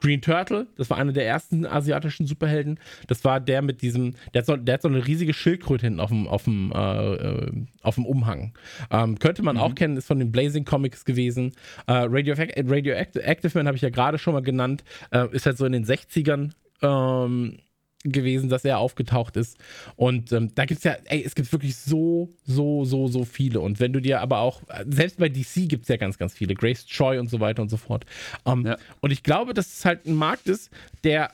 Green 0.00 0.20
Turtle, 0.20 0.66
das 0.76 0.90
war 0.90 0.98
einer 0.98 1.12
der 1.12 1.26
ersten 1.26 1.64
asiatischen 1.64 2.26
Superhelden. 2.26 2.78
Das 3.06 3.24
war 3.24 3.40
der 3.40 3.62
mit 3.62 3.80
diesem, 3.80 4.14
der 4.34 4.42
hat 4.42 4.46
so, 4.46 4.56
der 4.56 4.74
hat 4.74 4.82
so 4.82 4.88
eine 4.88 5.06
riesige 5.06 5.32
Schildkröte 5.32 5.86
hinten 5.86 6.00
auf 6.00 6.10
dem, 6.10 6.28
auf 6.28 6.44
dem, 6.44 6.72
äh, 6.74 7.14
äh 7.14 7.52
auf 7.82 7.94
dem 7.94 8.04
Umhang. 8.04 8.52
Ähm, 8.90 9.18
könnte 9.18 9.42
man 9.42 9.56
mhm. 9.56 9.62
auch 9.62 9.74
kennen, 9.74 9.96
ist 9.96 10.06
von 10.06 10.18
den 10.18 10.32
Blazing 10.32 10.64
Comics 10.64 11.04
gewesen. 11.04 11.52
Äh, 11.86 11.92
Radioactive 11.92 12.70
Radio 12.70 12.94
Man 13.54 13.66
habe 13.66 13.76
ich 13.76 13.82
ja 13.82 13.90
gerade 13.90 14.18
schon 14.18 14.34
mal 14.34 14.42
genannt, 14.42 14.84
äh, 15.12 15.28
ist 15.30 15.46
halt 15.46 15.56
so 15.56 15.64
in 15.64 15.72
den 15.72 15.84
60ern 15.84 16.50
ähm, 16.82 17.58
gewesen, 18.12 18.48
dass 18.48 18.64
er 18.64 18.78
aufgetaucht 18.78 19.36
ist. 19.36 19.58
Und 19.96 20.32
ähm, 20.32 20.54
da 20.54 20.64
gibt 20.64 20.78
es 20.78 20.84
ja, 20.84 20.96
ey, 21.04 21.22
es 21.24 21.34
gibt 21.34 21.50
wirklich 21.52 21.76
so, 21.76 22.30
so, 22.44 22.84
so, 22.84 23.08
so 23.08 23.24
viele. 23.24 23.60
Und 23.60 23.80
wenn 23.80 23.92
du 23.92 24.00
dir 24.00 24.20
aber 24.20 24.38
auch, 24.38 24.62
selbst 24.88 25.18
bei 25.18 25.28
DC 25.28 25.68
gibt 25.68 25.82
es 25.82 25.88
ja 25.88 25.96
ganz, 25.96 26.18
ganz 26.18 26.34
viele, 26.34 26.54
Grace 26.54 26.86
Choi 26.86 27.18
und 27.18 27.28
so 27.28 27.40
weiter 27.40 27.62
und 27.62 27.68
so 27.68 27.76
fort. 27.76 28.04
Ähm, 28.44 28.66
ja. 28.66 28.76
Und 29.00 29.10
ich 29.10 29.22
glaube, 29.22 29.54
dass 29.54 29.66
es 29.78 29.84
halt 29.84 30.06
ein 30.06 30.14
Markt 30.14 30.48
ist, 30.48 30.70
der 31.04 31.32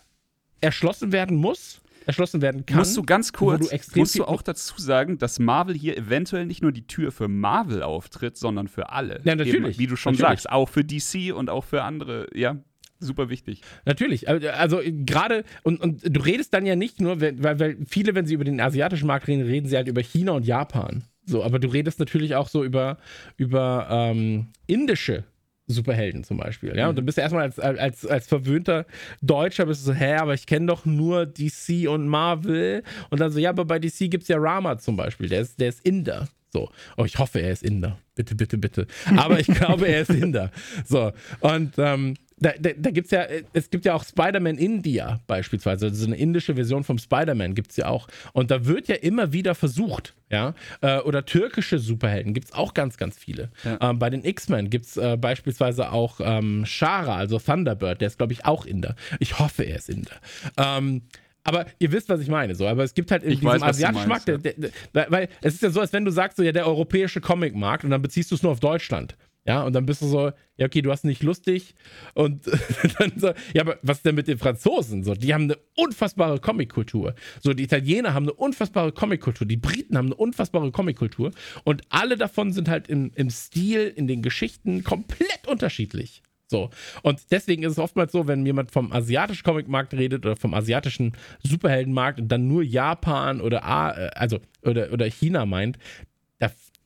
erschlossen 0.61 1.13
werden 1.13 1.37
muss 1.37 1.83
erschlossen 2.07 2.43
werden 2.43 2.67
kann. 2.67 2.79
Musst 2.79 2.97
du 2.97 3.03
ganz 3.03 3.33
kurz, 3.33 3.69
du 3.69 3.99
musst 4.01 4.19
du 4.19 4.25
auch 4.25 4.43
dazu 4.43 4.75
sagen, 4.81 5.19
dass 5.19 5.39
Marvel 5.39 5.77
hier 5.77 5.97
eventuell 5.97 6.47
nicht 6.47 6.63
nur 6.63 6.73
die 6.73 6.87
Tür 6.87 7.13
für 7.13 7.29
Marvel 7.29 7.83
auftritt, 7.83 8.37
sondern 8.37 8.69
für 8.69 8.91
alle. 8.91 9.21
Ja, 9.25 9.35
natürlich. 9.35 9.55
Eben, 9.55 9.79
wie 9.79 9.87
du 9.87 9.97
schon 9.97 10.15
natürlich. 10.15 10.43
sagst, 10.43 10.51
auch 10.51 10.69
für 10.69 10.85
DC 10.85 11.33
und 11.35 11.51
auch 11.51 11.65
für 11.65 11.83
andere, 11.83 12.27
ja, 12.35 12.57
super 13.03 13.29
wichtig. 13.29 13.63
Natürlich. 13.85 14.29
Also, 14.29 14.49
also 14.49 14.81
gerade, 14.85 15.45
und, 15.63 15.81
und 15.81 16.03
du 16.05 16.21
redest 16.21 16.55
dann 16.55 16.67
ja 16.67 16.77
nicht 16.77 17.01
nur, 17.01 17.21
weil, 17.21 17.61
weil 17.61 17.77
viele, 17.87 18.15
wenn 18.15 18.27
sie 18.27 18.35
über 18.35 18.45
den 18.45 18.61
asiatischen 18.61 19.07
Markt 19.07 19.29
reden, 19.29 19.43
reden 19.43 19.69
sie 19.69 19.77
halt 19.77 19.89
über 19.89 20.03
China 20.03 20.33
und 20.33 20.47
Japan. 20.47 21.05
So, 21.25 21.45
aber 21.45 21.59
du 21.59 21.69
redest 21.69 22.01
natürlich 22.01 22.35
auch 22.35 22.49
so 22.49 22.65
über, 22.65 22.99
über 23.37 23.87
ähm, 23.91 24.49
indische 24.67 25.25
Superhelden 25.67 26.25
zum 26.25 26.37
Beispiel. 26.37 26.77
Ja, 26.77 26.89
und 26.89 26.99
dann 26.99 27.07
bist 27.07 27.19
du 27.19 27.23
erstmal 27.23 27.45
als, 27.45 27.59
als, 27.59 28.07
als 28.07 28.27
verwöhnter 28.27 28.87
Deutscher 29.21 29.67
bist 29.67 29.83
du 29.83 29.93
so, 29.93 29.95
hä, 29.95 30.15
aber 30.15 30.35
ich 30.35 30.47
kenne 30.47 30.67
doch 30.67 30.85
nur 30.85 31.27
DC 31.27 31.89
und 31.89 32.09
Marvel. 32.09 32.83
Und 33.11 33.21
dann 33.21 33.31
so, 33.31 33.39
ja, 33.39 33.51
aber 33.51 33.65
bei 33.65 33.79
DC 33.79 34.11
gibt 34.11 34.23
es 34.23 34.29
ja 34.29 34.37
Rama 34.39 34.79
zum 34.79 34.97
Beispiel, 34.97 35.29
der 35.29 35.43
ist, 35.43 35.61
der 35.61 35.69
ist 35.69 35.87
Inder. 35.87 36.29
So. 36.53 36.71
Oh, 36.97 37.05
ich 37.05 37.19
hoffe, 37.19 37.41
er 37.41 37.53
ist 37.53 37.63
Inder. 37.63 37.99
Bitte, 38.15 38.35
bitte, 38.35 38.59
bitte. 38.59 38.87
Aber 39.17 39.41
ich 39.41 39.47
glaube, 39.55 39.87
er 39.87 40.03
ist 40.03 40.11
Inder. 40.11 40.51
So. 40.85 41.13
Und 41.41 41.75
ähm, 41.79 42.15
da, 42.39 42.53
da, 42.59 42.71
da 42.77 42.91
gibt 42.91 43.07
es 43.07 43.11
ja, 43.11 43.25
es 43.53 43.71
gibt 43.71 43.85
ja 43.85 43.95
auch 43.95 44.05
Spider-Man 44.05 44.59
India 44.59 45.21
beispielsweise, 45.27 45.87
also 45.87 46.07
eine 46.07 46.17
indische 46.17 46.55
Version 46.55 46.85
vom 46.85 46.99
Spider-Man 46.99 47.55
gibt 47.55 47.71
es 47.71 47.77
ja 47.77 47.89
auch. 47.89 48.09
Und 48.33 48.51
da 48.51 48.67
wird 48.67 48.89
ja 48.89 48.97
immer 48.97 49.33
wieder 49.33 49.55
versucht, 49.55 50.15
ja, 50.31 50.55
äh, 50.81 50.99
oder 51.01 51.25
türkische 51.25 51.79
Superhelden 51.79 52.35
gibt 52.35 52.49
es 52.49 52.53
auch 52.53 52.75
ganz, 52.75 52.97
ganz 52.97 53.19
viele. 53.19 53.51
Ja. 53.65 53.91
Ähm, 53.91 53.99
bei 53.99 54.11
den 54.11 54.25
X-Men 54.25 54.71
gibt 54.71 54.87
es 54.87 54.97
äh, 54.97 55.17
beispielsweise 55.17 55.93
auch 55.93 56.21
ähm, 56.23 56.65
Shara, 56.67 57.17
also 57.17 57.39
Thunderbird, 57.39 58.01
der 58.01 58.09
ist, 58.09 58.19
glaube 58.19 58.33
ich, 58.33 58.45
auch 58.45 58.65
Inder. 58.65 58.97
Ich 59.21 59.39
hoffe, 59.39 59.65
er 59.65 59.77
ist 59.77 59.89
Inder. 59.89 60.17
Ähm, 60.57 61.03
aber 61.45 61.67
ihr 61.79 61.91
wisst, 61.93 62.09
was 62.09 62.21
ich 62.21 62.29
meine. 62.29 62.55
So. 62.55 62.67
Aber 62.67 62.85
es 62.85 62.95
gibt 62.95 63.11
halt 63.11 63.23
in 63.23 63.33
ich 63.33 63.41
diesem 63.41 63.51
weiß, 63.51 63.63
asiatischen 63.63 64.09
Markt, 64.09 64.29
ja. 64.29 64.39
der, 64.39 64.55
der, 64.55 64.71
der, 64.95 65.11
weil 65.11 65.29
es 65.41 65.55
ist 65.55 65.63
ja 65.63 65.71
so, 65.71 65.81
als 65.81 65.93
wenn 65.93 66.05
du 66.05 66.11
sagst, 66.11 66.37
so 66.37 66.43
ja, 66.43 66.53
der 66.53 66.67
europäische 66.67 67.21
Comic-Markt 67.21 67.85
und 67.85 67.91
dann 67.91 68.03
beziehst 68.03 68.31
du 68.31 68.37
es 68.37 68.43
nur 68.43 68.53
auf 68.53 68.61
Deutschland. 68.61 69.17
Ja, 69.45 69.65
und 69.65 69.73
dann 69.73 69.87
bist 69.87 70.03
du 70.03 70.07
so, 70.07 70.31
ja, 70.57 70.67
okay, 70.67 70.83
du 70.83 70.93
hast 70.93 71.05
nicht 71.05 71.23
lustig. 71.23 71.75
Und 72.15 72.47
dann 72.99 73.13
so, 73.17 73.33
ja, 73.53 73.63
aber 73.63 73.79
was 73.83 74.03
denn 74.03 74.15
mit 74.15 74.29
den 74.29 74.39
Franzosen? 74.39 75.03
So, 75.03 75.15
die 75.15 75.35
haben 75.35 75.45
eine 75.45 75.57
unfassbare 75.77 76.39
Comic-Kultur. 76.39 77.15
So, 77.41 77.53
die 77.53 77.65
Italiener 77.65 78.15
haben 78.15 78.25
eine 78.25 78.35
unfassbare 78.35 78.93
Comic-Kultur. 78.93 79.47
Die 79.47 79.57
Briten 79.57 79.99
haben 79.99 80.07
eine 80.07 80.15
unfassbare 80.15 80.71
Comic-Kultur. 80.71 81.33
Und 81.65 81.83
alle 81.89 82.17
davon 82.17 82.53
sind 82.53 82.69
halt 82.69 82.87
im, 82.89 83.11
im 83.17 83.31
Stil, 83.31 83.93
in 83.95 84.07
den 84.07 84.23
Geschichten 84.23 84.85
komplett 84.85 85.49
unterschiedlich. 85.49 86.23
So. 86.53 86.71
Und 87.03 87.33
deswegen 87.33 87.65
ist 87.65 87.73
es 87.73 87.79
oftmals 87.79 88.13
so, 88.13 88.29
wenn 88.29 88.47
jemand 88.47 88.71
vom 88.71 88.93
asiatischen 88.93 89.43
Comicmarkt 89.43 89.95
redet 89.95 90.25
oder 90.25 90.37
vom 90.37 90.55
asiatischen 90.55 91.13
Superheldenmarkt 91.43 92.21
und 92.21 92.29
dann 92.29 92.47
nur 92.47 92.63
Japan 92.63 93.41
oder, 93.41 93.59
äh, 93.59 94.11
also, 94.15 94.39
oder, 94.63 94.93
oder 94.93 95.07
China 95.07 95.47
meint, 95.47 95.79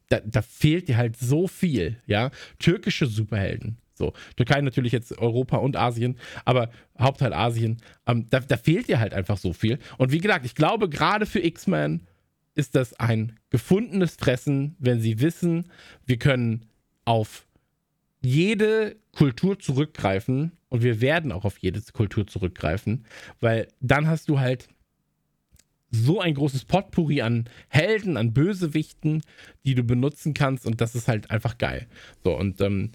da, 0.09 0.21
da, 0.21 0.43
fehlt 0.43 0.89
dir 0.89 0.97
halt 0.97 1.17
so 1.17 1.49
viel, 1.49 1.97
ja. 2.07 2.31
Türkische 2.59 3.07
Superhelden, 3.07 3.79
so, 3.95 4.13
Türkei 4.37 4.61
natürlich 4.61 4.93
jetzt 4.93 5.17
Europa 5.19 5.57
und 5.57 5.77
Asien, 5.77 6.19
aber 6.45 6.71
Hauptteil 6.99 7.33
Asien, 7.33 7.79
ähm, 8.07 8.27
da, 8.31 8.41
da, 8.41 8.57
fehlt 8.57 8.89
dir 8.89 9.01
halt 9.01 9.15
einfach 9.15 9.39
so 9.39 9.53
viel. 9.53 9.79
Und 9.99 10.13
wie 10.13 10.19
gesagt, 10.19 10.45
ich 10.45 10.55
glaube, 10.55 10.89
gerade 10.89 11.27
für 11.27 11.41
X-Men 11.41 12.07
ist 12.55 12.75
das 12.75 12.95
ein 12.95 13.39
gefundenes 13.51 14.17
Fressen, 14.17 14.77
wenn 14.79 15.01
sie 15.01 15.21
wissen, 15.21 15.71
wir 16.07 16.19
können 16.19 16.67
auf 17.05 17.47
jede 18.21 18.97
Kultur 19.13 19.59
zurückgreifen 19.59 20.53
und 20.69 20.83
wir 20.83 21.01
werden 21.01 21.33
auch 21.33 21.45
auf 21.45 21.59
jede 21.59 21.81
Kultur 21.93 22.27
zurückgreifen, 22.27 23.07
weil 23.41 23.69
dann 23.81 24.07
hast 24.09 24.29
du 24.29 24.41
halt 24.41 24.69
so 25.91 26.21
ein 26.21 26.35
großes 26.35 26.65
Potpourri 26.65 27.23
an 27.23 27.49
Helden, 27.69 28.17
an 28.17 28.33
Bösewichten, 28.33 29.23
die 29.65 29.75
du 29.75 29.85
benutzen 29.85 30.35
kannst 30.35 30.67
und 30.67 30.81
das 30.81 30.95
ist 30.95 31.09
halt 31.09 31.31
einfach 31.31 31.59
geil. 31.59 31.87
So 32.25 32.37
und 32.37 32.61
ähm, 32.61 32.93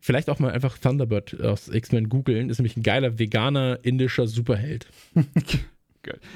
vielleicht 0.00 0.28
auch 0.28 0.38
mal 0.38 0.52
einfach 0.52 0.78
Thunderbird 0.78 1.40
aus 1.40 1.68
X-Men 1.68 2.08
googeln, 2.08 2.50
ist 2.50 2.58
nämlich 2.58 2.76
ein 2.76 2.82
geiler 2.82 3.18
veganer 3.18 3.80
indischer 3.82 4.26
Superheld. 4.26 4.86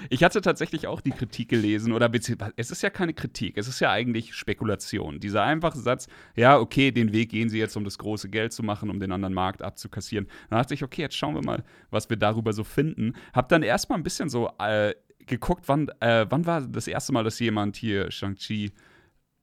Ich 0.09 0.25
hatte 0.25 0.41
tatsächlich 0.41 0.87
auch 0.87 1.01
die 1.01 1.11
Kritik 1.11 1.49
gelesen, 1.49 1.93
oder 1.93 2.11
es 2.57 2.71
ist 2.71 2.83
ja 2.83 2.91
keine 2.91 3.15
Kritik, 3.15 3.57
es 3.57 3.69
ist 3.69 3.81
ja 3.81 3.91
eigentlich 3.91 4.35
Spekulation. 4.35 5.21
Dieser 5.21 5.45
einfache 5.45 5.79
Satz, 5.79 6.09
ja, 6.35 6.59
okay, 6.59 6.91
den 6.91 7.13
Weg 7.13 7.31
gehen 7.31 7.49
sie 7.49 7.59
jetzt, 7.59 7.77
um 7.77 7.85
das 7.85 7.99
große 7.99 8.29
Geld 8.29 8.53
zu 8.53 8.63
machen, 8.63 8.91
um 8.91 9.01
den 9.01 9.13
anderen 9.13 9.35
Markt 9.35 9.63
abzukassieren. 9.63 10.27
Dann 10.49 10.59
dachte 10.59 10.75
ich, 10.75 10.83
okay, 10.83 11.03
jetzt 11.03 11.17
schauen 11.17 11.35
wir 11.35 11.45
mal, 11.45 11.63
was 11.91 12.11
wir 12.11 12.17
darüber 12.17 12.53
so 12.53 12.65
finden. 12.65 13.15
Hab 13.33 13.49
dann 13.49 13.63
erstmal 13.63 13.99
ein 13.99 14.03
bisschen 14.03 14.29
so 14.29 14.51
äh, 14.59 14.95
geguckt, 15.27 15.65
wann, 15.67 15.89
äh, 16.01 16.27
wann 16.29 16.47
war 16.47 16.63
das 16.63 16.87
erste 16.87 17.13
Mal, 17.13 17.25
dass 17.25 17.39
jemand 17.39 17.77
hier 17.77 18.11
Shang-Chi 18.11 18.73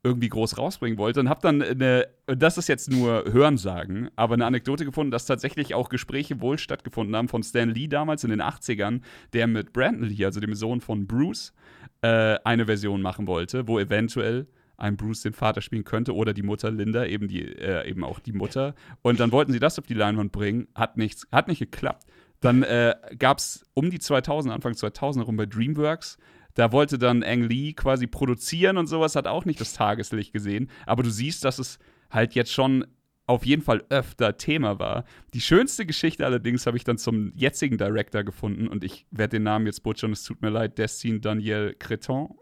irgendwie 0.04 0.30
groß 0.30 0.58
rausbringen 0.58 0.98
wollte 0.98 1.20
und 1.20 1.28
habe 1.30 1.42
dann 1.42 1.62
eine, 1.62 2.08
das 2.28 2.58
ist 2.58 2.70
jetzt 2.70 2.90
nur 2.90 3.26
Hörensagen, 3.26 4.10
aber 4.16 4.36
eine 4.36 4.46
Anekdote 4.46 4.86
gefunden, 4.86 5.12
dass 5.12 5.26
tatsächlich 5.26 5.74
auch 5.74 5.90
Gespräche 5.90 6.40
wohl 6.40 6.58
stattgefunden 6.58 7.16
haben 7.16 7.28
von 7.28 7.44
Stan 7.44 7.70
Lee 7.70 7.88
damals 7.88 8.24
in 8.24 8.30
den 8.30 8.42
80ern, 8.42 9.02
der 9.34 9.48
mit 9.48 9.74
Brandon 9.74 10.10
Lee, 10.10 10.24
also 10.24 10.40
dem 10.40 10.54
Sohn 10.54 10.82
von 10.82 11.08
Bruce, 11.08 11.54
äh, 12.02 12.38
eine 12.44 12.66
Version 12.68 13.02
machen 13.02 13.28
wollte, 13.28 13.68
wo 13.68 13.80
eventuell 13.80 14.48
ein 14.78 14.96
Bruce 14.96 15.24
den 15.24 15.34
Vater 15.34 15.62
spielen 15.62 15.84
könnte 15.84 16.16
oder 16.16 16.34
die 16.34 16.44
Mutter 16.44 16.70
Linda, 16.72 17.06
eben, 17.06 17.28
die, 17.28 17.44
äh, 17.44 17.90
eben 17.90 18.04
auch 18.04 18.20
die 18.20 18.34
Mutter. 18.34 18.76
Und 19.02 19.20
dann 19.20 19.32
wollten 19.32 19.52
sie 19.52 19.60
das 19.60 19.80
auf 19.80 19.88
die 19.88 19.96
Leinwand 19.96 20.32
bringen, 20.32 20.68
hat, 20.76 20.98
nichts, 20.98 21.28
hat 21.32 21.48
nicht 21.48 21.60
geklappt. 21.60 22.06
Dann 22.42 22.64
äh, 22.64 22.96
gab 23.18 23.40
es 23.40 23.66
um 23.74 23.90
die 23.90 24.00
2000, 24.00 24.54
Anfang 24.54 24.76
2000 24.76 25.24
herum 25.24 25.38
bei 25.38 25.46
DreamWorks, 25.46 26.18
da 26.54 26.72
wollte 26.72 26.98
dann 26.98 27.24
Ang 27.24 27.44
Lee 27.44 27.74
quasi 27.74 28.08
produzieren 28.08 28.78
und 28.78 28.88
sowas, 28.88 29.16
hat 29.16 29.28
auch 29.28 29.46
nicht 29.46 29.62
das 29.62 29.74
Tageslicht 29.74 30.34
gesehen. 30.34 30.72
Aber 30.88 31.04
du 31.04 31.12
siehst, 31.12 31.46
dass 31.46 31.60
es 31.60 31.78
halt 32.10 32.34
jetzt 32.34 32.52
schon 32.52 32.86
auf 33.28 33.46
jeden 33.46 33.62
Fall 33.62 33.84
öfter 33.90 34.38
Thema 34.38 34.80
war. 34.80 35.04
Die 35.34 35.42
schönste 35.42 35.86
Geschichte 35.86 36.26
allerdings 36.26 36.66
habe 36.66 36.78
ich 36.78 36.84
dann 36.84 36.98
zum 36.98 37.32
jetzigen 37.36 37.78
Director 37.78 38.24
gefunden 38.24 38.68
und 38.68 38.84
ich 38.84 39.06
werde 39.12 39.38
den 39.38 39.44
Namen 39.44 39.68
jetzt 39.68 39.84
butchern, 39.84 40.14
es 40.14 40.24
tut 40.24 40.42
mir 40.42 40.50
leid, 40.50 40.78
Destine 40.78 41.20
Daniel 41.20 41.76
Creton. 41.78 42.36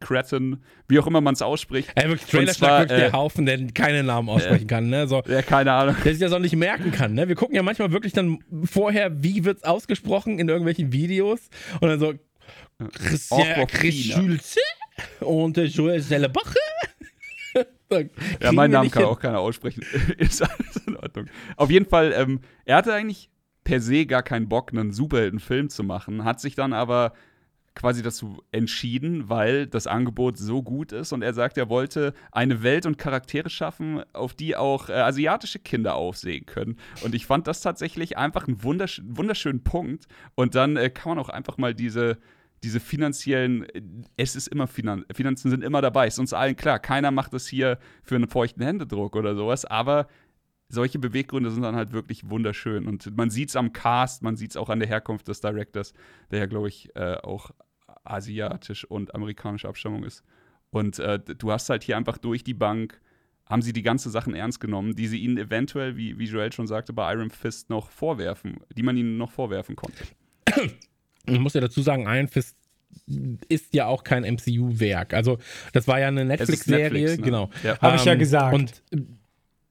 Creton, 0.00 0.62
wie 0.88 0.98
auch 0.98 1.06
immer 1.06 1.20
man 1.20 1.34
es 1.34 1.42
ausspricht. 1.42 1.90
Ey, 1.94 2.08
wirklich, 2.08 2.30
Trailer 2.30 2.52
zwar, 2.52 2.80
wirklich 2.80 2.98
äh, 2.98 3.02
der 3.02 3.12
Haufen, 3.12 3.46
der 3.46 3.66
keine 3.68 4.02
Namen 4.02 4.28
aussprechen 4.28 4.64
äh, 4.64 4.68
kann, 4.68 4.88
ne? 4.88 5.06
So, 5.06 5.22
ja, 5.26 5.42
keine 5.42 5.72
Ahnung. 5.72 5.96
Der 6.04 6.12
sich 6.12 6.20
das 6.20 6.32
auch 6.32 6.38
nicht 6.38 6.56
merken 6.56 6.92
kann, 6.92 7.14
ne? 7.14 7.28
Wir 7.28 7.34
gucken 7.34 7.54
ja 7.54 7.62
manchmal 7.62 7.92
wirklich 7.92 8.12
dann 8.12 8.38
vorher, 8.64 9.22
wie 9.22 9.44
wird 9.44 9.58
es 9.58 9.64
ausgesprochen 9.64 10.38
in 10.38 10.48
irgendwelchen 10.48 10.92
Videos 10.92 11.40
und 11.80 11.88
dann 11.88 12.00
so 12.00 12.14
Christian 12.92 13.66
Chris 13.66 13.94
Schulze 13.94 14.60
und 15.20 15.56
Joel 15.56 16.00
Sellebache 16.00 16.58
ja, 18.40 18.52
meinen 18.52 18.72
Namen 18.72 18.90
kann 18.90 19.02
hin. 19.02 19.10
auch 19.10 19.20
keiner 19.20 19.38
aussprechen. 19.38 19.84
ist 20.18 20.42
alles 20.42 20.76
in 20.86 20.96
Ordnung. 20.96 21.26
Auf 21.56 21.70
jeden 21.70 21.86
Fall, 21.86 22.12
ähm, 22.16 22.40
er 22.64 22.76
hatte 22.76 22.92
eigentlich 22.92 23.30
per 23.62 23.80
se 23.80 24.06
gar 24.06 24.22
keinen 24.22 24.48
Bock, 24.48 24.72
einen 24.72 24.92
Superheldenfilm 24.92 25.70
zu 25.70 25.82
machen, 25.84 26.24
hat 26.24 26.40
sich 26.40 26.54
dann 26.54 26.72
aber 26.72 27.14
quasi 27.74 28.02
dazu 28.02 28.42
entschieden, 28.52 29.28
weil 29.28 29.66
das 29.66 29.86
Angebot 29.86 30.38
so 30.38 30.62
gut 30.62 30.92
ist 30.92 31.12
und 31.12 31.22
er 31.22 31.34
sagt, 31.34 31.58
er 31.58 31.68
wollte 31.68 32.14
eine 32.30 32.62
Welt 32.62 32.86
und 32.86 32.98
Charaktere 32.98 33.50
schaffen, 33.50 34.02
auf 34.12 34.34
die 34.34 34.56
auch 34.56 34.88
äh, 34.88 34.92
asiatische 34.92 35.58
Kinder 35.58 35.94
aufsehen 35.96 36.46
können. 36.46 36.76
Und 37.02 37.14
ich 37.14 37.26
fand 37.26 37.46
das 37.46 37.60
tatsächlich 37.60 38.16
einfach 38.16 38.46
einen 38.46 38.62
wundersch 38.62 39.02
wunderschönen 39.04 39.64
Punkt. 39.64 40.06
Und 40.34 40.54
dann 40.54 40.76
äh, 40.76 40.90
kann 40.90 41.10
man 41.10 41.18
auch 41.18 41.28
einfach 41.28 41.58
mal 41.58 41.74
diese 41.74 42.18
diese 42.62 42.80
finanziellen, 42.80 43.66
es 44.16 44.34
ist 44.34 44.48
immer 44.48 44.66
Finan 44.66 45.04
Finanzen 45.12 45.50
sind 45.50 45.62
immer 45.62 45.82
dabei, 45.82 46.06
ist 46.06 46.18
uns 46.18 46.32
allen 46.32 46.56
klar. 46.56 46.78
Keiner 46.78 47.10
macht 47.10 47.34
das 47.34 47.46
hier 47.46 47.78
für 48.02 48.14
einen 48.14 48.28
feuchten 48.28 48.62
Händedruck 48.62 49.16
oder 49.16 49.34
sowas, 49.36 49.66
aber 49.66 50.06
solche 50.68 50.98
Beweggründe 50.98 51.50
sind 51.50 51.62
dann 51.62 51.76
halt 51.76 51.92
wirklich 51.92 52.28
wunderschön. 52.28 52.86
Und 52.86 53.16
man 53.16 53.30
sieht 53.30 53.50
es 53.50 53.56
am 53.56 53.72
Cast, 53.72 54.22
man 54.22 54.36
sieht 54.36 54.50
es 54.50 54.56
auch 54.56 54.70
an 54.70 54.80
der 54.80 54.88
Herkunft 54.88 55.28
des 55.28 55.40
Directors, 55.40 55.92
der 56.30 56.40
ja, 56.40 56.46
glaube 56.46 56.68
ich, 56.68 56.94
äh, 56.96 57.16
auch 57.22 57.50
asiatisch 58.04 58.84
und 58.84 59.14
amerikanische 59.14 59.68
Abstammung 59.68 60.04
ist. 60.04 60.22
Und 60.70 60.98
äh, 60.98 61.18
du 61.18 61.52
hast 61.52 61.70
halt 61.70 61.84
hier 61.84 61.96
einfach 61.96 62.18
durch 62.18 62.44
die 62.44 62.54
Bank, 62.54 63.00
haben 63.46 63.62
sie 63.62 63.72
die 63.72 63.82
ganze 63.82 64.10
Sachen 64.10 64.34
ernst 64.34 64.60
genommen, 64.60 64.96
die 64.96 65.06
sie 65.06 65.18
ihnen 65.18 65.38
eventuell, 65.38 65.96
wie, 65.96 66.18
wie 66.18 66.24
Joel 66.24 66.52
schon 66.52 66.66
sagte, 66.66 66.92
bei 66.92 67.12
Iron 67.12 67.30
Fist 67.30 67.70
noch 67.70 67.90
vorwerfen, 67.90 68.58
die 68.76 68.82
man 68.82 68.96
ihnen 68.96 69.16
noch 69.16 69.30
vorwerfen 69.30 69.76
konnte. 69.76 70.04
Ich 71.26 71.38
muss 71.38 71.54
ja 71.54 71.60
dazu 71.60 71.82
sagen, 71.82 72.02
Iron 72.06 72.28
Fist 72.28 72.56
ist 73.48 73.74
ja 73.74 73.86
auch 73.86 74.04
kein 74.04 74.24
MCU-Werk. 74.24 75.14
Also, 75.14 75.38
das 75.72 75.88
war 75.88 75.98
ja 75.98 76.08
eine 76.08 76.24
Netflix-Serie, 76.24 76.90
Netflix, 76.90 77.16
ne? 77.16 77.24
genau. 77.24 77.50
Ja. 77.62 77.78
Habe 77.80 77.96
ich 77.96 78.04
ja 78.04 78.12
ähm, 78.12 78.18
gesagt. 78.18 78.54
Und 78.54 78.82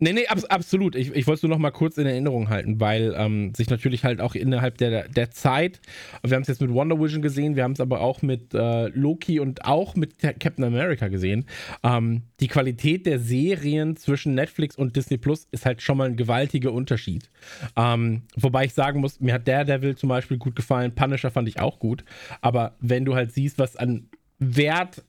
Nee, 0.03 0.11
nee, 0.11 0.27
ab, 0.27 0.37
absolut. 0.49 0.95
Ich, 0.95 1.15
ich 1.15 1.27
wollte 1.27 1.37
es 1.37 1.43
nur 1.43 1.49
noch 1.49 1.59
mal 1.59 1.71
kurz 1.71 1.97
in 1.97 2.05
Erinnerung 2.05 2.49
halten, 2.49 2.81
weil 2.81 3.15
ähm, 3.17 3.55
sich 3.55 3.69
natürlich 3.69 4.03
halt 4.03 4.19
auch 4.19 4.35
innerhalb 4.35 4.77
der, 4.77 5.07
der 5.07 5.31
Zeit, 5.31 5.79
wir 6.23 6.35
haben 6.35 6.41
es 6.41 6.49
jetzt 6.49 6.59
mit 6.59 6.73
Wonder 6.73 6.99
Vision 6.99 7.21
gesehen, 7.21 7.55
wir 7.55 7.63
haben 7.63 7.71
es 7.71 7.79
aber 7.79 8.01
auch 8.01 8.21
mit 8.21 8.53
äh, 8.53 8.87
Loki 8.89 9.39
und 9.39 9.63
auch 9.63 9.95
mit 9.95 10.19
Captain 10.19 10.65
America 10.65 11.07
gesehen. 11.07 11.45
Ähm, 11.83 12.23
die 12.41 12.49
Qualität 12.49 13.05
der 13.05 13.17
Serien 13.17 13.95
zwischen 13.95 14.35
Netflix 14.35 14.75
und 14.75 14.97
Disney 14.97 15.17
Plus 15.17 15.47
ist 15.51 15.65
halt 15.65 15.81
schon 15.81 15.97
mal 15.97 16.09
ein 16.09 16.17
gewaltiger 16.17 16.73
Unterschied. 16.73 17.29
Ähm, 17.77 18.23
wobei 18.35 18.65
ich 18.65 18.73
sagen 18.73 18.99
muss, 18.99 19.21
mir 19.21 19.33
hat 19.35 19.47
Daredevil 19.47 19.95
zum 19.95 20.09
Beispiel 20.09 20.37
gut 20.37 20.57
gefallen, 20.57 20.93
Punisher 20.93 21.31
fand 21.31 21.47
ich 21.47 21.61
auch 21.61 21.79
gut. 21.79 22.03
Aber 22.41 22.75
wenn 22.81 23.05
du 23.05 23.15
halt 23.15 23.31
siehst, 23.31 23.57
was 23.57 23.77
an 23.77 24.09
Wert 24.37 25.01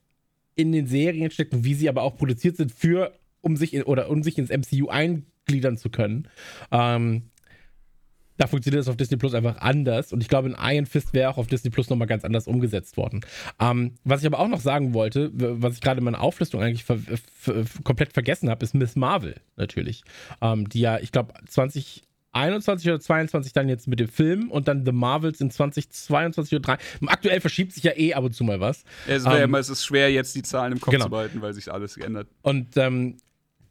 in 0.54 0.70
den 0.70 0.86
Serien 0.86 1.32
steckt 1.32 1.52
und 1.52 1.64
wie 1.64 1.74
sie 1.74 1.88
aber 1.88 2.02
auch 2.02 2.16
produziert 2.16 2.56
sind 2.56 2.70
für 2.70 3.12
um 3.44 3.56
sich 3.56 3.74
in, 3.74 3.82
oder 3.82 4.10
um 4.10 4.22
sich 4.22 4.38
ins 4.38 4.50
MCU 4.50 4.88
eingliedern 4.88 5.76
zu 5.76 5.90
können. 5.90 6.28
Ähm, 6.70 7.30
da 8.36 8.46
funktioniert 8.46 8.80
das 8.80 8.88
auf 8.88 8.96
Disney 8.96 9.16
Plus 9.16 9.34
einfach 9.34 9.58
anders. 9.58 10.12
Und 10.12 10.20
ich 10.20 10.28
glaube, 10.28 10.48
in 10.48 10.56
Iron 10.58 10.86
Fist 10.86 11.14
wäre 11.14 11.30
auch 11.30 11.38
auf 11.38 11.46
Disney 11.46 11.70
Plus 11.70 11.88
nochmal 11.88 12.08
ganz 12.08 12.24
anders 12.24 12.46
umgesetzt 12.46 12.96
worden. 12.96 13.20
Ähm, 13.60 13.94
was 14.04 14.20
ich 14.20 14.26
aber 14.26 14.38
auch 14.38 14.48
noch 14.48 14.60
sagen 14.60 14.94
wollte, 14.94 15.30
was 15.34 15.74
ich 15.74 15.80
gerade 15.80 15.98
in 15.98 16.04
meiner 16.04 16.20
Auflistung 16.20 16.60
eigentlich 16.60 16.84
ver 16.84 16.98
komplett 17.84 18.12
vergessen 18.12 18.50
habe, 18.50 18.64
ist 18.64 18.74
Miss 18.74 18.96
Marvel 18.96 19.36
natürlich. 19.56 20.02
Ähm, 20.40 20.68
die 20.68 20.80
ja, 20.80 20.98
ich 20.98 21.12
glaube, 21.12 21.34
2021 21.48 22.88
oder 22.88 23.00
22 23.00 23.52
dann 23.52 23.68
jetzt 23.68 23.86
mit 23.86 24.00
dem 24.00 24.08
Film 24.08 24.50
und 24.50 24.66
dann 24.66 24.84
The 24.84 24.92
Marvels 24.92 25.40
in 25.40 25.50
2022 25.50 26.54
oder 26.54 26.76
3. 26.76 26.78
Aktuell 27.06 27.40
verschiebt 27.40 27.72
sich 27.72 27.84
ja 27.84 27.92
eh 27.96 28.14
ab 28.14 28.24
und 28.24 28.34
zu 28.34 28.42
mal 28.42 28.58
was. 28.58 28.84
Es, 29.06 29.24
ähm, 29.26 29.54
es 29.54 29.68
ist 29.68 29.84
schwer, 29.84 30.10
jetzt 30.10 30.34
die 30.34 30.42
Zahlen 30.42 30.72
im 30.72 30.80
Kopf 30.80 30.92
genau. 30.92 31.04
zu 31.04 31.10
behalten, 31.10 31.40
weil 31.42 31.52
sich 31.54 31.70
alles 31.72 31.94
geändert. 31.94 32.28
Und 32.42 32.76
ähm, 32.76 33.18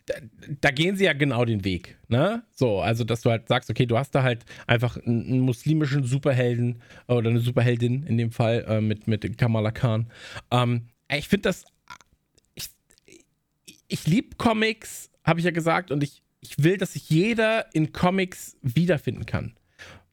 da, 0.05 0.15
da, 0.61 0.71
gehen 0.71 0.95
sie 0.95 1.05
ja 1.05 1.13
genau 1.13 1.45
den 1.45 1.63
Weg, 1.63 1.97
ne? 2.07 2.43
So, 2.51 2.81
also 2.81 3.03
dass 3.03 3.21
du 3.21 3.29
halt 3.29 3.47
sagst, 3.47 3.69
okay, 3.69 3.85
du 3.85 3.97
hast 3.97 4.11
da 4.11 4.23
halt 4.23 4.45
einfach 4.67 4.97
einen, 4.97 5.39
muslimischen 5.41 6.03
Superhelden 6.03 6.81
oder 7.07 7.29
eine 7.29 7.39
Superheldin 7.39 8.03
in 8.03 8.17
dem 8.17 8.31
Fall 8.31 8.65
äh, 8.67 8.81
mit, 8.81 9.07
mit 9.07 9.37
Kamala 9.37 9.71
Khan. 9.71 10.11
Ähm, 10.51 10.87
ich 11.09 11.27
finde 11.27 11.49
das, 11.49 11.65
ich, 12.55 12.69
ich 13.87 14.07
liebe 14.07 14.35
Comics, 14.37 15.09
habe 15.23 15.39
ich 15.39 15.45
ja 15.45 15.51
gesagt, 15.51 15.91
und 15.91 16.03
ich, 16.03 16.21
ich 16.41 16.61
will, 16.61 16.77
dass 16.77 16.93
sich 16.93 17.09
jeder 17.09 17.73
in 17.73 17.93
Comics 17.93 18.57
wiederfinden 18.61 19.25
kann. 19.25 19.55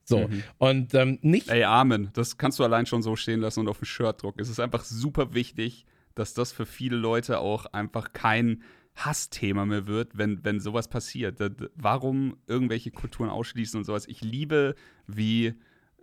So, 0.05 0.27
mhm. 0.27 0.43
und 0.59 0.95
ähm, 0.95 1.19
nicht. 1.23 1.49
Ey, 1.49 1.63
Amen. 1.63 2.11
Das 2.15 2.37
kannst 2.37 2.59
du 2.59 2.65
allein 2.65 2.85
schon 2.87 3.01
so 3.01 3.15
stehen 3.15 3.41
lassen 3.41 3.61
und 3.61 3.69
auf 3.69 3.79
dem 3.79 3.85
Shirt 3.85 4.23
drucken. 4.23 4.41
Es 4.41 4.49
ist 4.49 4.59
einfach 4.59 4.85
super 4.85 5.35
wichtig, 5.35 5.87
dass 6.17 6.35
das 6.35 6.53
für 6.53 6.67
viele 6.67 6.97
Leute 6.97 7.39
auch 7.39 7.67
einfach 7.67 8.13
kein 8.13 8.63
Hassthema 9.05 9.65
mehr 9.65 9.87
wird, 9.87 10.17
wenn, 10.17 10.45
wenn 10.45 10.61
sowas 10.61 10.89
passiert. 10.89 11.39
Warum 11.75 12.37
irgendwelche 12.47 12.91
Kulturen 12.91 13.31
ausschließen 13.31 13.79
und 13.79 13.85
sowas? 13.85 14.07
Ich 14.09 14.21
liebe, 14.21 14.75
wie 15.07 15.55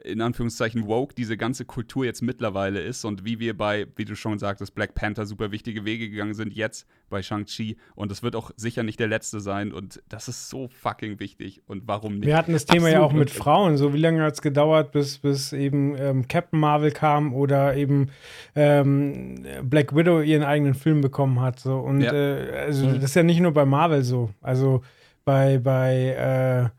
in 0.04 0.22
Anführungszeichen 0.22 0.88
woke 0.88 1.14
diese 1.16 1.38
ganze 1.38 1.66
Kultur 1.66 2.06
jetzt 2.06 2.22
mittlerweile 2.22 2.82
ist 2.82 3.06
und 3.06 3.26
wie 3.26 3.40
wir 3.40 3.58
bei, 3.58 3.88
wie 3.96 4.06
du 4.06 4.16
schon 4.16 4.40
sagtest, 4.40 4.76
Black 4.76 4.96
Panther 4.96 5.26
super 5.26 5.52
wichtige 5.52 5.86
Wege 5.86 6.10
gegangen 6.10 6.34
sind, 6.34 6.54
jetzt 6.54 6.88
bei 7.10 7.22
Shang-Chi 7.22 7.78
und 7.96 8.12
das 8.12 8.24
wird 8.24 8.36
auch 8.36 8.52
sicher 8.56 8.84
nicht 8.84 9.00
der 9.00 9.08
letzte 9.08 9.40
sein 9.40 9.72
und 9.72 10.02
das 10.10 10.28
ist 10.28 10.50
so 10.50 10.68
fucking 10.68 11.20
wichtig 11.20 11.62
und 11.68 11.84
warum 11.88 12.16
nicht? 12.16 12.28
Wir 12.28 12.38
hatten 12.38 12.54
das 12.54 12.66
Thema 12.66 12.88
Absolut. 12.88 12.94
ja 12.94 13.02
auch 13.02 13.14
mit 13.14 13.30
Frauen, 13.30 13.78
so 13.78 13.94
wie 13.94 14.00
lange 14.00 14.22
hat 14.24 14.34
es 14.34 14.42
gedauert, 14.42 14.92
bis, 14.92 15.18
bis 15.18 15.54
eben 15.54 15.96
ähm, 15.98 16.28
Captain 16.28 16.60
Marvel 16.60 16.92
kam 16.92 17.34
oder 17.34 17.76
eben 17.76 18.10
ähm, 18.56 19.46
Black 19.64 19.96
Widow 19.96 20.22
ihren 20.22 20.44
eigenen 20.44 20.74
Film 20.74 21.02
bekommen 21.02 21.42
hat 21.42 21.60
so 21.60 21.80
und 21.80 22.02
ja. 22.02 22.14
äh, 22.14 22.66
also 22.66 22.88
mhm. 22.88 22.96
das 22.96 23.06
ist 23.06 23.16
ja 23.16 23.24
nicht 23.24 23.40
nur 23.40 23.54
bei 23.54 23.66
Marvel 23.66 24.04
so, 24.04 24.30
also 24.42 24.84
bei, 25.26 25.58
bei 25.58 26.72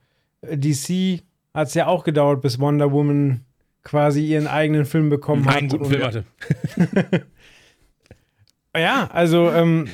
äh, 0.42 0.56
DC 0.56 1.22
hat 1.54 1.68
es 1.68 1.74
ja 1.74 1.86
auch 1.86 2.04
gedauert, 2.04 2.40
bis 2.42 2.58
Wonder 2.58 2.92
Woman 2.92 3.44
quasi 3.82 4.24
ihren 4.24 4.46
eigenen 4.46 4.84
Film 4.84 5.08
bekommen 5.08 5.46
hat. 5.46 5.56
Einen 5.56 5.68
guten 5.68 5.84
Film 5.86 6.02
hatte. 6.02 6.24
ja, 8.76 9.08
also 9.12 9.50
ähm, 9.50 9.88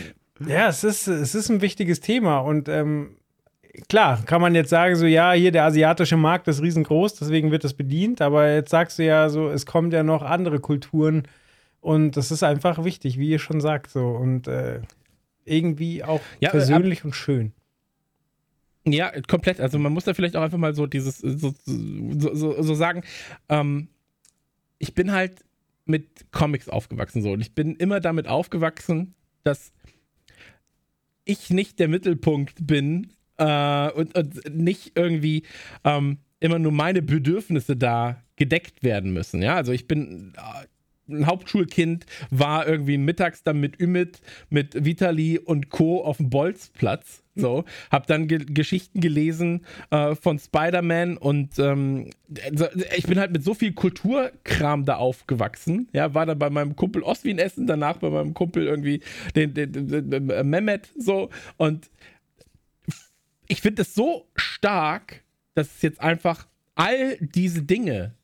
ja, 0.47 0.69
es 0.69 0.85
ist, 0.85 1.07
es 1.07 1.35
ist 1.35 1.49
ein 1.49 1.63
wichtiges 1.63 2.01
Thema 2.01 2.39
und 2.39 2.69
ähm, 2.69 3.17
klar, 3.89 4.23
kann 4.25 4.41
man 4.41 4.55
jetzt 4.55 4.71
sagen, 4.71 4.97
so 4.97 5.07
ja, 5.07 5.33
hier 5.33 5.53
der 5.53 5.65
asiatische 5.65 6.17
Markt 6.17 6.49
ist 6.49 6.63
riesengroß, 6.63 7.15
deswegen 7.15 7.51
wird 7.51 7.65
das 7.65 7.75
bedient, 7.75 8.21
aber 8.21 8.53
jetzt 8.53 8.71
sagst 8.71 8.99
du 8.99 9.05
ja 9.05 9.29
so, 9.29 9.49
es 9.49 9.67
kommen 9.67 9.91
ja 9.91 10.03
noch 10.03 10.23
andere 10.23 10.61
Kulturen 10.61 11.29
und 11.81 12.17
das 12.17 12.31
ist 12.31 12.43
einfach 12.43 12.85
wichtig, 12.85 13.19
wie 13.19 13.31
ihr 13.31 13.39
schon 13.39 13.61
sagt, 13.61 13.91
so 13.91 14.09
und 14.09 14.49
äh, 14.49 14.81
irgendwie 15.45 16.03
auch 16.03 16.21
ja, 16.41 16.51
persönlich 16.51 17.05
und 17.05 17.15
schön. 17.15 17.53
Ja, 18.87 19.12
komplett. 19.22 19.61
Also 19.61 19.78
man 19.78 19.93
muss 19.93 20.05
da 20.05 20.14
vielleicht 20.14 20.37
auch 20.37 20.43
einfach 20.43 20.59
mal 20.59 20.74
so 20.74 20.87
dieses, 20.87 21.18
so, 21.18 21.55
so, 21.64 22.35
so, 22.35 22.62
so 22.62 22.74
sagen, 22.74 23.03
ähm, 23.49 23.89
ich 24.78 24.95
bin 24.95 25.12
halt 25.12 25.45
mit 25.87 26.30
Comics 26.32 26.68
aufgewachsen 26.68 27.22
so 27.22 27.32
und 27.32 27.41
ich 27.41 27.55
bin 27.55 27.76
immer 27.76 28.01
damit 28.01 28.28
aufgewachsen, 28.28 29.14
dass 29.43 29.72
ich 31.24 31.51
nicht 31.51 31.78
der 31.78 31.89
Mittelpunkt 31.89 32.66
bin 32.66 33.11
äh, 33.39 33.91
und, 33.91 34.16
und, 34.16 34.55
nicht 34.55 34.93
irgendwie 34.97 35.45
ähm, 35.85 36.18
immer 36.41 36.59
nur 36.59 36.72
meine 36.72 37.01
Bedürfnisse 37.01 37.76
da 37.76 38.22
gedeckt 38.37 38.82
werden 38.82 39.12
müssen. 39.12 39.41
Ja, 39.41 39.55
also 39.55 39.72
ich 39.72 39.87
bin 39.87 40.35
äh, 40.37 40.66
ein 41.09 41.27
Hauptschulkind, 41.27 42.07
war 42.31 42.67
irgendwie 42.67 42.99
mittags 42.99 43.43
dann 43.43 43.61
mit 43.61 43.81
Ümit, 43.81 44.21
mit 44.51 44.85
Vitali 44.85 45.39
und 45.39 45.71
Co. 45.71 46.03
auf 46.03 46.19
dem 46.19 46.31
Bolzplatz. 46.31 47.23
So, 47.37 47.65
hab 47.91 48.07
dann 48.07 48.29
ge 48.29 48.39
Geschichten 48.39 49.01
gelesen 49.01 49.67
äh, 49.91 50.15
von 50.15 50.39
Spider-Man 50.39 51.17
und 51.17 51.59
ähm, 51.59 52.11
ich 52.97 53.07
bin 53.09 53.19
halt 53.19 53.33
mit 53.33 53.43
so 53.43 53.55
viel 53.55 53.73
Kulturkram 53.73 54.85
da 54.85 54.97
aufgewachsen. 54.97 55.89
Ja, 55.93 56.15
war 56.15 56.27
dann 56.27 56.39
bei 56.39 56.49
meinem 56.49 56.77
Kumpel 56.77 57.03
Oswin 57.03 57.41
essen, 57.41 57.67
danach 57.67 57.97
bei 57.97 58.09
meinem 58.09 58.35
Kumpel 58.35 58.69
irgendwie 58.69 59.01
den, 59.35 59.53
den, 59.53 59.73
den, 59.73 60.11
den 60.11 60.31
äh, 60.31 60.45
Mehmet 60.45 60.91
so 60.97 61.29
und 61.57 61.91
ich 63.49 63.61
finde 63.61 63.83
es 63.83 63.95
so 63.95 64.29
stark, 64.37 65.25
dass 65.55 65.75
es 65.75 65.83
jetzt 65.83 66.01
einfach 66.01 66.47
all 66.75 67.17
diese 67.19 67.63
Dinge 67.63 68.15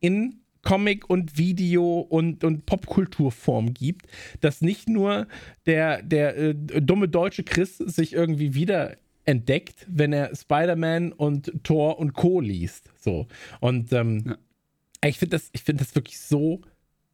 in 0.00 0.40
Comic 0.62 1.08
und 1.08 1.38
Video 1.38 2.00
und, 2.00 2.44
und 2.44 2.66
Popkulturform 2.66 3.74
gibt, 3.74 4.06
dass 4.40 4.60
nicht 4.60 4.88
nur 4.88 5.26
der, 5.66 6.02
der 6.02 6.36
äh, 6.36 6.54
dumme 6.54 7.08
deutsche 7.08 7.44
Chris 7.44 7.78
sich 7.78 8.12
irgendwie 8.12 8.54
wieder 8.54 8.96
entdeckt, 9.24 9.86
wenn 9.88 10.12
er 10.12 10.34
Spider-Man 10.34 11.12
und 11.12 11.52
Thor 11.62 11.98
und 11.98 12.14
Co. 12.14 12.40
liest. 12.40 12.90
So. 12.98 13.26
Und 13.60 13.92
ähm, 13.92 14.24
ja. 14.26 15.08
ich 15.08 15.18
finde 15.18 15.36
das, 15.36 15.50
find 15.62 15.80
das 15.80 15.94
wirklich 15.94 16.18
so 16.18 16.62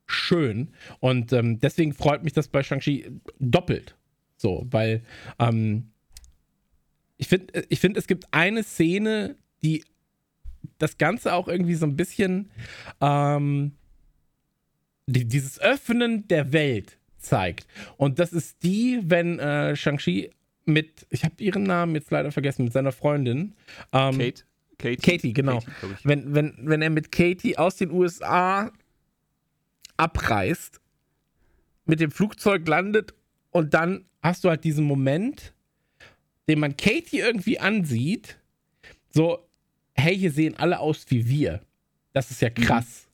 schön. 0.07 0.71
Und 1.01 1.33
ähm, 1.33 1.59
deswegen 1.59 1.93
freut 1.93 2.23
mich 2.23 2.33
das 2.33 2.49
bei 2.49 2.63
Shang-Chi 2.63 3.07
doppelt. 3.41 3.97
So, 4.37 4.67
weil 4.71 5.03
ähm, 5.39 5.91
ich 7.17 7.29
finde, 7.29 7.65
ich 7.69 7.81
find, 7.81 7.97
es 7.97 8.07
gibt 8.07 8.27
eine 8.31 8.63
Szene, 8.63 9.37
die 9.63 9.85
das 10.79 10.99
Ganze 10.99 11.35
auch 11.35 11.49
irgendwie 11.49 11.75
so 11.75 11.87
ein 11.87 11.97
bisschen 11.97 12.51
ähm, 13.01 13.73
die, 15.07 15.27
dieses 15.27 15.61
Öffnen 15.61 16.29
der 16.29 16.53
Welt 16.53 16.99
zeigt. 17.19 17.67
Und 17.97 18.19
das 18.19 18.33
ist 18.33 18.63
die, 18.63 19.01
wenn 19.05 19.39
äh, 19.39 19.77
Shang-Chi 19.77 20.31
mit, 20.67 21.07
ich 21.11 21.25
habe 21.25 21.35
ihren 21.39 21.65
Namen 21.65 21.95
jetzt 21.95 22.11
leider 22.11 22.33
vergessen, 22.33 22.65
mit 22.65 22.73
seiner 22.73 22.93
Freundin. 22.93 23.55
Ähm, 23.93 24.19
Kate. 24.19 24.45
Katie, 24.79 24.97
Katie 24.97 25.33
genau. 25.33 25.61
Katie, 25.61 25.95
wenn, 26.05 26.35
wenn, 26.35 26.55
wenn 26.59 26.83
er 26.83 26.91
mit 26.91 27.13
Katie 27.13 27.57
aus 27.57 27.77
den 27.77 27.91
USA 27.91 28.73
abreist, 29.97 30.81
mit 31.85 32.01
dem 32.01 32.11
Flugzeug 32.11 32.67
landet 32.67 33.15
und 33.51 33.75
dann 33.75 34.07
hast 34.23 34.45
du 34.45 34.49
halt 34.49 34.65
diesen 34.65 34.85
Moment, 34.85 35.55
den 36.49 36.59
man 36.59 36.77
Katie 36.77 37.21
irgendwie 37.21 37.59
ansieht, 37.59 38.39
so, 39.11 39.47
hey, 39.95 40.17
hier 40.17 40.31
sehen 40.31 40.57
alle 40.57 40.81
aus 40.81 41.07
wie 41.09 41.29
wir. 41.29 41.61
Das 42.13 42.31
ist 42.31 42.43
ja 42.43 42.51
mhm. 42.51 42.63
krass. 42.63 43.07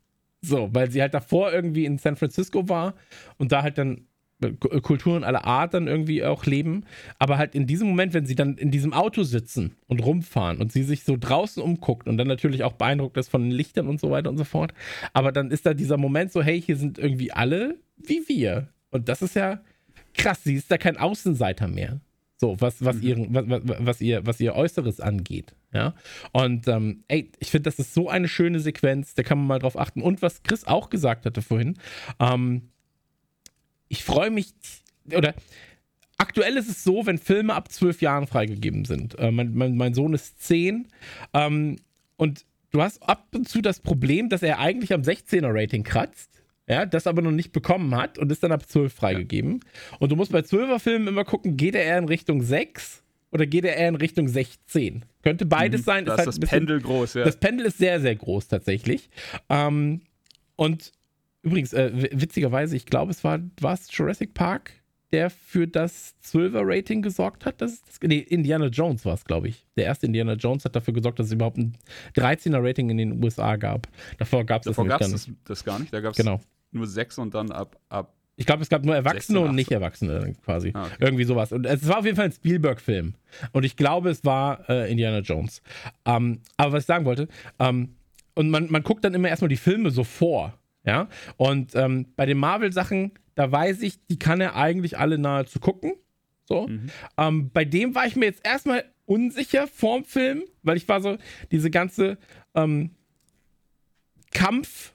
Mhm. 0.42 0.46
So, 0.46 0.70
weil 0.72 0.90
sie 0.90 1.02
halt 1.02 1.14
davor 1.14 1.52
irgendwie 1.52 1.84
in 1.84 1.98
San 1.98 2.16
Francisco 2.16 2.68
war 2.68 2.94
und 3.38 3.52
da 3.52 3.62
halt 3.62 3.76
dann 3.76 4.06
äh, 4.42 4.52
Kulturen 4.80 5.22
aller 5.22 5.44
Art 5.44 5.74
dann 5.74 5.86
irgendwie 5.86 6.24
auch 6.24 6.46
leben. 6.46 6.84
Aber 7.18 7.38
halt 7.38 7.54
in 7.54 7.66
diesem 7.66 7.88
Moment, 7.88 8.14
wenn 8.14 8.26
sie 8.26 8.34
dann 8.34 8.56
in 8.56 8.70
diesem 8.70 8.92
Auto 8.92 9.22
sitzen 9.22 9.76
und 9.86 10.04
rumfahren 10.04 10.58
und 10.58 10.72
sie 10.72 10.82
sich 10.82 11.04
so 11.04 11.16
draußen 11.18 11.62
umguckt 11.62 12.08
und 12.08 12.16
dann 12.16 12.28
natürlich 12.28 12.64
auch 12.64 12.72
beeindruckt 12.72 13.16
ist 13.16 13.28
von 13.28 13.42
den 13.42 13.50
Lichtern 13.50 13.86
und 13.86 14.00
so 14.00 14.10
weiter 14.10 14.30
und 14.30 14.38
so 14.38 14.44
fort. 14.44 14.72
Aber 15.12 15.32
dann 15.32 15.50
ist 15.50 15.66
da 15.66 15.74
dieser 15.74 15.98
Moment 15.98 16.32
so, 16.32 16.42
hey, 16.42 16.60
hier 16.60 16.76
sind 16.76 16.98
irgendwie 16.98 17.32
alle 17.32 17.76
wie 17.96 18.26
wir. 18.28 18.68
Und 18.90 19.08
das 19.08 19.22
ist 19.22 19.36
ja 19.36 19.60
krass. 20.14 20.42
Sie 20.42 20.54
ist 20.54 20.70
da 20.70 20.78
kein 20.78 20.96
Außenseiter 20.96 21.68
mehr. 21.68 22.00
So, 22.36 22.58
was, 22.60 22.82
was, 22.82 22.96
mhm. 22.96 23.02
ihren, 23.02 23.34
was, 23.34 23.62
was, 23.64 24.00
ihr, 24.00 24.26
was 24.26 24.40
ihr 24.40 24.54
Äußeres 24.54 25.00
angeht. 25.00 25.54
Ja. 25.72 25.94
Und 26.32 26.66
ähm, 26.68 27.04
ey, 27.08 27.30
ich 27.38 27.50
finde, 27.50 27.70
das 27.70 27.78
ist 27.78 27.94
so 27.94 28.08
eine 28.08 28.28
schöne 28.28 28.60
Sequenz, 28.60 29.14
da 29.14 29.22
kann 29.22 29.38
man 29.38 29.46
mal 29.46 29.58
drauf 29.58 29.78
achten. 29.78 30.02
Und 30.02 30.22
was 30.22 30.42
Chris 30.42 30.66
auch 30.66 30.90
gesagt 30.90 31.26
hatte 31.26 31.42
vorhin, 31.42 31.78
ähm, 32.18 32.70
ich 33.88 34.04
freue 34.04 34.30
mich, 34.30 34.52
oder 35.12 35.34
aktuell 36.18 36.56
ist 36.56 36.68
es 36.68 36.84
so, 36.84 37.06
wenn 37.06 37.18
Filme 37.18 37.54
ab 37.54 37.70
zwölf 37.70 38.02
Jahren 38.02 38.26
freigegeben 38.26 38.84
sind. 38.84 39.18
Äh, 39.18 39.30
mein, 39.30 39.54
mein, 39.54 39.76
mein, 39.76 39.94
Sohn 39.94 40.14
ist 40.14 40.42
zehn 40.42 40.88
ähm, 41.34 41.76
und 42.16 42.44
du 42.70 42.82
hast 42.82 43.02
ab 43.02 43.28
und 43.34 43.48
zu 43.48 43.62
das 43.62 43.80
Problem, 43.80 44.28
dass 44.28 44.42
er 44.42 44.58
eigentlich 44.58 44.92
am 44.92 45.02
16er 45.02 45.50
Rating 45.52 45.82
kratzt 45.82 46.30
ja, 46.70 46.86
das 46.86 47.08
aber 47.08 47.20
noch 47.20 47.32
nicht 47.32 47.50
bekommen 47.50 47.96
hat 47.96 48.16
und 48.16 48.30
ist 48.30 48.44
dann 48.44 48.52
ab 48.52 48.64
12 48.64 48.94
freigegeben. 48.94 49.58
Ja. 49.64 49.96
Und 49.98 50.12
du 50.12 50.16
musst 50.16 50.30
bei 50.30 50.38
12er 50.38 50.78
Filmen 50.78 51.08
immer 51.08 51.24
gucken, 51.24 51.56
geht 51.56 51.74
er 51.74 51.82
eher 51.82 51.98
in 51.98 52.04
Richtung 52.04 52.42
6 52.42 53.02
oder 53.32 53.46
geht 53.46 53.64
er 53.64 53.76
eher 53.76 53.88
in 53.88 53.96
Richtung 53.96 54.28
16? 54.28 55.04
Könnte 55.22 55.46
beides 55.46 55.82
mhm, 55.82 55.84
sein. 55.84 56.04
Da 56.04 56.14
ist, 56.14 56.18
halt 56.18 56.28
das 56.28 56.40
bisschen, 56.40 56.58
Pendel 56.58 56.80
groß, 56.80 57.14
ja. 57.14 57.24
Das 57.24 57.36
Pendel 57.36 57.66
ist 57.66 57.78
sehr, 57.78 58.00
sehr 58.00 58.16
groß 58.16 58.48
tatsächlich. 58.48 59.10
Ähm, 59.48 60.02
und 60.56 60.92
übrigens, 61.42 61.72
äh, 61.72 62.08
witzigerweise, 62.12 62.76
ich 62.76 62.86
glaube, 62.86 63.10
es 63.12 63.22
war 63.24 63.40
was 63.60 63.88
Jurassic 63.96 64.34
Park, 64.34 64.72
der 65.12 65.30
für 65.30 65.66
das 65.66 66.14
12er 66.24 66.62
Rating 66.62 67.02
gesorgt 67.02 67.46
hat. 67.46 67.60
Das, 67.60 67.82
das 67.82 67.98
nee, 68.02 68.18
Indiana 68.18 68.66
Jones 68.66 69.04
war 69.04 69.14
es, 69.14 69.24
glaube 69.24 69.48
ich. 69.48 69.66
Der 69.76 69.86
erste 69.86 70.06
Indiana 70.06 70.34
Jones 70.34 70.64
hat 70.64 70.76
dafür 70.76 70.94
gesorgt, 70.94 71.18
dass 71.18 71.26
es 71.26 71.32
überhaupt 71.32 71.58
ein 71.58 71.76
13er 72.16 72.62
Rating 72.62 72.90
in 72.90 72.98
den 72.98 73.24
USA 73.24 73.56
gab. 73.56 73.88
Davor 74.18 74.44
gab 74.44 74.64
es 74.66 74.74
das, 74.74 74.98
das, 74.98 75.30
das 75.44 75.64
gar 75.64 75.78
nicht. 75.78 75.92
Da 75.92 76.00
gab 76.00 76.12
es 76.12 76.16
genau 76.16 76.40
nur 76.72 76.86
sechs 76.86 77.18
und 77.18 77.34
dann 77.34 77.52
ab. 77.52 77.78
ab 77.88 78.14
ich 78.41 78.47
glaube, 78.47 78.62
es 78.62 78.70
gab 78.70 78.86
nur 78.86 78.95
Erwachsene 78.95 79.41
16, 79.41 79.49
und 79.51 79.55
nicht 79.55 79.70
Erwachsene 79.70 80.34
quasi. 80.43 80.70
Ah, 80.72 80.86
okay. 80.86 80.95
Irgendwie 80.99 81.24
sowas. 81.24 81.53
Und 81.53 81.66
es 81.66 81.86
war 81.86 81.99
auf 81.99 82.07
jeden 82.07 82.16
Fall 82.16 82.24
ein 82.24 82.32
Spielberg-Film. 82.32 83.12
Und 83.53 83.64
ich 83.64 83.76
glaube, 83.76 84.09
es 84.09 84.24
war 84.24 84.66
äh, 84.70 84.91
Indiana 84.91 85.18
Jones. 85.18 85.61
Ähm, 86.07 86.41
aber 86.57 86.72
was 86.72 86.84
ich 86.84 86.86
sagen 86.86 87.05
wollte, 87.05 87.28
ähm, 87.59 87.97
und 88.34 88.49
man, 88.49 88.70
man 88.70 88.82
guckt 88.82 89.05
dann 89.05 89.12
immer 89.12 89.28
erstmal 89.28 89.51
die 89.51 89.59
Filme 89.59 89.91
so 89.91 90.05
vor. 90.05 90.59
Ja. 90.86 91.11
Und 91.36 91.74
ähm, 91.74 92.07
bei 92.16 92.24
den 92.24 92.38
Marvel-Sachen, 92.38 93.12
da 93.34 93.53
weiß 93.53 93.82
ich, 93.82 94.07
die 94.07 94.18
kann 94.18 94.41
er 94.41 94.57
eigentlich 94.57 94.97
alle 94.97 95.18
nahezu 95.18 95.61
gucken. 95.61 95.93
So. 96.47 96.66
Mhm. 96.66 96.86
Ähm, 97.18 97.51
bei 97.53 97.66
dem 97.66 97.95
war 97.95 98.07
ich 98.07 98.16
mir 98.16 98.24
jetzt 98.24 98.47
erstmal 98.47 98.86
unsicher 99.05 99.66
vorm 99.66 100.07
Film, 100.07 100.45
weil 100.62 100.78
ich 100.78 100.88
war 100.88 101.03
so, 101.03 101.18
diese 101.53 101.70
ganze 101.70 102.16
ähm, 102.55 102.93
Kampf- 104.30 104.95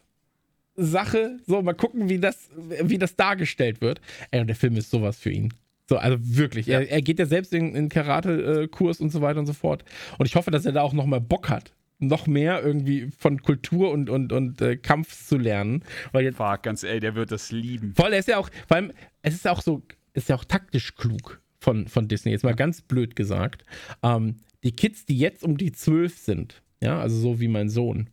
Sache. 0.76 1.39
So, 1.45 1.61
mal 1.61 1.73
gucken, 1.73 2.09
wie 2.09 2.19
das, 2.19 2.49
wie 2.55 2.97
das 2.97 3.15
dargestellt 3.15 3.82
wird. 3.82 4.01
Ey, 4.32 4.41
und 4.41 4.47
der 4.47 4.55
Film 4.55 4.78
ist 4.78 4.89
sowas 4.89 5.17
für 5.17 5.32
ihn. 5.32 5.53
So, 5.88 5.97
also 5.97 6.17
wirklich. 6.19 6.65
Ja. 6.65 6.80
Er, 6.80 6.89
er, 6.89 7.01
geht 7.01 7.19
ja 7.19 7.26
selbst 7.26 7.53
in, 7.53 7.76
in 7.76 7.89
Karate-Kurs 7.89 8.99
und 8.99 9.11
so 9.11 9.21
weiter 9.21 9.39
und 9.39 9.45
so 9.45 9.53
fort. 9.53 9.84
Und 10.17 10.26
ich 10.26 10.36
hoffe, 10.36 10.51
dass 10.51 10.65
er 10.65 10.71
da 10.71 10.82
auch 10.82 10.93
nochmal 10.93 11.21
Bock 11.21 11.49
hat, 11.49 11.73
noch 11.99 12.28
mehr 12.28 12.63
irgendwie 12.63 13.09
von 13.17 13.41
Kultur 13.41 13.91
und, 13.91 14.09
und, 14.09 14.32
und 14.32 14.61
äh, 14.61 14.78
Kampf 14.78 15.28
zu 15.28 15.38
lernen. 15.38 15.84
Weil 16.11 16.26
jetzt, 16.26 16.38
Fuck, 16.38 16.63
ganz 16.63 16.84
ehrlich, 16.84 17.01
der 17.01 17.15
wird 17.15 17.32
das 17.32 17.51
lieben. 17.51 17.93
Voll, 17.95 18.13
er 18.13 18.19
ist 18.19 18.28
ja 18.28 18.38
auch, 18.38 18.49
vor 18.67 18.78
allem, 18.78 18.91
es 19.21 19.36
ist 19.36 19.45
ja 19.45 19.51
auch 19.51 19.61
so, 19.61 19.84
ist 20.13 20.30
ja 20.30 20.36
auch 20.36 20.45
taktisch 20.45 20.95
klug 20.95 21.41
von, 21.59 21.88
von 21.88 22.07
Disney. 22.07 22.32
Jetzt 22.32 22.43
mal 22.43 22.55
ganz 22.55 22.82
blöd 22.82 23.15
gesagt. 23.15 23.63
Ähm, 24.01 24.38
die 24.63 24.71
Kids, 24.71 25.05
die 25.05 25.17
jetzt 25.17 25.43
um 25.43 25.57
die 25.57 25.71
zwölf 25.71 26.17
sind, 26.17 26.63
ja, 26.82 26.99
also 26.99 27.17
so 27.17 27.39
wie 27.39 27.47
mein 27.47 27.69
Sohn, 27.69 28.09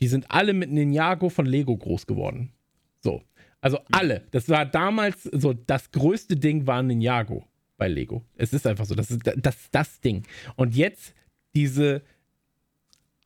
die 0.00 0.08
sind 0.08 0.30
alle 0.30 0.52
mit 0.52 0.70
Ninjago 0.70 1.28
von 1.28 1.46
Lego 1.46 1.76
groß 1.76 2.06
geworden. 2.06 2.52
So. 3.00 3.22
Also 3.60 3.80
alle. 3.92 4.22
Das 4.30 4.48
war 4.48 4.64
damals 4.64 5.24
so, 5.24 5.52
das 5.52 5.90
größte 5.90 6.36
Ding 6.36 6.66
war 6.66 6.82
Ninjago 6.82 7.44
bei 7.76 7.88
Lego. 7.88 8.24
Es 8.36 8.52
ist 8.52 8.66
einfach 8.66 8.86
so, 8.86 8.94
das 8.94 9.10
ist 9.10 9.20
das, 9.36 9.70
das 9.70 10.00
Ding. 10.00 10.22
Und 10.56 10.74
jetzt 10.74 11.14
diese 11.54 12.02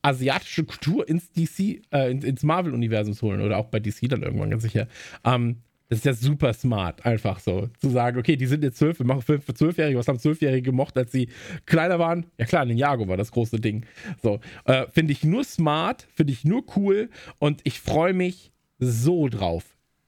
asiatische 0.01 0.65
Kultur 0.65 1.07
ins 1.07 1.31
DC, 1.31 1.81
äh, 1.91 2.11
ins 2.11 2.43
Marvel-Universum 2.43 3.15
holen 3.21 3.41
oder 3.41 3.57
auch 3.57 3.67
bei 3.67 3.79
DC 3.79 4.07
dann 4.07 4.23
irgendwann 4.23 4.51
ganz 4.51 4.63
sicher. 4.63 4.87
Ähm, 5.23 5.61
das 5.89 5.99
ist 5.99 6.05
ja 6.05 6.13
super 6.13 6.53
smart, 6.53 7.05
einfach 7.05 7.39
so. 7.39 7.69
Zu 7.79 7.89
sagen, 7.89 8.17
okay, 8.17 8.35
die 8.35 8.47
sind 8.47 8.63
jetzt 8.63 8.77
zwölf, 8.77 8.97
wir 8.99 9.05
machen 9.05 9.21
Film 9.21 9.41
für 9.41 9.53
Zwölfjährige. 9.53 9.97
Was 9.99 10.07
haben 10.07 10.17
Zwölfjährige 10.17 10.63
gemocht, 10.63 10.97
als 10.97 11.11
sie 11.11 11.29
kleiner 11.65 11.99
waren? 11.99 12.25
Ja 12.37 12.45
klar, 12.45 12.65
Ninjago 12.65 13.07
war 13.07 13.17
das 13.17 13.31
große 13.31 13.59
Ding. 13.59 13.85
So, 14.21 14.39
äh, 14.65 14.87
finde 14.91 15.13
ich 15.13 15.23
nur 15.23 15.43
smart, 15.43 16.07
finde 16.13 16.33
ich 16.33 16.43
nur 16.43 16.63
cool 16.75 17.09
und 17.37 17.61
ich 17.63 17.79
freue 17.79 18.13
mich 18.13 18.51
so 18.79 19.27
drauf, 19.27 19.63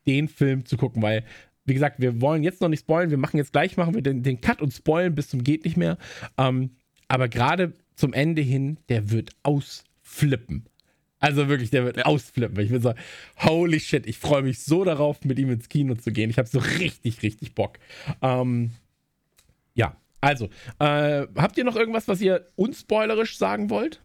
den 0.08 0.28
Film 0.28 0.66
zu 0.66 0.78
gucken, 0.78 1.02
weil, 1.02 1.24
wie 1.66 1.74
gesagt, 1.74 2.00
wir 2.00 2.22
wollen 2.22 2.44
jetzt 2.44 2.62
noch 2.62 2.70
nicht 2.70 2.82
spoilen, 2.82 3.12
wir 3.12 3.18
machen 3.18 3.38
jetzt 3.38 3.52
gleich, 3.52 3.78
machen 3.78 3.94
wir 3.94 4.02
den, 4.02 4.24
den 4.24 4.42
Cut 4.42 4.62
und 4.62 4.74
spoilen 4.74 5.14
bis 5.14 5.30
zum 5.30 5.44
geht 5.44 5.64
nicht 5.64 5.78
mehr. 5.78 5.98
Ähm, 6.38 6.72
aber 7.08 7.30
gerade 7.30 7.74
zum 7.96 8.14
Ende 8.14 8.42
hin, 8.42 8.80
der 8.90 9.12
wird 9.12 9.32
ausflippen. 9.44 10.66
Also 11.20 11.48
wirklich, 11.48 11.72
der 11.72 11.84
wird 11.86 12.06
ausflippen. 12.06 12.60
Ich 12.64 12.70
bin 12.70 12.82
so, 12.82 12.94
holy 13.38 13.80
shit, 13.80 14.06
ich 14.06 14.18
freue 14.18 14.44
mich 14.44 14.60
so 14.60 14.84
darauf, 14.84 15.24
mit 15.24 15.40
ihm 15.40 15.52
ins 15.52 15.68
Kino 15.68 15.96
zu 15.96 16.12
gehen. 16.12 16.30
Ich 16.30 16.38
habe 16.38 16.48
so 16.48 16.60
richtig, 16.60 17.24
richtig 17.24 17.56
Bock. 17.56 17.80
Ähm, 18.22 18.72
ja, 19.74 19.98
also, 20.22 20.50
äh, 20.80 21.28
habt 21.36 21.58
ihr 21.58 21.64
noch 21.64 21.76
irgendwas, 21.76 22.08
was 22.08 22.22
ihr 22.22 22.52
unspoilerisch 22.56 23.38
sagen 23.38 23.70
wollt? 23.70 24.02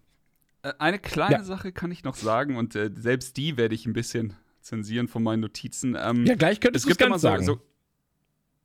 Äh, 0.62 0.72
eine 0.78 0.98
kleine 0.98 1.36
ja. 1.36 1.44
Sache 1.44 1.72
kann 1.72 1.90
ich 1.90 2.04
noch 2.04 2.16
sagen 2.16 2.56
und 2.56 2.74
äh, 2.76 2.90
selbst 2.94 3.36
die 3.36 3.56
werde 3.56 3.74
ich 3.74 3.86
ein 3.86 3.92
bisschen 3.92 4.34
zensieren 4.60 5.08
von 5.08 5.22
meinen 5.22 5.40
Notizen. 5.40 5.96
Ähm, 6.00 6.24
ja, 6.24 6.34
gleich 6.34 6.60
könntest 6.60 6.86
du 6.86 6.90
es 6.90 6.96
ganz 6.96 7.20
sagen. 7.20 7.44
So, 7.44 7.60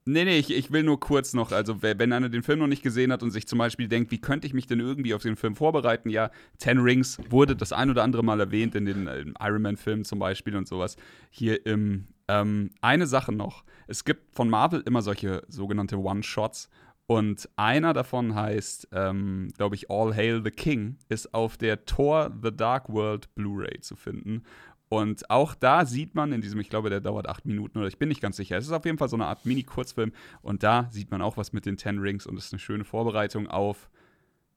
Nee, 0.08 0.24
nee, 0.24 0.40
ich, 0.40 0.56
ich 0.56 0.72
will 0.72 0.84
nur 0.84 1.00
kurz 1.00 1.34
noch, 1.34 1.52
also 1.52 1.82
wenn 1.82 2.14
einer 2.14 2.30
den 2.30 2.42
Film 2.42 2.60
noch 2.60 2.68
nicht 2.68 2.82
gesehen 2.82 3.12
hat 3.12 3.24
und 3.24 3.32
sich 3.32 3.46
zum 3.48 3.60
Beispiel 3.60 3.88
denkt, 3.88 4.10
wie 4.12 4.22
könnte 4.22 4.48
ich 4.48 4.54
mich 4.54 4.66
denn 4.66 4.80
irgendwie 4.80 5.14
auf 5.14 5.22
den 5.22 5.36
Film 5.36 5.56
vorbereiten? 5.56 6.10
Ja, 6.10 6.32
Ten 6.60 6.78
Rings 6.80 7.20
wurde 7.30 7.56
das 7.56 7.74
ein 7.74 7.90
oder 7.90 8.04
andere 8.04 8.24
Mal 8.24 8.40
erwähnt 8.40 8.74
in 8.76 8.86
den 8.86 9.08
äh, 9.08 9.26
Iron 9.40 9.62
Man-Filmen 9.62 10.06
zum 10.06 10.20
Beispiel 10.20 10.56
und 10.56 10.68
sowas. 10.68 10.96
Hier 11.30 11.66
im, 11.66 12.08
ähm, 12.30 12.70
eine 12.82 13.06
Sache 13.06 13.34
noch. 13.34 13.66
Es 13.88 14.06
gibt 14.06 14.34
von 14.34 14.50
Marvel 14.50 14.82
immer 14.86 15.02
solche 15.02 15.44
sogenannte 15.50 15.98
One-Shots 15.98 16.70
und 17.08 17.50
einer 17.56 17.94
davon 17.94 18.36
heißt, 18.36 18.90
ähm, 18.92 19.50
glaube 19.58 19.76
ich, 19.76 19.90
All 19.90 20.14
Hail 20.14 20.42
the 20.44 20.52
King, 20.52 20.98
ist 21.08 21.34
auf 21.34 21.58
der 21.58 21.86
Thor 21.86 22.32
The 22.44 22.52
Dark 22.56 22.90
World 22.90 23.34
Blu-ray 23.36 23.80
zu 23.80 23.96
finden. 23.96 24.44
Und 24.90 25.30
auch 25.30 25.54
da 25.54 25.86
sieht 25.86 26.16
man 26.16 26.32
in 26.32 26.42
diesem, 26.42 26.60
ich 26.60 26.70
glaube, 26.70 26.90
der 26.90 27.02
dauert 27.02 27.28
acht 27.28 27.46
Minuten 27.46 27.78
oder 27.78 27.88
ich 27.88 27.98
bin 27.98 28.10
nicht 28.10 28.22
ganz 28.22 28.38
sicher. 28.38 28.58
Es 28.58 28.66
ist 28.66 28.72
auf 28.72 28.86
jeden 28.86 28.98
Fall 28.98 29.10
so 29.10 29.18
eine 29.18 29.26
Art 29.26 29.46
Mini-Kurzfilm. 29.46 30.14
Und 30.42 30.64
da 30.64 30.88
sieht 30.92 31.12
man 31.12 31.22
auch 31.22 31.38
was 31.38 31.52
mit 31.54 31.66
den 31.66 31.78
Ten 31.78 32.00
Rings 32.00 32.26
und 32.26 32.38
es 32.38 32.46
ist 32.46 32.54
eine 32.54 32.60
schöne 32.60 32.86
Vorbereitung 32.86 33.48
auf 33.48 33.90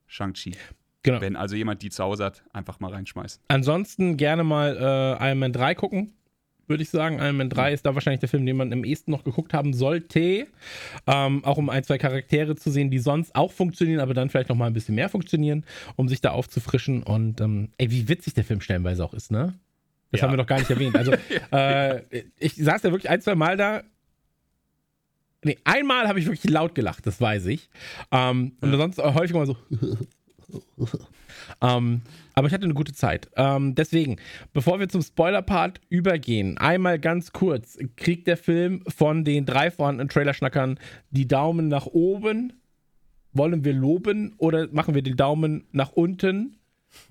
Shang-Chi. 0.07 0.57
Genau. 1.03 1.21
Wenn 1.21 1.35
also 1.35 1.57
jemand 1.57 1.83
die 1.83 1.91
zu 1.91 2.05
Hause 2.05 2.25
hat, 2.25 2.43
einfach 2.53 2.79
mal 2.79 2.93
reinschmeißen. 2.93 3.43
Ansonsten 3.49 4.17
gerne 4.17 4.45
mal 4.45 4.77
äh, 4.77 5.29
Iron 5.29 5.39
Man 5.39 5.53
3 5.53 5.75
gucken. 5.75 6.13
würde 6.67 6.83
ich 6.83 6.91
sagen. 6.91 7.19
Iron 7.19 7.39
Man 7.39 7.49
3 7.51 7.73
ist 7.73 7.87
da 7.87 7.95
wahrscheinlich 7.95 8.21
der 8.21 8.29
Film, 8.29 8.45
den 8.47 8.57
man 8.57 8.71
im 8.71 8.85
ehesten 8.85 9.11
noch 9.11 9.25
geguckt 9.25 9.55
haben 9.55 9.73
sollte. 9.73 10.47
Ähm, 11.07 11.45
auch 11.45 11.57
um 11.57 11.71
ein, 11.71 11.85
zwei 11.85 11.99
Charaktere 11.99 12.55
zu 12.55 12.71
sehen, 12.71 12.91
die 12.91 12.99
sonst 12.99 13.35
auch 13.35 13.51
funktionieren, 13.51 14.01
aber 14.01 14.15
dann 14.15 14.29
vielleicht 14.31 14.51
noch 14.51 14.57
mal 14.57 14.67
ein 14.67 14.75
bisschen 14.75 14.95
mehr 14.95 15.09
funktionieren, 15.09 15.65
um 15.97 16.09
sich 16.09 16.21
da 16.21 16.31
aufzufrischen. 16.33 17.03
Und 17.03 17.41
ähm, 17.41 17.71
ey, 17.79 17.91
wie 17.91 18.09
witzig 18.09 18.35
der 18.35 18.45
Film 18.45 18.61
stellenweise 18.61 19.05
auch 19.05 19.15
ist, 19.15 19.33
ne? 19.33 19.55
Das 20.11 20.21
ja. 20.21 20.27
haben 20.27 20.33
wir 20.33 20.39
noch 20.39 20.47
gar 20.47 20.59
nicht 20.59 20.71
erwähnt. 20.71 20.97
Also, 20.97 21.13
äh, 21.53 22.03
ich 22.39 22.57
saß 22.57 22.83
ja 22.83 22.91
wirklich 22.91 23.11
ein, 23.11 23.21
zwei 23.21 23.35
Mal 23.35 23.57
da. 23.57 23.83
Nee, 25.43 25.59
einmal 25.65 26.07
habe 26.07 26.19
ich 26.19 26.27
wirklich 26.27 26.51
laut 26.51 26.75
gelacht, 26.75 27.07
das 27.07 27.21
weiß 27.21 27.47
ich. 27.47 27.71
Ähm, 28.11 28.53
und 28.61 28.73
ansonsten 28.73 29.15
häufig 29.15 29.35
mal 29.35 29.47
so. 29.47 29.57
ähm, 31.63 32.03
aber 32.35 32.47
ich 32.47 32.53
hatte 32.53 32.65
eine 32.65 32.75
gute 32.75 32.93
Zeit. 32.93 33.31
Ähm, 33.37 33.75
deswegen, 33.75 34.17
bevor 34.53 34.81
wir 34.81 34.89
zum 34.89 35.03
Spoiler-Part 35.03 35.81
übergehen, 35.89 36.59
einmal 36.59 36.99
ganz 36.99 37.33
kurz: 37.33 37.79
Kriegt 37.97 38.27
der 38.27 38.37
Film 38.37 38.83
von 38.89 39.25
den 39.25 39.47
drei 39.47 39.71
vorhandenen 39.71 40.09
Trailerschnackern 40.09 40.79
die 41.11 41.27
Daumen 41.27 41.69
nach 41.69 41.87
oben? 41.87 42.53
Wollen 43.33 43.65
wir 43.65 43.73
loben 43.73 44.35
oder 44.39 44.69
machen 44.73 44.95
wir 44.95 45.03
den 45.03 45.17
Daumen 45.17 45.65
nach 45.73 45.93
unten? 45.93 46.57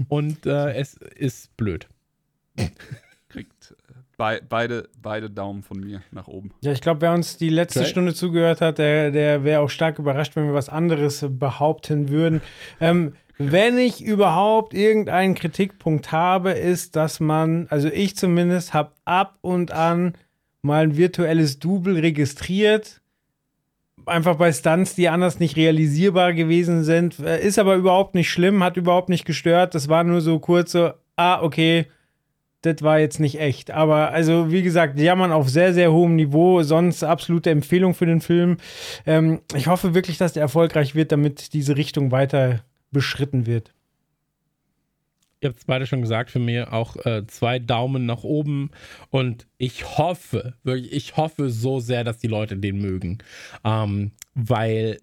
Und 0.10 0.46
äh, 0.46 0.74
es 0.74 0.96
ist 0.96 1.56
blöd. 1.56 1.88
Kriegt 3.30 3.72
äh, 3.72 3.94
Be 4.19 4.41
beide, 4.49 4.90
beide 5.02 5.30
Daumen 5.30 5.64
von 5.64 5.80
mir 5.80 6.02
nach 6.11 6.27
oben. 6.27 6.52
Ja, 6.60 6.73
ich 6.73 6.81
glaube, 6.81 6.99
wer 7.02 7.14
uns 7.14 7.38
die 7.38 7.48
letzte 7.48 7.80
okay. 7.80 7.90
Stunde 7.90 8.14
zugehört 8.14 8.60
hat, 8.60 8.77
der, 8.77 9.11
der 9.11 9.45
wäre 9.45 9.61
auch 9.61 9.69
stark 9.69 9.98
überrascht, 9.98 10.36
wenn 10.36 10.45
wir 10.45 10.53
was 10.53 10.68
anderes 10.68 11.26
behaupten 11.30 12.10
würden. 12.10 12.41
Ähm, 12.81 13.14
wenn 13.38 13.77
ich 13.77 14.03
überhaupt 14.03 14.73
irgendeinen 14.73 15.36
Kritikpunkt 15.36 16.11
habe, 16.11 16.52
ist, 16.52 16.98
dass 16.98 17.22
man, 17.22 17.68
also 17.69 17.88
ich 17.88 18.18
zumindest, 18.18 18.73
habe 18.73 18.91
ab 19.06 19.38
und 19.40 19.72
an 19.72 20.15
mal 20.61 20.84
ein 20.84 20.98
virtuelles 20.98 21.60
Double 21.60 21.98
registriert. 21.98 22.99
Einfach 24.06 24.36
bei 24.36 24.52
Stunts, 24.52 24.95
die 24.95 25.07
anders 25.07 25.40
nicht 25.40 25.56
realisierbar 25.56 26.34
gewesen 26.34 26.84
sind. 26.84 27.19
Äh, 27.19 27.41
ist 27.41 27.57
aber 27.57 27.76
überhaupt 27.76 28.15
nicht 28.15 28.30
schlimm, 28.30 28.61
hat 28.65 28.76
überhaupt 28.76 29.07
nicht 29.07 29.23
gestört. 29.23 29.73
Das 29.76 29.88
war 29.88 30.03
nur 30.03 30.19
so 30.19 30.40
kurz 30.40 30.73
so, 30.73 30.91
ah, 31.15 31.41
okay, 31.41 31.86
das 32.61 32.81
war 32.81 32.99
jetzt 32.99 33.19
nicht 33.19 33.40
echt. 33.40 33.72
Aber 33.72 34.11
also, 34.11 34.52
wie 34.52 34.61
gesagt, 34.64 34.99
jammern 34.99 35.31
auf 35.31 35.49
sehr, 35.49 35.73
sehr 35.73 35.91
hohem 35.91 36.15
Niveau. 36.15 36.61
Sonst 36.64 37.03
absolute 37.03 37.49
Empfehlung 37.49 37.94
für 37.94 38.06
den 38.06 38.22
Film. 38.22 38.57
Ähm, 39.06 39.41
ich 39.56 39.68
hoffe 39.68 39.94
wirklich, 39.94 40.18
dass 40.18 40.34
der 40.34 40.41
erfolgreich 40.41 40.95
wird, 40.95 41.11
damit 41.11 41.53
diese 41.53 41.77
Richtung 41.77 42.11
weiter 42.11 42.64
beschritten 42.91 43.45
wird. 43.45 43.73
Ihr 45.41 45.49
habt 45.49 45.60
es 45.60 45.65
beide 45.65 45.86
schon 45.86 46.02
gesagt, 46.02 46.31
für 46.31 46.40
mich 46.40 46.68
auch 46.68 46.98
äh, 47.06 47.26
zwei 47.27 47.60
Daumen 47.60 48.06
nach 48.06 48.23
oben 48.23 48.72
und 49.10 49.48
ich 49.57 49.98
hoffe, 49.98 50.56
wirklich, 50.64 50.91
ich 50.91 51.15
hoffe 51.15 51.49
so 51.49 51.80
sehr, 51.80 52.03
dass 52.03 52.18
die 52.18 52.27
Leute 52.27 52.57
den 52.57 52.80
mögen, 52.80 53.19
ähm, 53.64 54.11
weil 54.34 54.99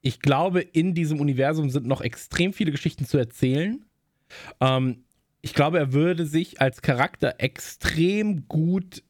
ich 0.00 0.18
glaube, 0.18 0.62
in 0.62 0.94
diesem 0.94 1.20
Universum 1.20 1.70
sind 1.70 1.86
noch 1.86 2.00
extrem 2.00 2.52
viele 2.52 2.72
Geschichten 2.72 3.04
zu 3.04 3.18
erzählen. 3.18 3.84
Ähm, 4.60 5.04
ich 5.48 5.54
glaube, 5.54 5.78
er 5.78 5.94
würde 5.94 6.26
sich 6.26 6.60
als 6.60 6.82
Charakter 6.82 7.36
extrem 7.38 8.46
gut 8.48 9.02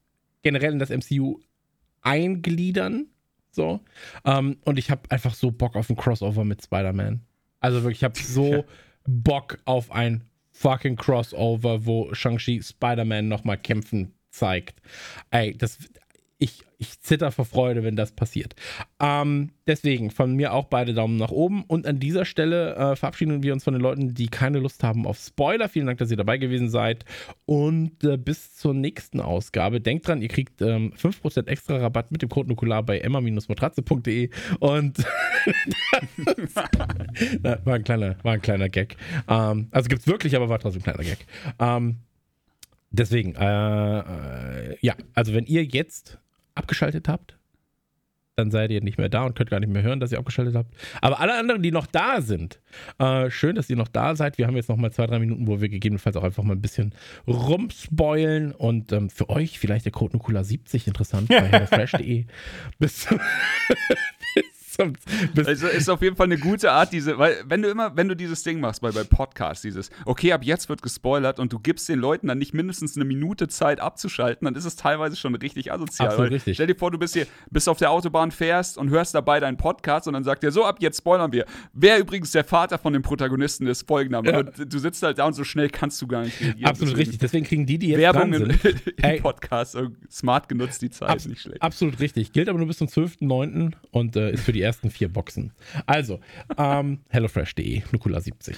generell 0.42 0.72
in 0.72 0.78
das 0.78 0.90
MCU 0.90 1.40
eingliedern. 2.00 3.06
So. 3.50 3.80
Ähm, 4.24 4.58
und 4.64 4.78
ich 4.78 4.92
habe 4.92 5.10
einfach 5.10 5.34
so 5.34 5.50
Bock 5.50 5.74
auf 5.74 5.90
ein 5.90 5.96
Crossover 5.96 6.44
mit 6.44 6.62
Spider-Man. 6.62 7.22
Also 7.58 7.82
wirklich, 7.82 7.98
ich 7.98 8.04
habe 8.04 8.16
so 8.16 8.64
Bock 9.04 9.58
auf 9.64 9.90
ein 9.90 10.22
fucking 10.52 10.94
Crossover, 10.94 11.84
wo 11.86 12.14
Shang-Chi 12.14 12.62
Spider-Man 12.62 13.26
nochmal 13.26 13.58
kämpfen 13.58 14.12
zeigt. 14.30 14.80
Ey, 15.30 15.56
das, 15.58 15.76
ich, 16.40 16.64
ich 16.78 17.00
zitter 17.00 17.32
vor 17.32 17.44
Freude, 17.44 17.82
wenn 17.82 17.96
das 17.96 18.12
passiert. 18.12 18.54
Ähm, 19.00 19.50
deswegen 19.66 20.12
von 20.12 20.34
mir 20.34 20.52
auch 20.52 20.66
beide 20.66 20.94
Daumen 20.94 21.16
nach 21.16 21.32
oben. 21.32 21.64
Und 21.64 21.84
an 21.84 21.98
dieser 21.98 22.24
Stelle 22.24 22.76
äh, 22.76 22.94
verabschieden 22.94 23.42
wir 23.42 23.52
uns 23.52 23.64
von 23.64 23.74
den 23.74 23.82
Leuten, 23.82 24.14
die 24.14 24.28
keine 24.28 24.60
Lust 24.60 24.84
haben 24.84 25.04
auf 25.04 25.18
Spoiler. 25.18 25.68
Vielen 25.68 25.86
Dank, 25.86 25.98
dass 25.98 26.12
ihr 26.12 26.16
dabei 26.16 26.38
gewesen 26.38 26.70
seid. 26.70 27.04
Und 27.44 28.04
äh, 28.04 28.16
bis 28.16 28.54
zur 28.54 28.72
nächsten 28.72 29.20
Ausgabe. 29.20 29.80
Denkt 29.80 30.06
dran, 30.06 30.22
ihr 30.22 30.28
kriegt 30.28 30.62
ähm, 30.62 30.92
5% 30.96 31.48
extra 31.48 31.78
Rabatt 31.78 32.12
mit 32.12 32.22
dem 32.22 32.28
Code 32.28 32.48
Nukular 32.48 32.84
bei 32.84 33.00
emma-matratze.de. 33.00 34.30
Und 34.60 34.98
war, 37.42 37.74
ein 37.74 37.84
kleiner, 37.84 38.16
war 38.22 38.34
ein 38.34 38.42
kleiner 38.42 38.68
Gag. 38.68 38.96
Ähm, 39.28 39.66
also 39.72 39.88
gibt 39.88 40.02
es 40.02 40.06
wirklich, 40.06 40.36
aber 40.36 40.48
war 40.48 40.60
trotzdem 40.60 40.82
ein 40.82 40.84
kleiner 40.84 41.02
Gag. 41.02 41.26
Ähm, 41.58 41.96
deswegen, 42.90 43.34
äh, 43.34 43.98
äh, 43.98 44.76
ja, 44.80 44.94
also 45.14 45.34
wenn 45.34 45.46
ihr 45.46 45.64
jetzt 45.64 46.20
abgeschaltet 46.58 47.08
habt, 47.08 47.38
dann 48.38 48.50
seid 48.52 48.70
ihr 48.70 48.80
nicht 48.82 48.98
mehr 48.98 49.08
da 49.08 49.24
und 49.24 49.34
könnt 49.34 49.50
gar 49.50 49.58
nicht 49.58 49.72
mehr 49.72 49.82
hören, 49.82 49.98
dass 49.98 50.12
ihr 50.12 50.18
abgeschaltet 50.18 50.54
habt. 50.54 50.72
Aber 51.00 51.18
alle 51.18 51.36
anderen, 51.36 51.60
die 51.60 51.72
noch 51.72 51.86
da 51.86 52.20
sind, 52.20 52.60
äh, 52.98 53.30
schön, 53.30 53.56
dass 53.56 53.68
ihr 53.68 53.76
noch 53.76 53.88
da 53.88 54.14
seid. 54.14 54.38
Wir 54.38 54.46
haben 54.46 54.54
jetzt 54.54 54.68
noch 54.68 54.76
mal 54.76 54.92
zwei, 54.92 55.06
drei 55.06 55.18
Minuten, 55.18 55.48
wo 55.48 55.60
wir 55.60 55.68
gegebenenfalls 55.68 56.16
auch 56.16 56.22
einfach 56.22 56.44
mal 56.44 56.54
ein 56.54 56.62
bisschen 56.62 56.94
rumspoilen 57.26 58.52
und 58.52 58.92
ähm, 58.92 59.10
für 59.10 59.28
euch 59.28 59.58
vielleicht 59.58 59.86
der 59.86 59.92
Code 59.92 60.16
Nukula 60.16 60.44
70 60.44 60.86
interessant 60.86 61.28
bei 61.28 61.40
hellofresh.de. 61.48 62.26
bis, 62.78 63.08
bis 64.34 64.57
also 65.46 65.66
ist 65.66 65.88
auf 65.88 66.02
jeden 66.02 66.16
Fall 66.16 66.26
eine 66.26 66.38
gute 66.38 66.72
Art, 66.72 66.92
diese, 66.92 67.18
weil 67.18 67.36
wenn 67.46 67.62
du 67.62 67.68
immer, 67.68 67.96
wenn 67.96 68.08
du 68.08 68.14
dieses 68.14 68.42
Ding 68.42 68.60
machst 68.60 68.82
bei, 68.82 68.90
bei 68.90 69.04
Podcasts, 69.04 69.62
dieses, 69.62 69.90
okay, 70.04 70.32
ab 70.32 70.44
jetzt 70.44 70.68
wird 70.68 70.82
gespoilert 70.82 71.38
und 71.38 71.52
du 71.52 71.58
gibst 71.58 71.88
den 71.88 71.98
Leuten 71.98 72.28
dann 72.28 72.38
nicht 72.38 72.54
mindestens 72.54 72.96
eine 72.96 73.04
Minute 73.04 73.48
Zeit 73.48 73.80
abzuschalten, 73.80 74.44
dann 74.44 74.54
ist 74.54 74.64
es 74.64 74.76
teilweise 74.76 75.16
schon 75.16 75.34
richtig 75.34 75.72
asozial. 75.72 76.08
Absolut 76.08 76.32
richtig. 76.32 76.54
Stell 76.54 76.66
dir 76.66 76.76
vor, 76.76 76.90
du 76.90 76.98
bist 76.98 77.14
hier, 77.14 77.26
bist 77.50 77.68
auf 77.68 77.78
der 77.78 77.90
Autobahn, 77.90 78.30
fährst 78.30 78.78
und 78.78 78.90
hörst 78.90 79.14
dabei 79.14 79.40
deinen 79.40 79.56
Podcast 79.56 80.06
und 80.06 80.14
dann 80.14 80.24
sagt 80.24 80.44
er, 80.44 80.52
so, 80.52 80.64
ab 80.64 80.76
jetzt 80.80 80.98
spoilern 80.98 81.32
wir. 81.32 81.46
Wer 81.72 81.98
übrigens 81.98 82.32
der 82.32 82.44
Vater 82.44 82.78
von 82.78 82.92
dem 82.92 83.02
Protagonisten 83.02 83.66
ist, 83.66 83.86
folgender. 83.86 84.22
Ja. 84.24 84.42
du 84.42 84.78
sitzt 84.78 85.02
halt 85.02 85.18
da 85.18 85.26
und 85.26 85.34
so 85.34 85.44
schnell 85.44 85.70
kannst 85.70 86.00
du 86.02 86.06
gar 86.06 86.22
nicht 86.24 86.40
reagieren. 86.40 86.68
Absolut 86.68 86.92
Deswegen 86.92 86.98
richtig. 86.98 87.18
Deswegen 87.18 87.46
kriegen 87.46 87.66
die, 87.66 87.78
die 87.78 87.88
jetzt 87.88 88.00
Werbung 88.00 88.32
dran 88.32 88.58
sind, 88.60 88.82
im 89.02 89.22
Podcast 89.22 89.78
smart 90.10 90.48
genutzt, 90.48 90.82
die 90.82 90.90
Zeit, 90.90 91.08
Abs 91.08 91.26
nicht 91.26 91.40
schlecht. 91.40 91.62
Absolut 91.62 92.00
richtig. 92.00 92.32
Gilt 92.32 92.48
aber 92.48 92.58
nur 92.58 92.68
bis 92.68 92.78
zum 92.78 92.88
12.09. 92.88 93.72
und 93.90 94.16
äh, 94.16 94.32
ist 94.32 94.44
für 94.44 94.52
die 94.52 94.57
ersten 94.62 94.90
vier 94.90 95.08
Boxen. 95.08 95.52
Also, 95.86 96.20
ähm, 96.56 97.00
HelloFresh.de, 97.08 97.82
Nukula70. 97.92 98.56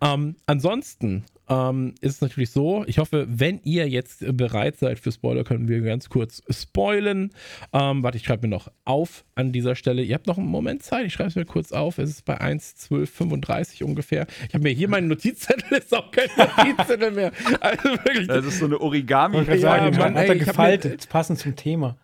Ähm, 0.00 0.36
ansonsten 0.46 1.24
ähm, 1.48 1.94
ist 2.00 2.16
es 2.16 2.20
natürlich 2.20 2.50
so, 2.50 2.84
ich 2.86 2.98
hoffe, 2.98 3.26
wenn 3.28 3.60
ihr 3.64 3.88
jetzt 3.88 4.24
bereit 4.36 4.76
seid 4.76 4.98
für 4.98 5.12
Spoiler, 5.12 5.44
können 5.44 5.68
wir 5.68 5.80
ganz 5.80 6.08
kurz 6.08 6.42
spoilen. 6.50 7.30
Ähm, 7.72 8.02
warte, 8.02 8.18
ich 8.18 8.24
schreibe 8.24 8.46
mir 8.46 8.54
noch 8.54 8.70
auf 8.84 9.24
an 9.34 9.52
dieser 9.52 9.74
Stelle. 9.74 10.02
Ihr 10.02 10.14
habt 10.14 10.26
noch 10.26 10.38
einen 10.38 10.48
Moment 10.48 10.82
Zeit, 10.82 11.06
ich 11.06 11.12
schreibe 11.14 11.30
es 11.30 11.36
mir 11.36 11.46
kurz 11.46 11.72
auf. 11.72 11.98
Es 11.98 12.10
ist 12.10 12.24
bei 12.24 12.40
1,1235 12.40 13.82
ungefähr. 13.84 14.26
Ich 14.48 14.54
habe 14.54 14.62
mir 14.62 14.72
hier 14.72 14.88
meinen 14.88 15.08
Notizzettel, 15.08 15.78
ist 15.78 15.94
auch 15.94 16.10
kein 16.10 16.28
Notizzettel 16.36 17.12
mehr. 17.12 17.32
Also 17.60 17.84
wirklich. 17.84 18.26
Das 18.26 18.44
ist 18.44 18.58
so 18.58 18.66
eine 18.66 18.80
Origami. 18.80 19.38
Ja, 19.42 19.58
sagen, 19.58 19.96
Mann, 19.96 20.14
hat 20.14 20.28
er 20.28 20.36
gefaltet, 20.36 21.08
passend 21.08 21.38
zum 21.38 21.56
Thema. 21.56 21.96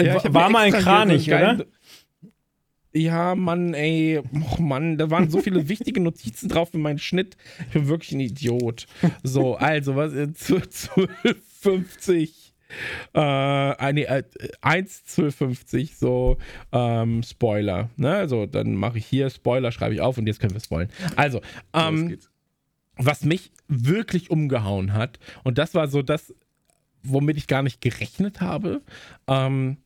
Ja, 0.00 0.22
war 0.34 0.50
mal 0.50 0.66
ein 0.66 0.72
Kranich, 0.72 1.26
so 1.26 1.34
oder? 1.34 1.64
Ja, 2.96 3.34
Mann, 3.34 3.74
ey, 3.74 4.18
och 4.18 4.58
Mann, 4.58 4.96
da 4.96 5.10
waren 5.10 5.28
so 5.28 5.40
viele 5.42 5.68
wichtige 5.68 6.00
Notizen 6.00 6.48
drauf 6.48 6.70
für 6.70 6.78
meinen 6.78 6.98
Schnitt. 6.98 7.36
Ich 7.66 7.74
bin 7.74 7.88
wirklich 7.88 8.12
ein 8.12 8.20
Idiot. 8.20 8.86
So, 9.22 9.56
also, 9.56 9.96
was 9.96 10.14
äh, 10.14 10.32
zu, 10.32 10.60
zu 10.60 11.06
50. 11.60 12.54
Äh, 13.14 13.92
nee, 13.92 14.04
äh, 14.04 14.22
1 14.62 15.02
1250, 15.18 15.96
so 15.96 16.38
ähm, 16.72 17.22
Spoiler. 17.22 17.90
Ne? 17.96 18.14
Also, 18.14 18.46
dann 18.46 18.74
mache 18.74 18.96
ich 18.98 19.06
hier 19.06 19.28
Spoiler, 19.28 19.72
schreibe 19.72 19.94
ich 19.94 20.00
auf 20.00 20.16
und 20.16 20.26
jetzt 20.26 20.40
können 20.40 20.54
wir 20.54 20.60
spoilen. 20.60 20.88
Also, 21.16 21.42
ähm, 21.74 22.18
was 22.96 23.24
mich 23.24 23.52
wirklich 23.68 24.30
umgehauen 24.30 24.94
hat, 24.94 25.18
und 25.44 25.58
das 25.58 25.74
war 25.74 25.88
so 25.88 26.00
das, 26.00 26.34
womit 27.02 27.36
ich 27.36 27.46
gar 27.46 27.62
nicht 27.62 27.82
gerechnet 27.82 28.40
habe, 28.40 28.80
ähm, 29.26 29.76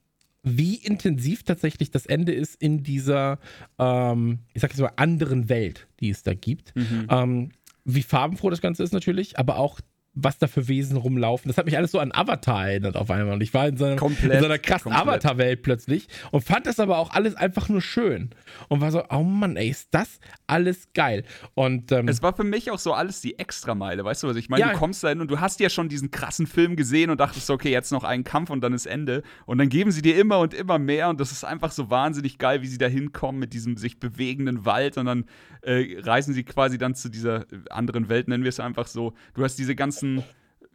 wie 0.42 0.76
intensiv 0.76 1.42
tatsächlich 1.42 1.90
das 1.90 2.06
Ende 2.06 2.32
ist 2.32 2.54
in 2.60 2.82
dieser, 2.82 3.38
ähm, 3.78 4.40
ich 4.54 4.62
sag 4.62 4.70
jetzt 4.70 4.80
mal, 4.80 4.92
anderen 4.96 5.48
Welt, 5.48 5.86
die 6.00 6.10
es 6.10 6.22
da 6.22 6.34
gibt. 6.34 6.74
Mhm. 6.74 7.06
Ähm, 7.10 7.50
wie 7.84 8.02
farbenfroh 8.02 8.50
das 8.50 8.60
Ganze 8.60 8.82
ist 8.82 8.92
natürlich, 8.92 9.38
aber 9.38 9.56
auch 9.56 9.80
was 10.12 10.38
da 10.38 10.48
für 10.48 10.66
Wesen 10.66 10.96
rumlaufen. 10.96 11.48
Das 11.48 11.56
hat 11.56 11.66
mich 11.66 11.76
alles 11.76 11.92
so 11.92 12.00
an 12.00 12.10
Avatar 12.12 12.68
erinnert 12.68 12.96
auf 12.96 13.10
einmal. 13.10 13.34
Und 13.34 13.42
ich 13.42 13.54
war 13.54 13.68
in 13.68 13.76
so, 13.76 13.84
einem, 13.84 13.98
in 13.98 14.38
so 14.40 14.44
einer 14.44 14.58
krassen 14.58 14.92
Avatar-Welt 14.92 15.62
plötzlich 15.62 16.08
und 16.32 16.42
fand 16.42 16.66
das 16.66 16.80
aber 16.80 16.98
auch 16.98 17.10
alles 17.10 17.36
einfach 17.36 17.68
nur 17.68 17.80
schön. 17.80 18.30
Und 18.68 18.80
war 18.80 18.90
so, 18.90 19.04
oh 19.08 19.22
Mann, 19.22 19.56
ey, 19.56 19.68
ist 19.68 19.88
das 19.92 20.18
alles 20.48 20.92
geil. 20.94 21.24
Und 21.54 21.92
ähm, 21.92 22.08
es 22.08 22.22
war 22.22 22.34
für 22.34 22.44
mich 22.44 22.70
auch 22.72 22.78
so 22.78 22.92
alles 22.92 23.20
die 23.20 23.38
Extrameile, 23.38 24.04
weißt 24.04 24.24
du, 24.24 24.28
was 24.28 24.36
ich 24.36 24.48
meine? 24.48 24.62
Ja. 24.62 24.72
Du 24.72 24.78
kommst 24.78 25.04
da 25.04 25.10
hin 25.10 25.20
und 25.20 25.30
du 25.30 25.38
hast 25.38 25.60
ja 25.60 25.70
schon 25.70 25.88
diesen 25.88 26.10
krassen 26.10 26.48
Film 26.48 26.74
gesehen 26.74 27.10
und 27.10 27.20
dachtest, 27.20 27.48
okay, 27.48 27.70
jetzt 27.70 27.92
noch 27.92 28.02
einen 28.02 28.24
Kampf 28.24 28.50
und 28.50 28.62
dann 28.62 28.72
ist 28.72 28.86
Ende. 28.86 29.22
Und 29.46 29.58
dann 29.58 29.68
geben 29.68 29.92
sie 29.92 30.02
dir 30.02 30.18
immer 30.18 30.40
und 30.40 30.54
immer 30.54 30.78
mehr 30.78 31.08
und 31.08 31.20
das 31.20 31.30
ist 31.30 31.44
einfach 31.44 31.70
so 31.70 31.88
wahnsinnig 31.88 32.38
geil, 32.38 32.62
wie 32.62 32.66
sie 32.66 32.78
da 32.78 32.86
hinkommen 32.86 33.38
mit 33.38 33.52
diesem 33.52 33.76
sich 33.76 34.00
bewegenden 34.00 34.64
Wald 34.64 34.98
und 34.98 35.06
dann 35.06 35.24
äh, 35.62 36.00
reisen 36.00 36.34
sie 36.34 36.44
quasi 36.44 36.78
dann 36.78 36.94
zu 36.94 37.08
dieser 37.08 37.46
anderen 37.70 38.08
Welt, 38.08 38.28
nennen 38.28 38.44
wir 38.44 38.48
es 38.48 38.60
einfach 38.60 38.86
so. 38.86 39.14
Du 39.34 39.44
hast 39.44 39.56
diese 39.56 39.74
ganzen 39.74 40.22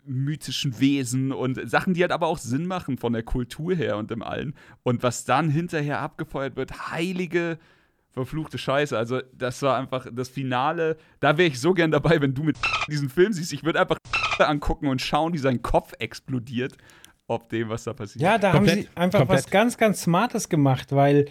mythischen 0.06 0.80
Wesen 0.80 1.32
und 1.32 1.70
Sachen, 1.70 1.94
die 1.94 2.02
halt 2.02 2.12
aber 2.12 2.28
auch 2.28 2.38
Sinn 2.38 2.68
machen 2.68 2.98
von 2.98 3.14
der 3.14 3.24
Kultur 3.24 3.76
her 3.76 3.98
und 3.98 4.12
dem 4.12 4.22
allen. 4.22 4.54
Und 4.84 5.04
was 5.04 5.26
dann 5.26 5.50
hinterher 5.50 6.00
abgefeuert 6.00 6.56
wird, 6.56 6.92
heilige, 6.92 7.58
verfluchte 8.12 8.58
Scheiße. 8.58 8.98
Also, 8.98 9.22
das 9.34 9.62
war 9.62 9.78
einfach 9.78 10.08
das 10.12 10.30
Finale. 10.30 10.98
Da 11.20 11.38
wäre 11.38 11.50
ich 11.50 11.60
so 11.60 11.74
gern 11.74 11.92
dabei, 11.92 12.22
wenn 12.22 12.34
du 12.34 12.44
mit 12.44 12.58
diesen 12.90 13.10
Film 13.10 13.34
siehst. 13.34 13.54
Ich 13.54 13.64
würde 13.64 13.80
einfach 13.82 13.98
angucken 14.40 14.88
und 14.88 15.02
schauen, 15.02 15.34
wie 15.34 15.38
sein 15.38 15.62
Kopf 15.62 15.94
explodiert, 16.00 16.78
ob 17.28 17.50
dem, 17.50 17.70
was 17.70 17.84
da 17.84 17.94
passiert. 17.94 18.22
Ja, 18.22 18.38
da 18.38 18.52
komplett, 18.52 18.78
haben 18.78 18.82
sie 18.84 18.90
einfach 18.96 19.20
komplett. 19.20 19.38
was 19.40 19.50
ganz, 19.50 19.78
ganz 19.78 20.02
Smartes 20.04 20.50
gemacht, 20.50 20.92
weil 20.92 21.26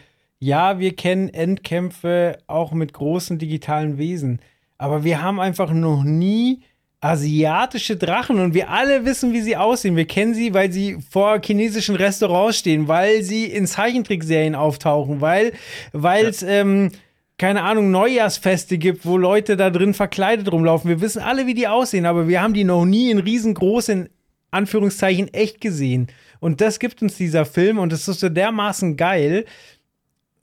ja, 0.45 0.79
wir 0.79 0.95
kennen 0.95 1.31
Endkämpfe 1.31 2.37
auch 2.47 2.73
mit 2.73 2.93
großen 2.93 3.39
digitalen 3.39 3.97
Wesen. 3.97 4.41
Aber 4.77 5.03
wir 5.03 5.23
haben 5.23 5.41
einfach 5.41 5.73
noch 5.73 6.05
nie 6.05 6.61
asiatische 7.01 7.97
Drachen 7.97 8.39
und 8.39 8.53
wir 8.53 8.69
alle 8.69 9.07
wissen, 9.07 9.33
wie 9.33 9.41
sie 9.41 9.57
aussehen. 9.57 9.97
Wir 9.97 10.07
kennen 10.07 10.35
sie, 10.35 10.53
weil 10.53 10.71
sie 10.71 10.99
vor 11.11 11.41
chinesischen 11.43 11.97
Restaurants 11.97 12.59
stehen, 12.59 12.89
weil 12.89 13.23
sie 13.23 13.47
in 13.47 13.67
Zeichentrickserien 13.67 14.55
auftauchen, 14.55 15.23
weil 15.23 15.53
es 15.93 16.43
ja. 16.43 16.49
ähm, 16.49 16.91
keine 17.39 17.63
Ahnung 17.63 17.91
Neujahrsfeste 17.91 18.77
gibt, 18.77 19.07
wo 19.07 19.17
Leute 19.17 19.57
da 19.57 19.71
drin 19.71 19.95
verkleidet 19.95 20.53
rumlaufen. 20.53 20.91
Wir 20.91 21.01
wissen 21.01 21.23
alle, 21.23 21.47
wie 21.47 21.55
die 21.55 21.69
aussehen, 21.69 22.05
aber 22.05 22.29
wir 22.29 22.43
haben 22.43 22.53
die 22.53 22.65
noch 22.65 22.85
nie 22.85 23.11
in 23.11 23.19
riesengroßen 23.19 24.11
Anführungszeichen 24.51 25.33
echt 25.33 25.63
gesehen. 25.63 26.09
Und 26.39 26.61
das 26.61 26.79
gibt 26.79 27.01
uns 27.01 27.17
dieser 27.17 27.47
Film 27.47 27.79
und 27.79 27.95
es 27.95 28.09
ist 28.09 28.21
so 28.21 28.29
dermaßen 28.29 28.99
geil, 28.99 29.47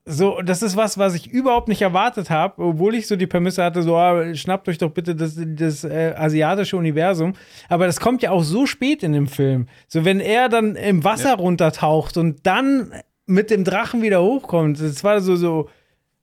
so, 0.06 0.42
das 0.42 0.64
ist 0.64 0.76
was, 0.76 0.98
was 0.98 1.14
ich 1.14 1.30
überhaupt 1.30 1.68
nicht 1.68 1.82
erwartet 1.82 2.32
habe, 2.32 2.64
obwohl 2.64 2.96
ich 2.96 3.08
so 3.08 3.16
die 3.16 3.28
Prämisse 3.28 3.64
hatte, 3.64 3.84
so, 3.84 3.96
ah, 3.96 4.34
schnappt 4.34 4.68
euch 4.68 4.80
doch 4.80 4.90
bitte 4.90 5.16
das, 5.16 5.38
das 5.38 5.84
äh, 5.84 6.14
asiatische 6.18 6.76
Universum. 6.76 7.34
Aber 7.70 7.86
das 7.86 8.00
kommt 8.00 8.24
ja 8.24 8.32
auch 8.32 8.44
so 8.44 8.66
spät 8.66 9.04
in 9.04 9.14
dem 9.14 9.28
Film. 9.28 9.68
So, 9.88 10.04
wenn 10.04 10.20
er 10.20 10.50
dann 10.50 10.76
im 10.76 11.04
Wasser 11.04 11.30
ja. 11.30 11.36
runtertaucht 11.36 12.18
und 12.18 12.48
dann 12.48 12.94
mit 13.28 13.52
dem 13.52 13.64
Drachen 13.64 14.02
wieder 14.02 14.24
hochkommt, 14.24 14.82
das 14.82 15.04
war 15.04 15.22
so, 15.22 15.36
so, 15.36 15.70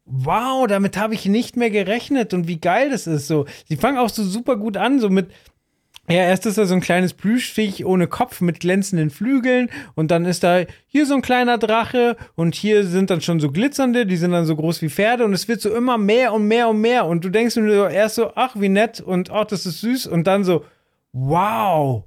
wow, 0.04 0.66
damit 0.66 0.96
habe 0.96 1.14
ich 1.14 1.26
nicht 1.26 1.56
mehr 1.56 1.70
gerechnet 1.70 2.34
und 2.34 2.48
wie 2.48 2.60
geil 2.60 2.90
das 2.90 3.06
ist. 3.06 3.28
So, 3.28 3.46
sie 3.68 3.76
fangen 3.76 3.98
auch 3.98 4.08
so 4.08 4.24
super 4.24 4.56
gut 4.56 4.76
an, 4.76 4.98
so 4.98 5.08
mit, 5.08 5.28
ja, 6.08 6.22
erst 6.22 6.46
ist 6.46 6.58
da 6.58 6.64
so 6.64 6.74
ein 6.74 6.80
kleines 6.80 7.14
Plüschviech 7.14 7.84
ohne 7.84 8.06
Kopf 8.06 8.40
mit 8.40 8.60
glänzenden 8.60 9.10
Flügeln 9.10 9.70
und 9.94 10.10
dann 10.10 10.24
ist 10.24 10.42
da 10.42 10.64
hier 10.86 11.06
so 11.06 11.14
ein 11.14 11.22
kleiner 11.22 11.58
Drache 11.58 12.16
und 12.34 12.54
hier 12.54 12.86
sind 12.86 13.10
dann 13.10 13.20
schon 13.20 13.40
so 13.40 13.50
glitzernde, 13.50 14.06
die 14.06 14.16
sind 14.16 14.32
dann 14.32 14.46
so 14.46 14.56
groß 14.56 14.82
wie 14.82 14.88
Pferde 14.88 15.24
und 15.24 15.32
es 15.32 15.48
wird 15.48 15.60
so 15.60 15.74
immer 15.74 15.98
mehr 15.98 16.32
und 16.32 16.46
mehr 16.46 16.68
und 16.68 16.80
mehr 16.80 17.06
und 17.06 17.24
du 17.24 17.28
denkst 17.28 17.56
nur 17.56 17.90
erst 17.90 18.14
so, 18.16 18.32
ach, 18.34 18.56
wie 18.58 18.68
nett 18.68 19.00
und 19.00 19.30
ach, 19.30 19.44
das 19.44 19.66
ist 19.66 19.80
süß 19.80 20.06
und 20.06 20.26
dann 20.26 20.44
so, 20.44 20.64
wow. 21.12 22.04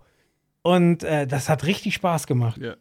Und 0.63 1.03
äh, 1.03 1.27
das 1.27 1.49
hat 1.49 1.65
richtig 1.65 1.95
Spaß 1.95 2.27
gemacht. 2.27 2.59
Ja. 2.61 2.75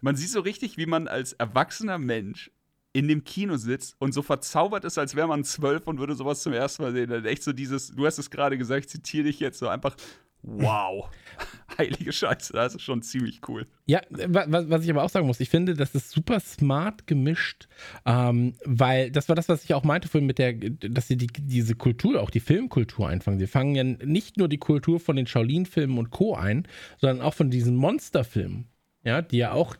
Man 0.00 0.16
sieht 0.16 0.30
so 0.30 0.40
richtig, 0.40 0.76
wie 0.76 0.86
man 0.86 1.08
als 1.08 1.32
erwachsener 1.32 1.98
Mensch 1.98 2.50
in 2.94 3.08
dem 3.08 3.24
Kino 3.24 3.56
sitzt 3.56 3.96
und 3.98 4.14
so 4.14 4.22
verzaubert 4.22 4.84
ist, 4.84 4.98
als 4.98 5.16
wäre 5.16 5.26
man 5.26 5.42
zwölf 5.42 5.86
und 5.88 5.98
würde 5.98 6.14
sowas 6.14 6.42
zum 6.42 6.52
ersten 6.52 6.84
Mal 6.84 6.92
sehen. 6.92 7.10
Dann 7.10 7.24
echt 7.24 7.42
so 7.42 7.52
dieses, 7.52 7.88
du 7.88 8.06
hast 8.06 8.18
es 8.18 8.30
gerade 8.30 8.56
gesagt, 8.56 8.86
ich 8.86 8.88
zitiere 8.88 9.24
dich 9.24 9.40
jetzt 9.40 9.58
so 9.58 9.66
einfach, 9.66 9.96
wow. 10.42 11.10
Heilige 11.78 12.12
Scheiße, 12.12 12.52
das 12.52 12.76
ist 12.76 12.82
schon 12.82 13.02
ziemlich 13.02 13.40
cool. 13.48 13.66
Ja, 13.86 14.00
was, 14.08 14.84
ich 14.84 14.90
aber 14.90 15.02
auch 15.02 15.10
sagen 15.10 15.26
muss, 15.26 15.40
ich 15.40 15.50
finde, 15.50 15.74
das 15.74 15.96
ist 15.96 16.12
super 16.12 16.38
smart 16.38 17.08
gemischt, 17.08 17.66
ähm, 18.06 18.54
weil 18.64 19.10
das 19.10 19.28
war 19.28 19.34
das, 19.34 19.48
was 19.48 19.64
ich 19.64 19.74
auch 19.74 19.82
meinte 19.82 20.06
vorhin 20.06 20.28
mit 20.28 20.38
der, 20.38 20.52
dass 20.52 21.08
sie 21.08 21.16
die, 21.16 21.26
diese 21.26 21.74
Kultur, 21.74 22.22
auch 22.22 22.30
die 22.30 22.38
Filmkultur 22.38 23.08
einfangen. 23.08 23.40
Sie 23.40 23.48
fangen 23.48 23.74
ja 23.74 23.82
nicht 23.82 24.36
nur 24.36 24.48
die 24.48 24.58
Kultur 24.58 25.00
von 25.00 25.16
den 25.16 25.26
Shaolin-Filmen 25.26 25.98
und 25.98 26.10
Co. 26.10 26.36
ein, 26.36 26.68
sondern 26.98 27.22
auch 27.22 27.34
von 27.34 27.50
diesen 27.50 27.74
Monsterfilmen 27.74 28.68
ja, 29.04 29.22
die 29.22 29.38
ja 29.38 29.52
auch 29.52 29.76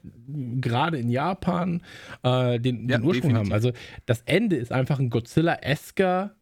gerade 0.61 0.99
in 0.99 1.09
Japan 1.09 1.83
äh, 2.23 2.61
den, 2.61 2.89
ja, 2.89 2.99
den, 2.99 3.07
Ursprung 3.07 3.31
definitiv. 3.31 3.37
haben. 3.37 3.53
Also 3.53 3.73
das 4.07 4.23
Ende 4.27 4.57
ist 4.57 4.73
einfach 4.73 4.99
ein 4.99 5.11
Godzilla-esker 5.11 6.35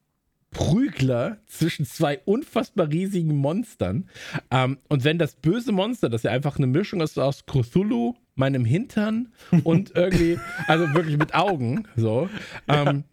Prügler 0.51 1.39
zwischen 1.47 1.87
zwei 1.87 2.21
unfassbar 2.25 2.91
riesigen 2.91 3.37
Monstern. 3.37 4.09
Ähm, 4.51 4.79
und 4.89 5.03
wenn 5.03 5.19
das 5.19 5.35
böse 5.37 5.73
Monster, 5.73 6.11
das 6.11 6.25
ja 6.25 6.31
einfach 6.31 6.59
eine 6.59 6.67
Mischung 6.67 7.01
ist 7.01 7.19
aus 7.19 7.47
Cthulhu, 7.47 8.15
meinem 8.35 8.65
Hintern 8.65 9.33
und 9.65 9.93
irgendwie, 9.95 10.39
also 10.67 10.93
wirklich 10.95 11.17
mit 11.17 11.35
Augen, 11.35 11.85
so, 11.97 12.29
ähm, 12.69 13.05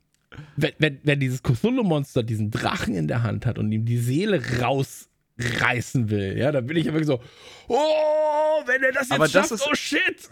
wenn, 0.56 0.74
wenn, 0.78 1.00
wenn 1.04 1.20
dieses 1.20 1.42
Cthulhu-Monster 1.44 2.24
diesen 2.24 2.52
Drachen 2.52 2.94
in 2.94 3.08
der 3.08 3.24
Hand 3.24 3.46
hat 3.46 3.58
und 3.58 3.72
ihm 3.72 3.86
die 3.86 3.98
Seele 3.98 4.42
raus 4.62 5.10
reißen 5.40 6.10
will. 6.10 6.38
Ja, 6.38 6.52
da 6.52 6.62
bin 6.62 6.78
ich 6.78 6.86
ja 6.86 6.94
wirklich 6.94 7.08
so, 7.08 7.22
oh, 7.68 8.62
wenn 8.66 8.84
er 8.84 8.92
das 8.92 9.10
jetzt 9.10 9.12
Aber 9.14 9.28
schafft, 9.28 9.52
das 9.52 9.62
ist, 9.62 9.68
oh 9.68 9.76
shit. 9.76 10.30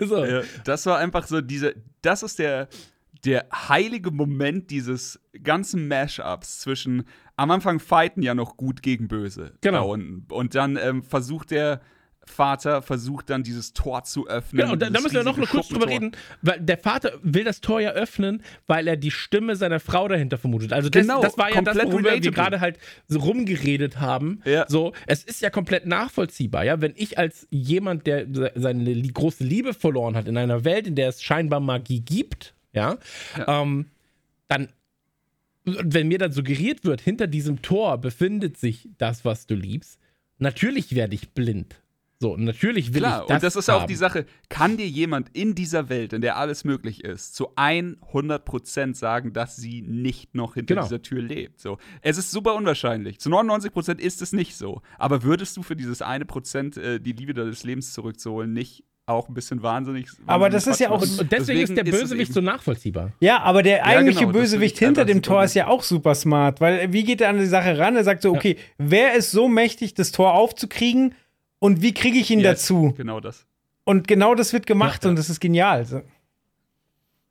so. 0.08 0.24
ja, 0.24 0.42
das 0.64 0.86
war 0.86 0.98
einfach 0.98 1.26
so 1.26 1.40
diese, 1.40 1.74
das 2.02 2.22
ist 2.22 2.38
der, 2.38 2.68
der 3.24 3.46
heilige 3.52 4.10
Moment 4.10 4.70
dieses 4.70 5.20
ganzen 5.42 5.88
Mashups 5.88 6.60
zwischen, 6.60 7.04
am 7.36 7.50
Anfang 7.50 7.80
fighten 7.80 8.22
ja 8.22 8.34
noch 8.34 8.56
gut 8.56 8.82
gegen 8.82 9.08
böse. 9.08 9.54
Genau. 9.60 9.92
Und, 9.92 10.30
und 10.30 10.54
dann 10.54 10.76
ähm, 10.76 11.02
versucht 11.02 11.50
der 11.50 11.80
Vater 12.24 12.82
versucht 12.82 13.30
dann 13.30 13.42
dieses 13.42 13.72
Tor 13.72 14.04
zu 14.04 14.28
öffnen. 14.28 14.60
Genau, 14.60 14.72
und 14.72 14.82
da, 14.82 14.90
da 14.90 15.00
müssen 15.00 15.14
wir 15.14 15.24
noch 15.24 15.38
kurz 15.48 15.68
drüber 15.68 15.88
reden, 15.88 16.12
weil 16.40 16.60
der 16.60 16.78
Vater 16.78 17.12
will 17.22 17.44
das 17.44 17.60
Tor 17.60 17.80
ja 17.80 17.90
öffnen, 17.90 18.42
weil 18.66 18.86
er 18.88 18.96
die 18.96 19.10
Stimme 19.10 19.56
seiner 19.56 19.80
Frau 19.80 20.08
dahinter 20.08 20.38
vermutet. 20.38 20.72
Also 20.72 20.88
das, 20.88 21.02
genau, 21.02 21.20
das 21.20 21.36
war 21.36 21.52
ja 21.52 21.60
das, 21.60 21.76
worüber 21.76 22.12
wir 22.12 22.20
gerade 22.30 22.60
halt 22.60 22.78
so 23.08 23.18
rumgeredet 23.18 24.00
haben. 24.00 24.40
Ja. 24.44 24.66
So, 24.68 24.92
es 25.06 25.24
ist 25.24 25.42
ja 25.42 25.50
komplett 25.50 25.86
nachvollziehbar, 25.86 26.64
ja, 26.64 26.80
wenn 26.80 26.94
ich 26.96 27.18
als 27.18 27.46
jemand, 27.50 28.06
der 28.06 28.26
seine 28.54 29.02
große 29.02 29.44
Liebe 29.44 29.74
verloren 29.74 30.16
hat 30.16 30.28
in 30.28 30.36
einer 30.36 30.64
Welt, 30.64 30.86
in 30.86 30.94
der 30.94 31.08
es 31.08 31.22
scheinbar 31.22 31.60
Magie 31.60 32.00
gibt, 32.00 32.54
ja, 32.72 32.98
ja. 33.36 33.62
Ähm, 33.62 33.86
dann 34.48 34.68
wenn 35.64 36.08
mir 36.08 36.18
dann 36.18 36.32
suggeriert 36.32 36.84
wird, 36.84 37.00
hinter 37.00 37.26
diesem 37.26 37.62
Tor 37.62 37.98
befindet 37.98 38.56
sich 38.56 38.88
das, 38.98 39.24
was 39.24 39.46
du 39.46 39.54
liebst, 39.54 40.00
natürlich 40.38 40.94
werde 40.94 41.14
ich 41.14 41.30
blind. 41.30 41.81
So, 42.22 42.36
natürlich 42.36 42.94
will 42.94 43.00
Klar, 43.00 43.22
ich 43.22 43.26
das 43.26 43.34
und 43.34 43.42
das 43.42 43.56
ist 43.56 43.68
haben. 43.68 43.82
auch 43.82 43.86
die 43.86 43.96
Sache, 43.96 44.26
kann 44.48 44.76
dir 44.76 44.86
jemand 44.86 45.30
in 45.32 45.56
dieser 45.56 45.88
Welt, 45.88 46.12
in 46.12 46.20
der 46.20 46.36
alles 46.36 46.62
möglich 46.62 47.02
ist, 47.02 47.34
zu 47.34 47.56
100% 47.56 48.94
sagen, 48.94 49.32
dass 49.32 49.56
sie 49.56 49.82
nicht 49.82 50.32
noch 50.32 50.54
hinter 50.54 50.76
genau. 50.76 50.86
dieser 50.86 51.02
Tür 51.02 51.20
lebt? 51.20 51.58
So, 51.58 51.78
es 52.00 52.18
ist 52.18 52.30
super 52.30 52.54
unwahrscheinlich. 52.54 53.18
Zu 53.18 53.28
99% 53.28 53.98
ist 53.98 54.22
es 54.22 54.32
nicht 54.32 54.56
so. 54.56 54.82
Aber 55.00 55.24
würdest 55.24 55.56
du 55.56 55.64
für 55.64 55.74
dieses 55.74 56.00
eine 56.00 56.24
Prozent 56.24 56.76
äh, 56.76 57.00
die 57.00 57.10
Liebe 57.10 57.34
deines 57.34 57.64
Lebens 57.64 57.92
zurückzuholen 57.92 58.52
nicht 58.52 58.84
auch 59.06 59.28
ein 59.28 59.34
bisschen 59.34 59.62
wahnsinnig. 59.62 60.06
Aber 60.26 60.48
das 60.48 60.68
ist 60.68 60.78
ja 60.78 60.90
auch. 60.90 61.02
Und, 61.02 61.10
deswegen, 61.10 61.28
deswegen, 61.30 61.60
ist 61.60 61.76
der 61.76 61.84
Bösewicht 61.84 62.30
ist 62.30 62.34
so 62.34 62.40
nachvollziehbar. 62.40 63.12
Ja, 63.18 63.42
aber 63.42 63.64
der 63.64 63.84
eigentliche 63.84 64.20
ja, 64.20 64.26
genau, 64.26 64.38
Bösewicht 64.38 64.78
hinter 64.78 65.04
dem 65.04 65.22
Tor 65.22 65.42
ist 65.42 65.54
ja 65.54 65.66
auch 65.66 65.82
super 65.82 66.14
smart, 66.14 66.60
weil 66.60 66.92
wie 66.92 67.02
geht 67.02 67.20
er 67.20 67.30
an 67.30 67.38
die 67.38 67.46
Sache 67.46 67.78
ran? 67.78 67.96
Er 67.96 68.04
sagt 68.04 68.22
so, 68.22 68.30
okay, 68.30 68.56
ja. 68.58 68.64
wer 68.78 69.14
ist 69.14 69.32
so 69.32 69.48
mächtig, 69.48 69.94
das 69.94 70.12
Tor 70.12 70.34
aufzukriegen? 70.34 71.14
Und 71.62 71.80
wie 71.80 71.94
kriege 71.94 72.18
ich 72.18 72.28
ihn 72.28 72.40
yes, 72.40 72.62
dazu? 72.62 72.92
Genau 72.96 73.20
das. 73.20 73.46
Und 73.84 74.08
genau 74.08 74.34
das 74.34 74.52
wird 74.52 74.66
gemacht 74.66 75.04
ja, 75.04 75.10
und 75.10 75.14
das 75.14 75.30
ist 75.30 75.38
genial. 75.38 75.86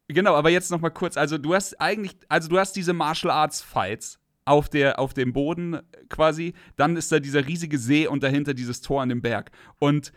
Genau, 0.08 0.36
aber 0.36 0.50
jetzt 0.50 0.72
noch 0.72 0.80
mal 0.80 0.90
kurz. 0.90 1.18
Also 1.18 1.38
du 1.38 1.54
hast 1.54 1.82
eigentlich, 1.82 2.16
also 2.30 2.48
du 2.48 2.58
hast 2.58 2.78
diese 2.78 2.94
Martial 2.94 3.30
Arts 3.30 3.62
Fights 3.62 4.20
auf, 4.46 4.70
der, 4.70 5.00
auf 5.00 5.14
dem 5.14 5.34
Boden 5.34 5.82
quasi. 6.08 6.54
Dann 6.78 6.96
ist 6.96 7.12
da 7.12 7.20
dieser 7.20 7.46
riesige 7.46 7.78
See 7.78 8.08
und 8.08 8.24
dahinter 8.24 8.54
dieses 8.54 8.80
Tor 8.80 9.02
an 9.02 9.10
dem 9.10 9.22
Berg. 9.22 9.52
Und 9.80 10.14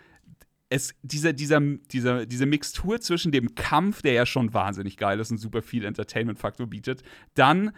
es, 0.69 0.95
dieser, 1.03 1.33
dieser, 1.33 1.61
dieser, 1.61 2.25
diese 2.25 2.47
Mixtur 2.47 3.01
zwischen 3.01 3.33
dem 3.33 3.57
Kampf, 3.57 4.01
der 4.03 4.13
ja 4.13 4.27
schon 4.27 4.55
wahnsinnig 4.55 4.97
geil 4.97 5.19
ist 5.19 5.33
und 5.33 5.39
super 5.39 5.61
viel 5.61 5.85
Entertainment-Faktor 5.85 6.69
bietet, 6.69 7.03
dann 7.35 7.73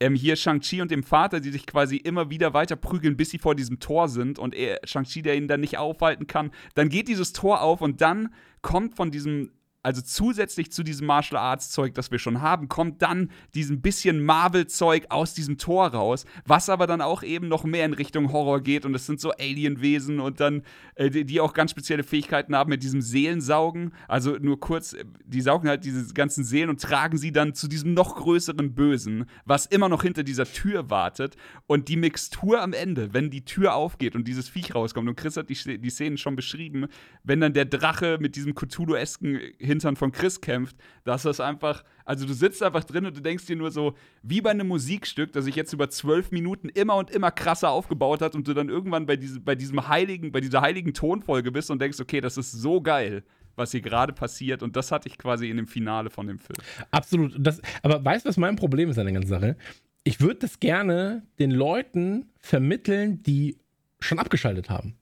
ähm, 0.00 0.14
hier 0.14 0.36
Shang-Chi 0.36 0.80
und 0.82 0.90
dem 0.90 1.02
Vater, 1.02 1.40
die 1.40 1.50
sich 1.50 1.66
quasi 1.66 1.96
immer 1.96 2.30
wieder 2.30 2.54
weiter 2.54 2.76
prügeln, 2.76 3.16
bis 3.16 3.30
sie 3.30 3.38
vor 3.38 3.54
diesem 3.54 3.80
Tor 3.80 4.08
sind 4.08 4.38
und 4.38 4.54
Shang-Chi, 4.84 5.22
der 5.22 5.36
ihn 5.36 5.48
dann 5.48 5.60
nicht 5.60 5.78
aufhalten 5.78 6.26
kann. 6.26 6.50
Dann 6.74 6.88
geht 6.88 7.08
dieses 7.08 7.32
Tor 7.32 7.62
auf 7.62 7.80
und 7.80 8.00
dann 8.00 8.32
kommt 8.62 8.96
von 8.96 9.10
diesem 9.10 9.50
also 9.88 10.02
zusätzlich 10.02 10.70
zu 10.70 10.82
diesem 10.82 11.06
Martial 11.06 11.40
Arts 11.40 11.70
Zeug, 11.70 11.94
das 11.94 12.10
wir 12.10 12.18
schon 12.18 12.42
haben, 12.42 12.68
kommt 12.68 13.00
dann 13.00 13.30
diesem 13.54 13.80
bisschen 13.80 14.22
Marvel 14.22 14.66
Zeug 14.66 15.06
aus 15.08 15.32
diesem 15.32 15.56
Tor 15.56 15.86
raus, 15.86 16.26
was 16.44 16.68
aber 16.68 16.86
dann 16.86 17.00
auch 17.00 17.22
eben 17.22 17.48
noch 17.48 17.64
mehr 17.64 17.86
in 17.86 17.94
Richtung 17.94 18.30
Horror 18.30 18.60
geht 18.60 18.84
und 18.84 18.94
es 18.94 19.06
sind 19.06 19.18
so 19.18 19.30
Alienwesen 19.30 20.20
und 20.20 20.40
dann 20.40 20.62
äh, 20.96 21.08
die, 21.08 21.24
die, 21.24 21.40
auch 21.40 21.54
ganz 21.54 21.70
spezielle 21.70 22.02
Fähigkeiten 22.02 22.54
haben 22.54 22.68
mit 22.68 22.82
diesem 22.82 23.00
Seelensaugen. 23.00 23.94
Also 24.08 24.36
nur 24.38 24.60
kurz, 24.60 24.92
äh, 24.92 25.06
die 25.24 25.40
saugen 25.40 25.70
halt 25.70 25.86
diese 25.86 26.12
ganzen 26.12 26.44
Seelen 26.44 26.68
und 26.68 26.82
tragen 26.82 27.16
sie 27.16 27.32
dann 27.32 27.54
zu 27.54 27.66
diesem 27.66 27.94
noch 27.94 28.16
größeren 28.16 28.74
Bösen, 28.74 29.24
was 29.46 29.64
immer 29.64 29.88
noch 29.88 30.02
hinter 30.02 30.22
dieser 30.22 30.44
Tür 30.44 30.90
wartet 30.90 31.36
und 31.66 31.88
die 31.88 31.96
Mixtur 31.96 32.60
am 32.60 32.74
Ende, 32.74 33.14
wenn 33.14 33.30
die 33.30 33.46
Tür 33.46 33.74
aufgeht 33.74 34.14
und 34.14 34.28
dieses 34.28 34.50
Viech 34.50 34.74
rauskommt 34.74 35.08
und 35.08 35.16
Chris 35.16 35.38
hat 35.38 35.48
die, 35.48 35.78
die 35.78 35.90
Szenen 35.90 36.18
schon 36.18 36.36
beschrieben, 36.36 36.88
wenn 37.24 37.40
dann 37.40 37.54
der 37.54 37.64
Drache 37.64 38.18
mit 38.20 38.36
diesem 38.36 38.54
Cthulhu-esken 38.54 39.40
hin 39.58 39.77
Hintern 39.78 39.96
von 39.96 40.10
Chris 40.10 40.40
kämpft, 40.40 40.76
dass 41.04 41.22
das 41.22 41.38
einfach, 41.38 41.84
also 42.04 42.26
du 42.26 42.32
sitzt 42.32 42.62
einfach 42.62 42.82
drin 42.82 43.06
und 43.06 43.16
du 43.16 43.20
denkst 43.20 43.46
dir 43.46 43.54
nur 43.54 43.70
so, 43.70 43.94
wie 44.22 44.40
bei 44.40 44.50
einem 44.50 44.66
Musikstück, 44.66 45.32
das 45.32 45.44
sich 45.44 45.54
jetzt 45.54 45.72
über 45.72 45.88
zwölf 45.88 46.32
Minuten 46.32 46.68
immer 46.68 46.96
und 46.96 47.10
immer 47.10 47.30
krasser 47.30 47.70
aufgebaut 47.70 48.20
hat 48.20 48.34
und 48.34 48.48
du 48.48 48.54
dann 48.54 48.68
irgendwann 48.68 49.06
bei, 49.06 49.16
diese, 49.16 49.38
bei 49.38 49.54
diesem 49.54 49.86
heiligen, 49.88 50.32
bei 50.32 50.40
dieser 50.40 50.60
heiligen 50.60 50.94
Tonfolge 50.94 51.52
bist 51.52 51.70
und 51.70 51.80
denkst, 51.80 52.00
okay, 52.00 52.20
das 52.20 52.36
ist 52.36 52.52
so 52.52 52.80
geil 52.80 53.22
was 53.56 53.72
hier 53.72 53.80
gerade 53.80 54.12
passiert. 54.12 54.62
Und 54.62 54.76
das 54.76 54.92
hatte 54.92 55.08
ich 55.08 55.18
quasi 55.18 55.50
in 55.50 55.56
dem 55.56 55.66
Finale 55.66 56.10
von 56.10 56.28
dem 56.28 56.38
Film. 56.38 56.58
Absolut. 56.92 57.34
Das, 57.36 57.60
aber 57.82 58.04
weißt 58.04 58.24
du, 58.24 58.28
was 58.28 58.36
mein 58.36 58.54
Problem 58.54 58.88
ist 58.88 58.98
an 59.00 59.06
der 59.06 59.14
ganzen 59.14 59.30
Sache? 59.30 59.56
Ich 60.04 60.20
würde 60.20 60.36
das 60.36 60.60
gerne 60.60 61.26
den 61.40 61.50
Leuten 61.50 62.30
vermitteln, 62.38 63.20
die 63.24 63.58
schon 63.98 64.20
abgeschaltet 64.20 64.70
haben. 64.70 64.94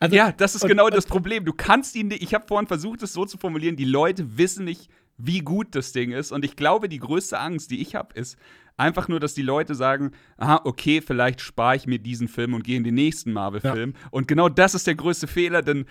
Also, 0.00 0.16
ja, 0.16 0.32
das 0.32 0.54
ist 0.54 0.62
und, 0.62 0.68
genau 0.68 0.86
und, 0.86 0.94
das 0.94 1.06
Problem. 1.06 1.44
Du 1.44 1.52
kannst 1.52 1.94
ihn 1.96 2.08
nicht, 2.08 2.22
ich 2.22 2.34
habe 2.34 2.46
vorhin 2.46 2.66
versucht, 2.66 3.02
es 3.02 3.12
so 3.12 3.24
zu 3.24 3.38
formulieren, 3.38 3.76
die 3.76 3.84
Leute 3.84 4.36
wissen 4.38 4.64
nicht, 4.64 4.90
wie 5.16 5.40
gut 5.40 5.74
das 5.74 5.92
Ding 5.92 6.12
ist. 6.12 6.32
Und 6.32 6.44
ich 6.44 6.56
glaube, 6.56 6.88
die 6.88 6.98
größte 6.98 7.38
Angst, 7.38 7.70
die 7.70 7.80
ich 7.80 7.94
habe, 7.94 8.14
ist 8.14 8.38
einfach 8.76 9.08
nur, 9.08 9.20
dass 9.20 9.34
die 9.34 9.42
Leute 9.42 9.74
sagen, 9.74 10.12
aha, 10.36 10.60
okay, 10.64 11.00
vielleicht 11.00 11.40
spare 11.40 11.76
ich 11.76 11.86
mir 11.86 11.98
diesen 11.98 12.28
Film 12.28 12.54
und 12.54 12.64
gehe 12.64 12.76
in 12.76 12.84
den 12.84 12.94
nächsten 12.94 13.32
Marvel-Film. 13.32 13.94
Ja. 13.94 14.08
Und 14.10 14.28
genau 14.28 14.48
das 14.48 14.74
ist 14.74 14.86
der 14.86 14.94
größte 14.94 15.26
Fehler, 15.26 15.62
denn 15.62 15.86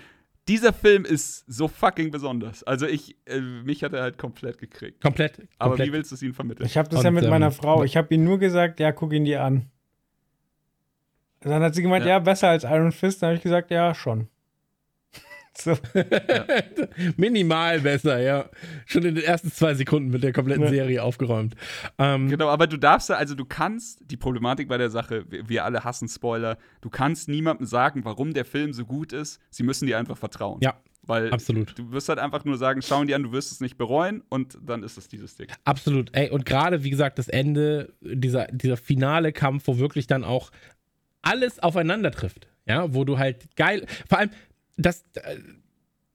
dieser 0.48 0.72
Film 0.72 1.04
ist 1.04 1.44
so 1.48 1.68
fucking 1.68 2.10
besonders. 2.10 2.64
Also 2.64 2.88
ich, 2.88 3.18
äh, 3.26 3.42
mich 3.42 3.84
hat 3.84 3.94
er 3.94 4.02
halt 4.02 4.18
komplett 4.18 4.58
gekriegt. 4.58 5.02
Komplett. 5.02 5.34
komplett. 5.34 5.56
Aber 5.60 5.78
wie 5.78 5.92
willst 5.92 6.12
du 6.12 6.16
es 6.16 6.22
ihm 6.22 6.34
vermitteln? 6.34 6.66
Ich 6.66 6.78
habe 6.78 6.88
das 6.88 7.00
und, 7.00 7.06
ja 7.06 7.12
mit 7.12 7.26
ähm, 7.26 7.30
meiner 7.30 7.52
Frau. 7.52 7.84
Ich 7.84 7.98
habe 7.98 8.14
ihm 8.16 8.24
nur 8.24 8.40
gesagt, 8.40 8.80
ja, 8.80 8.94
guck 8.94 9.12
ihn 9.12 9.26
dir 9.26 9.44
an. 9.44 9.70
Dann 11.42 11.62
hat 11.62 11.76
sie 11.76 11.82
gemeint, 11.82 12.06
ja, 12.06 12.12
ja 12.12 12.20
besser 12.20 12.50
als 12.50 12.64
Iron 12.64 12.92
Fist. 12.92 13.22
Dann 13.22 13.28
habe 13.30 13.38
ich 13.38 13.44
gesagt, 13.44 13.72
ja, 13.72 13.94
schon. 13.94 14.28
So. 15.60 15.72
Ja. 15.72 16.46
Minimal 17.18 17.80
besser, 17.80 18.20
ja. 18.20 18.46
Schon 18.86 19.04
in 19.04 19.16
den 19.16 19.24
ersten 19.24 19.52
zwei 19.52 19.74
Sekunden 19.74 20.12
mit 20.12 20.22
der 20.22 20.32
kompletten 20.32 20.66
ja. 20.66 20.70
Serie 20.70 21.02
aufgeräumt. 21.02 21.56
Ähm, 21.98 22.30
genau, 22.30 22.50
aber 22.50 22.68
du 22.68 22.78
darfst, 22.78 23.10
also 23.10 23.34
du 23.34 23.44
kannst, 23.44 24.02
die 24.06 24.18
Problematik 24.18 24.68
bei 24.68 24.78
der 24.78 24.92
Sache, 24.92 25.26
wir 25.28 25.66
alle 25.66 25.84
hassen 25.84 26.10
Spoiler, 26.10 26.60
du 26.82 26.92
kannst 26.92 27.28
niemandem 27.28 27.66
sagen, 27.66 28.06
warum 28.06 28.36
der 28.36 28.46
Film 28.46 28.72
so 28.72 28.86
gut 28.86 29.14
ist. 29.14 29.40
Sie 29.50 29.64
müssen 29.64 29.88
dir 29.88 29.98
einfach 29.98 30.18
vertrauen. 30.18 30.60
Ja. 30.62 30.76
Weil 31.08 31.32
Absolut. 31.32 31.80
du 31.80 31.92
wirst 31.92 32.10
halt 32.10 32.20
einfach 32.20 32.44
nur 32.44 32.58
sagen, 32.58 32.82
schauen 32.82 33.08
die 33.08 33.16
an, 33.16 33.24
du 33.24 33.32
wirst 33.32 33.52
es 33.54 33.62
nicht 33.62 33.78
bereuen 33.78 34.24
und 34.30 34.60
dann 34.62 34.84
ist 34.84 34.98
es 34.98 35.08
dieses 35.08 35.36
Ding. 35.36 35.48
Absolut. 35.64 36.10
Ey, 36.14 36.30
und 36.30 36.46
gerade, 36.46 36.84
wie 36.84 36.90
gesagt, 36.90 37.18
das 37.18 37.30
Ende, 37.30 37.94
dieser, 38.02 38.48
dieser 38.48 38.76
finale 38.76 39.32
Kampf, 39.32 39.68
wo 39.68 39.78
wirklich 39.78 40.08
dann 40.08 40.26
auch 40.26 40.52
alles 41.22 41.60
aufeinander 41.60 42.12
trifft. 42.12 42.48
Ja, 42.66 42.94
wo 42.94 43.06
du 43.06 43.18
halt 43.18 43.56
geil, 43.56 43.86
vor 44.10 44.20
allem, 44.20 44.30
das, 44.76 45.06
äh, 45.16 45.38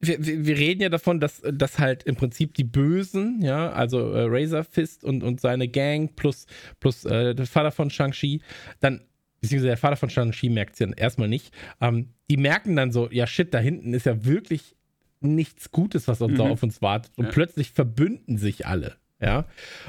wir, 0.00 0.46
wir, 0.46 0.58
reden 0.58 0.82
ja 0.82 0.88
davon, 0.88 1.20
dass, 1.20 1.40
dass 1.50 1.78
halt 1.78 2.02
im 2.02 2.16
Prinzip 2.16 2.54
die 2.54 2.64
Bösen, 2.64 3.40
ja, 3.40 3.70
also 3.70 4.12
äh, 4.12 4.26
Razor 4.28 4.64
Fist 4.64 5.04
und, 5.04 5.22
und 5.22 5.40
seine 5.40 5.68
Gang 5.68 6.14
plus, 6.16 6.46
plus 6.80 7.04
äh, 7.04 7.34
der 7.34 7.46
Vater 7.46 7.70
von 7.70 7.88
Shang-Chi, 7.88 8.42
dann, 8.80 9.02
beziehungsweise 9.40 9.68
der 9.68 9.76
Vater 9.76 9.96
von 9.96 10.10
Shang-Chi 10.10 10.50
merkt 10.50 10.74
es 10.74 10.80
ja 10.80 10.88
erstmal 10.94 11.28
nicht, 11.28 11.54
ähm, 11.80 12.08
die 12.28 12.36
merken 12.36 12.74
dann 12.74 12.90
so, 12.90 13.08
ja 13.10 13.26
shit, 13.26 13.54
da 13.54 13.58
hinten 13.58 13.94
ist 13.94 14.06
ja 14.06 14.24
wirklich 14.24 14.74
nichts 15.20 15.70
Gutes, 15.70 16.08
was 16.08 16.20
uns 16.20 16.34
mhm. 16.34 16.40
auf 16.40 16.62
uns 16.64 16.82
wartet. 16.82 17.12
Und 17.16 17.26
ja. 17.26 17.30
plötzlich 17.30 17.70
verbünden 17.70 18.38
sich 18.38 18.66
alle, 18.66 18.96
ja. 19.20 19.46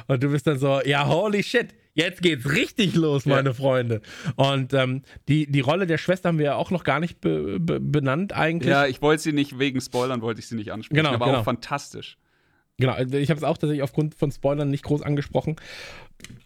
Und 0.07 0.22
du 0.22 0.30
bist 0.30 0.45
dann 0.45 0.60
so, 0.60 0.80
ja, 0.81 1.07
holy 1.07 1.41
shit, 1.41 1.73
jetzt 1.94 2.22
geht's 2.22 2.52
richtig 2.52 2.95
los, 2.95 3.26
meine 3.26 3.49
ja. 3.49 3.53
Freunde. 3.53 4.02
Und 4.36 4.74
ähm, 4.74 5.03
die, 5.28 5.49
die 5.52 5.61
Rolle 5.61 5.88
der 5.88 5.98
Schwester 5.98 6.30
haben 6.30 6.38
wir 6.38 6.45
ja 6.45 6.56
auch 6.56 6.72
noch 6.72 6.84
gar 6.84 6.99
nicht 6.99 7.22
be, 7.22 7.60
be, 7.60 7.80
benannt 7.80 8.34
eigentlich. 8.34 8.70
Ja, 8.70 8.86
ich 8.86 9.02
wollte 9.02 9.24
sie 9.24 9.34
nicht, 9.34 9.60
wegen 9.60 9.82
Spoilern 9.82 10.22
wollte 10.22 10.40
ich 10.40 10.48
sie 10.48 10.56
nicht 10.56 10.72
ansprechen, 10.72 11.03
genau, 11.03 11.14
aber 11.14 11.28
genau. 11.28 11.40
auch 11.40 11.44
fantastisch. 11.44 12.18
Genau, 12.78 12.94
also 12.94 13.18
ich 13.18 13.30
habe 13.30 13.38
es 13.38 13.44
auch 13.44 13.57
tatsächlich 13.57 13.84
aufgrund 13.84 14.15
von 14.15 14.32
Spoilern 14.32 14.70
nicht 14.70 14.84
groß 14.84 15.03
angesprochen. 15.03 15.56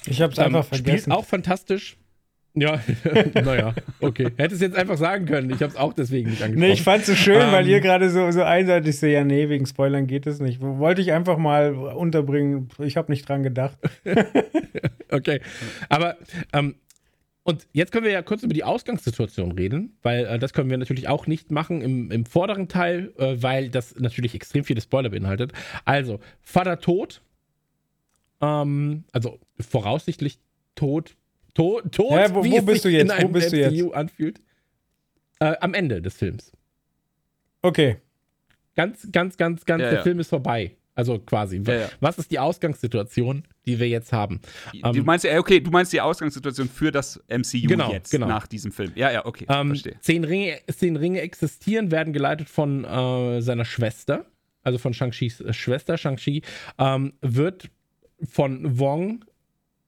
Ich 0.05 0.21
habe 0.21 0.33
es 0.33 0.39
einfach 0.39 0.65
ähm, 0.65 0.69
vergessen. 0.69 0.99
Spielt 0.99 1.17
auch 1.17 1.25
fantastisch. 1.25 1.97
Ja, 2.53 2.81
naja, 3.35 3.75
okay. 3.99 4.31
Hättest 4.35 4.61
jetzt 4.61 4.75
einfach 4.75 4.97
sagen 4.97 5.25
können. 5.25 5.51
Ich 5.51 5.61
habe 5.61 5.71
es 5.71 5.75
auch 5.75 5.93
deswegen 5.93 6.31
nicht 6.31 6.41
angesprochen. 6.41 6.67
Nee, 6.67 6.73
ich 6.73 6.81
fand 6.81 7.01
es 7.01 7.07
so 7.07 7.15
schön, 7.15 7.41
um, 7.41 7.51
weil 7.51 7.65
ähm, 7.65 7.69
ihr 7.69 7.81
gerade 7.81 8.09
so, 8.09 8.31
so 8.31 8.41
einseitig 8.41 8.97
so, 8.99 9.05
ja, 9.05 9.23
nee, 9.23 9.47
wegen 9.47 9.67
Spoilern 9.67 10.07
geht 10.07 10.25
es 10.25 10.39
nicht. 10.39 10.59
Wollte 10.59 11.01
ich 11.01 11.11
einfach 11.11 11.37
mal 11.37 11.75
unterbringen. 11.75 12.69
Ich 12.79 12.97
habe 12.97 13.11
nicht 13.11 13.29
dran 13.29 13.43
gedacht. 13.43 13.77
okay. 15.11 15.41
Aber, 15.89 16.17
ähm, 16.53 16.75
und 17.43 17.67
jetzt 17.71 17.91
können 17.91 18.03
wir 18.03 18.11
ja 18.11 18.21
kurz 18.21 18.43
über 18.43 18.53
die 18.53 18.63
Ausgangssituation 18.63 19.53
reden, 19.53 19.97
weil 20.01 20.25
äh, 20.25 20.39
das 20.39 20.53
können 20.53 20.69
wir 20.69 20.77
natürlich 20.77 21.07
auch 21.07 21.27
nicht 21.27 21.49
machen 21.51 21.81
im, 21.81 22.11
im 22.11 22.25
vorderen 22.25 22.67
Teil, 22.67 23.13
äh, 23.17 23.41
weil 23.41 23.69
das 23.69 23.95
natürlich 23.97 24.35
extrem 24.35 24.63
viele 24.63 24.81
Spoiler 24.81 25.09
beinhaltet. 25.09 25.53
Also, 25.85 26.19
Vater 26.41 26.79
tot. 26.79 27.21
Ähm, 28.41 29.05
also 29.13 29.39
voraussichtlich 29.59 30.39
tot 30.75 31.15
Tod, 31.57 31.91
Tod 31.91 32.11
ja, 32.11 32.35
wo, 32.35 32.45
wo 32.45 32.61
bist 32.61 32.85
du 32.85 32.89
jetzt? 32.89 33.11
Wo 33.19 33.29
bist 33.29 33.51
du 33.51 33.57
jetzt? 33.57 33.95
anfühlt. 33.95 34.39
Äh, 35.39 35.55
am 35.59 35.73
Ende 35.73 36.03
des 36.03 36.15
Films. 36.15 36.51
Okay. 37.63 37.97
Ganz, 38.75 39.11
ganz, 39.11 39.37
ganz, 39.37 39.65
ganz, 39.65 39.81
ja, 39.81 39.89
der 39.89 39.97
ja. 39.97 40.03
Film 40.03 40.19
ist 40.19 40.29
vorbei. 40.29 40.76
Also 40.97 41.19
quasi. 41.19 41.61
Ja, 41.63 41.89
Was 41.99 42.17
ist 42.17 42.31
die 42.31 42.39
Ausgangssituation, 42.39 43.43
die 43.67 43.79
wir 43.79 43.87
jetzt 43.87 44.11
haben? 44.11 44.41
Du 44.73 44.97
ähm, 44.97 45.05
meinst, 45.05 45.27
okay, 45.27 45.59
du 45.59 45.69
meinst 45.69 45.93
die 45.93 46.01
Ausgangssituation 46.01 46.67
für 46.67 46.91
das 46.91 47.23
MCU 47.29 47.67
genau, 47.67 47.91
jetzt, 47.91 48.09
genau. 48.09 48.25
nach 48.25 48.47
diesem 48.47 48.71
Film. 48.71 48.93
Ja, 48.95 49.11
ja, 49.11 49.23
okay, 49.23 49.45
ähm, 49.47 49.67
verstehe. 49.67 49.97
Zehn 50.01 50.23
Ringe, 50.23 50.57
zehn 50.67 50.95
Ringe 50.95 51.21
existieren, 51.21 51.91
werden 51.91 52.13
geleitet 52.13 52.49
von 52.49 52.83
äh, 52.83 53.41
seiner 53.43 53.63
Schwester, 53.63 54.25
also 54.63 54.79
von 54.79 54.95
Shang-Chis 54.95 55.43
Schwester. 55.51 55.99
Shang-Chi 55.99 56.41
ähm, 56.79 57.13
wird 57.21 57.69
von 58.27 58.79
Wong 58.79 59.23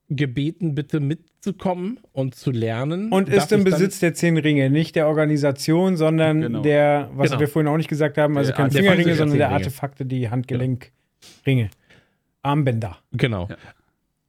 gebeten, 0.09 0.75
bitte 0.75 0.99
mitzukommen 0.99 1.99
und 2.11 2.35
zu 2.35 2.51
lernen. 2.51 3.11
Und 3.11 3.29
ist 3.29 3.51
im 3.51 3.63
Besitz 3.63 3.99
der 3.99 4.13
zehn 4.13 4.37
Ringe, 4.37 4.69
nicht 4.69 4.95
der 4.95 5.07
Organisation, 5.07 5.97
sondern 5.97 6.41
genau. 6.41 6.61
der, 6.61 7.09
was 7.13 7.29
genau. 7.29 7.39
wir 7.39 7.47
vorhin 7.47 7.67
auch 7.67 7.77
nicht 7.77 7.89
gesagt 7.89 8.19
haben, 8.19 8.37
also 8.37 8.53
keine 8.53 8.69
Fingerringe, 8.69 9.15
sondern 9.15 9.39
der 9.39 9.49
Artefakte, 9.49 10.05
die 10.05 10.29
Handgelenkringe. 10.29 10.77
Genau. 10.79 10.98
Armbänder. 12.41 12.97
Genau. 13.11 13.47
Ja. 13.49 13.57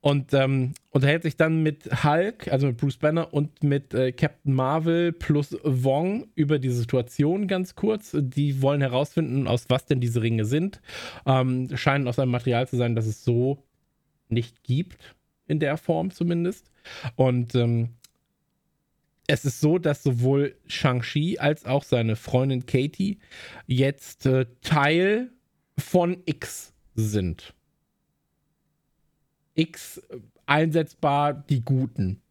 Und 0.03 0.33
ähm, 0.33 0.73
unterhält 0.91 1.23
sich 1.25 1.37
dann 1.37 1.63
mit 1.63 2.05
Hulk, 2.05 2.49
also 2.51 2.67
mit 2.67 2.79
Bruce 2.79 2.97
Banner 2.97 3.35
und 3.35 3.63
mit 3.63 3.93
äh, 3.93 4.13
Captain 4.13 4.55
Marvel 4.55 5.13
plus 5.13 5.55
Wong 5.63 6.29
über 6.35 6.59
die 6.59 6.71
Situation 6.71 7.47
ganz 7.49 7.75
kurz. 7.75 8.17
Die 8.19 8.63
wollen 8.63 8.81
herausfinden, 8.81 9.47
aus 9.47 9.67
was 9.69 9.85
denn 9.85 10.01
diese 10.01 10.23
Ringe 10.23 10.47
sind. 10.47 10.81
Ähm, 11.27 11.69
scheinen 11.77 12.09
aus 12.09 12.19
einem 12.19 12.31
Material 12.31 12.67
zu 12.67 12.77
sein, 12.79 12.95
das 12.95 13.07
es 13.07 13.25
so 13.25 13.63
nicht 14.31 14.63
gibt 14.63 15.17
in 15.47 15.61
der 15.61 15.77
Form 15.77 16.11
zumindest. 16.11 16.71
Und 17.17 17.55
ähm, 17.55 17.91
es 19.27 19.45
ist 19.45 19.61
so, 19.61 19.79
dass 19.79 20.03
sowohl 20.03 20.57
Shang-Chi 20.67 21.39
als 21.39 21.67
auch 21.67 21.85
seine 21.85 22.17
Freundin 22.17 22.65
Katie 22.65 23.19
jetzt 23.67 24.25
äh, 24.25 24.47
Teil 24.63 25.31
von 25.77 26.23
X 26.25 26.70
sind. 26.95 27.55
X 29.55 29.99
äh, 29.99 30.21
einsetzbar 30.47 31.35
die 31.35 31.63
Guten. 31.65 32.23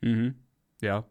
Mhm. 0.00 0.34
Ja. 0.80 1.04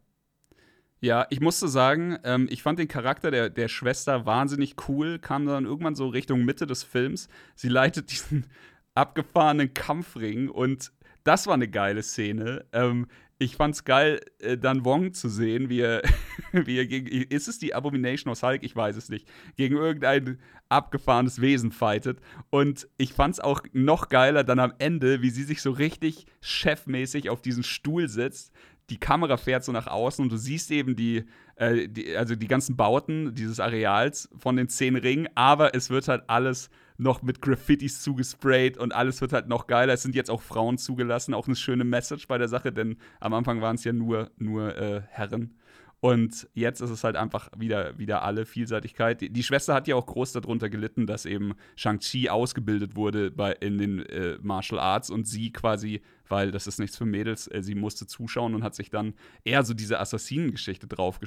Ja, 1.02 1.28
ich 1.30 1.40
musste 1.40 1.70
sagen, 1.70 2.18
ähm, 2.24 2.48
ich 2.52 2.62
fand 2.62 2.78
den 2.78 2.90
Charakter 2.90 3.32
der, 3.32 3.50
der 3.50 3.70
Schwester 3.70 4.26
wahnsinnig 4.26 4.76
cool, 4.90 5.18
kam 5.18 5.46
dann 5.46 5.66
irgendwann 5.66 5.96
so 5.96 6.10
Richtung 6.10 6.44
Mitte 6.44 6.68
des 6.68 6.84
Films. 6.84 7.30
Sie 7.56 7.70
leitet 7.70 8.12
diesen 8.12 8.46
abgefahrenen 8.96 9.74
Kampfring 9.74 10.50
und 10.50 10.92
das 11.24 11.48
war 11.48 11.54
eine 11.54 11.70
geile 11.70 12.04
Szene. 12.04 12.66
Ähm, 12.74 13.08
ich 13.40 13.56
fand's 13.56 13.86
geil, 13.86 14.20
äh, 14.40 14.58
dann 14.58 14.84
Wong 14.84 15.14
zu 15.14 15.30
sehen, 15.30 15.70
wie 15.70 15.80
er, 15.80 16.04
wie 16.52 16.78
er 16.78 16.86
gegen, 16.86 17.08
ist 17.08 17.48
es 17.48 17.58
die 17.58 17.74
Abomination 17.74 18.30
aus 18.30 18.44
Hulk? 18.44 18.64
Ich 18.64 18.76
weiß 18.76 18.98
es 18.98 19.10
nicht, 19.10 19.28
gegen 19.56 19.78
irgendein 19.78 20.38
abgefahrenes 20.68 21.42
Wesen 21.42 21.72
fightet. 21.72 22.20
Und 22.50 22.88
ich 22.98 23.14
fand's 23.14 23.40
auch 23.40 23.62
noch 23.72 24.10
geiler 24.10 24.44
dann 24.44 24.60
am 24.60 24.74
Ende, 24.78 25.22
wie 25.22 25.30
sie 25.30 25.44
sich 25.44 25.62
so 25.62 25.72
richtig 25.72 26.26
chefmäßig 26.42 27.30
auf 27.30 27.42
diesen 27.42 27.64
Stuhl 27.64 28.10
sitzt. 28.10 28.52
Die 28.90 29.00
Kamera 29.00 29.38
fährt 29.38 29.64
so 29.64 29.72
nach 29.72 29.88
außen 29.88 30.24
und 30.24 30.32
du 30.32 30.38
siehst 30.38 30.70
eben 30.72 30.96
die, 30.96 31.24
äh, 31.56 31.88
die 31.88 32.18
also 32.18 32.36
die 32.36 32.48
ganzen 32.48 32.76
Bauten 32.76 33.34
dieses 33.36 33.62
Areals 33.62 34.30
von 34.38 34.58
den 34.58 34.68
zehn 34.68 34.98
Ringen, 34.98 35.30
aber 35.36 35.76
es 35.76 35.90
wird 35.90 36.08
halt 36.10 36.24
alles 36.28 36.70
noch 37.00 37.22
mit 37.22 37.42
Graffitis 37.42 38.02
zugesprayt 38.02 38.78
und 38.78 38.94
alles 38.94 39.22
wird 39.22 39.34
halt 39.34 39.48
noch 39.48 39.68
geiler. 39.68 39.94
Es 39.94 40.04
sind 40.04 40.16
jetzt 40.16 40.30
auch 40.30 40.42
Frauen 40.42 40.78
zugelassen, 40.78 41.34
auch 41.34 41.48
eine 41.48 41.56
schöne 41.56 41.86
Message 41.86 42.28
bei 42.28 42.38
der 42.38 42.50
Sache, 42.50 42.72
denn 42.72 42.98
am 43.20 43.34
Anfang 43.34 43.62
waren 43.62 43.76
es 43.76 43.84
ja 43.84 43.94
nur, 43.94 44.32
nur 44.38 44.78
äh, 44.78 45.02
Herren. 45.10 45.56
Und 46.02 46.48
jetzt 46.54 46.80
ist 46.80 46.92
es 46.92 47.04
halt 47.04 47.18
einfach 47.18 47.50
wieder, 47.58 47.98
wieder 47.98 48.24
alle 48.24 48.46
Vielseitigkeit. 48.46 49.20
Die, 49.20 49.30
die, 49.30 49.44
Schwester 49.44 49.74
hat 49.74 49.88
ja 49.88 49.96
auch 49.96 50.06
groß 50.06 50.32
darunter 50.32 50.70
gelitten, 50.70 51.08
dass 51.08 51.26
eben 51.26 51.54
Shang-Chi 51.76 52.30
ausgebildet 52.30 52.96
wurde 52.96 53.32
bei, 53.32 53.52
in 53.52 53.78
den 53.78 54.06
äh, 54.06 54.38
Martial 54.42 54.80
Arts 54.80 55.10
und 55.10 55.28
sie 55.28 55.52
quasi, 55.52 56.02
weil 56.30 56.52
das 56.52 56.68
ist 56.68 56.80
nichts 56.80 56.98
für 56.98 57.06
Mädels, 57.06 57.48
äh, 57.48 57.62
sie 57.62 57.76
musste 57.76 58.08
zuschauen 58.08 58.56
und 58.56 58.64
hat 58.64 58.76
sich 58.76 58.90
dann 58.90 59.14
eher 59.44 59.64
so 59.64 59.74
diese 59.74 60.00
Assassinengeschichte 60.00 60.88
drauf 60.88 61.20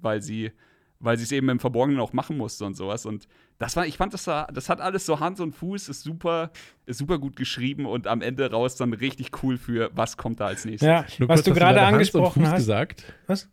weil 0.00 0.22
sie 0.22 0.52
weil 0.98 1.16
sie 1.16 1.24
es 1.24 1.32
eben 1.32 1.48
im 1.48 1.58
Verborgenen 1.58 2.00
auch 2.00 2.12
machen 2.12 2.36
musste 2.36 2.64
und 2.64 2.76
sowas. 2.76 3.06
Und 3.06 3.28
das 3.58 3.76
war, 3.76 3.86
ich 3.86 3.96
fand, 3.96 4.14
das, 4.14 4.24
das 4.24 4.68
hat 4.68 4.80
alles 4.80 5.06
so 5.06 5.20
Hand 5.20 5.40
und 5.40 5.52
Fuß, 5.52 5.88
ist 5.88 6.02
super, 6.02 6.50
ist 6.86 6.98
super 6.98 7.18
gut 7.18 7.36
geschrieben 7.36 7.86
und 7.86 8.06
am 8.06 8.22
Ende 8.22 8.50
raus 8.50 8.76
dann 8.76 8.92
richtig 8.92 9.42
cool 9.42 9.58
für, 9.58 9.90
was 9.94 10.16
kommt 10.16 10.40
da 10.40 10.46
als 10.46 10.64
nächstes. 10.64 10.86
Ja, 10.86 11.06
Nur 11.18 11.28
was 11.28 11.42
kurz, 11.42 11.44
du 11.46 11.54
gerade 11.54 11.82
angesprochen 11.82 12.46
hast. 12.48 12.56
Gesagt. 12.56 13.04
Was? 13.26 13.48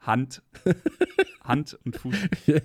Hand. 0.00 0.42
Hand 1.42 1.78
und 1.84 1.96
Fuß. 1.96 2.14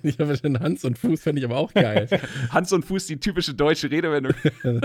ich 0.04 0.20
habe 0.20 0.38
schon 0.38 0.60
Hans 0.60 0.86
und 0.86 0.98
Fuß, 0.98 1.22
fände 1.22 1.40
ich 1.40 1.46
aber 1.46 1.58
auch 1.58 1.74
geil. 1.74 2.08
Hans 2.50 2.72
und 2.72 2.86
Fuß, 2.86 3.08
die 3.08 3.20
typische 3.20 3.54
deutsche 3.54 3.91
Redewendung. 3.91 4.34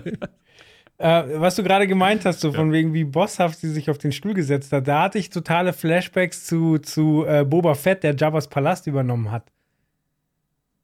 Äh, 0.98 1.24
was 1.40 1.56
du 1.56 1.64
gerade 1.64 1.86
gemeint 1.86 2.24
hast, 2.24 2.40
so 2.40 2.48
ja. 2.48 2.54
von 2.54 2.72
wegen, 2.72 2.94
wie 2.94 3.04
bosshaft 3.04 3.58
sie 3.58 3.70
sich 3.70 3.90
auf 3.90 3.98
den 3.98 4.12
Stuhl 4.12 4.32
gesetzt 4.32 4.72
hat, 4.72 4.86
da 4.86 5.02
hatte 5.02 5.18
ich 5.18 5.28
totale 5.28 5.72
Flashbacks 5.72 6.44
zu, 6.44 6.78
zu 6.78 7.24
äh, 7.26 7.44
Boba 7.44 7.74
Fett, 7.74 8.04
der 8.04 8.14
Jabba's 8.14 8.48
Palast 8.48 8.86
übernommen 8.86 9.32
hat. 9.32 9.50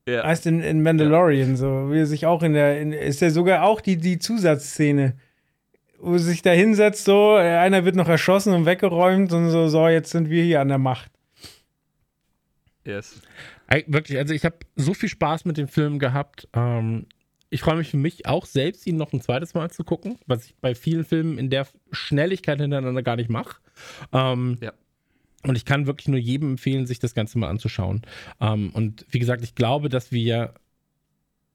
Ja. 0.08 0.24
Heißt 0.24 0.46
in, 0.46 0.60
in 0.60 0.82
Mandalorian, 0.82 1.50
ja. 1.50 1.56
so, 1.56 1.92
wie 1.92 2.00
er 2.00 2.06
sich 2.06 2.26
auch 2.26 2.42
in 2.42 2.54
der, 2.54 2.80
in, 2.80 2.92
ist 2.92 3.20
ja 3.20 3.30
sogar 3.30 3.62
auch 3.62 3.80
die, 3.80 3.96
die 3.96 4.18
Zusatzszene, 4.18 5.16
wo 6.00 6.18
sie 6.18 6.30
sich 6.30 6.42
da 6.42 6.50
hinsetzt, 6.50 7.04
so, 7.04 7.34
einer 7.34 7.84
wird 7.84 7.94
noch 7.94 8.08
erschossen 8.08 8.52
und 8.52 8.66
weggeräumt 8.66 9.32
und 9.32 9.50
so, 9.50 9.68
so, 9.68 9.86
jetzt 9.86 10.10
sind 10.10 10.28
wir 10.28 10.42
hier 10.42 10.60
an 10.60 10.68
der 10.68 10.78
Macht. 10.78 11.12
Yes. 12.84 13.20
Wirklich, 13.86 14.18
also 14.18 14.34
ich 14.34 14.44
habe 14.44 14.56
so 14.74 14.94
viel 14.94 15.08
Spaß 15.08 15.44
mit 15.44 15.56
dem 15.56 15.68
Film 15.68 16.00
gehabt. 16.00 16.48
Ähm, 16.54 17.06
ich 17.50 17.60
freue 17.60 17.76
mich 17.76 17.90
für 17.90 17.96
mich 17.96 18.26
auch 18.26 18.46
selbst, 18.46 18.86
ihn 18.86 18.96
noch 18.96 19.12
ein 19.12 19.20
zweites 19.20 19.54
Mal 19.54 19.70
zu 19.70 19.82
gucken, 19.84 20.18
was 20.26 20.44
ich 20.46 20.54
bei 20.60 20.74
vielen 20.74 21.04
Filmen 21.04 21.36
in 21.36 21.50
der 21.50 21.66
Schnelligkeit 21.90 22.60
hintereinander 22.60 23.02
gar 23.02 23.16
nicht 23.16 23.28
mache. 23.28 23.56
Ähm, 24.12 24.58
ja. 24.60 24.72
Und 25.42 25.56
ich 25.56 25.64
kann 25.64 25.86
wirklich 25.86 26.08
nur 26.08 26.18
jedem 26.18 26.52
empfehlen, 26.52 26.86
sich 26.86 27.00
das 27.00 27.14
Ganze 27.14 27.38
mal 27.38 27.48
anzuschauen. 27.48 28.02
Ähm, 28.40 28.70
und 28.72 29.04
wie 29.10 29.18
gesagt, 29.18 29.42
ich 29.42 29.54
glaube, 29.54 29.88
dass 29.88 30.12
wir, 30.12 30.54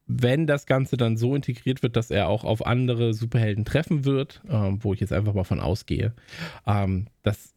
wenn 0.06 0.48
das 0.48 0.66
Ganze 0.66 0.98
dann 0.98 1.18
so 1.18 1.34
integriert 1.34 1.82
wird, 1.82 1.96
dass 1.96 2.12
er 2.12 2.28
auch 2.28 2.44
auf 2.44 2.66
andere 2.66 3.14
Superhelden 3.14 3.64
treffen 3.64 4.04
wird, 4.04 4.42
ähm, 4.50 4.84
wo 4.84 4.94
ich 4.94 5.00
jetzt 5.00 5.14
einfach 5.14 5.34
mal 5.34 5.44
von 5.46 5.62
ausgehe, 5.62 6.14
ähm, 6.68 7.08
dass 7.24 7.55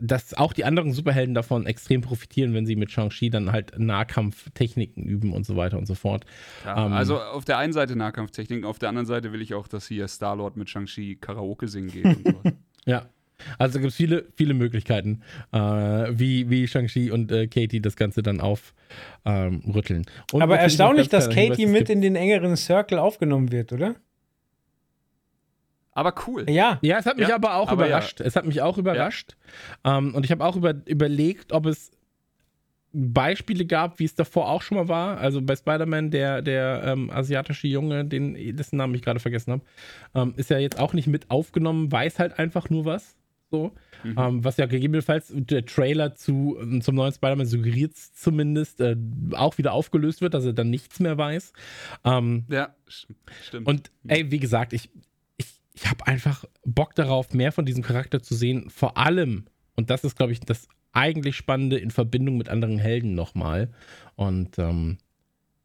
dass 0.00 0.34
auch 0.34 0.52
die 0.52 0.64
anderen 0.64 0.92
Superhelden 0.92 1.34
davon 1.34 1.66
extrem 1.66 2.00
profitieren, 2.00 2.54
wenn 2.54 2.66
sie 2.66 2.76
mit 2.76 2.90
Shang-Chi 2.90 3.30
dann 3.30 3.52
halt 3.52 3.78
Nahkampftechniken 3.78 5.04
üben 5.04 5.32
und 5.32 5.46
so 5.46 5.56
weiter 5.56 5.78
und 5.78 5.86
so 5.86 5.94
fort. 5.94 6.24
Ja, 6.64 6.86
ähm, 6.86 6.92
also 6.92 7.20
auf 7.20 7.44
der 7.44 7.58
einen 7.58 7.72
Seite 7.72 7.96
Nahkampftechniken, 7.96 8.64
auf 8.64 8.78
der 8.78 8.88
anderen 8.88 9.06
Seite 9.06 9.32
will 9.32 9.42
ich 9.42 9.54
auch, 9.54 9.68
dass 9.68 9.86
hier 9.86 10.08
Star-Lord 10.08 10.56
mit 10.56 10.68
Shang-Chi 10.68 11.16
Karaoke 11.20 11.68
singen 11.68 11.90
geht 11.90 12.04
und 12.04 12.54
ja. 12.86 13.06
Also 13.58 13.78
gibt 13.78 13.90
es 13.90 13.96
viele, 13.96 14.24
viele 14.34 14.54
Möglichkeiten, 14.54 15.20
äh, 15.52 15.58
wie, 15.58 16.48
wie 16.48 16.66
Shang-Chi 16.66 17.10
und 17.10 17.30
äh, 17.30 17.46
Katie 17.46 17.80
das 17.80 17.96
Ganze 17.96 18.22
dann 18.22 18.40
aufrütteln. 18.40 20.06
Ähm, 20.32 20.42
Aber 20.42 20.58
erstaunlich, 20.58 21.08
dass 21.08 21.28
Katie 21.28 21.66
mit 21.66 21.90
in 21.90 22.00
den 22.00 22.16
engeren 22.16 22.56
Circle 22.56 22.98
aufgenommen 22.98 23.52
wird, 23.52 23.72
oder? 23.72 23.96
Aber 25.96 26.14
cool. 26.26 26.44
Ja. 26.50 26.78
Ja, 26.82 26.98
es 26.98 27.06
hat 27.06 27.16
mich 27.16 27.28
ja, 27.28 27.36
aber 27.36 27.54
auch 27.54 27.68
aber 27.68 27.86
überrascht. 27.86 28.20
Ja. 28.20 28.26
Es 28.26 28.36
hat 28.36 28.44
mich 28.44 28.60
auch 28.60 28.76
überrascht. 28.76 29.34
Ja. 29.84 29.96
Um, 29.96 30.08
ähm, 30.08 30.14
und 30.14 30.24
ich 30.24 30.30
habe 30.30 30.44
auch 30.44 30.54
über, 30.54 30.74
überlegt, 30.84 31.52
ob 31.52 31.64
es 31.64 31.90
Beispiele 32.92 33.64
gab, 33.64 33.98
wie 33.98 34.04
es 34.04 34.14
davor 34.14 34.50
auch 34.50 34.60
schon 34.60 34.76
mal 34.76 34.88
war. 34.88 35.16
Also 35.16 35.40
bei 35.40 35.56
Spider-Man, 35.56 36.10
der, 36.10 36.42
der 36.42 36.82
ähm, 36.84 37.10
asiatische 37.10 37.66
Junge, 37.66 38.04
den, 38.04 38.34
dessen 38.56 38.76
Namen 38.76 38.94
ich 38.94 39.00
gerade 39.00 39.20
vergessen 39.20 39.52
habe, 39.52 39.62
ähm, 40.14 40.34
ist 40.36 40.50
ja 40.50 40.58
jetzt 40.58 40.78
auch 40.78 40.92
nicht 40.92 41.06
mit 41.06 41.30
aufgenommen, 41.30 41.90
weiß 41.90 42.18
halt 42.18 42.38
einfach 42.38 42.68
nur 42.68 42.84
was. 42.84 43.16
So. 43.50 43.72
Mhm. 44.02 44.16
Ähm, 44.18 44.44
was 44.44 44.58
ja 44.58 44.66
gegebenenfalls 44.66 45.32
der 45.34 45.64
Trailer 45.64 46.14
zu, 46.14 46.58
ähm, 46.60 46.82
zum 46.82 46.94
neuen 46.96 47.12
Spider-Man 47.12 47.46
suggeriert 47.46 47.96
zumindest 47.96 48.82
äh, 48.82 48.96
auch 49.32 49.56
wieder 49.56 49.72
aufgelöst 49.72 50.20
wird, 50.20 50.34
dass 50.34 50.44
er 50.44 50.52
dann 50.52 50.68
nichts 50.68 51.00
mehr 51.00 51.16
weiß. 51.16 51.54
Ähm, 52.04 52.44
ja, 52.50 52.74
stimmt. 52.86 53.66
Und 53.66 53.90
ey, 54.08 54.30
wie 54.30 54.40
gesagt, 54.40 54.74
ich, 54.74 54.90
ich 55.76 55.88
habe 55.88 56.06
einfach 56.06 56.44
Bock 56.64 56.94
darauf, 56.94 57.34
mehr 57.34 57.52
von 57.52 57.66
diesem 57.66 57.82
Charakter 57.82 58.22
zu 58.22 58.34
sehen. 58.34 58.70
Vor 58.70 58.96
allem, 58.96 59.44
und 59.74 59.90
das 59.90 60.04
ist, 60.04 60.16
glaube 60.16 60.32
ich, 60.32 60.40
das 60.40 60.68
eigentlich 60.92 61.36
Spannende 61.36 61.78
in 61.78 61.90
Verbindung 61.90 62.38
mit 62.38 62.48
anderen 62.48 62.78
Helden 62.78 63.14
nochmal. 63.14 63.70
Und 64.14 64.58
ähm, 64.58 64.96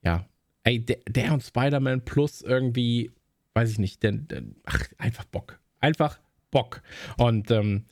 ja, 0.04 0.26
ey, 0.64 0.86
der, 0.86 0.98
der 1.08 1.34
und 1.34 1.44
Spider-Man 1.44 2.04
plus 2.04 2.42
irgendwie, 2.42 3.12
weiß 3.54 3.72
ich 3.72 3.80
nicht, 3.80 4.04
der, 4.04 4.12
der, 4.12 4.44
ach, 4.66 4.84
einfach 4.98 5.24
Bock. 5.26 5.60
Einfach 5.80 6.20
Bock. 6.52 6.82
Und 7.18 7.50
ähm, 7.50 7.86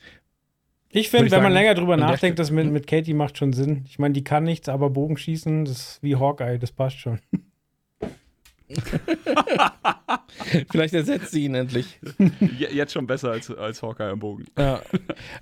ich 0.90 1.08
finde, 1.08 1.24
wenn 1.24 1.30
sagen, 1.30 1.44
man 1.44 1.52
länger 1.54 1.74
drüber 1.74 1.96
nachdenkt, 1.96 2.38
das 2.38 2.50
mit, 2.50 2.70
mit 2.70 2.86
Katie 2.86 3.14
macht 3.14 3.38
schon 3.38 3.54
Sinn. 3.54 3.84
Ich 3.86 3.98
meine, 3.98 4.12
die 4.12 4.24
kann 4.24 4.44
nichts, 4.44 4.68
aber 4.68 4.90
Bogenschießen, 4.90 5.64
das 5.64 5.78
ist 5.78 6.02
wie 6.02 6.16
Hawkeye, 6.16 6.58
das 6.58 6.72
passt 6.72 6.98
schon. 6.98 7.20
Vielleicht 10.70 10.94
ersetzt 10.94 11.32
sie 11.32 11.44
ihn 11.44 11.54
endlich. 11.54 11.98
Jetzt 12.40 12.92
schon 12.92 13.06
besser 13.06 13.32
als, 13.32 13.50
als 13.50 13.82
Hawkeye 13.82 14.12
im 14.12 14.18
Bogen. 14.18 14.46
Ja, 14.56 14.82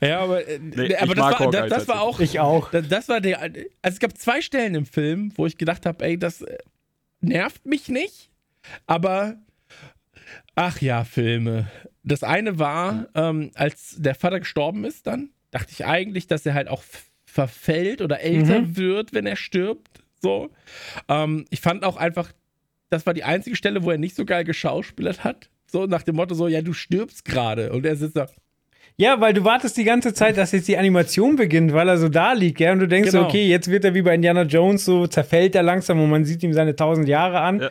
ja 0.00 0.20
aber, 0.20 0.46
äh, 0.46 0.58
nee, 0.58 0.94
aber 0.96 1.14
das, 1.14 1.40
war, 1.40 1.50
das, 1.50 1.70
das 1.70 1.88
war 1.88 2.00
auch. 2.00 2.20
Ich 2.20 2.40
auch. 2.40 2.70
Das, 2.70 2.88
das, 2.88 3.08
war 3.08 3.20
der. 3.20 3.40
Also 3.40 3.60
es 3.82 3.98
gab 3.98 4.16
zwei 4.16 4.40
Stellen 4.40 4.74
im 4.74 4.86
Film, 4.86 5.32
wo 5.36 5.46
ich 5.46 5.58
gedacht 5.58 5.86
habe, 5.86 6.04
ey, 6.04 6.18
das 6.18 6.42
äh, 6.42 6.58
nervt 7.20 7.66
mich 7.66 7.88
nicht. 7.88 8.30
Aber 8.86 9.36
ach 10.54 10.80
ja, 10.80 11.04
Filme. 11.04 11.70
Das 12.02 12.22
eine 12.22 12.58
war, 12.58 13.08
ähm, 13.14 13.50
als 13.54 13.96
der 13.98 14.14
Vater 14.14 14.40
gestorben 14.40 14.84
ist, 14.84 15.06
dann 15.06 15.30
dachte 15.50 15.72
ich 15.72 15.84
eigentlich, 15.84 16.26
dass 16.26 16.46
er 16.46 16.54
halt 16.54 16.68
auch 16.68 16.82
verfällt 17.26 18.00
oder 18.00 18.20
älter 18.20 18.60
mhm. 18.60 18.76
wird, 18.76 19.12
wenn 19.12 19.26
er 19.26 19.36
stirbt. 19.36 20.02
So. 20.20 20.50
Ähm, 21.08 21.44
ich 21.50 21.60
fand 21.60 21.84
auch 21.84 21.96
einfach 21.96 22.32
das 22.90 23.06
war 23.06 23.14
die 23.14 23.24
einzige 23.24 23.56
Stelle, 23.56 23.82
wo 23.82 23.90
er 23.90 23.98
nicht 23.98 24.16
so 24.16 24.24
geil 24.24 24.44
geschauspielert 24.44 25.24
hat. 25.24 25.48
So 25.66 25.86
nach 25.86 26.02
dem 26.02 26.16
Motto 26.16 26.34
so, 26.34 26.48
ja, 26.48 26.62
du 26.62 26.72
stirbst 26.72 27.24
gerade. 27.24 27.72
Und 27.72 27.84
er 27.84 27.96
sitzt 27.96 28.16
da. 28.16 28.28
Ja, 28.96 29.20
weil 29.20 29.32
du 29.32 29.44
wartest 29.44 29.76
die 29.76 29.84
ganze 29.84 30.12
Zeit, 30.12 30.36
dass 30.36 30.50
jetzt 30.50 30.66
die 30.66 30.76
Animation 30.76 31.36
beginnt, 31.36 31.72
weil 31.72 31.88
er 31.88 31.98
so 31.98 32.08
da 32.08 32.32
liegt, 32.32 32.58
ja, 32.58 32.72
und 32.72 32.80
du 32.80 32.88
denkst 32.88 33.12
genau. 33.12 33.22
so, 33.22 33.28
okay, 33.28 33.46
jetzt 33.46 33.70
wird 33.70 33.84
er 33.84 33.94
wie 33.94 34.02
bei 34.02 34.14
Indiana 34.14 34.42
Jones, 34.42 34.84
so 34.84 35.06
zerfällt 35.06 35.54
er 35.54 35.62
langsam 35.62 36.02
und 36.02 36.10
man 36.10 36.24
sieht 36.24 36.42
ihm 36.42 36.52
seine 36.52 36.74
tausend 36.74 37.06
Jahre 37.06 37.38
an. 37.40 37.60
Ja. 37.60 37.70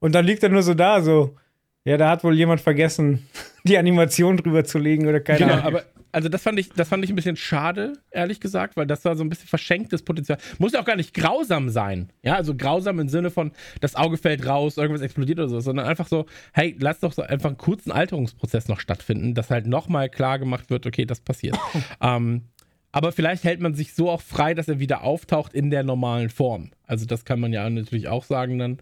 Und 0.00 0.14
dann 0.14 0.24
liegt 0.24 0.42
er 0.42 0.48
nur 0.48 0.62
so 0.62 0.74
da, 0.74 1.02
so, 1.02 1.36
ja, 1.84 1.96
da 1.96 2.10
hat 2.10 2.24
wohl 2.24 2.34
jemand 2.34 2.60
vergessen, 2.60 3.28
die 3.64 3.78
Animation 3.78 4.36
drüber 4.38 4.64
zu 4.64 4.78
legen 4.78 5.06
oder 5.06 5.20
keine 5.20 5.38
genau, 5.38 5.52
Ahnung. 5.52 5.64
Aber 5.66 5.84
also 6.16 6.30
das 6.30 6.42
fand 6.42 6.58
ich, 6.58 6.70
das 6.70 6.88
fand 6.88 7.04
ich 7.04 7.10
ein 7.10 7.14
bisschen 7.14 7.36
schade, 7.36 7.92
ehrlich 8.10 8.40
gesagt, 8.40 8.78
weil 8.78 8.86
das 8.86 9.04
war 9.04 9.16
so 9.16 9.22
ein 9.22 9.28
bisschen 9.28 9.48
verschenktes 9.48 10.02
Potenzial. 10.02 10.38
Muss 10.58 10.72
ja 10.72 10.80
auch 10.80 10.86
gar 10.86 10.96
nicht 10.96 11.12
grausam 11.12 11.68
sein. 11.68 12.08
Ja, 12.22 12.36
also 12.36 12.54
grausam 12.54 12.98
im 13.00 13.10
Sinne 13.10 13.30
von, 13.30 13.52
das 13.82 13.96
Auge 13.96 14.16
fällt 14.16 14.46
raus, 14.46 14.78
irgendwas 14.78 15.02
explodiert 15.02 15.38
oder 15.40 15.50
so, 15.50 15.60
sondern 15.60 15.84
einfach 15.84 16.08
so, 16.08 16.24
hey, 16.54 16.74
lass 16.78 17.00
doch 17.00 17.12
so 17.12 17.20
einfach 17.20 17.50
einen 17.50 17.58
kurzen 17.58 17.92
Alterungsprozess 17.92 18.66
noch 18.66 18.80
stattfinden, 18.80 19.34
dass 19.34 19.50
halt 19.50 19.66
nochmal 19.66 20.08
klar 20.08 20.38
gemacht 20.38 20.70
wird, 20.70 20.86
okay, 20.86 21.04
das 21.04 21.20
passiert. 21.20 21.58
ähm, 22.00 22.44
aber 22.92 23.12
vielleicht 23.12 23.44
hält 23.44 23.60
man 23.60 23.74
sich 23.74 23.92
so 23.92 24.08
auch 24.08 24.22
frei, 24.22 24.54
dass 24.54 24.68
er 24.68 24.78
wieder 24.78 25.02
auftaucht 25.02 25.52
in 25.52 25.68
der 25.68 25.82
normalen 25.82 26.30
Form. 26.30 26.70
Also 26.86 27.04
das 27.04 27.26
kann 27.26 27.40
man 27.40 27.52
ja 27.52 27.68
natürlich 27.68 28.08
auch 28.08 28.24
sagen 28.24 28.58
dann. 28.58 28.78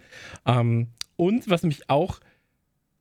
Ähm, 0.46 0.86
und 1.16 1.50
was 1.50 1.64
mich 1.64 1.90
auch, 1.90 2.20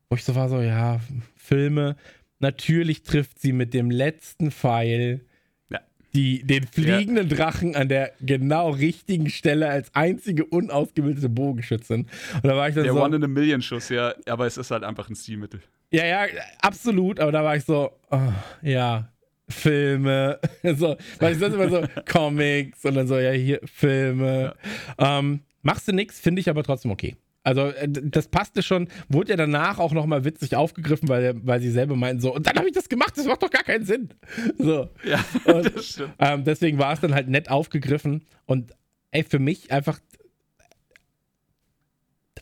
wo 0.10 0.16
ich 0.16 0.24
so 0.24 0.34
war, 0.34 0.50
so, 0.50 0.60
ja, 0.60 1.02
Filme, 1.36 1.98
Natürlich 2.44 3.04
trifft 3.04 3.40
sie 3.40 3.54
mit 3.54 3.74
dem 3.74 3.90
letzten 3.90 4.52
Pfeil 4.52 5.22
ja. 5.70 5.80
die, 6.14 6.44
den 6.44 6.68
fliegenden 6.68 7.30
ja. 7.30 7.36
Drachen 7.38 7.74
an 7.78 7.88
der 7.88 8.12
genau 8.20 8.72
richtigen 8.72 9.30
Stelle 9.30 9.70
als 9.70 9.96
einzige 9.96 10.44
unausgebildete 10.44 11.30
Bogenschützin. 11.30 12.02
Und 12.34 12.44
da 12.44 12.58
war 12.58 12.68
ich 12.68 12.76
dann 12.76 12.84
der 12.84 12.92
so. 12.92 13.02
One 13.02 13.16
in 13.16 13.24
a 13.24 13.28
Million 13.28 13.62
Schuss, 13.62 13.88
ja, 13.88 14.14
aber 14.26 14.46
es 14.46 14.58
ist 14.58 14.72
halt 14.72 14.84
einfach 14.84 15.10
ein 15.10 15.16
Stilmittel. 15.16 15.62
Ja, 15.92 16.06
ja, 16.06 16.26
absolut, 16.62 17.22
aber 17.22 17.32
da 17.32 17.46
war 17.46 17.56
ich 17.56 17.64
so, 17.64 17.92
oh, 18.12 18.34
ja, 18.62 19.10
Filme, 19.48 20.38
so, 20.76 20.98
weil 21.20 21.32
ich 21.32 21.40
sonst 21.40 21.54
immer 21.54 21.70
so 21.70 21.88
Comics 22.12 22.84
und 22.84 22.96
dann 22.96 23.08
so, 23.08 23.18
ja, 23.20 23.32
hier 23.32 23.62
Filme. 23.64 24.54
Ja. 25.00 25.20
Ähm, 25.20 25.44
machst 25.62 25.88
du 25.88 25.94
nichts, 25.94 26.20
finde 26.20 26.42
ich 26.42 26.50
aber 26.50 26.64
trotzdem 26.64 26.92
okay. 26.92 27.16
Also 27.44 27.68
äh, 27.68 27.88
das 27.90 28.28
passte 28.28 28.64
schon, 28.64 28.88
wurde 29.10 29.32
ja 29.32 29.38
danach 29.38 29.80
auch 29.80 29.92
nochmal 29.92 30.24
witzig 30.24 30.56
aufgegriffen, 30.56 31.10
weil, 31.10 31.36
weil 31.46 31.60
sie 31.62 31.72
selber 31.72 31.96
meinten 31.96 32.22
so, 32.22 32.34
und 32.34 32.48
dann 32.48 32.56
habe 32.56 32.68
ich 32.68 32.74
das 32.74 32.90
gemacht, 32.90 33.14
das 33.18 33.26
macht 33.26 33.44
doch 33.44 33.50
gar 33.50 33.64
keinen 33.64 33.86
Sinn. 33.86 34.10
So. 34.58 34.90
Ja, 35.04 35.24
und, 35.54 35.76
das 35.76 35.86
stimmt. 35.86 36.14
Ähm, 36.20 36.44
deswegen 36.44 36.78
war 36.78 36.94
es 36.94 37.02
dann 37.02 37.14
halt 37.14 37.28
nett 37.28 37.50
aufgegriffen 37.50 38.26
und 38.46 38.72
ey, 39.12 39.24
für 39.24 39.40
mich 39.40 39.72
einfach 39.72 40.00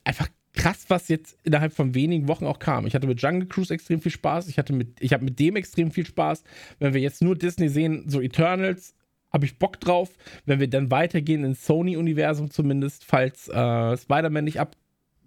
einfach 0.04 0.28
krass, 0.54 0.86
was 0.90 1.08
jetzt 1.08 1.38
innerhalb 1.44 1.74
von 1.74 1.96
wenigen 1.96 2.28
Wochen 2.28 2.46
auch 2.46 2.60
kam. 2.60 2.86
Ich 2.86 2.94
hatte 2.94 3.08
mit 3.08 3.22
Jungle 3.22 3.48
Cruise 3.48 3.74
extrem 3.74 4.02
viel 4.02 4.12
Spaß, 4.12 4.48
ich 4.48 4.58
hatte 4.58 4.74
mit, 4.74 4.98
ich 5.00 5.14
habe 5.14 5.24
mit 5.24 5.40
dem 5.40 5.56
extrem 5.56 5.92
viel 5.92 6.06
Spaß. 6.06 6.44
Wenn 6.80 6.94
wir 6.94 7.02
jetzt 7.02 7.22
nur 7.22 7.36
Disney 7.36 7.70
sehen, 7.70 8.06
so 8.08 8.22
Eternals, 8.22 8.94
habe 9.32 9.46
ich 9.46 9.58
Bock 9.58 9.80
drauf. 9.80 10.10
Wenn 10.46 10.60
wir 10.60 10.70
dann 10.70 10.92
weitergehen 10.92 11.44
ins 11.44 11.66
Sony-Universum 11.66 12.52
zumindest, 12.52 13.06
falls 13.06 13.48
äh, 13.48 13.98
Spider-Man 13.98 14.44
nicht 14.44 14.60
ab 14.60 14.76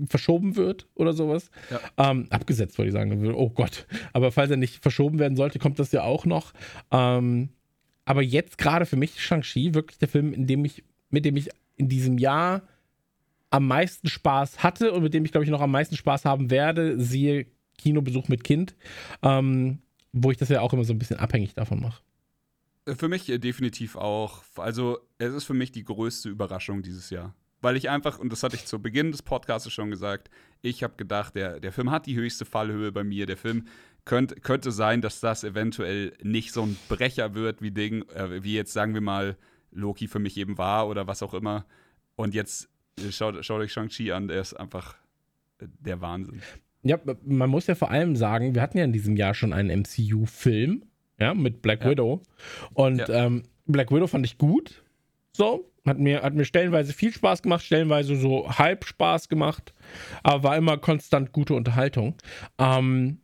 verschoben 0.08 0.56
wird 0.56 0.88
oder 0.94 1.12
sowas. 1.12 1.50
Ja. 1.70 2.10
Ähm, 2.10 2.26
abgesetzt, 2.30 2.78
wollte 2.78 2.88
ich 2.88 2.94
sagen. 2.94 3.34
Oh 3.34 3.50
Gott. 3.50 3.86
Aber 4.12 4.32
falls 4.32 4.50
er 4.50 4.56
nicht 4.56 4.82
verschoben 4.82 5.18
werden 5.18 5.36
sollte, 5.36 5.58
kommt 5.58 5.78
das 5.78 5.92
ja 5.92 6.02
auch 6.02 6.26
noch. 6.26 6.52
Ähm, 6.90 7.50
aber 8.04 8.22
jetzt 8.22 8.58
gerade 8.58 8.86
für 8.86 8.96
mich 8.96 9.22
Shang-Chi 9.22 9.74
wirklich 9.74 9.98
der 9.98 10.08
Film, 10.08 10.32
in 10.32 10.46
dem 10.46 10.64
ich, 10.64 10.84
mit 11.10 11.24
dem 11.24 11.36
ich 11.36 11.50
in 11.76 11.88
diesem 11.88 12.18
Jahr 12.18 12.62
am 13.50 13.66
meisten 13.66 14.08
Spaß 14.08 14.62
hatte 14.62 14.92
und 14.92 15.02
mit 15.02 15.14
dem 15.14 15.24
ich, 15.24 15.30
glaube 15.30 15.44
ich, 15.44 15.50
noch 15.50 15.60
am 15.60 15.70
meisten 15.70 15.96
Spaß 15.96 16.24
haben 16.24 16.50
werde, 16.50 17.00
siehe 17.00 17.46
Kinobesuch 17.78 18.28
mit 18.28 18.44
Kind, 18.44 18.74
ähm, 19.22 19.78
wo 20.12 20.30
ich 20.30 20.36
das 20.36 20.48
ja 20.48 20.60
auch 20.60 20.72
immer 20.72 20.84
so 20.84 20.92
ein 20.92 20.98
bisschen 20.98 21.18
abhängig 21.18 21.54
davon 21.54 21.80
mache. 21.80 22.02
Für 22.86 23.08
mich 23.08 23.26
definitiv 23.26 23.96
auch. 23.96 24.42
Also, 24.56 24.98
es 25.18 25.32
ist 25.32 25.44
für 25.44 25.54
mich 25.54 25.72
die 25.72 25.84
größte 25.84 26.28
Überraschung 26.28 26.82
dieses 26.82 27.10
Jahr. 27.10 27.34
Weil 27.64 27.76
ich 27.76 27.88
einfach, 27.88 28.18
und 28.18 28.30
das 28.30 28.42
hatte 28.42 28.56
ich 28.56 28.66
zu 28.66 28.78
Beginn 28.78 29.10
des 29.10 29.22
Podcasts 29.22 29.72
schon 29.72 29.90
gesagt, 29.90 30.30
ich 30.60 30.82
habe 30.82 30.96
gedacht, 30.98 31.34
der, 31.34 31.60
der 31.60 31.72
Film 31.72 31.90
hat 31.90 32.04
die 32.04 32.14
höchste 32.14 32.44
Fallhöhe 32.44 32.92
bei 32.92 33.04
mir. 33.04 33.24
Der 33.24 33.38
Film 33.38 33.68
könnt, 34.04 34.42
könnte 34.42 34.70
sein, 34.70 35.00
dass 35.00 35.20
das 35.20 35.44
eventuell 35.44 36.12
nicht 36.22 36.52
so 36.52 36.64
ein 36.64 36.76
Brecher 36.90 37.34
wird, 37.34 37.62
wie 37.62 37.70
Ding, 37.70 38.02
äh, 38.10 38.42
wie 38.42 38.54
jetzt 38.54 38.74
sagen 38.74 38.92
wir 38.92 39.00
mal 39.00 39.38
Loki 39.70 40.08
für 40.08 40.18
mich 40.18 40.36
eben 40.36 40.58
war 40.58 40.88
oder 40.88 41.06
was 41.06 41.22
auch 41.22 41.32
immer. 41.32 41.64
Und 42.16 42.34
jetzt 42.34 42.68
äh, 42.98 43.10
schaut, 43.10 43.42
schaut 43.42 43.62
euch 43.62 43.72
Shang-Chi 43.72 44.12
an, 44.12 44.28
der 44.28 44.42
ist 44.42 44.52
einfach 44.52 44.96
äh, 45.58 45.66
der 45.80 46.02
Wahnsinn. 46.02 46.42
Ja, 46.82 46.98
man 47.24 47.48
muss 47.48 47.66
ja 47.66 47.74
vor 47.74 47.90
allem 47.90 48.14
sagen, 48.14 48.54
wir 48.54 48.60
hatten 48.60 48.76
ja 48.76 48.84
in 48.84 48.92
diesem 48.92 49.16
Jahr 49.16 49.32
schon 49.32 49.54
einen 49.54 49.80
MCU-Film, 49.80 50.84
ja, 51.18 51.32
mit 51.32 51.62
Black 51.62 51.82
ja. 51.82 51.92
Widow. 51.92 52.20
Und 52.74 52.98
ja. 52.98 53.24
ähm, 53.24 53.44
Black 53.64 53.90
Widow 53.90 54.06
fand 54.06 54.26
ich 54.26 54.36
gut. 54.36 54.84
So, 55.32 55.70
hat 55.86 55.98
mir, 55.98 56.22
hat 56.22 56.34
mir 56.34 56.44
stellenweise 56.44 56.92
viel 56.92 57.12
Spaß 57.12 57.42
gemacht, 57.42 57.64
stellenweise 57.64 58.16
so 58.16 58.48
halb 58.48 58.84
Spaß 58.84 59.28
gemacht, 59.28 59.74
aber 60.22 60.42
war 60.42 60.56
immer 60.56 60.78
konstant 60.78 61.32
gute 61.32 61.54
Unterhaltung. 61.54 62.16
Ähm, 62.58 63.18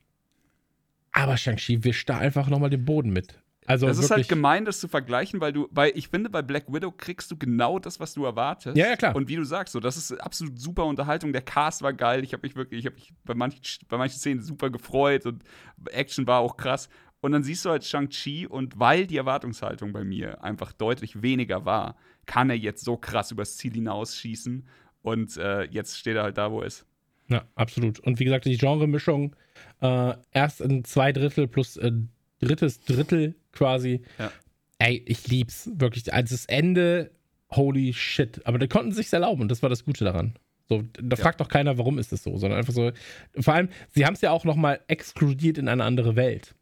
aber 1.13 1.37
Shang-Chi 1.37 1.85
wischt 1.85 2.09
da 2.09 2.19
einfach 2.19 2.49
nochmal 2.49 2.71
den 2.71 2.85
Boden 2.85 3.11
mit. 3.11 3.41
Also 3.67 3.87
es 3.87 3.99
ist 3.99 4.11
halt 4.11 4.29
gemein, 4.29 4.65
das 4.65 4.81
zu 4.81 4.89
vergleichen, 4.89 5.41
weil 5.41 5.53
du, 5.53 5.69
weil 5.71 5.93
ich 5.95 6.09
finde, 6.09 6.29
bei 6.29 6.43
Black 6.43 6.73
Widow 6.73 6.91
kriegst 6.91 7.31
du 7.31 7.37
genau 7.37 7.79
das, 7.79 8.01
was 8.01 8.15
du 8.15 8.25
erwartest. 8.25 8.77
Ja, 8.77 8.89
ja, 8.89 8.97
klar. 8.97 9.15
Und 9.15 9.29
wie 9.29 9.37
du 9.37 9.45
sagst, 9.45 9.73
so, 9.73 9.81
das 9.81 9.97
ist 9.97 10.13
absolut 10.21 10.59
super 10.59 10.87
Unterhaltung. 10.87 11.33
Der 11.33 11.43
Cast 11.43 11.83
war 11.83 11.93
geil. 11.93 12.25
Ich 12.25 12.33
habe 12.33 12.43
mich 12.43 12.57
wirklich, 12.57 12.81
ich 12.81 12.87
habe 12.87 12.97
mich 12.97 13.13
bei 13.25 13.35
manchen, 13.35 13.61
bei 13.89 13.97
manchen 13.97 14.19
Szenen 14.19 14.43
super 14.43 14.71
gefreut 14.71 15.25
und 15.25 15.45
Action 15.93 16.27
war 16.27 16.41
auch 16.41 16.57
krass. 16.57 16.89
Und 17.21 17.33
dann 17.33 17.45
siehst 17.45 17.65
du 17.65 17.71
halt 17.71 17.85
Shang-Chi 17.85 18.47
und 18.47 18.81
weil 18.81 19.07
die 19.07 19.19
Erwartungshaltung 19.19 19.93
bei 19.93 20.05
mir 20.05 20.43
einfach 20.43 20.73
deutlich 20.73 21.23
weniger 21.23 21.65
war, 21.65 21.97
kann 22.31 22.49
er 22.49 22.57
jetzt 22.57 22.85
so 22.85 22.97
krass 22.97 23.33
übers 23.33 23.57
Ziel 23.57 23.73
hinausschießen. 23.73 24.65
Und 25.03 25.37
äh, 25.37 25.65
jetzt 25.65 25.99
steht 25.99 26.15
er 26.15 26.23
halt 26.23 26.39
da, 26.39 26.53
wo 26.53 26.61
er 26.61 26.67
ist. 26.67 26.87
Ja, 27.27 27.43
absolut. 27.57 27.99
Und 27.99 28.21
wie 28.21 28.25
gesagt, 28.25 28.45
die 28.45 28.57
Genremischung 28.57 29.35
äh, 29.81 30.15
erst 30.31 30.61
in 30.61 30.85
zwei 30.85 31.11
Drittel 31.11 31.49
plus 31.49 31.77
äh, 31.77 31.91
drittes 32.39 32.85
Drittel 32.85 33.35
quasi. 33.51 34.03
Ja. 34.17 34.31
Ey, 34.79 35.03
ich 35.07 35.27
lieb's 35.27 35.71
wirklich. 35.75 36.15
Als 36.15 36.31
das 36.31 36.47
Ende, 36.47 37.11
holy 37.51 37.93
shit. 37.95 38.47
Aber 38.47 38.61
die 38.61 38.69
konnten 38.69 38.93
sich 38.93 39.13
erlauben 39.13 39.43
und 39.43 39.51
das 39.51 39.63
war 39.63 39.69
das 39.69 39.85
Gute 39.85 40.05
daran. 40.05 40.35
So, 40.69 40.85
da 41.03 41.17
ja. 41.17 41.23
fragt 41.23 41.41
doch 41.41 41.49
keiner, 41.49 41.79
warum 41.79 41.99
ist 41.99 42.13
das 42.13 42.23
so, 42.23 42.37
sondern 42.37 42.61
einfach 42.61 42.73
so. 42.73 42.93
Vor 43.41 43.55
allem, 43.55 43.71
sie 43.89 44.07
haben 44.07 44.15
es 44.15 44.21
ja 44.21 44.31
auch 44.31 44.45
nochmal 44.45 44.79
exkludiert 44.87 45.59
in 45.59 45.67
eine 45.67 45.83
andere 45.83 46.15
Welt. 46.15 46.55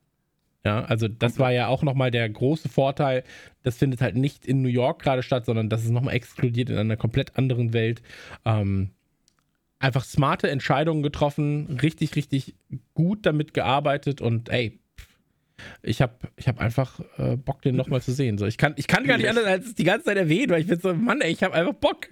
Ja, 0.64 0.84
also 0.84 1.08
das 1.08 1.38
war 1.38 1.52
ja 1.52 1.68
auch 1.68 1.82
nochmal 1.82 2.10
der 2.10 2.28
große 2.28 2.68
Vorteil. 2.68 3.24
Das 3.62 3.76
findet 3.76 4.00
halt 4.00 4.16
nicht 4.16 4.44
in 4.44 4.60
New 4.60 4.68
York 4.68 5.00
gerade 5.02 5.22
statt, 5.22 5.46
sondern 5.46 5.68
das 5.68 5.84
ist 5.84 5.90
nochmal 5.90 6.14
exkludiert 6.14 6.68
in 6.68 6.76
einer 6.76 6.96
komplett 6.96 7.36
anderen 7.36 7.72
Welt. 7.72 8.02
Ähm, 8.44 8.90
einfach 9.78 10.04
smarte 10.04 10.50
Entscheidungen 10.50 11.02
getroffen, 11.02 11.78
richtig, 11.80 12.16
richtig 12.16 12.56
gut 12.94 13.24
damit 13.24 13.54
gearbeitet 13.54 14.20
und 14.20 14.48
ey, 14.48 14.80
ich 15.82 16.02
habe 16.02 16.14
ich 16.36 16.48
hab 16.48 16.60
einfach 16.60 17.00
äh, 17.16 17.36
Bock, 17.36 17.62
den 17.62 17.76
nochmal 17.76 18.00
zu 18.00 18.12
sehen. 18.12 18.38
So, 18.38 18.46
ich, 18.46 18.58
kann, 18.58 18.74
ich 18.76 18.86
kann 18.86 19.04
gar 19.04 19.16
nicht 19.16 19.28
anders 19.28 19.44
als 19.44 19.74
die 19.74 19.84
ganze 19.84 20.06
Zeit 20.06 20.16
erwähnen, 20.16 20.50
weil 20.50 20.60
ich 20.60 20.66
bin 20.66 20.78
so, 20.78 20.94
Mann, 20.94 21.20
ey, 21.20 21.32
ich 21.32 21.42
habe 21.42 21.54
einfach 21.54 21.74
Bock. 21.74 22.08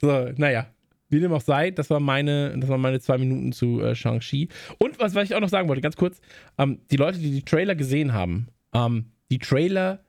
So, 0.00 0.30
naja, 0.36 0.66
wie 1.12 1.20
dem 1.20 1.32
auch 1.32 1.42
sei, 1.42 1.70
das, 1.70 1.90
war 1.90 2.00
meine, 2.00 2.58
das 2.58 2.68
waren 2.68 2.80
meine 2.80 3.00
zwei 3.00 3.18
Minuten 3.18 3.52
zu 3.52 3.80
äh, 3.80 3.94
Shang-Chi. 3.94 4.48
Und 4.78 4.98
was, 4.98 5.14
was 5.14 5.24
ich 5.24 5.34
auch 5.34 5.40
noch 5.40 5.48
sagen 5.48 5.68
wollte, 5.68 5.82
ganz 5.82 5.96
kurz, 5.96 6.20
ähm, 6.58 6.80
die 6.90 6.96
Leute, 6.96 7.18
die 7.18 7.30
die 7.30 7.44
Trailer 7.44 7.74
gesehen 7.74 8.14
haben, 8.14 8.48
ähm, 8.72 9.12
die 9.30 9.38
Trailer, 9.38 10.04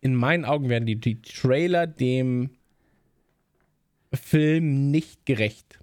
in 0.00 0.14
meinen 0.14 0.44
Augen 0.44 0.68
werden 0.68 0.86
die, 0.86 0.96
die 0.96 1.20
Trailer 1.22 1.86
dem 1.86 2.50
Film 4.12 4.90
nicht 4.90 5.26
gerecht. 5.26 5.78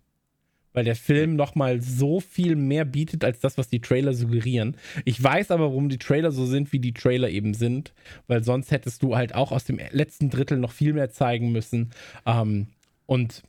Weil 0.74 0.86
der 0.86 0.96
Film 0.96 1.36
nochmal 1.36 1.82
so 1.82 2.22
viel 2.22 2.56
mehr 2.56 2.86
bietet 2.86 3.26
als 3.26 3.40
das, 3.42 3.58
was 3.58 3.68
die 3.68 3.82
Trailer 3.82 4.14
suggerieren. 4.14 4.78
Ich 5.04 5.22
weiß 5.22 5.52
aber, 5.52 5.66
warum 5.66 5.90
die 5.90 5.98
Trailer 5.98 6.32
so 6.32 6.46
sind, 6.46 6.72
wie 6.72 6.80
die 6.80 6.94
Trailer 6.94 7.30
eben 7.30 7.54
sind. 7.54 7.94
Weil 8.28 8.44
sonst 8.44 8.72
hättest 8.72 9.04
du 9.04 9.18
halt 9.18 9.36
auch 9.36 9.52
aus 9.52 9.66
dem 9.66 9.80
letzten 9.92 10.30
Drittel 10.30 10.58
noch 10.58 10.72
viel 10.72 10.94
mehr 10.94 11.10
zeigen 11.10 11.52
müssen. 11.52 11.92
Ähm, 12.26 12.68
und 13.06 13.44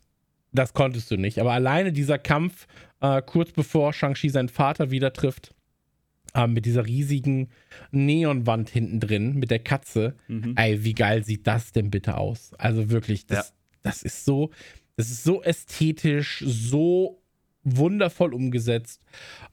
das 0.53 0.75
konntest 0.75 1.11
du 1.11 1.17
nicht. 1.17 1.39
Aber 1.39 1.53
alleine 1.53 1.93
dieser 1.93 2.19
Kampf, 2.19 2.67
äh, 3.01 3.23
kurz 3.23 3.53
bevor 3.53 3.93
Shang-Chi 3.93 4.29
seinen 4.29 4.49
Vater 4.49 4.91
wieder 4.91 5.13
trifft, 5.13 5.55
äh, 6.35 6.47
mit 6.47 6.67
dieser 6.67 6.87
riesigen 6.87 7.49
Neonwand 7.91 8.71
hinten 8.71 9.01
drin, 9.01 9.35
mit 9.35 9.51
der 9.51 9.59
Katze. 9.59 10.15
Mhm. 10.29 10.55
Ey, 10.57 10.85
wie 10.85 10.95
geil 10.95 11.25
sieht 11.25 11.47
das 11.47 11.73
denn 11.73 11.91
bitte 11.91 12.17
aus? 12.17 12.53
Also 12.59 12.91
wirklich, 12.91 13.27
das, 13.27 13.49
ja. 13.49 13.55
das 13.83 14.03
ist 14.03 14.25
so. 14.25 14.51
Das 14.97 15.11
ist 15.11 15.25
so 15.25 15.43
ästhetisch, 15.43 16.45
so 16.47 17.23
wundervoll 17.65 18.35
umgesetzt. 18.35 19.03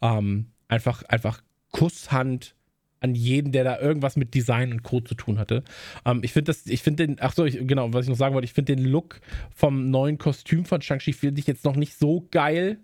Ähm, 0.02 0.52
einfach, 0.68 1.04
einfach 1.04 1.42
Kusshand 1.72 2.56
an 3.02 3.16
jeden, 3.16 3.52
der 3.52 3.64
da 3.64 3.80
irgendwas 3.80 4.16
mit 4.16 4.34
Design 4.34 4.72
und 4.72 4.84
Code 4.84 5.06
zu 5.06 5.16
tun 5.16 5.38
hatte. 5.40 5.64
Ähm, 6.06 6.22
ich 6.24 6.34
finde 6.34 6.50
das, 6.50 6.66
ich 6.66 6.82
finde 6.82 7.08
den, 7.08 7.18
ach 7.20 7.34
so, 7.34 7.46
ich, 7.46 7.60
genau, 7.66 7.94
was 7.94 8.06
ich 8.06 8.10
noch 8.10 8.18
sagen 8.18 8.36
wollte, 8.36 8.46
ich 8.46 8.54
finde 8.54 8.76
den 8.76 8.86
Look 8.86 9.22
vom 9.56 9.90
neuen 9.90 10.18
Kostüm 10.18 10.66
von 10.66 10.82
Shang-Chi 10.82 11.14
finde 11.14 11.40
ich 11.40 11.48
jetzt 11.48 11.66
noch 11.66 11.76
nicht 11.76 11.98
so 11.98 12.28
geil. 12.32 12.80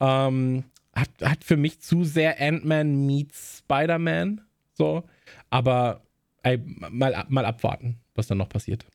Ähm, 0.00 0.64
hat, 0.94 1.10
hat 1.22 1.44
für 1.44 1.56
mich 1.56 1.80
zu 1.80 2.04
sehr 2.04 2.40
Ant-Man 2.40 3.06
meets 3.06 3.58
Spider-Man. 3.58 4.42
So. 4.74 5.04
Aber 5.50 6.02
ey, 6.42 6.58
mal, 6.90 7.24
mal 7.28 7.44
abwarten, 7.44 7.98
was 8.14 8.26
dann 8.26 8.38
noch 8.38 8.48
passiert. 8.48 8.86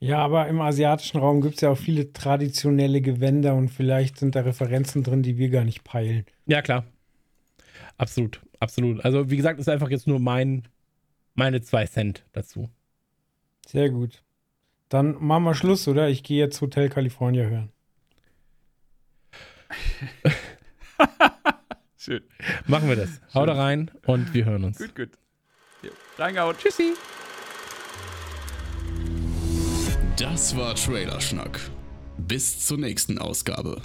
Ja, 0.00 0.18
aber 0.18 0.48
im 0.48 0.60
asiatischen 0.60 1.18
Raum 1.18 1.40
gibt 1.40 1.54
es 1.54 1.60
ja 1.62 1.70
auch 1.70 1.78
viele 1.78 2.12
traditionelle 2.12 3.00
Gewänder 3.00 3.54
und 3.54 3.70
vielleicht 3.70 4.18
sind 4.18 4.34
da 4.34 4.42
Referenzen 4.42 5.02
drin, 5.02 5.22
die 5.22 5.38
wir 5.38 5.48
gar 5.48 5.64
nicht 5.64 5.82
peilen. 5.82 6.26
Ja, 6.46 6.60
klar. 6.60 6.84
Absolut, 7.96 8.42
absolut. 8.60 9.04
Also, 9.04 9.30
wie 9.30 9.36
gesagt, 9.36 9.60
ist 9.60 9.68
einfach 9.68 9.90
jetzt 9.90 10.06
nur 10.06 10.20
mein, 10.20 10.68
meine 11.34 11.60
zwei 11.62 11.86
Cent 11.86 12.24
dazu. 12.32 12.70
Sehr 13.66 13.90
gut. 13.90 14.22
Dann 14.88 15.16
machen 15.24 15.44
wir 15.44 15.54
Schluss, 15.54 15.88
oder? 15.88 16.08
Ich 16.08 16.22
gehe 16.22 16.38
jetzt 16.38 16.60
Hotel 16.60 16.88
California 16.88 17.44
hören. 17.44 17.72
Schön. 21.96 22.22
Machen 22.66 22.88
wir 22.88 22.96
das. 22.96 23.08
Schön. 23.08 23.34
Haut 23.34 23.48
rein 23.48 23.90
und 24.06 24.34
wir 24.34 24.44
hören 24.44 24.64
uns. 24.64 24.78
Gut, 24.78 24.94
gut. 24.94 25.10
Reingehauen. 26.18 26.56
Tschüssi. 26.56 26.94
Das 30.16 30.56
war 30.56 30.74
Trailerschnack. 30.74 31.58
Bis 32.18 32.64
zur 32.64 32.78
nächsten 32.78 33.18
Ausgabe. 33.18 33.82